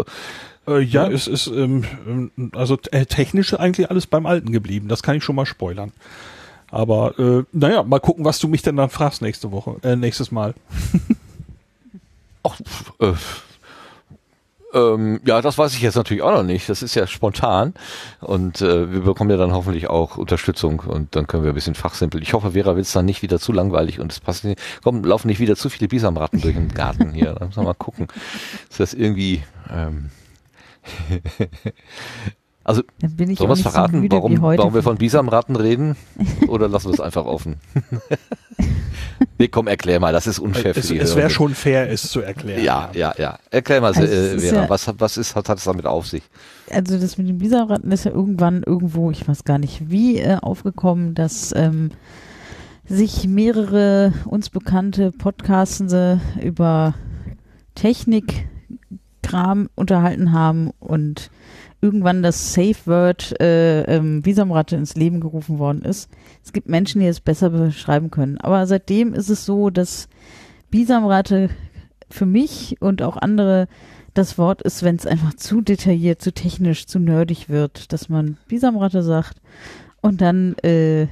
[0.65, 1.11] Äh, ja, Ja.
[1.11, 4.87] es ist ähm, ähm, also äh, technisch eigentlich alles beim Alten geblieben.
[4.87, 5.91] Das kann ich schon mal spoilern.
[6.71, 10.31] Aber äh, naja, mal gucken, was du mich denn dann fragst nächste Woche, äh, nächstes
[10.31, 10.53] Mal.
[12.43, 12.59] Ach,
[12.99, 13.13] äh,
[14.73, 16.67] ähm, ja, das weiß ich jetzt natürlich auch noch nicht.
[16.67, 17.73] Das ist ja spontan.
[18.21, 21.75] Und äh, wir bekommen ja dann hoffentlich auch Unterstützung und dann können wir ein bisschen
[21.75, 22.23] fachsimpeln.
[22.23, 24.59] Ich hoffe, Vera wird es dann nicht wieder zu langweilig und es passt nicht.
[24.83, 27.35] Komm, laufen nicht wieder zu viele Bisamratten durch den Garten hier.
[27.35, 28.07] Da müssen wir mal gucken.
[28.69, 29.43] Ist das irgendwie.
[29.71, 30.09] Ähm,
[32.63, 34.59] also Dann bin ich Sollen auch wir es nicht verraten, so müde warum, wie heute.
[34.59, 35.95] warum wir von Bisamratten reden?
[36.47, 37.55] Oder lassen wir es einfach offen?
[39.37, 42.09] nee, komm, erklär mal, das ist unfair Es, für die es wäre schon fair, es
[42.09, 42.63] zu erklären.
[42.63, 43.37] Ja, ja, ja.
[43.51, 45.63] Erklär mal, Also es äh, ist Vera, ja- was, hat- was ist, hat, hat es
[45.65, 46.23] damit auf sich?
[46.71, 50.37] also das mit den Bisamratten ist ja irgendwann irgendwo, ich weiß gar nicht wie, äh,
[50.41, 51.91] aufgekommen, dass ähm,
[52.85, 56.93] sich mehrere uns bekannte Podcastende über
[57.75, 61.29] Technik-Kram unterhalten haben und
[61.83, 66.09] irgendwann das Safe Word äh, ähm, Bisamratte ins Leben gerufen worden ist.
[66.41, 68.37] Es gibt Menschen, die es besser beschreiben können.
[68.37, 70.07] Aber seitdem ist es so, dass
[70.71, 71.49] Bisamratte
[72.09, 73.67] für mich und auch andere
[74.13, 78.37] das Wort ist, wenn es einfach zu detailliert, zu technisch, zu nerdig wird, dass man
[78.47, 79.41] Bisamratte sagt
[80.01, 81.07] und dann äh,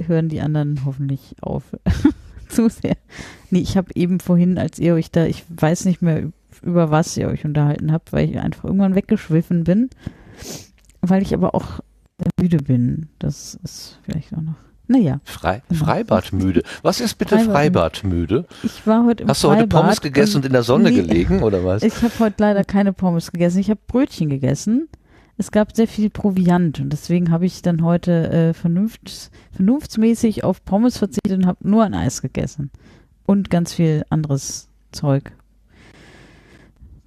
[0.00, 1.64] hören die anderen hoffentlich auf
[2.48, 2.96] zu sehr.
[3.50, 6.30] Nee, ich habe eben vorhin, als ihr euch da, ich weiß nicht mehr
[6.62, 9.90] über was ihr euch unterhalten habt, weil ich einfach irgendwann weggeschwiffen bin,
[11.00, 11.80] weil ich aber auch
[12.40, 13.08] müde bin.
[13.18, 14.54] Das ist vielleicht auch noch.
[14.90, 15.84] Naja, Frei, Genau.
[15.84, 16.62] Freibadmüde.
[16.82, 18.44] Was ist bitte Freibadmüde.
[18.44, 18.46] Freibadmüde?
[18.62, 20.96] ich war heute im Hast du heute Freibad Pommes gegessen und in der Sonne Nee.
[20.96, 21.82] gelegen oder was?
[21.82, 23.58] Ich habe heute leider keine Pommes gegessen.
[23.58, 24.88] Ich habe Brötchen gegessen.
[25.36, 30.64] Es gab sehr viel Proviant und deswegen habe ich dann heute äh, vernunft, vernunftsmäßig auf
[30.64, 32.70] Pommes verzichtet und habe nur ein Eis gegessen.
[33.26, 35.32] Und ganz viel anderes Zeug.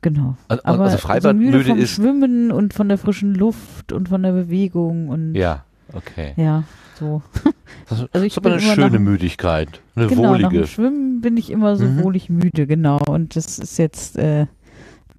[0.01, 0.35] Genau.
[0.47, 1.89] Also, Aber also so müde Freibadmüde vom ist.
[1.91, 5.63] Schwimmen und von der frischen Luft und von der Bewegung und Ja,
[5.93, 6.33] okay.
[6.37, 6.63] ja,
[6.99, 7.21] so.
[7.89, 9.81] Das, Also ich ist aber eine schöne nach- Müdigkeit.
[9.95, 10.49] Eine genau, nach wohlige.
[10.61, 12.03] dem Schwimmen bin ich immer so Mhm.
[12.03, 12.99] wohlig müde, genau.
[13.07, 14.45] Und das ist jetzt äh,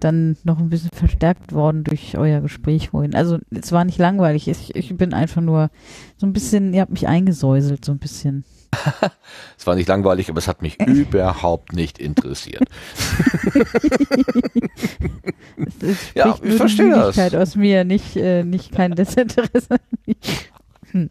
[0.01, 3.15] dann noch ein bisschen verstärkt worden durch euer Gespräch vorhin.
[3.15, 5.71] Also es war nicht langweilig, ich, ich bin einfach nur
[6.17, 8.45] so ein bisschen, ihr habt mich eingesäuselt, so ein bisschen.
[9.59, 12.65] Es war nicht langweilig, aber es hat mich überhaupt nicht interessiert.
[15.57, 17.17] Es, es Ja, ich verstehe die das.
[17.17, 19.77] Müdigkeit aus mir, nicht, äh, nicht kein Desinteresse.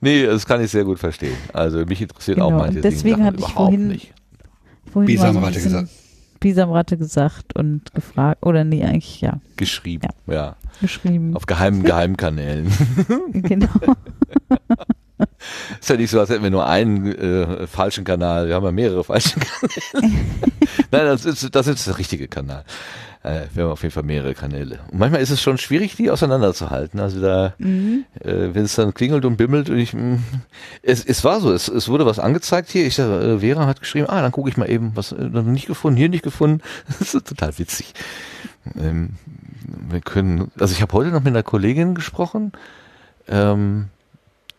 [0.00, 1.36] Nee, das kann ich sehr gut verstehen.
[1.52, 4.14] Also mich interessiert auch Genau, manche und deswegen Dinge hatte ich überhaupt vorhin- nicht.
[4.92, 5.88] Vorhin so Bisamratte gesagt.
[6.40, 10.54] Bisamratte gesagt und gefragt, oder nee, eigentlich ja, Geschrieben, ja.
[10.80, 11.34] geschrieben.
[11.36, 12.70] Auf geheimen Geheimkanälen.
[13.32, 13.68] genau.
[15.80, 18.48] Ist ja nicht so, als hätten wir nur einen äh, falschen Kanal.
[18.48, 20.12] Wir haben ja mehrere falsche Kanäle.
[20.90, 22.64] Nein, das ist, das ist der richtige Kanal.
[23.24, 24.78] Äh, wir haben auf jeden Fall mehrere Kanäle.
[24.92, 27.00] Und manchmal ist es schon schwierig, die auseinanderzuhalten.
[27.00, 28.04] Also da, Mhm.
[28.20, 30.18] äh, wenn es dann klingelt und bimmelt und ich, mh,
[30.82, 32.86] es, es war so, es, es wurde was angezeigt hier.
[32.86, 35.42] Ich sag, äh, Vera hat geschrieben, ah, dann gucke ich mal eben, was äh, noch
[35.42, 36.62] nicht gefunden, hier nicht gefunden.
[37.00, 37.92] Das ist total witzig.
[38.80, 39.10] Ähm,
[39.90, 42.52] wir können, also ich habe heute noch mit einer Kollegin gesprochen.
[43.28, 43.88] Ähm,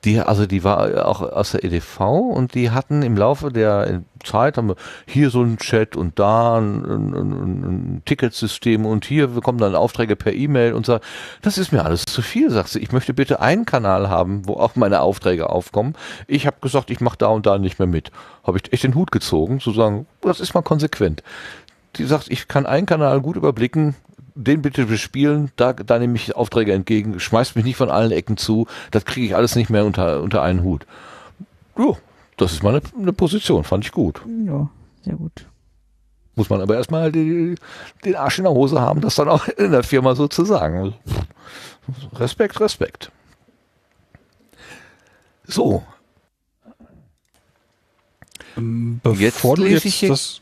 [0.06, 4.58] die, also die war auch aus der EDV und die hatten im Laufe der Zeit
[4.58, 9.28] haben wir hier so einen Chat und da ein, ein, ein, ein Ticketsystem und hier
[9.28, 11.06] bekommen dann Aufträge per E-Mail und sagt,
[11.42, 12.80] das ist mir alles zu viel, sagt sie.
[12.80, 15.96] Ich möchte bitte einen Kanal haben, wo auch meine Aufträge aufkommen.
[16.28, 18.12] Ich habe gesagt, ich mache da und da nicht mehr mit.
[18.44, 21.24] Habe ich echt den Hut gezogen, zu sagen, das ist mal konsequent.
[21.96, 23.96] Die sagt, ich kann einen Kanal gut überblicken,
[24.44, 28.38] den bitte bespielen, da, da nehme ich Aufträge entgegen, schmeißt mich nicht von allen Ecken
[28.38, 30.86] zu, das kriege ich alles nicht mehr unter, unter einen Hut.
[31.78, 31.98] Jo,
[32.38, 34.22] das ist mal eine, Position, fand ich gut.
[34.45, 34.70] Ja,
[35.03, 35.45] sehr gut.
[36.36, 37.56] Muss man aber erstmal die,
[38.06, 40.78] den Arsch in der Hose haben, das dann auch in der Firma so zu sagen.
[40.78, 40.94] Also,
[42.14, 43.11] Respekt, Respekt.
[45.45, 45.84] So,
[48.57, 50.41] Ähm, Jetzt Bevor du lese jetzt ich hier- das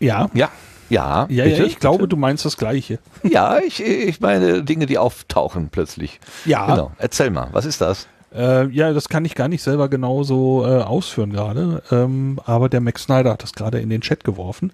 [0.00, 0.50] Ja, Ja,
[0.88, 2.08] ja, ja, bitte, ja ich glaube, bitte.
[2.08, 2.98] du meinst das Gleiche.
[3.22, 6.20] Ja, ich, ich meine Dinge, die auftauchen plötzlich.
[6.44, 6.92] Ja, Genau.
[6.98, 8.06] Erzähl mal, was ist das?
[8.34, 11.82] Äh, ja, das kann ich gar nicht selber genauso äh, ausführen gerade.
[11.90, 14.72] Ähm, aber der Max Snyder hat das gerade in den Chat geworfen.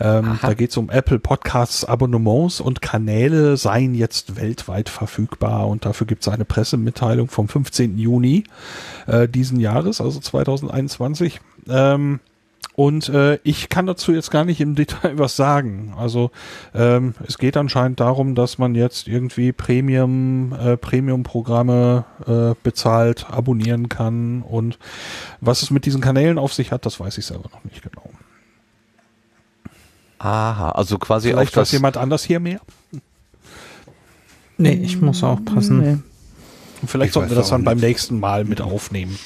[0.00, 5.68] Ähm, da geht es um Apple Podcasts Abonnements und Kanäle seien jetzt weltweit verfügbar.
[5.68, 7.98] Und dafür gibt es eine Pressemitteilung vom 15.
[7.98, 8.44] Juni
[9.06, 11.40] äh, diesen Jahres, also 2021.
[11.68, 12.20] Ähm,
[12.76, 15.94] und äh, ich kann dazu jetzt gar nicht im Detail was sagen.
[15.96, 16.30] Also
[16.74, 23.88] ähm, es geht anscheinend darum, dass man jetzt irgendwie Premium äh, Premium-Programme äh, bezahlt, abonnieren
[23.88, 24.42] kann.
[24.42, 24.78] Und
[25.40, 28.10] was es mit diesen Kanälen auf sich hat, das weiß ich selber noch nicht genau.
[30.18, 32.60] Aha, also quasi auf Vielleicht weiß das, jemand anders hier mehr.
[34.58, 35.78] Nee, ich muss aufpassen.
[35.78, 35.98] Nee.
[36.82, 39.18] Und vielleicht Ich sollten wir das auch dann beim nächsten Mal mit aufnehmen.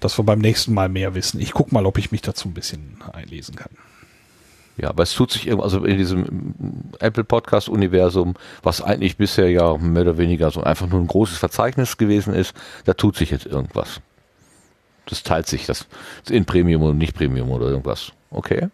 [0.00, 1.40] Dass wir beim nächsten Mal mehr wissen.
[1.40, 3.70] Ich guck mal, ob ich mich dazu ein bisschen einlesen kann.
[4.76, 6.54] ja, aber es tut sich irgendwo, also in diesem
[7.00, 11.38] Apple Podcast Universum, was eigentlich bisher ja mehr oder weniger so einfach nur ein großes
[11.38, 12.54] Verzeichnis gewesen ist,
[12.84, 14.00] da tut sich jetzt irgendwas.
[15.06, 15.86] Das teilt sich, das
[16.28, 18.12] in Premium und nicht Premium oder irgendwas.
[18.30, 18.68] Okay.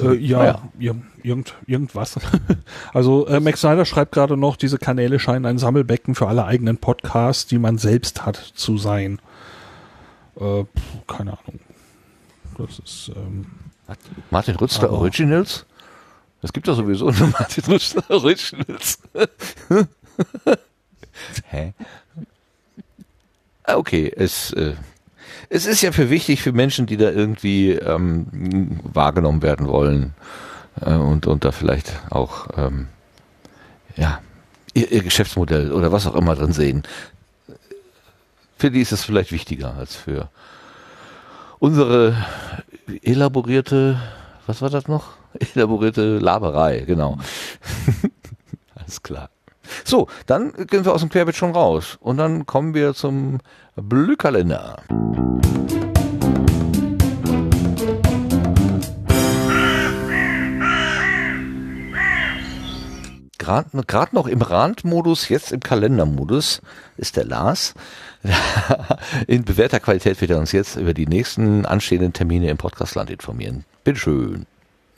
[0.00, 0.62] Äh, ja, Ja.
[0.78, 2.16] ir- Irgend, irgendwas.
[2.94, 6.78] also äh, Max Snyder schreibt gerade noch, diese Kanäle scheinen ein Sammelbecken für alle eigenen
[6.78, 9.20] Podcasts, die man selbst hat, zu sein.
[10.40, 10.64] Äh,
[11.06, 11.60] keine Ahnung.
[12.56, 13.46] Das ist ähm,
[14.30, 15.64] Martin Rützler Originals?
[16.42, 18.98] Es gibt ja sowieso nur Martin Rützler Originals.
[21.50, 21.72] Hä?
[23.64, 24.74] Ah, Okay, es, äh,
[25.50, 30.14] es ist ja für wichtig für Menschen, die da irgendwie ähm, wahrgenommen werden wollen
[30.80, 32.88] äh, und, und da vielleicht auch ähm,
[33.96, 34.20] ja,
[34.74, 36.82] ihr, ihr Geschäftsmodell oder was auch immer drin sehen.
[38.56, 40.28] Für die ist es vielleicht wichtiger als für
[41.58, 42.16] unsere
[43.02, 44.00] elaborierte,
[44.46, 45.12] was war das noch?
[45.54, 47.18] Elaborierte Laberei, genau.
[48.74, 49.30] Alles klar.
[49.84, 51.98] So, dann gehen wir aus dem Querbeet schon raus.
[52.00, 53.38] Und dann kommen wir zum
[53.82, 54.82] Blühkalender.
[63.38, 66.60] Gerade noch im Randmodus, jetzt im Kalendermodus,
[66.98, 67.72] ist der Lars.
[69.26, 73.64] In bewährter Qualität wird er uns jetzt über die nächsten anstehenden Termine im Podcastland informieren.
[73.84, 74.46] Bitteschön.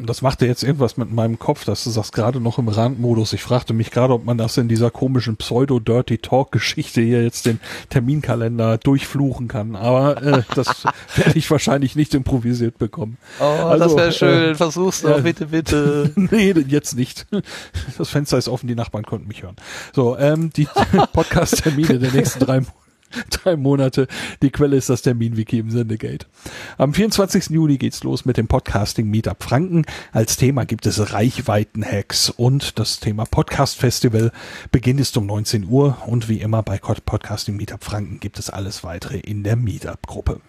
[0.06, 3.32] Das machte jetzt irgendwas mit meinem Kopf, dass du sagst gerade noch im Randmodus.
[3.32, 8.78] Ich fragte mich gerade, ob man das in dieser komischen Pseudo-Dirty-Talk-Geschichte hier jetzt den Terminkalender
[8.78, 9.76] durchfluchen kann.
[9.76, 10.84] Aber äh, das
[11.16, 13.18] werde ich wahrscheinlich nicht improvisiert bekommen.
[13.40, 14.50] Oh, Also, das wäre schön.
[14.50, 16.12] äh, Versuch's doch, bitte, bitte.
[16.30, 17.26] Nee, jetzt nicht.
[17.98, 19.56] Das Fenster ist offen, die Nachbarn konnten mich hören.
[19.92, 20.68] So, ähm, die
[21.12, 22.66] Podcast-Termine der nächsten drei, Mo-
[23.30, 24.06] drei Monate.
[24.42, 26.26] Die Quelle ist das Termin-Wiki im Sendegate.
[26.78, 27.50] Am 24.
[27.50, 29.84] Juli geht's los mit dem Podcasting Meetup Franken.
[30.12, 34.32] Als Thema gibt es Reichweiten-Hacks und das Thema Podcast Festival.
[34.70, 38.84] Beginn ist um 19 Uhr und wie immer bei Podcasting Meetup Franken gibt es alles
[38.84, 40.40] weitere in der Meetup-Gruppe.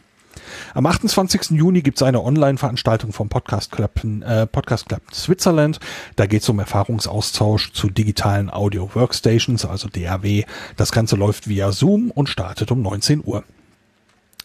[0.74, 1.52] Am 28.
[1.52, 5.80] Juni gibt es eine Online-Veranstaltung vom Podcast Club, äh, Podcast Club Switzerland.
[6.16, 10.46] Da geht es um Erfahrungsaustausch zu digitalen Audio-Workstations, also DAW.
[10.78, 13.44] Das Ganze läuft via Zoom und startet um 19 Uhr.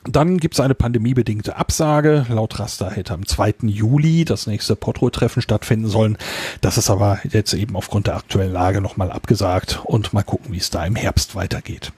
[0.08, 2.26] Dann gibt es eine pandemiebedingte Absage.
[2.28, 3.54] Laut Raster hätte am 2.
[3.62, 6.16] Juli das nächste Potro-Treffen stattfinden sollen.
[6.60, 10.58] Das ist aber jetzt eben aufgrund der aktuellen Lage nochmal abgesagt und mal gucken, wie
[10.58, 11.92] es da im Herbst weitergeht.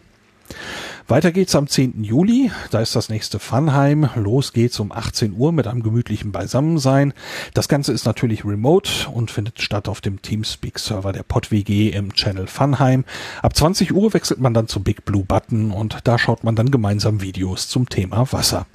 [1.10, 2.04] Weiter geht's am 10.
[2.04, 2.50] Juli.
[2.70, 4.10] Da ist das nächste Funheim.
[4.14, 7.14] Los geht's um 18 Uhr mit einem gemütlichen Beisammensein.
[7.54, 12.46] Das Ganze ist natürlich remote und findet statt auf dem Teamspeak-Server der PodWG im Channel
[12.46, 13.06] Funheim.
[13.40, 16.70] Ab 20 Uhr wechselt man dann zum Big Blue Button und da schaut man dann
[16.70, 18.66] gemeinsam Videos zum Thema Wasser.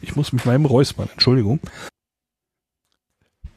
[0.00, 1.60] Ich muss mich mal eben räuspern, Entschuldigung.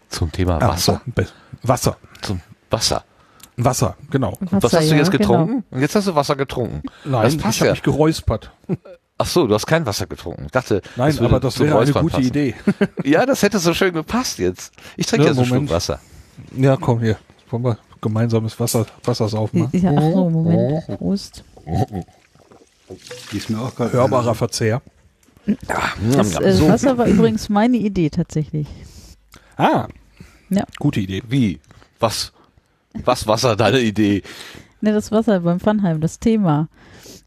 [0.10, 1.02] Zum Thema Wasser.
[1.06, 1.28] so, be-
[1.64, 1.98] Wasser.
[2.22, 3.06] Zum Wasser.
[3.58, 4.38] Wasser, genau.
[4.52, 5.30] Was Wasser, hast du jetzt genau.
[5.30, 5.64] getrunken?
[5.72, 6.82] Und jetzt hast du Wasser getrunken.
[7.06, 7.74] Nein, Das ich passt habe ja.
[7.74, 8.52] mich geräuspert.
[9.18, 10.44] Ach so, du hast kein Wasser getrunken.
[10.46, 12.24] Ich dachte, Nein, würde aber das wäre eine gute passen.
[12.28, 12.54] Idee.
[13.06, 14.74] Ja, das hätte so schön gepasst jetzt.
[14.98, 15.72] Ich trinke Ja, jetzt einen Schluck Moment.
[15.72, 16.00] Wasser.
[16.58, 17.18] Ja, komm hier.
[17.50, 19.70] Wollen wir gemeinsames Wasser, Wasser saufen?
[19.72, 19.80] Ne?
[19.80, 20.86] Ja, ach so, Moment.
[20.98, 21.44] Prost.
[23.32, 23.94] Die ist mir auch gerade.
[23.94, 24.82] Hörbarer Verzehr.
[25.46, 26.68] Das äh, so.
[26.68, 28.68] Wasser war übrigens meine Idee tatsächlich.
[29.58, 29.88] Ah.
[30.50, 30.66] Ja.
[30.78, 31.24] Gute Idee.
[31.28, 31.60] Wie?
[32.00, 32.34] Was?
[33.04, 34.24] Was Wasser, deine Idee?
[34.82, 36.70] Ne, das Wasser beim Funheim, das Thema.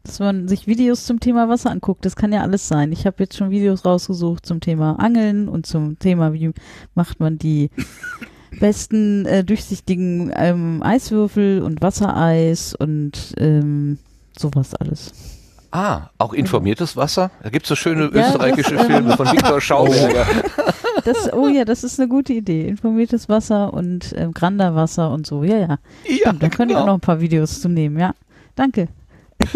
[0.03, 2.91] Dass man sich Videos zum Thema Wasser anguckt, das kann ja alles sein.
[2.91, 6.51] Ich habe jetzt schon Videos rausgesucht zum Thema Angeln und zum Thema, wie
[6.95, 7.69] macht man die
[8.59, 13.97] besten äh, durchsichtigen ähm, Eiswürfel und Wassereis und ähm,
[14.37, 15.38] sowas alles.
[15.71, 17.29] Ah, auch informiertes Wasser?
[17.43, 20.25] Da gibt's so schöne Ja, österreichische das, ähm, Filme von Viktor Schauberger.
[21.05, 22.67] das, oh ja, das ist eine gute Idee.
[22.67, 25.43] Informiertes Wasser und äh, Granda-Wasser und so.
[25.43, 25.67] Ja, ja.
[26.05, 26.93] Ja, Stimmt, da könnte ich auch genau.
[26.93, 28.13] noch ein paar Videos zu nehmen, ja.
[28.55, 28.87] Danke.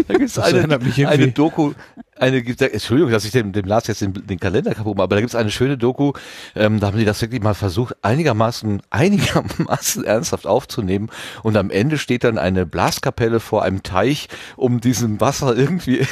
[0.08, 1.72] Da gibt's Das eine, eine Doku,
[2.18, 5.16] eine, gibt- Entschuldigung, dass ich dem, dem Lars jetzt den, den Kalender kaputt mache, aber
[5.16, 6.12] da gibt's eine schöne Doku,
[6.54, 11.10] ähm, da haben die das wirklich mal versucht, einigermaßen, einigermaßen ernsthaft aufzunehmen
[11.42, 16.06] und am Ende steht dann eine Blaskapelle vor einem Teich, um diesem Wasser irgendwie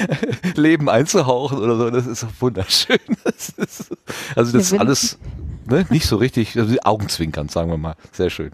[0.54, 2.98] Leben einzuhauchen oder so, das ist wunderschön.
[3.24, 3.90] Das ist,
[4.36, 5.18] also das ist alles
[5.68, 8.52] ne, nicht so richtig, also Augenzwinkern, sagen wir mal, sehr schön.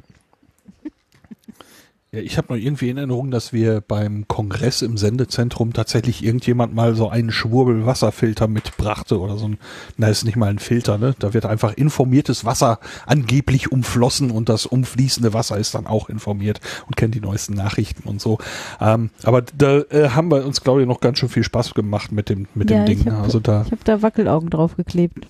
[2.14, 6.74] Ja, ich habe noch irgendwie in Erinnerung, dass wir beim Kongress im Sendezentrum tatsächlich irgendjemand
[6.74, 9.56] mal so einen Schwurbel Wasserfilter mitbrachte oder so ein,
[9.96, 11.14] na ist nicht mal ein Filter, ne?
[11.18, 16.60] Da wird einfach informiertes Wasser angeblich umflossen und das umfließende Wasser ist dann auch informiert
[16.86, 18.36] und kennt die neuesten Nachrichten und so.
[18.78, 22.12] Ähm, aber da äh, haben wir uns, glaube ich, noch ganz schön viel Spaß gemacht
[22.12, 23.00] mit dem mit ja, dem Ding.
[23.00, 25.26] ich habe also da hab da Wackelaugen draufgeklebt.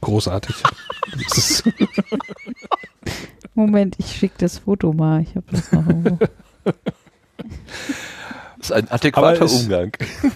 [0.00, 0.56] großartig.
[3.54, 5.22] ist, Moment, ich schicke das Foto mal.
[5.22, 6.18] Ich habe das noch irgendwo.
[8.58, 9.92] Das ist ein adäquater es- Umgang.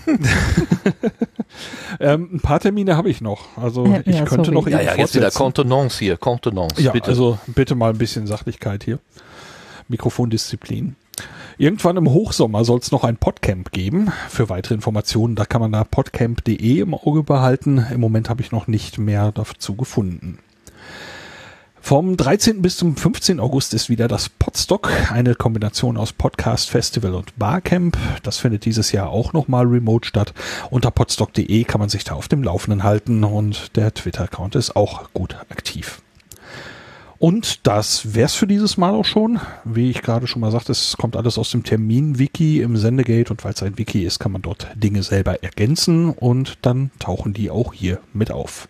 [2.01, 3.57] ähm, ein paar Termine habe ich noch.
[3.57, 4.55] Also Ja, ich ja, könnte sorry.
[4.55, 5.31] noch Ja, eben ja, jetzt wieder.
[5.31, 7.09] Kontenance hier, Kontenance, Ja, bitte.
[7.09, 8.99] also bitte mal ein bisschen Sachlichkeit hier.
[9.89, 10.97] Mikrofondisziplin.
[11.57, 14.13] Irgendwann im Hochsommer soll es noch ein Podcamp geben.
[14.29, 17.85] Für weitere Informationen, da kann man da podcamp.de im Auge behalten.
[17.93, 20.39] Im Moment habe ich noch nicht mehr dazu gefunden.
[21.89, 22.61] Vom 13.
[22.61, 23.41] bis zum 15.
[23.41, 27.97] August ist wieder das Podstock, eine Kombination aus Podcast, Festival und Barcamp.
[28.23, 30.35] Das findet dieses Jahr auch nochmal remote statt.
[30.69, 35.09] Unter podstock.de kann man sich da auf dem Laufenden halten und der Twitter-Account ist auch
[35.15, 36.03] gut aktiv.
[37.19, 39.41] Und das wär's für dieses Mal auch schon.
[39.65, 43.43] Wie ich gerade schon mal sagte, es kommt alles aus dem Termin-Wiki im Sendegate und
[43.47, 47.49] weil es ein Wiki ist, kann man dort Dinge selber ergänzen und dann tauchen die
[47.49, 48.69] auch hier mit auf.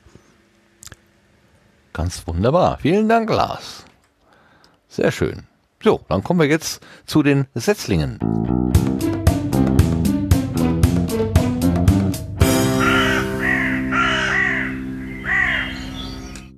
[1.98, 2.78] Ganz wunderbar.
[2.80, 3.84] Vielen Dank, Lars.
[4.86, 5.48] Sehr schön.
[5.82, 8.20] So, dann kommen wir jetzt zu den Setzlingen.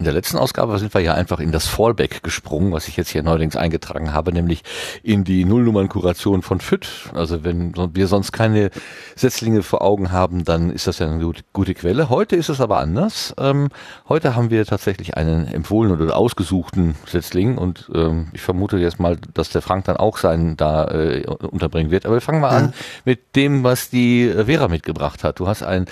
[0.01, 3.11] In der letzten Ausgabe sind wir ja einfach in das Fallback gesprungen, was ich jetzt
[3.11, 4.63] hier neuerdings eingetragen habe, nämlich
[5.03, 7.11] in die Nullnummernkuration von FIT.
[7.13, 8.71] Also wenn wir sonst keine
[9.15, 12.09] Setzlinge vor Augen haben, dann ist das ja eine gute, gute Quelle.
[12.09, 13.35] Heute ist es aber anders.
[13.39, 13.69] Ähm,
[14.09, 19.19] heute haben wir tatsächlich einen empfohlenen oder ausgesuchten Setzling und ähm, ich vermute jetzt mal,
[19.35, 22.07] dass der Frank dann auch seinen da äh, unterbringen wird.
[22.07, 22.73] Aber wir fangen mal an
[23.05, 25.41] mit dem, was die Vera mitgebracht hat.
[25.41, 25.85] Du hast ein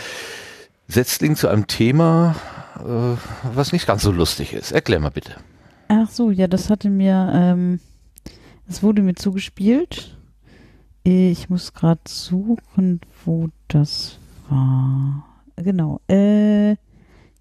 [0.88, 2.36] Setzling zu einem Thema,
[2.84, 3.16] äh,
[3.54, 4.72] was nicht ganz so lustig ist.
[4.72, 5.36] Erklär mal bitte.
[5.88, 7.80] Ach so, ja, das hatte mir, ähm,
[8.66, 10.16] das wurde mir zugespielt.
[11.02, 15.24] Ich muss gerade suchen, wo das war.
[15.56, 16.00] Genau.
[16.08, 16.72] Äh,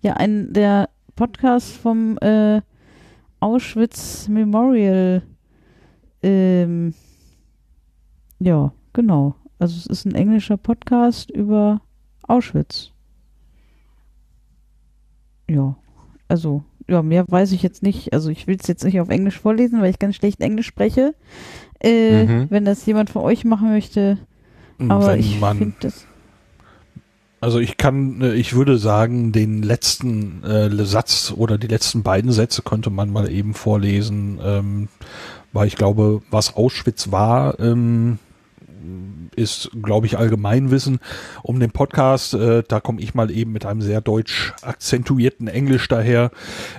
[0.02, 2.62] ja, ein der Podcast vom äh,
[3.40, 5.24] Auschwitz Memorial.
[6.24, 6.94] Ähm,
[8.40, 9.36] ja, genau.
[9.60, 11.82] Also es ist ein englischer Podcast über
[12.24, 12.92] Auschwitz.
[15.50, 15.76] Ja,
[16.27, 18.14] also, ja, mehr weiß ich jetzt nicht.
[18.14, 21.14] Also ich will es jetzt nicht auf Englisch vorlesen, weil ich ganz schlecht Englisch spreche.
[21.80, 22.48] Äh, Mhm.
[22.50, 24.17] Wenn das jemand von euch machen möchte,
[24.80, 26.06] aber Wenn ich finde das.
[27.40, 32.32] also ich kann, äh, ich würde sagen, den letzten äh, Satz oder die letzten beiden
[32.32, 34.88] Sätze könnte man mal eben vorlesen, ähm,
[35.53, 38.19] weil ich glaube, was Auschwitz war, ähm,
[39.38, 41.00] ist, glaube ich, Allgemeinwissen.
[41.44, 45.88] Um den Podcast, äh, da komme ich mal eben mit einem sehr deutsch akzentuierten Englisch
[45.88, 46.32] daher.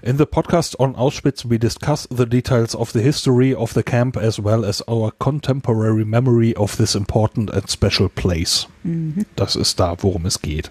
[0.02, 4.16] In the podcast on Auschwitz, we discuss the details of the history of the camp
[4.16, 8.66] as well as our contemporary memory of this important and special place.
[9.36, 10.70] Das ist da, worum es geht.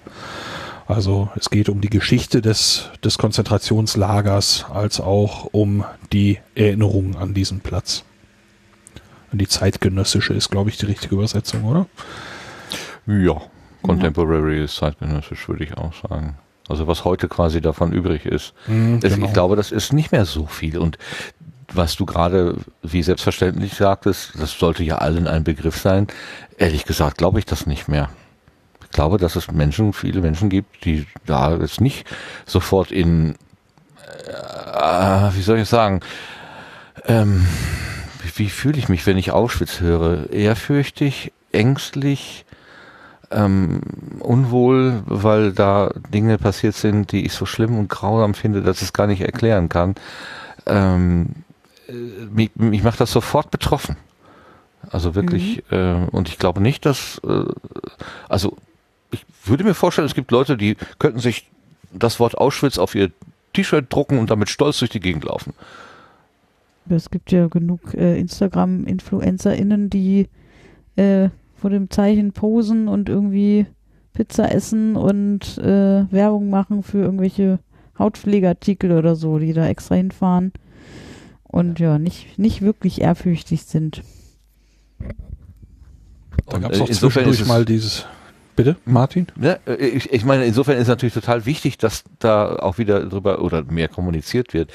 [0.88, 5.84] Also es geht um die Geschichte des, des Konzentrationslagers als auch um
[6.14, 8.04] die Erinnerung an diesen Platz.
[9.32, 11.86] Und die zeitgenössische ist, glaube ich, die richtige Übersetzung, oder?
[13.06, 13.42] Ja,
[13.82, 16.38] Contemporary ist zeitgenössisch, würde ich auch sagen.
[16.70, 18.54] Also was heute quasi davon übrig ist.
[18.68, 19.26] Mhm, genau.
[19.26, 20.78] Ich glaube, das ist nicht mehr so viel.
[20.78, 20.98] Und
[21.74, 26.08] was du gerade wie selbstverständlich sagtest, das sollte ja allen ein Begriff sein.
[26.58, 28.10] Ehrlich gesagt, glaube ich das nicht mehr.
[28.84, 32.06] Ich glaube, dass es Menschen, viele Menschen gibt, die da jetzt nicht
[32.46, 33.36] sofort in,
[34.26, 36.02] äh, wie soll ich sagen,
[37.06, 37.46] ähm,
[38.38, 40.32] wie, fühle ich mich, wenn ich Auschwitz höre?
[40.32, 42.46] Ehrfürchtig, ängstlich,
[43.32, 43.82] ähm,
[44.20, 48.84] unwohl, weil da Dinge passiert sind, die ich so schlimm und grausam finde, dass ich
[48.84, 49.96] es gar nicht erklären kann.
[50.66, 51.28] Ähm,
[51.88, 53.98] äh, mich, mich macht das sofort betroffen.
[54.90, 57.44] Also wirklich, äh, und ich glaube nicht, dass, äh,
[58.30, 58.56] also
[59.12, 61.50] ich würde mir vorstellen, es gibt Leute, die könnten sich
[61.92, 63.12] das Wort Auschwitz auf ihr
[63.54, 65.54] T-Shirt drucken und damit stolz durch die Gegend laufen.
[66.90, 70.28] Es gibt ja genug äh, Instagram-InfluencerInnen, die
[70.96, 73.66] äh, vor dem Zeichen posen und irgendwie
[74.14, 77.60] Pizza essen und äh, Werbung machen für irgendwelche
[78.00, 80.52] Hautpflegeartikel oder so, die da extra hinfahren
[81.44, 84.04] und ja, nicht, nicht wirklich ehrfürchtig sind.
[86.48, 88.06] Da gab es äh, auch insofern zwischendurch es- mal dieses.
[88.58, 89.27] Bitte, Martin?
[89.40, 93.64] Ja, ich, ich meine, insofern ist natürlich total wichtig, dass da auch wieder drüber oder
[93.64, 94.72] mehr kommuniziert wird.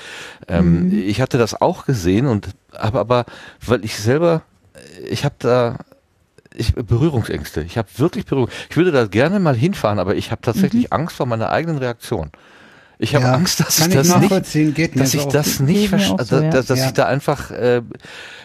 [0.48, 0.98] Ähm, Mhm.
[1.02, 3.24] Ich hatte das auch gesehen und aber aber
[3.66, 4.42] weil ich selber,
[5.10, 5.78] ich habe da
[6.54, 7.62] ich, Berührungsängste.
[7.62, 8.50] Ich habe wirklich Berührung.
[8.70, 10.92] Ich würde da gerne mal hinfahren, aber ich habe tatsächlich Mhm.
[10.92, 12.30] Angst vor meiner eigenen Reaktion.
[13.02, 16.86] Ich habe Ja, Angst, dass ich das nicht, dass ich das nicht, so, dass, Ja.
[16.86, 17.82] ich da einfach, äh,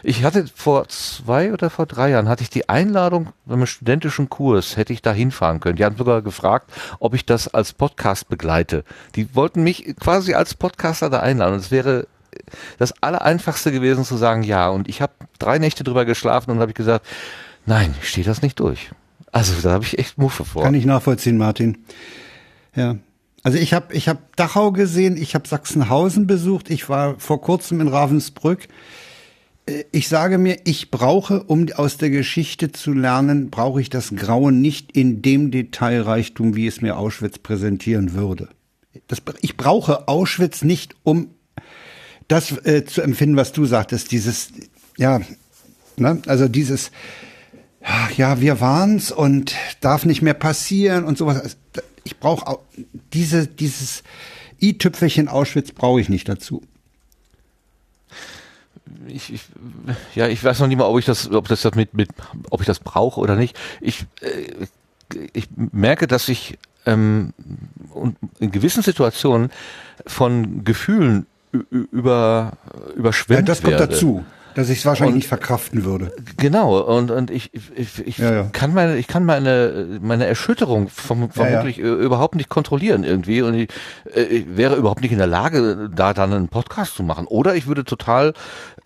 [0.01, 4.75] ich hatte vor zwei oder vor drei Jahren hatte ich die Einladung beim studentischen Kurs,
[4.75, 5.75] hätte ich da hinfahren können.
[5.75, 8.83] Die haben sogar gefragt, ob ich das als Podcast begleite.
[9.15, 11.53] Die wollten mich quasi als Podcaster da einladen.
[11.59, 12.07] Es wäre
[12.79, 14.69] das Allereinfachste gewesen zu sagen, ja.
[14.69, 17.05] Und ich habe drei Nächte drüber geschlafen und habe ich gesagt,
[17.67, 18.89] nein, ich stehe das nicht durch.
[19.31, 20.63] Also da habe ich echt Muffe vor.
[20.63, 21.77] Kann ich nachvollziehen, Martin.
[22.73, 22.95] Ja.
[23.47, 27.79] Also ich habe ich hab Dachau gesehen, ich habe Sachsenhausen besucht, ich war vor kurzem
[27.79, 28.67] in Ravensbrück.
[29.65, 34.13] Äh, Ich sage mir, ich brauche, um aus der Geschichte zu lernen, brauche ich das
[34.13, 38.49] Grauen nicht in dem Detailreichtum, wie es mir Auschwitz präsentieren würde.
[39.07, 41.29] Das, ich brauche Auschwitz nicht, um
[42.27, 44.49] das äh, zu empfinden, was du sagtest, dieses,
[44.97, 45.21] ja,
[45.95, 46.91] ne, also dieses,
[48.17, 51.55] ja, wir waren's und darf nicht mehr passieren und sowas.
[52.07, 52.59] Ich brauche
[53.13, 54.03] diese, dieses
[54.61, 56.63] i-Tüpfelchen Auschwitz brauche ich nicht dazu.
[59.07, 59.41] ich, ich,
[60.15, 62.09] ja, ich weiß noch nicht mal, ob ich das, ob das mit, mit,
[62.49, 63.57] ob ich das brauche oder nicht.
[63.81, 64.67] Ich, äh,
[65.33, 67.33] ich merke, dass ich ähm,
[68.39, 69.51] in gewissen Situationen
[70.05, 71.25] von Gefühlen
[71.71, 73.87] über Ja, überschwemmt das kommt werde.
[73.93, 74.25] dazu,
[74.57, 76.11] dass ich es wahrscheinlich Und- nicht verkraften würde.
[76.37, 78.43] Genau, und, und ich, ich, ich Ja, ja.
[78.51, 81.31] kann meine, ich kann meine, meine Erschütterung verm Ja, ja.
[81.31, 83.69] vermutlich äh, überhaupt nicht kontrollieren irgendwie und ich,
[84.15, 87.27] äh, ich wäre überhaupt nicht in der Lage, da dann einen Podcast zu machen.
[87.27, 88.33] Oder ich würde total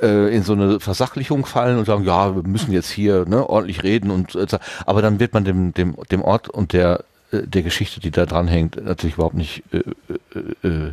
[0.01, 3.81] äh, in so eine Versachlichung fallen und sagen, ja, wir müssen jetzt hier ne, ordentlich
[3.83, 4.37] reden und
[4.85, 8.25] aber dann wird man dem, dem, dem Ort und der äh, der Geschichte, die da
[8.25, 9.77] dran hängt, natürlich überhaupt nicht äh,
[10.63, 10.91] äh, äh,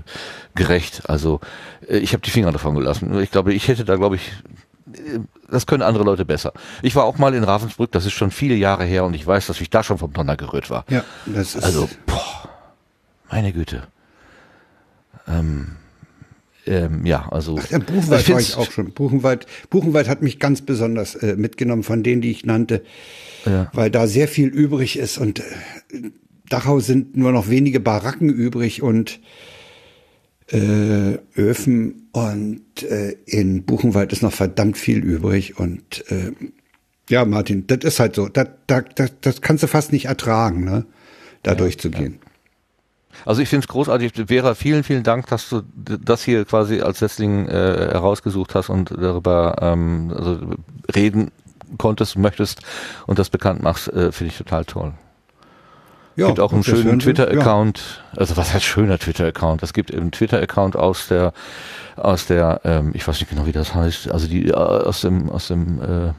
[0.54, 1.02] gerecht.
[1.08, 1.40] Also
[1.88, 3.18] ich habe die Finger davon gelassen.
[3.20, 4.30] Ich glaube, ich hätte da, glaube ich,
[5.50, 6.52] das können andere Leute besser.
[6.82, 9.46] Ich war auch mal in Ravensbrück, das ist schon viele Jahre her und ich weiß,
[9.46, 10.84] dass ich da schon vom Donner gerührt war.
[10.88, 12.48] Ja, das ist Also, boah,
[13.30, 13.82] meine Güte.
[15.26, 15.76] Ähm,
[16.66, 17.58] ähm, ja, also.
[17.70, 18.92] Ja, Buchenwald war find's- ich auch schon.
[18.92, 22.82] Buchenwald, Buchenwald hat mich ganz besonders äh, mitgenommen von denen, die ich nannte,
[23.46, 23.70] Ja.
[23.72, 25.42] weil da sehr viel übrig ist und äh,
[26.48, 29.20] Dachau sind nur noch wenige Baracken übrig und
[30.50, 36.32] äh, Öfen und äh, in Buchenwald ist noch verdammt viel übrig und äh,
[37.10, 38.28] ja, Martin, das ist halt so.
[38.28, 40.84] Das, das, das, das kannst du fast nicht ertragen, ne?
[41.42, 42.18] Da durchzugehen.
[43.24, 44.12] Also ich finde es großartig.
[44.26, 48.90] Vera, vielen, vielen Dank, dass du das hier quasi als Setzling äh, herausgesucht hast und
[48.90, 50.38] darüber ähm, also
[50.94, 51.30] reden
[51.78, 52.62] konntest, möchtest
[53.06, 54.92] und das bekannt machst, äh, finde ich total toll.
[56.18, 58.02] Ja, gibt auch einen schönen Twitter-Account.
[58.16, 59.62] Also was heißt schöner Twitter-Account?
[59.62, 61.32] Es gibt einen Twitter-Account aus der,
[61.96, 65.30] aus der, ähm, ich weiß nicht genau, wie das heißt, also die äh, aus dem,
[65.30, 66.12] aus dem äh,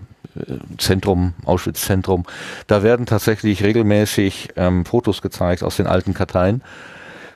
[0.78, 2.24] Zentrum, Auschwitz-Zentrum.
[2.68, 6.62] Da werden tatsächlich regelmäßig ähm, Fotos gezeigt aus den alten Karteien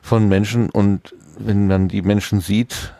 [0.01, 2.93] von Menschen und wenn man die Menschen sieht,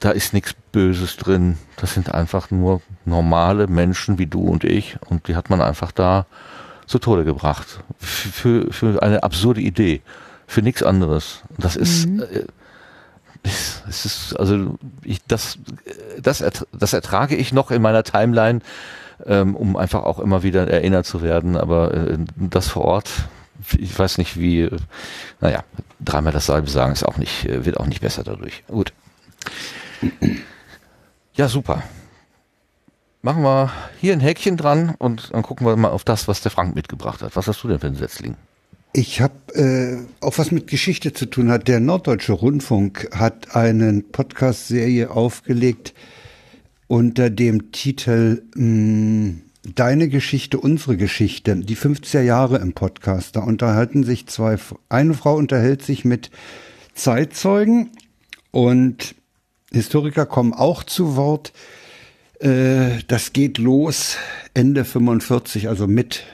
[0.00, 1.58] da ist nichts Böses drin.
[1.76, 5.92] Das sind einfach nur normale Menschen wie du und ich und die hat man einfach
[5.92, 6.24] da
[6.86, 7.80] zu Tode gebracht.
[7.98, 10.02] Für, für eine absurde Idee.
[10.46, 11.42] Für nichts anderes.
[11.58, 12.44] Das ist, äh,
[13.42, 15.58] es ist, also ich, das,
[16.20, 18.60] das, das ertrage ich noch in meiner Timeline,
[19.26, 21.56] ähm, um einfach auch immer wieder erinnert zu werden.
[21.56, 23.10] Aber äh, das vor Ort,
[23.78, 24.76] ich weiß nicht wie, äh,
[25.40, 25.64] naja,
[26.00, 28.64] dreimal dasselbe sagen ist auch nicht, äh, wird auch nicht besser dadurch.
[28.66, 28.92] Gut.
[31.34, 31.82] Ja, super.
[33.24, 33.72] Machen wir
[34.02, 37.22] hier ein Häkchen dran und dann gucken wir mal auf das, was der Frank mitgebracht
[37.22, 37.34] hat.
[37.36, 38.36] Was hast du denn für ein Setzling?
[38.92, 41.66] Ich habe äh, auch was mit Geschichte zu tun hat.
[41.66, 45.94] Der Norddeutsche Rundfunk hat einen Podcast-Serie aufgelegt
[46.86, 49.36] unter dem Titel mh,
[49.74, 53.36] Deine Geschichte, unsere Geschichte, die 50er Jahre im Podcast.
[53.36, 54.58] Da unterhalten sich zwei,
[54.90, 56.30] eine Frau unterhält sich mit
[56.92, 57.88] Zeitzeugen
[58.50, 59.14] und
[59.72, 61.54] Historiker kommen auch zu Wort.
[62.40, 64.16] Äh, das geht los
[64.54, 66.24] Ende 45, also mit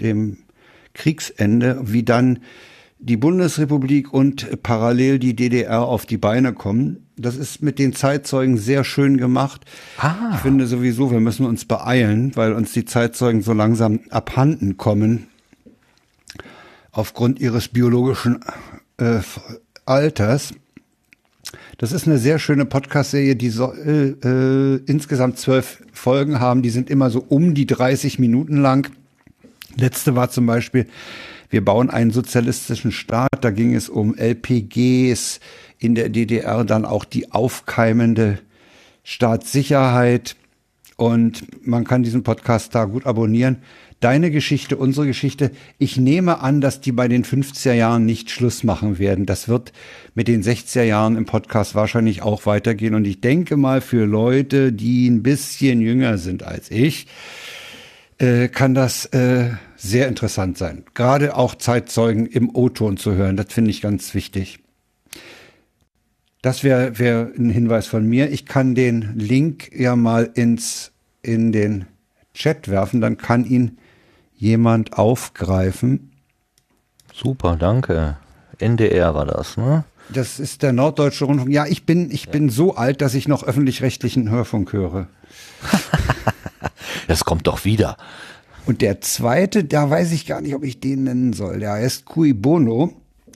[0.00, 0.38] dem
[0.94, 2.40] Kriegsende, wie dann
[2.98, 7.06] die Bundesrepublik und parallel die DDR auf die Beine kommen.
[7.16, 9.64] Das ist mit den Zeitzeugen sehr schön gemacht.
[9.98, 10.32] Ah.
[10.34, 15.28] Ich finde sowieso, wir müssen uns beeilen, weil uns die Zeitzeugen so langsam abhanden kommen
[16.90, 18.40] aufgrund ihres biologischen
[18.98, 19.20] äh,
[19.84, 20.54] Alters.
[21.78, 26.62] Das ist eine sehr schöne Podcast-Serie, die so, äh, äh, insgesamt zwölf Folgen haben.
[26.62, 28.90] Die sind immer so um die 30 Minuten lang.
[29.76, 30.86] Letzte war zum Beispiel,
[31.50, 33.38] wir bauen einen sozialistischen Staat.
[33.42, 35.40] Da ging es um LPGs
[35.78, 38.38] in der DDR, dann auch die aufkeimende
[39.04, 40.36] Staatssicherheit.
[40.96, 43.58] Und man kann diesen Podcast da gut abonnieren
[44.00, 45.50] deine Geschichte, unsere Geschichte.
[45.78, 49.26] Ich nehme an, dass die bei den 50er Jahren nicht Schluss machen werden.
[49.26, 49.72] Das wird
[50.14, 52.94] mit den 60er Jahren im Podcast wahrscheinlich auch weitergehen.
[52.94, 57.06] Und ich denke mal, für Leute, die ein bisschen jünger sind als ich,
[58.18, 60.84] äh, kann das äh, sehr interessant sein.
[60.94, 64.58] Gerade auch Zeitzeugen im O-Ton zu hören, das finde ich ganz wichtig.
[66.42, 68.30] Das wäre wär ein Hinweis von mir.
[68.30, 70.92] Ich kann den Link ja mal ins,
[71.22, 71.86] in den
[72.34, 73.78] Chat werfen, dann kann ihn
[74.36, 76.12] jemand aufgreifen.
[77.12, 78.18] Super, danke.
[78.58, 79.84] NDR war das, ne?
[80.10, 81.50] Das ist der Norddeutsche Rundfunk.
[81.50, 85.08] Ja, ich bin, ich bin so alt, dass ich noch öffentlich-rechtlichen Hörfunk höre.
[87.08, 87.96] das kommt doch wieder.
[88.66, 91.60] Und der zweite, da weiß ich gar nicht, ob ich den nennen soll.
[91.60, 92.92] Der heißt Cui Bono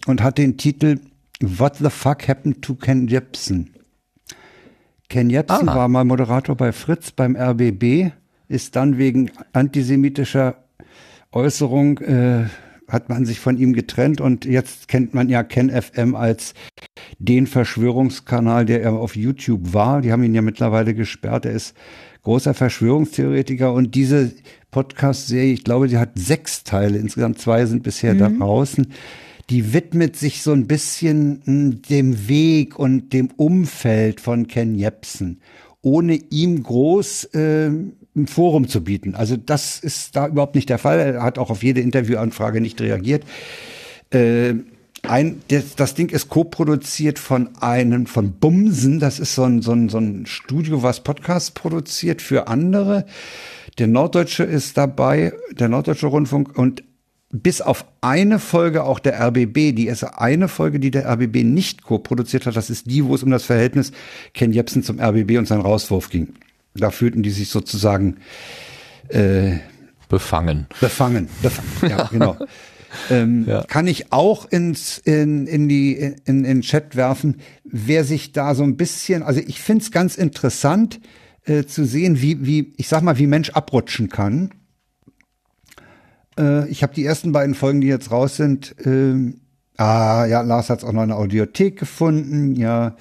[0.07, 1.01] und hat den Titel
[1.43, 3.71] What the fuck happened to Ken Jebsen?
[5.09, 5.75] Ken Jebsen ah.
[5.75, 8.13] war mal Moderator bei Fritz beim RBB,
[8.49, 10.57] ist dann wegen antisemitischer
[11.33, 12.45] Äußerung äh,
[12.89, 16.55] hat man sich von ihm getrennt und jetzt kennt man ja Ken FM als
[17.19, 20.01] den Verschwörungskanal, der er auf YouTube war.
[20.01, 21.47] Die haben ihn ja mittlerweile gesperrt.
[21.47, 21.75] Er ist
[22.23, 24.33] großer Verschwörungstheoretiker und diese
[24.73, 28.19] Podcast-Serie, ich glaube, die hat sechs Teile, insgesamt zwei sind bisher mhm.
[28.19, 28.93] da draußen.
[29.51, 35.41] Die widmet sich so ein bisschen hm, dem Weg und dem Umfeld von Ken Jepsen,
[35.83, 39.15] ohne ihm groß äh, ein Forum zu bieten.
[39.15, 41.01] Also das ist da überhaupt nicht der Fall.
[41.01, 43.25] Er hat auch auf jede Interviewanfrage nicht reagiert.
[44.11, 44.55] Äh,
[45.03, 49.01] ein, das, das Ding ist co-produziert von einem, von Bumsen.
[49.01, 53.07] Das ist so ein, so, ein, so ein Studio, was Podcasts produziert für andere.
[53.79, 56.85] Der Norddeutsche ist dabei, der Norddeutsche Rundfunk und
[57.33, 61.83] bis auf eine Folge auch der RBB, die ist eine Folge, die der RBB nicht
[61.85, 63.93] co-produziert hat, das ist die, wo es um das Verhältnis
[64.35, 66.35] Ken Jebsen zum RBB und seinen Rauswurf ging.
[66.75, 68.17] Da fühlten die sich sozusagen
[69.09, 69.59] äh,
[70.09, 70.67] befangen.
[70.81, 72.37] Befangen, befangen ja, genau.
[73.09, 73.63] Ähm, ja.
[73.63, 78.57] Kann ich auch ins, in, in die in, in den Chat werfen, wer sich da
[78.57, 81.01] so ein bisschen, also ich finde es ganz interessant
[81.45, 84.51] äh, zu sehen, wie, wie, ich sag mal, wie Mensch abrutschen kann.
[86.41, 89.35] Äh, ich habe die ersten beiden Folgen, die jetzt raus sind, äh,
[89.77, 92.97] ah ja, Lars hat auch noch eine Audiothek gefunden, ja.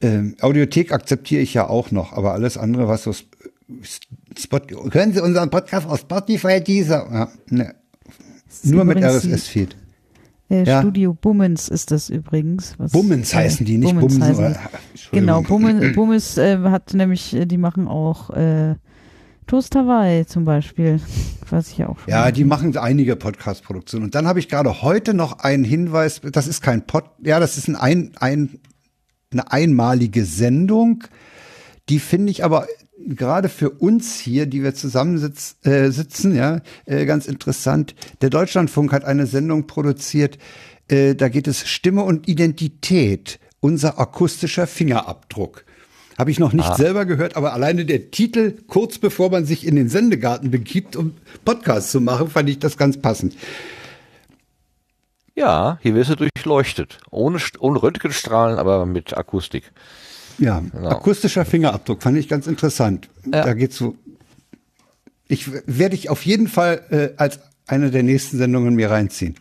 [0.00, 3.12] Ähm, Audiothek akzeptiere ich ja auch noch, aber alles andere, was so
[4.36, 4.60] Spot,
[4.90, 7.10] können Sie unseren Podcast aus Spotify dieser?
[7.10, 7.74] Ja, ne.
[8.64, 9.76] Nur mit RSS-Feed.
[10.50, 10.80] Äh, ja.
[10.80, 12.74] Studio Bummens ist das übrigens.
[12.76, 14.18] Was, Bummens heißen die, nicht Bummens.
[14.18, 14.56] Bummens oder,
[15.12, 18.74] genau, Bummens, Bummens äh, hat nämlich, äh, die machen auch äh,
[19.46, 21.00] Toast Hawaii zum Beispiel,
[21.50, 24.04] was ich ja auch schon Ja, die machen einige Podcast-Produktionen.
[24.04, 27.58] Und dann habe ich gerade heute noch einen Hinweis, das ist kein Pod, ja, das
[27.58, 28.60] ist ein, ein, ein
[29.32, 31.04] eine einmalige Sendung.
[31.88, 32.66] Die finde ich aber
[32.98, 37.94] gerade für uns hier, die wir zusammen sitz, äh, sitzen, ja, äh, ganz interessant.
[38.20, 40.38] Der Deutschlandfunk hat eine Sendung produziert,
[40.88, 45.64] äh, da geht es Stimme und Identität, unser akustischer Fingerabdruck.
[46.18, 46.74] Habe ich noch nicht ah.
[46.74, 51.14] selber gehört, aber alleine der Titel, kurz bevor man sich in den Sendegarten begibt, um
[51.44, 53.34] Podcast zu machen, fand ich das ganz passend.
[55.34, 56.98] Ja, hier wirst du durchleuchtet.
[57.10, 59.72] Ohne, ohne Röntgenstrahlen, aber mit Akustik.
[60.38, 60.90] Ja, genau.
[60.90, 63.08] akustischer Fingerabdruck fand ich ganz interessant.
[63.24, 63.44] Ja.
[63.44, 63.96] Da geht's so.
[65.28, 69.36] Ich werde ich auf jeden Fall äh, als eine der nächsten Sendungen mir reinziehen.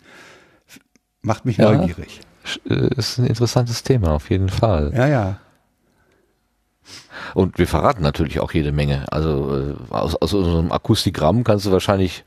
[1.22, 2.22] Macht mich ja, neugierig.
[2.70, 4.92] Äh, ist ein interessantes Thema, auf jeden Fall.
[4.96, 5.40] Ja, ja.
[7.34, 9.06] Und wir verraten natürlich auch jede Menge.
[9.12, 12.24] Also äh, aus, aus unserem Akustigramm kannst du wahrscheinlich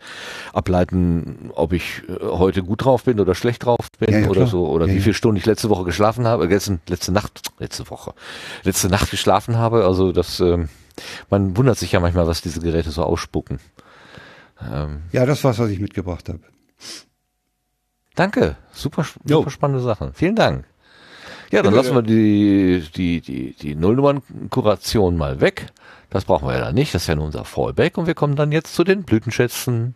[0.52, 4.40] ableiten, ob ich äh, heute gut drauf bin oder schlecht drauf bin ja, ja, oder
[4.42, 4.46] klar.
[4.46, 4.68] so.
[4.68, 8.14] Oder ja, wie viele Stunden ich letzte Woche geschlafen habe, letzte, letzte Nacht, letzte Woche,
[8.62, 9.84] letzte Nacht geschlafen habe.
[9.84, 10.68] Also das, ähm,
[11.30, 13.58] man wundert sich ja manchmal, was diese Geräte so ausspucken.
[14.60, 16.40] Ähm, ja, das war's, was ich mitgebracht habe.
[18.14, 20.14] Danke, super, super spannende Sachen.
[20.14, 20.64] Vielen Dank.
[21.54, 25.68] Ja, dann lassen wir die, die, die, die Nullnummern-Kuration mal weg.
[26.10, 26.92] Das brauchen wir ja dann nicht.
[26.92, 27.96] Das ist ja nur unser Fallback.
[27.96, 29.94] Und wir kommen dann jetzt zu den Blütenschätzen.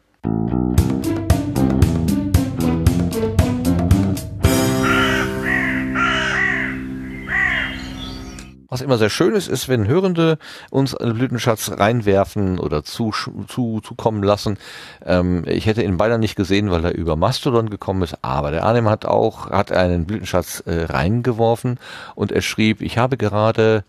[8.71, 10.37] Was immer sehr schön ist, ist, wenn Hörende
[10.71, 13.13] uns einen Blütenschatz reinwerfen oder zu,
[13.47, 14.59] zu, zukommen lassen.
[15.07, 18.65] Ähm, ich hätte ihn beinahe nicht gesehen, weil er über Mastodon gekommen ist, aber der
[18.65, 21.79] Arnim hat auch, hat einen Blütenschatz äh, reingeworfen
[22.15, 23.85] und er schrieb, ich habe gerade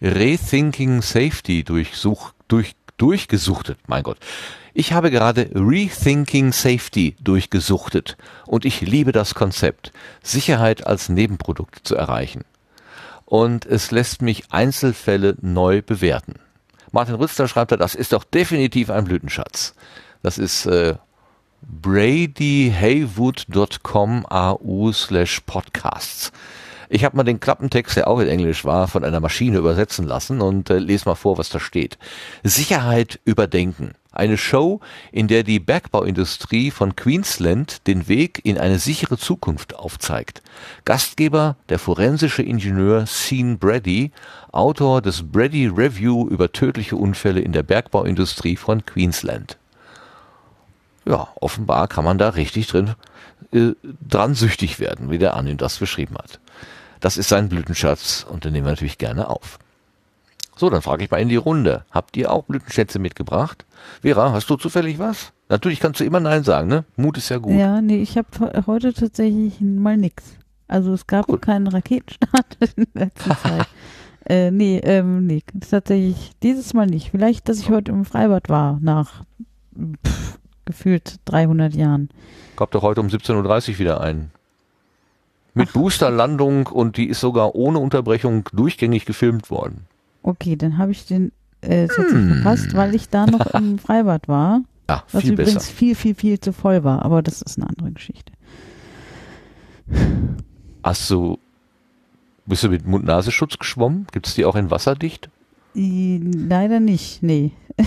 [0.00, 4.18] Rethinking Safety durchsuch, durch, durchgesuchtet, mein Gott.
[4.74, 11.96] Ich habe gerade Rethinking Safety durchgesuchtet und ich liebe das Konzept, Sicherheit als Nebenprodukt zu
[11.96, 12.44] erreichen
[13.24, 16.34] und es lässt mich Einzelfälle neu bewerten.
[16.92, 19.74] Martin Rützler schreibt da, das ist doch definitiv ein Blütenschatz.
[20.22, 20.94] Das ist äh,
[21.62, 26.32] bradyhaywood.com au slash podcasts.
[26.88, 30.40] Ich habe mal den Klappentext, der auch in Englisch war, von einer Maschine übersetzen lassen
[30.40, 31.98] und äh, lese mal vor, was da steht.
[32.42, 33.94] Sicherheit überdenken.
[34.14, 34.80] Eine Show,
[35.12, 40.40] in der die Bergbauindustrie von Queensland den Weg in eine sichere Zukunft aufzeigt.
[40.84, 44.12] Gastgeber der forensische Ingenieur Sean Brady,
[44.52, 49.58] Autor des Brady Review über tödliche Unfälle in der Bergbauindustrie von Queensland.
[51.04, 52.94] Ja, offenbar kann man da richtig drin
[53.52, 53.72] äh,
[54.08, 56.40] dran süchtig werden, wie der Anim das beschrieben hat.
[57.00, 59.58] Das ist sein Blütenschatz und den nehmen wir natürlich gerne auf.
[60.56, 61.84] So, dann frage ich mal in die Runde.
[61.90, 63.64] Habt ihr auch Blütenschätze mitgebracht?
[64.02, 65.32] Vera, hast du zufällig was?
[65.48, 66.84] Natürlich kannst du immer Nein sagen, ne?
[66.96, 67.54] Mut ist ja gut.
[67.54, 70.24] Ja, nee, ich habe heute tatsächlich mal nix.
[70.68, 71.42] Also es gab gut.
[71.42, 73.66] keinen Raketenstart in der letzten Zeit.
[74.26, 77.10] Äh, nee, ähm, nee, tatsächlich dieses Mal nicht.
[77.10, 79.24] Vielleicht, dass ich heute im Freibad war, nach
[79.76, 82.08] pff, gefühlt 300 Jahren.
[82.56, 84.30] Gab doch heute um 17.30 Uhr wieder einen.
[85.52, 89.86] Mit Boosterlandung und die ist sogar ohne Unterbrechung durchgängig gefilmt worden.
[90.24, 92.32] Okay, dann habe ich den äh, tatsächlich hm.
[92.34, 94.62] verpasst, weil ich da noch im Freibad war.
[94.88, 95.72] Ja, was viel übrigens besser.
[95.72, 98.32] viel, viel, viel zu voll war, aber das ist eine andere Geschichte.
[100.82, 101.38] Hast du,
[102.46, 104.06] bist du mit Mund-Nasenschutz geschwommen?
[104.12, 105.28] Gibt es die auch in wasserdicht?
[105.74, 107.52] Leider nicht, nee.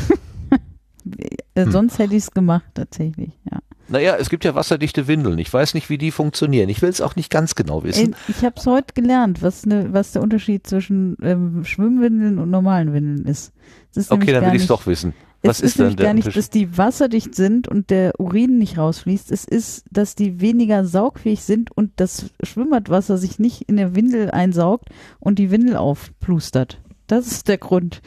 [1.55, 1.71] hm.
[1.71, 3.59] Sonst hätte ich es gemacht, tatsächlich, ja.
[3.89, 5.39] Naja, es gibt ja wasserdichte Windeln.
[5.39, 6.69] Ich weiß nicht, wie die funktionieren.
[6.69, 8.15] Ich will es auch nicht ganz genau wissen.
[8.27, 12.93] Ich habe es heute gelernt, was, ne, was der Unterschied zwischen ähm, Schwimmwindeln und normalen
[12.93, 13.53] Windeln ist.
[13.95, 15.13] ist okay, dann will ich es doch wissen.
[15.43, 18.77] Was es ist, denn der gar nicht, dass die wasserdicht sind und der Urin nicht
[18.77, 19.31] rausfließt.
[19.31, 24.31] Es ist, dass die weniger saugfähig sind und das Schwimmbadwasser sich nicht in der Windel
[24.31, 26.81] einsaugt und die Windel aufplustert.
[27.05, 28.01] Das ist der Grund.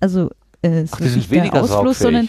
[0.00, 0.30] Also
[0.62, 2.28] äh, es Ach, ist nicht der Ausfluss, sondern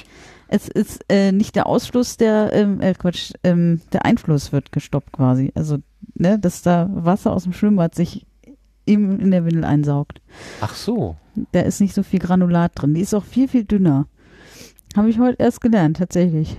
[0.51, 5.13] es ist äh, nicht der Ausschluss, der ähm, äh, Quatsch, ähm, der Einfluss wird gestoppt
[5.13, 5.51] quasi.
[5.55, 5.77] Also,
[6.13, 8.25] ne, dass da Wasser aus dem Schwimmbad sich
[8.85, 10.21] eben in der Windel einsaugt.
[10.59, 11.15] Ach so.
[11.53, 12.93] Da ist nicht so viel Granulat drin.
[12.93, 14.07] Die ist auch viel, viel dünner.
[14.97, 16.57] Habe ich heute erst gelernt, tatsächlich.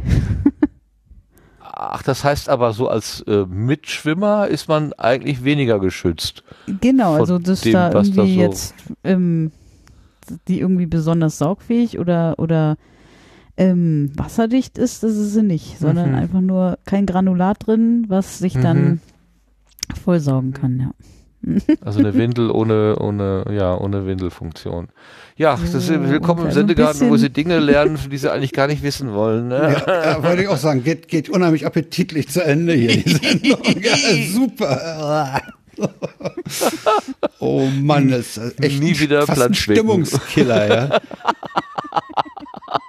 [1.60, 6.44] Ach, das heißt aber so als äh, Mitschwimmer ist man eigentlich weniger geschützt.
[6.80, 9.52] Genau, also dass dem, da irgendwie da so jetzt ähm,
[10.48, 12.76] die irgendwie besonders saugfähig oder oder
[13.56, 16.16] ähm, wasserdicht ist, das ist sie nicht, sondern mhm.
[16.16, 18.62] einfach nur kein Granulat drin, was sich mhm.
[18.62, 19.00] dann
[20.02, 20.92] vollsaugen kann, ja.
[21.84, 24.88] Also eine Windel ohne, ohne, ja, ohne Windelfunktion.
[25.36, 28.82] Ja, das ist willkommen im Sendegarten, wo sie Dinge lernen, die sie eigentlich gar nicht
[28.82, 29.48] wissen wollen.
[29.48, 29.76] Ne?
[29.86, 33.82] Ja, ja, wollte ich auch sagen, geht, geht unheimlich appetitlich zu Ende hier, die Sendung.
[33.82, 33.96] Ja,
[34.32, 35.42] super.
[37.38, 41.00] oh Mann, das ist echt Nie wieder fast ein Stimmungskiller, ja.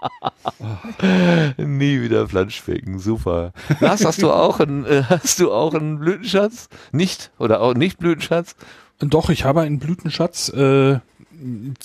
[1.58, 3.54] Nie wieder Planschbecken, super.
[3.80, 6.70] Lars, hast du auch einen, äh, hast du auch einen Blütenschatz?
[6.92, 7.32] Nicht?
[7.40, 8.56] Oder auch nicht Blütenschatz?
[9.00, 10.50] Doch, ich habe einen Blütenschatz.
[10.50, 11.00] Äh,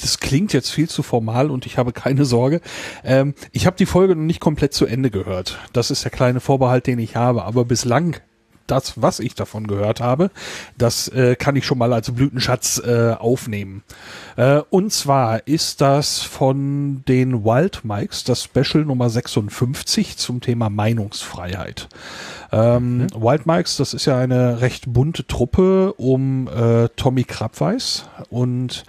[0.00, 2.60] das klingt jetzt viel zu formal und ich habe keine Sorge.
[3.05, 5.58] Ähm, ich habe die Folge noch nicht komplett zu Ende gehört.
[5.72, 7.44] Das ist der kleine Vorbehalt, den ich habe.
[7.44, 8.16] Aber bislang
[8.70, 10.30] das, was ich davon gehört habe,
[10.76, 13.82] das äh, kann ich schon mal als Blütenschatz äh, aufnehmen.
[14.36, 20.70] Äh, und zwar ist das von den Wild Mikes das Special Nummer 56 zum Thema
[20.70, 21.88] Meinungsfreiheit.
[22.52, 23.06] Ähm, mhm.
[23.14, 28.84] Wild Mikes, das ist ja eine recht bunte Truppe um äh, Tommy Krabweis und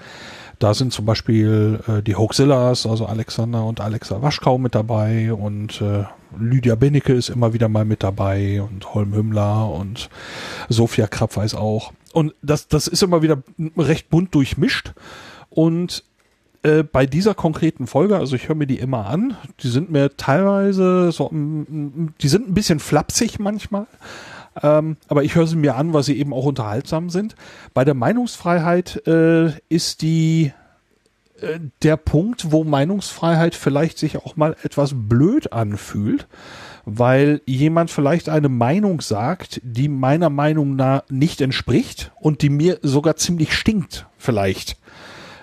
[0.60, 5.82] da sind zum Beispiel äh, die Hoaxillas, also Alexander und Alexa Waschkau mit dabei und
[5.82, 6.04] äh,
[6.38, 10.10] Lydia Benecke ist immer wieder mal mit dabei und Holm Hümmler und
[10.68, 11.94] Sophia Krapweis auch.
[12.12, 13.42] Und das, das ist immer wieder
[13.78, 14.94] recht bunt durchmischt.
[15.50, 16.04] Und
[16.62, 20.18] äh, bei dieser konkreten Folge, also ich höre mir die immer an, die sind mir
[20.18, 23.88] teilweise so, die sind ein bisschen flapsig manchmal.
[24.61, 27.36] Ähm, aber ich höre sie mir an, weil sie eben auch unterhaltsam sind.
[27.74, 30.52] Bei der Meinungsfreiheit äh, ist die
[31.42, 36.28] äh, der Punkt, wo Meinungsfreiheit vielleicht sich auch mal etwas blöd anfühlt,
[36.86, 42.80] weil jemand vielleicht eine Meinung sagt, die meiner Meinung nach nicht entspricht und die mir
[42.82, 44.78] sogar ziemlich stinkt, vielleicht.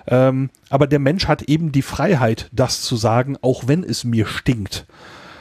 [0.07, 4.25] Ähm, aber der Mensch hat eben die Freiheit, das zu sagen, auch wenn es mir
[4.25, 4.85] stinkt.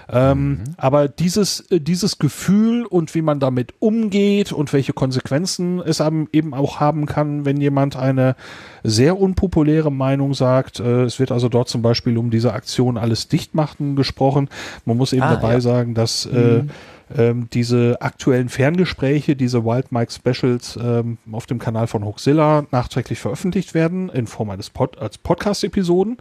[0.09, 0.65] Ähm, mhm.
[0.77, 6.01] Aber dieses, äh, dieses Gefühl und wie man damit umgeht und welche Konsequenzen es
[6.33, 8.37] eben auch haben kann, wenn jemand eine
[8.85, 10.79] sehr unpopuläre Meinung sagt.
[10.81, 14.49] Äh, es wird also dort zum Beispiel um diese Aktion alles dicht machen gesprochen.
[14.85, 15.61] Man muss eben ah, dabei ja.
[15.61, 16.69] sagen, dass äh, mhm.
[16.69, 16.73] äh,
[17.15, 23.19] ähm, diese aktuellen Ferngespräche, diese Wild Mike Specials ähm, auf dem Kanal von Hoaxilla nachträglich
[23.19, 26.19] veröffentlicht werden in Form eines Pod als Podcast-Episoden.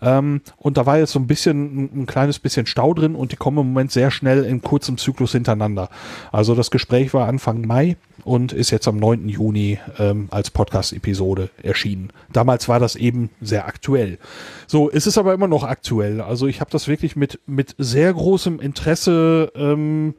[0.00, 3.32] Ähm, und da war jetzt so ein bisschen, ein, ein, kleines bisschen Stau drin und
[3.32, 5.88] die kommen im Moment sehr schnell in kurzem Zyklus hintereinander.
[6.30, 9.28] Also das Gespräch war Anfang Mai und ist jetzt am 9.
[9.28, 12.10] Juni ähm, als Podcast-Episode erschienen.
[12.32, 14.18] Damals war das eben sehr aktuell.
[14.66, 16.20] So, es ist aber immer noch aktuell.
[16.20, 20.14] Also ich habe das wirklich mit, mit sehr großem Interesse ähm,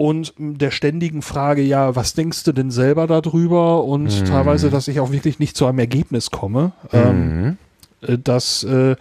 [0.00, 3.84] und der ständigen Frage, ja, was denkst du denn selber darüber?
[3.84, 4.24] Und mhm.
[4.24, 6.72] teilweise, dass ich auch wirklich nicht zu einem Ergebnis komme.
[6.90, 7.58] Ähm, mhm.
[8.08, 8.92] Ähm, dass äh,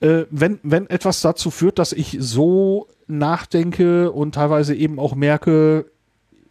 [0.00, 5.84] äh, wenn, wenn etwas dazu führt, dass ich so nachdenke und teilweise eben auch merke,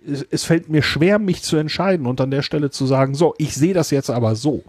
[0.10, 3.36] es, es fällt mir schwer, mich zu entscheiden und an der Stelle zu sagen, so,
[3.38, 4.64] ich sehe das jetzt aber so.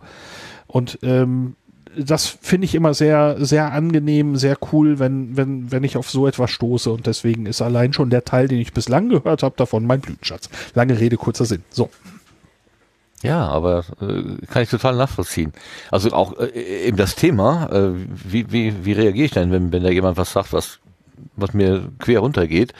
[0.66, 1.54] Und ähm,
[1.96, 6.26] das finde ich immer sehr, sehr angenehm, sehr cool, wenn, wenn, wenn ich auf so
[6.26, 6.90] etwas stoße.
[6.90, 10.48] Und deswegen ist allein schon der Teil, den ich bislang gehört habe, davon mein Blütenschatz.
[10.74, 11.62] Lange Rede, kurzer Sinn.
[11.70, 11.90] So.
[13.22, 15.52] Ja, aber äh, kann ich total nachvollziehen.
[15.90, 19.82] Also auch äh, eben das Thema, äh, wie, wie, wie reagiere ich denn, wenn, wenn
[19.82, 20.80] da jemand was sagt, was
[21.34, 22.74] was mir quer runtergeht,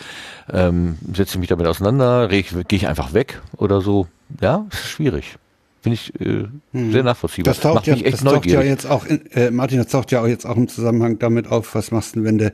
[0.52, 4.08] ähm, setze ich mich damit auseinander, gehe ich einfach weg oder so.
[4.40, 5.38] Ja, ist schwierig.
[5.86, 6.90] Finde ich äh, hm.
[6.90, 7.54] sehr nachvollziehbar.
[7.54, 10.26] Das taucht, ja, das taucht ja jetzt auch, in, äh, Martin, das taucht ja auch
[10.26, 12.52] jetzt auch im Zusammenhang damit auf, was machst du, wenn du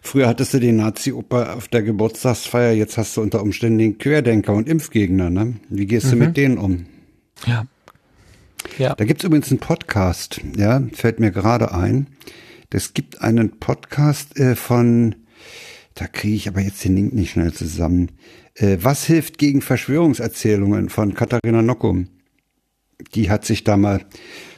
[0.00, 4.54] Früher hattest du den Nazi-Oper auf der Geburtstagsfeier, jetzt hast du unter Umständen den Querdenker
[4.54, 5.54] und Impfgegner, ne?
[5.68, 6.10] Wie gehst mhm.
[6.10, 6.86] du mit denen um?
[7.46, 7.66] Ja.
[8.76, 8.94] ja.
[8.96, 12.08] Da gibt's übrigens einen Podcast, ja, fällt mir gerade ein.
[12.70, 15.14] Es gibt einen Podcast äh, von,
[15.94, 18.10] da kriege ich aber jetzt den Link nicht schnell zusammen.
[18.54, 22.08] Äh, Was hilft gegen Verschwörungserzählungen von Katharina Nockum?
[23.14, 24.04] Die hat sich da mal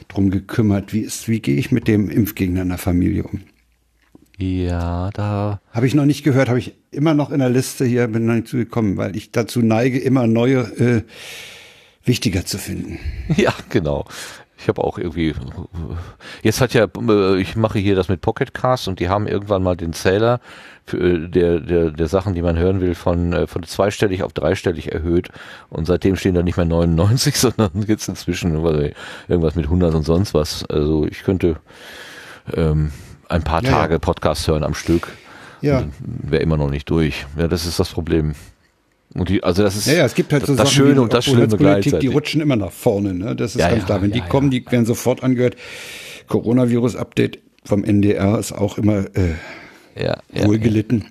[0.07, 0.93] drum gekümmert.
[0.93, 3.41] Wie ist, wie gehe ich mit dem Impfgegner in der Familie um?
[4.37, 8.07] Ja, da habe ich noch nicht gehört, habe ich immer noch in der Liste hier,
[8.07, 11.03] bin noch nicht zugekommen, weil ich dazu neige, immer neue äh,
[12.03, 12.97] wichtiger zu finden.
[13.37, 14.05] Ja, genau.
[14.61, 15.33] Ich habe auch irgendwie,
[16.43, 16.87] jetzt hat ja,
[17.37, 20.39] ich mache hier das mit Pocket Cast und die haben irgendwann mal den Zähler
[20.85, 24.33] für, äh, der, der, der Sachen, die man hören will, von, äh, von zweistellig auf
[24.33, 25.29] dreistellig erhöht
[25.69, 28.53] und seitdem stehen da nicht mehr 99, sondern gibt's inzwischen
[29.27, 30.63] irgendwas mit 100 und sonst was.
[30.69, 31.55] Also ich könnte
[32.53, 32.91] ähm,
[33.29, 33.99] ein paar ja, Tage ja.
[33.99, 35.07] Podcast hören am Stück.
[35.61, 35.83] Ja.
[35.99, 37.25] Wäre immer noch nicht durch.
[37.37, 38.35] Ja, das ist das Problem.
[39.13, 41.13] Und die, also das ist ja, ja, es gibt halt so das Sachen, Schöne und
[41.13, 41.99] das Schlimme gleichzeitig.
[41.99, 43.35] Die rutschen immer nach vorne, ne?
[43.35, 44.01] Das ist ja, ganz klar.
[44.01, 45.57] Wenn die kommen, die werden sofort angehört.
[46.27, 49.35] Coronavirus-Update vom NDR ist auch immer äh,
[50.01, 51.05] ja, wohl gelitten.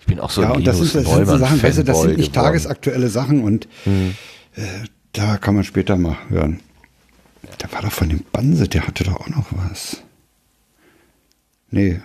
[0.00, 1.84] Ich bin auch so ja, ein und das sind, das sind so Sachen, weißt du,
[1.84, 2.46] das sind nicht geworden.
[2.46, 4.14] tagesaktuelle Sachen und hm.
[4.54, 4.62] äh,
[5.12, 6.60] da kann man später mal hören.
[7.58, 10.02] Da war doch von dem Banse, der hatte doch auch noch was.
[11.70, 12.00] Nee,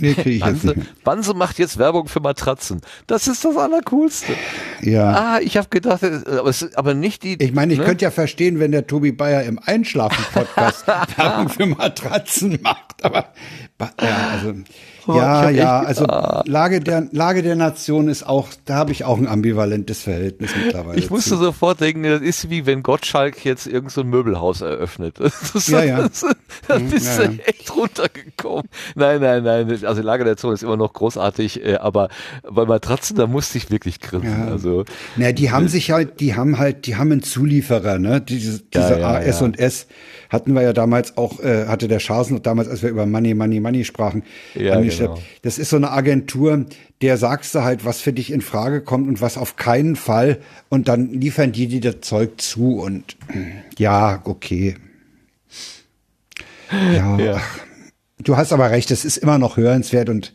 [0.00, 2.80] Nee, krieg ich Banse, jetzt nicht Banse macht jetzt Werbung für Matratzen.
[3.06, 4.34] Das ist das Allercoolste.
[4.82, 5.12] Ja.
[5.12, 7.42] Ah, ich habe gedacht, äh, aber, es, aber nicht die.
[7.42, 7.84] Ich meine, ich ne?
[7.84, 13.04] könnte ja verstehen, wenn der Tobi Bayer im Einschlafen-Podcast Werbung für Matratzen macht.
[13.04, 13.32] Aber
[14.00, 14.54] ja, also
[15.06, 16.04] ja, ja, also
[16.46, 20.98] Lage der, Lage der Nation ist auch, da habe ich auch ein ambivalentes Verhältnis mittlerweile.
[20.98, 21.36] Ich musste zu.
[21.36, 25.18] sofort denken, das ist wie wenn Gottschalk jetzt irgendein so Möbelhaus eröffnet.
[25.52, 26.02] Das, ja, ja.
[26.02, 26.24] Das,
[26.68, 28.68] das bist ja, du echt runtergekommen.
[28.94, 32.08] Nein, nein, nein, also Lage der Nation ist immer noch großartig, äh, aber
[32.48, 34.46] bei Matratzen, da musste ich wirklich grinsen.
[34.46, 34.52] Ja.
[34.52, 34.84] Also,
[35.16, 39.00] Na, die haben sich halt, die haben halt, die haben einen Zulieferer, ne, diese, diese
[39.00, 39.86] ja, ja, AS und S
[40.30, 43.34] hatten wir ja damals auch, äh, hatte der Schaas noch damals, als wir über Money,
[43.34, 44.22] Money, Money sprachen,
[44.54, 45.10] ja, angestellt.
[45.14, 45.40] Genau.
[45.42, 46.66] Das ist so eine Agentur,
[47.02, 50.40] der sagst du halt, was für dich in Frage kommt und was auf keinen Fall.
[50.68, 53.16] Und dann liefern die dir das Zeug zu und
[53.78, 54.76] ja, okay.
[56.70, 57.40] Ja, ja.
[58.18, 60.32] du hast aber recht, es ist immer noch hörenswert und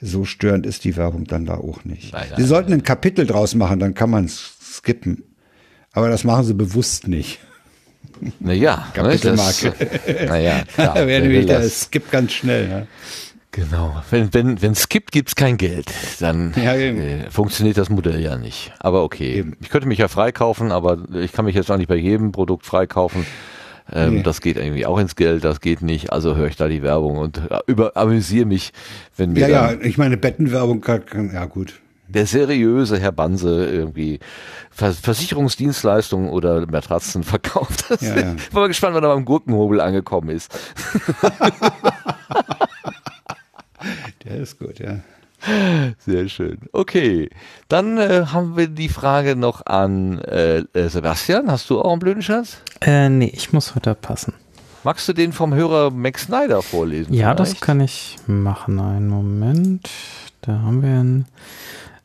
[0.00, 2.14] so störend ist die Werbung dann da auch nicht.
[2.36, 5.24] sie sollten ein Kapitel draus machen, dann kann man es skippen.
[5.92, 7.40] Aber das machen sie bewusst nicht.
[8.40, 9.74] Naja, Kapitelmarke.
[9.78, 10.94] Das, naja, klar.
[10.94, 12.68] da wäre nämlich der Skip ganz schnell.
[12.68, 12.86] Ja.
[13.56, 14.02] Genau.
[14.10, 15.90] Wenn, wenn, wenn es gibt, gibt's kein Geld.
[16.20, 18.72] Dann ja, äh, funktioniert das Modell ja nicht.
[18.80, 19.32] Aber okay.
[19.36, 19.56] Eben.
[19.62, 22.66] Ich könnte mich ja freikaufen, aber ich kann mich jetzt auch nicht bei jedem Produkt
[22.66, 23.26] freikaufen.
[23.92, 24.22] Ähm, Nee.
[24.22, 26.12] Das geht irgendwie auch ins Geld, das geht nicht.
[26.12, 28.72] Also höre ich da die Werbung und äh, über amüsiere mich,
[29.16, 31.80] wenn mir Ja, ja, ich meine, Bettenwerbung kann, kann ja gut.
[32.08, 34.18] der seriöse Herr Banse irgendwie
[34.70, 37.86] Vers Versicherungsdienstleistungen oder Matratzen verkauft.
[38.00, 38.34] Ja, ja.
[38.36, 40.50] Ich bin mal gespannt, wann er beim Gurkenhobel angekommen ist.
[44.26, 44.98] Der ist gut, ja.
[45.98, 46.58] Sehr schön.
[46.72, 47.30] Okay,
[47.68, 51.50] dann äh, haben wir die Frage noch an äh, äh, Sebastian.
[51.50, 52.58] Hast du auch einen blöden Schatz?
[52.80, 54.32] Äh, nee, ich muss heute passen.
[54.82, 57.12] Magst du den vom Hörer Max Snyder vorlesen?
[57.12, 57.62] Ja, das vielleicht?
[57.62, 58.80] kann ich machen.
[58.80, 59.90] Einen Moment.
[60.40, 61.26] Da haben wir ihn.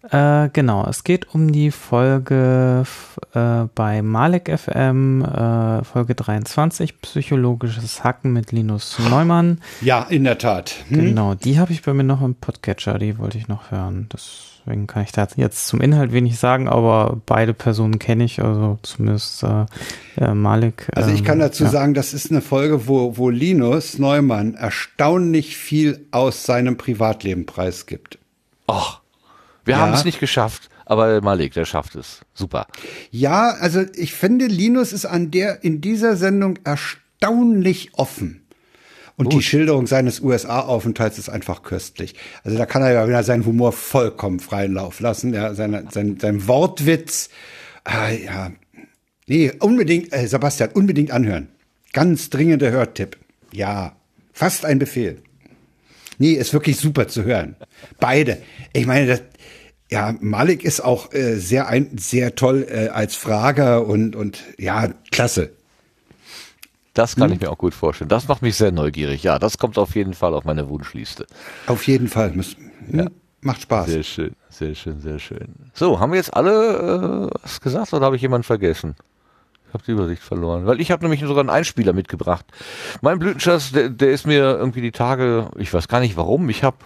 [0.10, 2.86] Äh, genau, es geht um die Folge
[3.34, 9.62] äh, bei Malek FM, äh, Folge 23, Psychologisches Hacken mit Linus Neumann.
[9.82, 10.74] Ja, in der Tat.
[10.88, 11.00] Hm?
[11.00, 14.10] Genau, die habe ich bei mir noch im Podcatcher, die wollte ich noch hören.
[14.12, 18.80] Deswegen kann ich da jetzt zum Inhalt wenig sagen, aber beide Personen kenne ich, also
[18.82, 19.66] zumindest äh,
[20.18, 20.88] äh, Malik.
[20.96, 21.70] Also ich ähm, kann dazu ja.
[21.70, 28.18] sagen, das ist eine Folge, wo, wo Linus Neumann erstaunlich viel aus seinem Privatleben preisgibt.
[28.68, 29.01] Och,
[29.66, 29.80] wir Ja.
[29.82, 32.22] haben es nicht geschafft, aber Malik, der schafft es.
[32.34, 32.68] Super.
[33.12, 38.38] Ja, also ich finde, Linus ist an der, in dieser Sendung erstaunlich offen.
[39.18, 42.16] Und die Schilderung seines USA-Aufenthalts ist einfach köstlich.
[42.44, 45.32] Also da kann er ja wieder seinen Humor vollkommen freien Lauf lassen.
[45.34, 47.30] Ja, seine, sein, sein Wortwitz.
[47.84, 48.52] Ah, ja.
[49.28, 51.50] Nee, unbedingt, äh, Sebastian, unbedingt anhören.
[51.94, 53.18] Ganz dringender Hörtipp.
[53.52, 53.96] Ja,
[54.34, 55.22] fast ein Befehl.
[56.18, 57.56] Nee, ist wirklich super zu hören.
[58.00, 58.38] Beide.
[58.74, 59.22] Ich meine, das,
[59.92, 64.90] ja, Malik ist auch äh, sehr ein, sehr toll äh, als Frager und und ja,
[65.12, 65.52] klasse.
[66.94, 67.22] Das Hm?
[67.22, 68.10] kann ich mir auch gut vorstellen.
[68.10, 69.24] Das macht mich sehr neugierig.
[69.24, 71.26] Ja, das kommt auf jeden Fall auf meine Wunschliste.
[71.68, 72.32] Auf jeden Fall.
[72.34, 72.56] Muss,
[72.90, 73.10] hm,
[73.42, 73.88] Macht Spaß.
[73.90, 75.48] Sehr schön, sehr schön, sehr schön.
[75.74, 78.96] So, haben wir jetzt alle äh, was gesagt oder habe ich jemanden vergessen?
[79.68, 82.46] Ich habe die Übersicht verloren, weil ich habe nämlich sogar einen Einspieler mitgebracht.
[83.02, 86.64] Mein Blütenschatz, der, der ist mir irgendwie die Tage, ich weiß gar nicht warum, ich
[86.64, 86.78] habe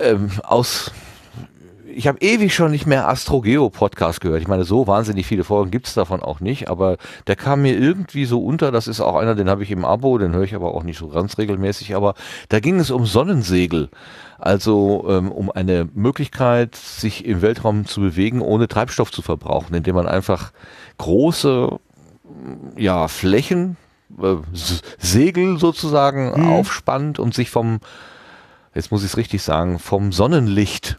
[0.00, 0.92] ähm, aus
[1.94, 4.40] ich habe ewig schon nicht mehr Astrogeo Podcast gehört.
[4.40, 6.96] Ich meine, so wahnsinnig viele Folgen gibt's davon auch nicht, aber
[7.26, 8.70] der kam mir irgendwie so unter.
[8.72, 10.98] Das ist auch einer, den habe ich im Abo, den höre ich aber auch nicht
[10.98, 11.94] so ganz regelmäßig.
[11.94, 12.14] Aber
[12.48, 13.88] da ging es um Sonnensegel.
[14.38, 19.94] Also ähm, um eine Möglichkeit, sich im Weltraum zu bewegen, ohne Treibstoff zu verbrauchen, indem
[19.94, 20.52] man einfach
[20.98, 21.78] große
[22.76, 23.76] ja, Flächen,
[24.20, 24.36] äh,
[24.98, 27.80] Segel sozusagen aufspannt und sich vom,
[28.74, 30.98] jetzt muss ich es richtig sagen, vom Sonnenlicht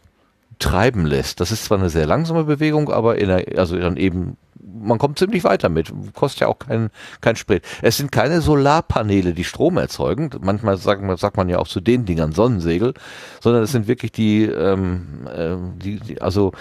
[0.60, 1.40] treiben lässt.
[1.40, 5.20] Das ist zwar eine sehr langsame Bewegung, aber in der, also dann eben, man kommt
[5.20, 5.92] ziemlich weiter mit.
[6.14, 6.90] Kostet ja auch kein,
[7.22, 7.64] kein Sprit.
[7.82, 10.30] Es sind keine Solarpaneele, die Strom erzeugen.
[10.42, 12.94] Manchmal sagt man, sagt man ja auch zu den Dingern Sonnensegel,
[13.42, 16.54] sondern es sind wirklich die, ähm, ähm, die, die also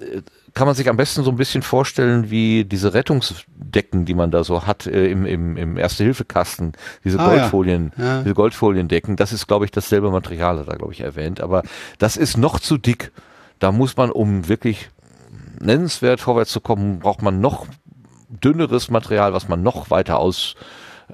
[0.00, 0.22] äh,
[0.54, 4.44] kann man sich am besten so ein bisschen vorstellen wie diese Rettungsdecken, die man da
[4.44, 6.72] so hat äh, im, im, im Erste-Hilfe-Kasten,
[7.04, 7.38] diese Ah, ja.
[7.40, 8.22] Goldfolien, Ja.
[8.22, 9.16] diese Goldfoliendecken.
[9.16, 11.40] Das ist, glaube ich, dasselbe Material, hat er, glaube ich, erwähnt.
[11.40, 11.62] Aber
[11.98, 13.12] das ist noch zu dick.
[13.58, 14.90] Da muss man, um wirklich
[15.60, 17.66] nennenswert vorwärts zu kommen, braucht man noch
[18.28, 20.54] dünneres Material, was man noch weiter aus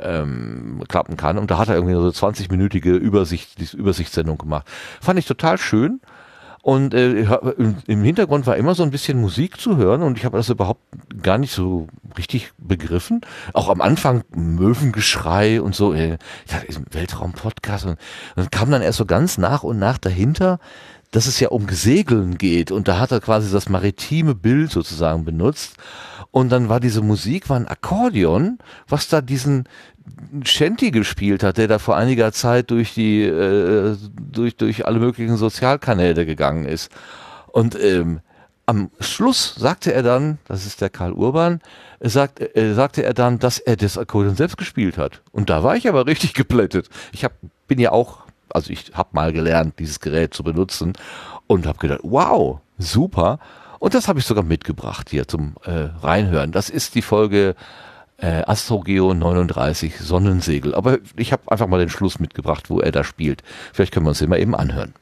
[0.01, 1.39] ähm, klappen kann.
[1.39, 4.67] Und da hat er irgendwie so 20-minütige Übersicht, Übersichtssendung gemacht.
[5.01, 6.01] Fand ich total schön.
[6.69, 7.23] Und äh,
[7.87, 10.83] im- Hintergrund war immer so ein bisschen Musik zu hören und ich habe das überhaupt
[11.23, 11.87] gar nicht so
[12.19, 13.23] richtig begriffen.
[13.55, 15.95] Auch am Anfang Möwengeschrei und so.
[15.95, 16.19] Äh,
[16.91, 17.87] Weltraum-Podcast.
[17.87, 17.99] Und
[18.37, 20.59] dann kam dann erst so ganz nach und nach dahinter,
[21.11, 22.71] dass es ja um Segeln geht.
[22.71, 25.77] Und da hat er quasi das maritime Bild sozusagen benutzt.
[26.33, 29.65] Und dann war diese Musik, war ein Akkordeon, was da diesen
[30.45, 33.97] Shanty gespielt hat, der da vor einiger Zeit durch die, äh,
[34.33, 36.91] durch, durch alle möglichen Sozialkanäle gegangen ist.
[37.49, 38.21] Und ähm,
[38.67, 41.61] am Schluss sagte er dann, das ist der Karl Urban,
[42.01, 45.23] sagt, äh, sagte er dann, dass er das Akkordeon selbst gespielt hat.
[45.33, 46.89] Und da war ich aber richtig geplättet.
[47.13, 47.33] Ich hab,
[47.67, 48.21] bin ja auch,
[48.51, 50.93] also ich habe mal gelernt, dieses Gerät zu benutzen
[51.47, 53.39] und habe gedacht, wow, super.
[53.79, 56.53] Und das habe ich sogar mitgebracht hier zum äh, Reinhören.
[56.53, 57.55] Das ist die Folge
[58.19, 60.75] äh, Astrogeo 39 Sonnensegel.
[60.75, 63.43] Aber ich habe einfach mal den Schluss mitgebracht, wo er da spielt.
[63.73, 64.95] Vielleicht können wir uns den mal eben anhören.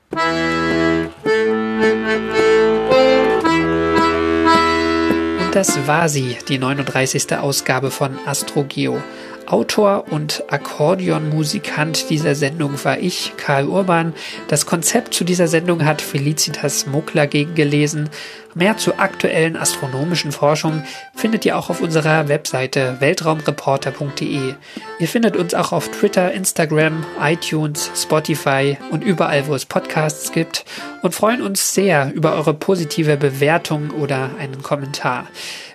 [5.53, 7.39] Das war sie, die 39.
[7.39, 9.03] Ausgabe von Astrogeo.
[9.47, 14.13] Autor und Akkordeonmusikant dieser Sendung war ich, Karl Urban.
[14.49, 18.11] Das Konzept zu dieser Sendung hat Felicitas Muckler gegengelesen.
[18.57, 20.83] Mehr zu aktuellen astronomischen Forschungen
[21.15, 24.55] findet ihr auch auf unserer Webseite weltraumreporter.de.
[24.99, 30.65] Ihr findet uns auch auf Twitter, Instagram, iTunes, Spotify und überall, wo es Podcasts gibt
[31.03, 35.27] und freuen uns sehr über eure positive Bewertung oder einen Kommentar.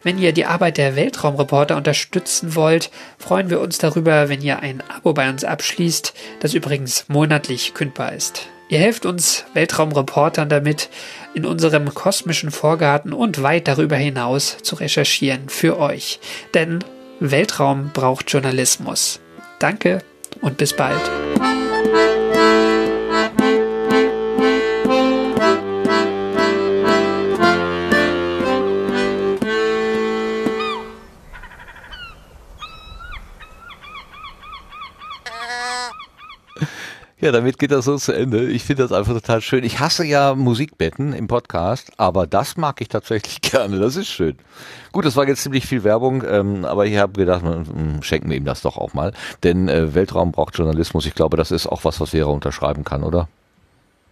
[0.02, 4.82] Wenn ihr die Arbeit der Weltraumreporter unterstützen wollt, freuen wir uns darüber, wenn ihr ein
[4.90, 8.48] Abo bei uns abschließt, das übrigens monatlich kündbar ist.
[8.72, 10.90] Ihr helft uns Weltraumreportern damit,
[11.34, 16.22] in unserem kosmischen Vorgarten und weit darüber hinaus zu recherchieren für euch.
[16.54, 16.80] Denn
[17.20, 19.20] Weltraum braucht Journalismus.
[19.60, 20.02] Danke
[20.42, 21.02] und bis bald.
[37.22, 38.50] Ja, damit geht das so zu Ende.
[38.50, 39.64] Ich finde das einfach total schön.
[39.64, 43.78] Ich hasse ja Musikbetten im Podcast, aber das mag ich tatsächlich gerne.
[43.78, 44.38] Das ist schön.
[44.92, 48.38] Gut, das war jetzt ziemlich viel Werbung, ähm, aber ich habe gedacht, hm, schenken wir
[48.38, 49.14] ihm das doch auch mal.
[49.44, 51.06] Denn äh, Weltraum braucht Journalismus.
[51.06, 53.30] Ich glaube, das ist auch was, was Vera unterschreiben kann, oder?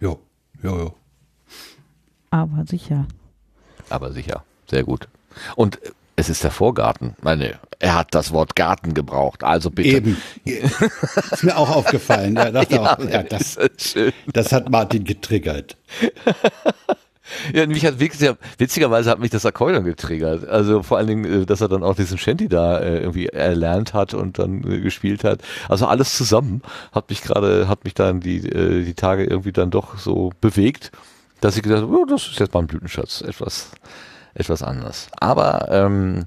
[0.00, 0.20] Jo,
[0.62, 0.94] jo, jo.
[2.30, 3.06] Aber sicher.
[3.88, 4.44] Aber sicher.
[4.70, 5.08] Sehr gut.
[5.56, 5.80] Und
[6.20, 7.16] es ist der Vorgarten.
[7.22, 9.42] Meine, er hat das Wort Garten gebraucht.
[9.42, 9.88] Also bitte.
[9.88, 10.16] Eben.
[10.44, 12.36] Ist mir auch aufgefallen.
[12.36, 13.94] Ja, das, Ja, auch, ja, das, das
[14.32, 15.76] das hat Martin getriggert.
[17.54, 20.48] Ja, mich hat witziger, witzigerweise hat mich das Akkordeon getriggert.
[20.48, 23.94] Also vor allen Dingen, äh, dass er dann auch diesen Shanty da äh, irgendwie erlernt
[23.94, 25.40] hat und dann äh, gespielt hat.
[25.68, 29.96] Also alles zusammen hat mich gerade, hat mich dann die, die Tage irgendwie dann doch
[29.96, 30.90] so bewegt,
[31.40, 33.20] dass ich gedacht habe, oh, das ist jetzt mal ein Blütenschatz.
[33.20, 33.70] Etwas,
[34.34, 35.08] etwas anders.
[35.18, 36.26] Aber ähm,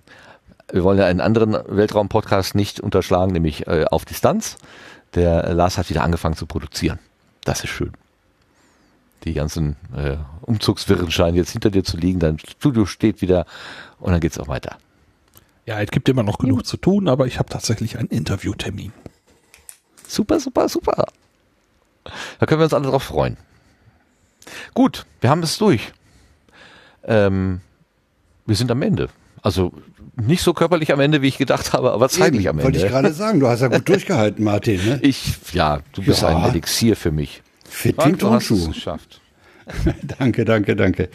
[0.71, 4.57] wir wollen ja einen anderen Weltraum-Podcast nicht unterschlagen, nämlich äh, auf Distanz.
[5.13, 6.99] Der Lars hat wieder angefangen zu produzieren.
[7.43, 7.91] Das ist schön.
[9.23, 12.19] Die ganzen äh, Umzugswirren scheinen jetzt hinter dir zu liegen.
[12.19, 13.45] Dein Studio steht wieder
[13.99, 14.77] und dann geht's auch weiter.
[15.65, 18.91] Ja, es gibt immer noch genug zu tun, aber ich habe tatsächlich einen Interviewtermin.
[20.07, 21.05] Super, super, super.
[22.39, 23.37] Da können wir uns alle drauf freuen.
[24.73, 25.93] Gut, wir haben es durch.
[27.03, 27.61] Ähm,
[28.45, 29.09] wir sind am Ende.
[29.41, 29.73] Also
[30.15, 32.83] nicht so körperlich am Ende, wie ich gedacht habe, aber zeitlich am Eben, Wollte ich
[32.85, 32.93] Ende.
[33.01, 34.79] gerade sagen, du hast ja gut durchgehalten, Martin.
[34.85, 34.99] Ne?
[35.01, 36.29] Ich, ja, du bist Ja.
[36.29, 37.41] ein Elixier für mich.
[37.67, 39.19] Fit du hast es geschafft.
[40.19, 41.07] Danke, danke, danke.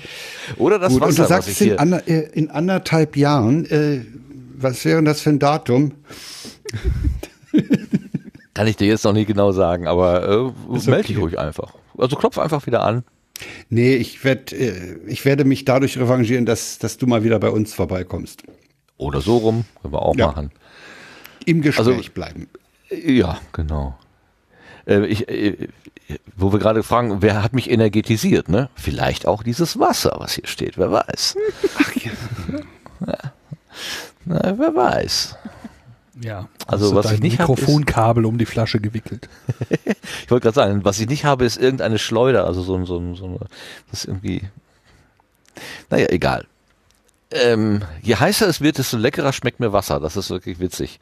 [0.57, 3.67] Oder das Gut, und Wasser, du was sagst ich in, ander, äh, in anderthalb Jahren,
[3.67, 4.01] äh,
[4.57, 5.93] was wäre denn das für ein Datum?
[8.55, 11.13] Kann ich dir jetzt noch nicht genau sagen, aber äh, Ist melde okay.
[11.15, 11.75] dich ruhig einfach.
[11.97, 13.05] Also klopf einfach wieder an.
[13.69, 17.51] Nee, ich, werd, äh, ich werde mich dadurch revanchieren, dass, dass du mal wieder bei
[17.51, 18.43] uns vorbeikommst.
[18.97, 20.27] Oder so rum, können wir auch Ja.
[20.29, 20.51] machen.
[21.47, 22.49] Im Gespräch Also- bleiben.
[22.91, 23.97] Ja, genau.
[24.87, 25.69] Äh, ich, äh,
[26.37, 28.71] wo wir gerade fragen, wer hat mich energetisiert, ne?
[28.75, 31.37] Vielleicht auch dieses Wasser, was hier steht, wer weiß.
[31.79, 32.13] Ach ja.
[34.25, 35.37] Na, wer weiß.
[36.23, 36.49] Ja.
[36.67, 39.29] Also, was ich nicht hab, ist- Mikrofonkabel um die Flasche gewickelt.
[40.25, 42.99] Ich wollte gerade sagen, was ich nicht habe, ist irgendeine Schleuder, also so ein, so
[42.99, 43.39] ein, so ein
[43.91, 44.43] das ist irgendwie,
[45.91, 46.47] naja, egal.
[47.31, 50.01] Ähm, je heißer es wird, desto leckerer schmeckt mir Wasser.
[50.01, 50.99] Das ist wirklich witzig.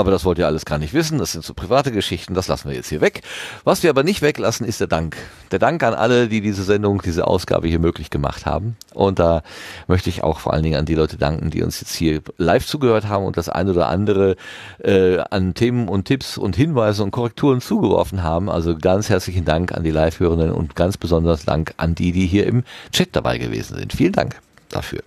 [0.00, 1.18] Aber das wollt ihr alles gar nicht wissen.
[1.18, 2.32] Das sind so private Geschichten.
[2.32, 3.20] Das lassen wir jetzt hier weg.
[3.64, 5.18] Was wir aber nicht weglassen, ist der Dank.
[5.50, 8.76] Der Dank an alle, die diese Sendung, diese Ausgabe hier möglich gemacht haben.
[8.94, 9.42] Und da
[9.88, 12.66] möchte ich auch vor allen Dingen an die Leute danken, die uns jetzt hier live
[12.66, 14.36] zugehört haben und das eine oder andere
[14.82, 18.48] äh, an Themen und Tipps und Hinweise und Korrekturen zugeworfen haben.
[18.48, 22.46] Also ganz herzlichen Dank an die Live-Hörenden und ganz besonders Dank an die, die hier
[22.46, 23.92] im Chat dabei gewesen sind.
[23.92, 25.02] Vielen Dank dafür.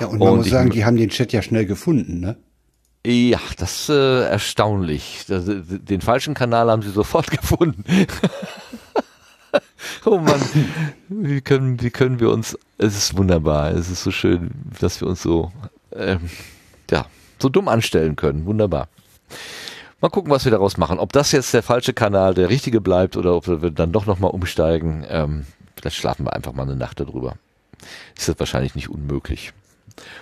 [0.00, 2.36] Ja, und man Und muss sagen, die haben den Chat ja schnell gefunden, ne?
[3.06, 5.24] Ja, das ist äh, erstaunlich.
[5.26, 7.84] Das, äh, den falschen Kanal haben sie sofort gefunden.
[10.04, 10.40] oh Mann,
[11.08, 15.08] wie können, wie können wir uns, es ist wunderbar, es ist so schön, dass wir
[15.08, 15.50] uns so,
[15.94, 16.28] ähm,
[16.90, 17.06] ja,
[17.38, 18.44] so dumm anstellen können.
[18.44, 18.88] Wunderbar.
[20.02, 20.98] Mal gucken, was wir daraus machen.
[20.98, 24.30] Ob das jetzt der falsche Kanal der richtige bleibt oder ob wir dann doch nochmal
[24.30, 25.06] umsteigen.
[25.08, 25.46] Ähm,
[25.76, 27.36] vielleicht schlafen wir einfach mal eine Nacht darüber.
[28.16, 29.52] Ist das wahrscheinlich nicht unmöglich.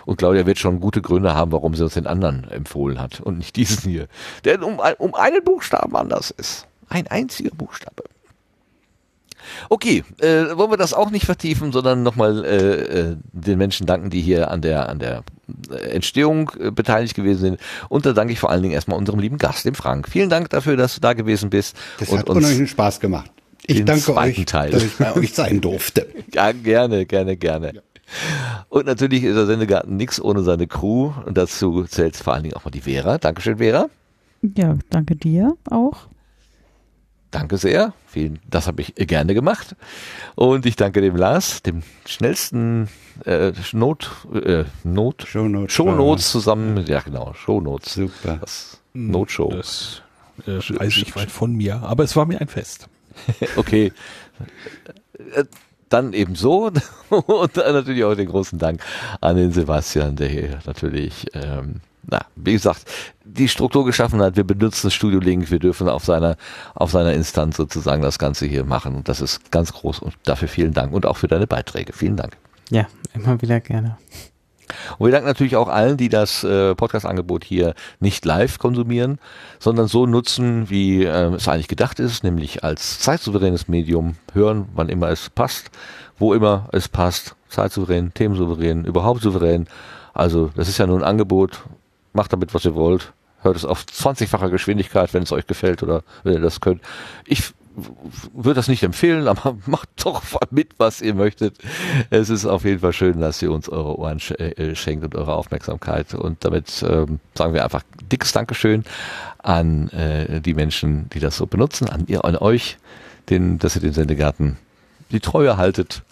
[0.07, 3.39] Und Claudia wird schon gute Gründe haben, warum sie uns den anderen empfohlen hat und
[3.39, 4.08] nicht diesen hier.
[4.44, 6.66] Der um, um einen Buchstaben anders ist.
[6.89, 8.05] Ein einziger Buchstabe.
[9.68, 14.10] Okay, äh, wollen wir das auch nicht vertiefen, sondern nochmal äh, äh, den Menschen danken,
[14.10, 15.23] die hier an der, an der
[15.70, 17.60] äh, Entstehung äh, beteiligt gewesen sind.
[17.89, 20.08] Und da danke ich vor allen Dingen erstmal unserem lieben Gast, dem Frank.
[20.08, 21.76] Vielen Dank dafür, dass du da gewesen bist.
[21.98, 23.31] Das und hat unheimlichen Spaß gemacht.
[23.66, 24.70] Ich danke euch, Teil.
[24.70, 26.07] dass ich bei euch sein durfte.
[26.32, 27.82] Ja, gerne, gerne, gerne.
[28.69, 31.12] Und natürlich ist der Sendegarten nix ohne seine Crew.
[31.27, 33.19] Und dazu zählt vor allen Dingen auch mal die Vera.
[33.19, 33.89] Dankeschön, Vera.
[34.43, 36.07] Ja, danke dir auch.
[37.31, 37.93] danke sehr.
[38.07, 39.77] Vielen, das habe ich gerne gemacht.
[40.35, 42.89] Und ich danke dem Lars, dem schnellsten
[43.27, 45.73] äh, Not, äh, Not, Shownotes.
[45.75, 46.87] Shownotes zusammen.
[46.87, 47.95] Ja, genau, Shownotes.
[47.95, 48.39] Super.
[48.41, 49.51] Das Notshow.
[49.51, 50.03] Das
[50.47, 52.89] äh, weiß ich weit von mir, aber es war mir ein Fest.
[53.57, 53.93] Okay.
[55.89, 56.70] Dann eben so
[57.10, 58.83] und natürlich auch den großen Dank
[59.20, 62.84] an den Sebastian, der hier natürlich, ähm, na, wie gesagt,
[63.25, 64.36] die Struktur geschaffen hat.
[64.36, 66.36] Wir benutzen Studio Link, wir dürfen auf seiner,
[66.75, 70.49] auf seiner Instanz sozusagen das Ganze hier machen und das ist ganz groß und dafür
[70.49, 71.92] vielen Dank und auch für deine Beiträge.
[71.92, 72.36] Vielen Dank.
[72.70, 73.99] Ja, immer wieder gerne.
[74.99, 79.19] Und wir danken natürlich auch allen, die das äh, Podcast-Angebot hier nicht live konsumieren,
[79.59, 84.89] sondern so nutzen, wie äh, es eigentlich gedacht ist, nämlich als zeitsouveränes Medium hören, wann
[84.89, 85.71] immer es passt,
[86.19, 89.67] wo immer es passt, zeitsouverän, themensouverän, überhaupt souverän.
[90.15, 91.63] Also das ist ja nur ein Angebot,
[92.13, 96.03] macht damit, was ihr wollt, hört es auf 20-facher Geschwindigkeit, wenn es euch gefällt oder
[96.25, 96.83] wenn ihr das könnt.
[97.25, 97.53] Ich
[98.32, 101.57] würde das nicht empfehlen, aber macht doch mit, was ihr möchtet.
[102.10, 105.34] Es ist auf jeden Fall schön, dass ihr uns eure Ohren äh, schenkt und eure
[105.34, 106.15] Aufmerksamkeit.
[106.15, 108.84] Und damit ähm, sagen wir einfach dickes Dankeschön
[109.39, 112.78] an äh, die Menschen, die das so benutzen, an ihr, an euch,
[113.31, 114.57] den, dass ihr den Sendegarten
[115.10, 116.02] die Treue haltet.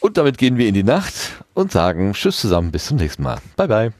[0.00, 1.14] Und damit gehen wir in die Nacht
[1.54, 3.38] und sagen Tschüss zusammen, bis zum nächsten Mal.
[3.56, 3.92] Bye bye.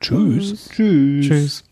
[0.00, 0.68] Tschüss.
[0.70, 1.26] Tschüss.
[1.26, 1.64] Tschüss.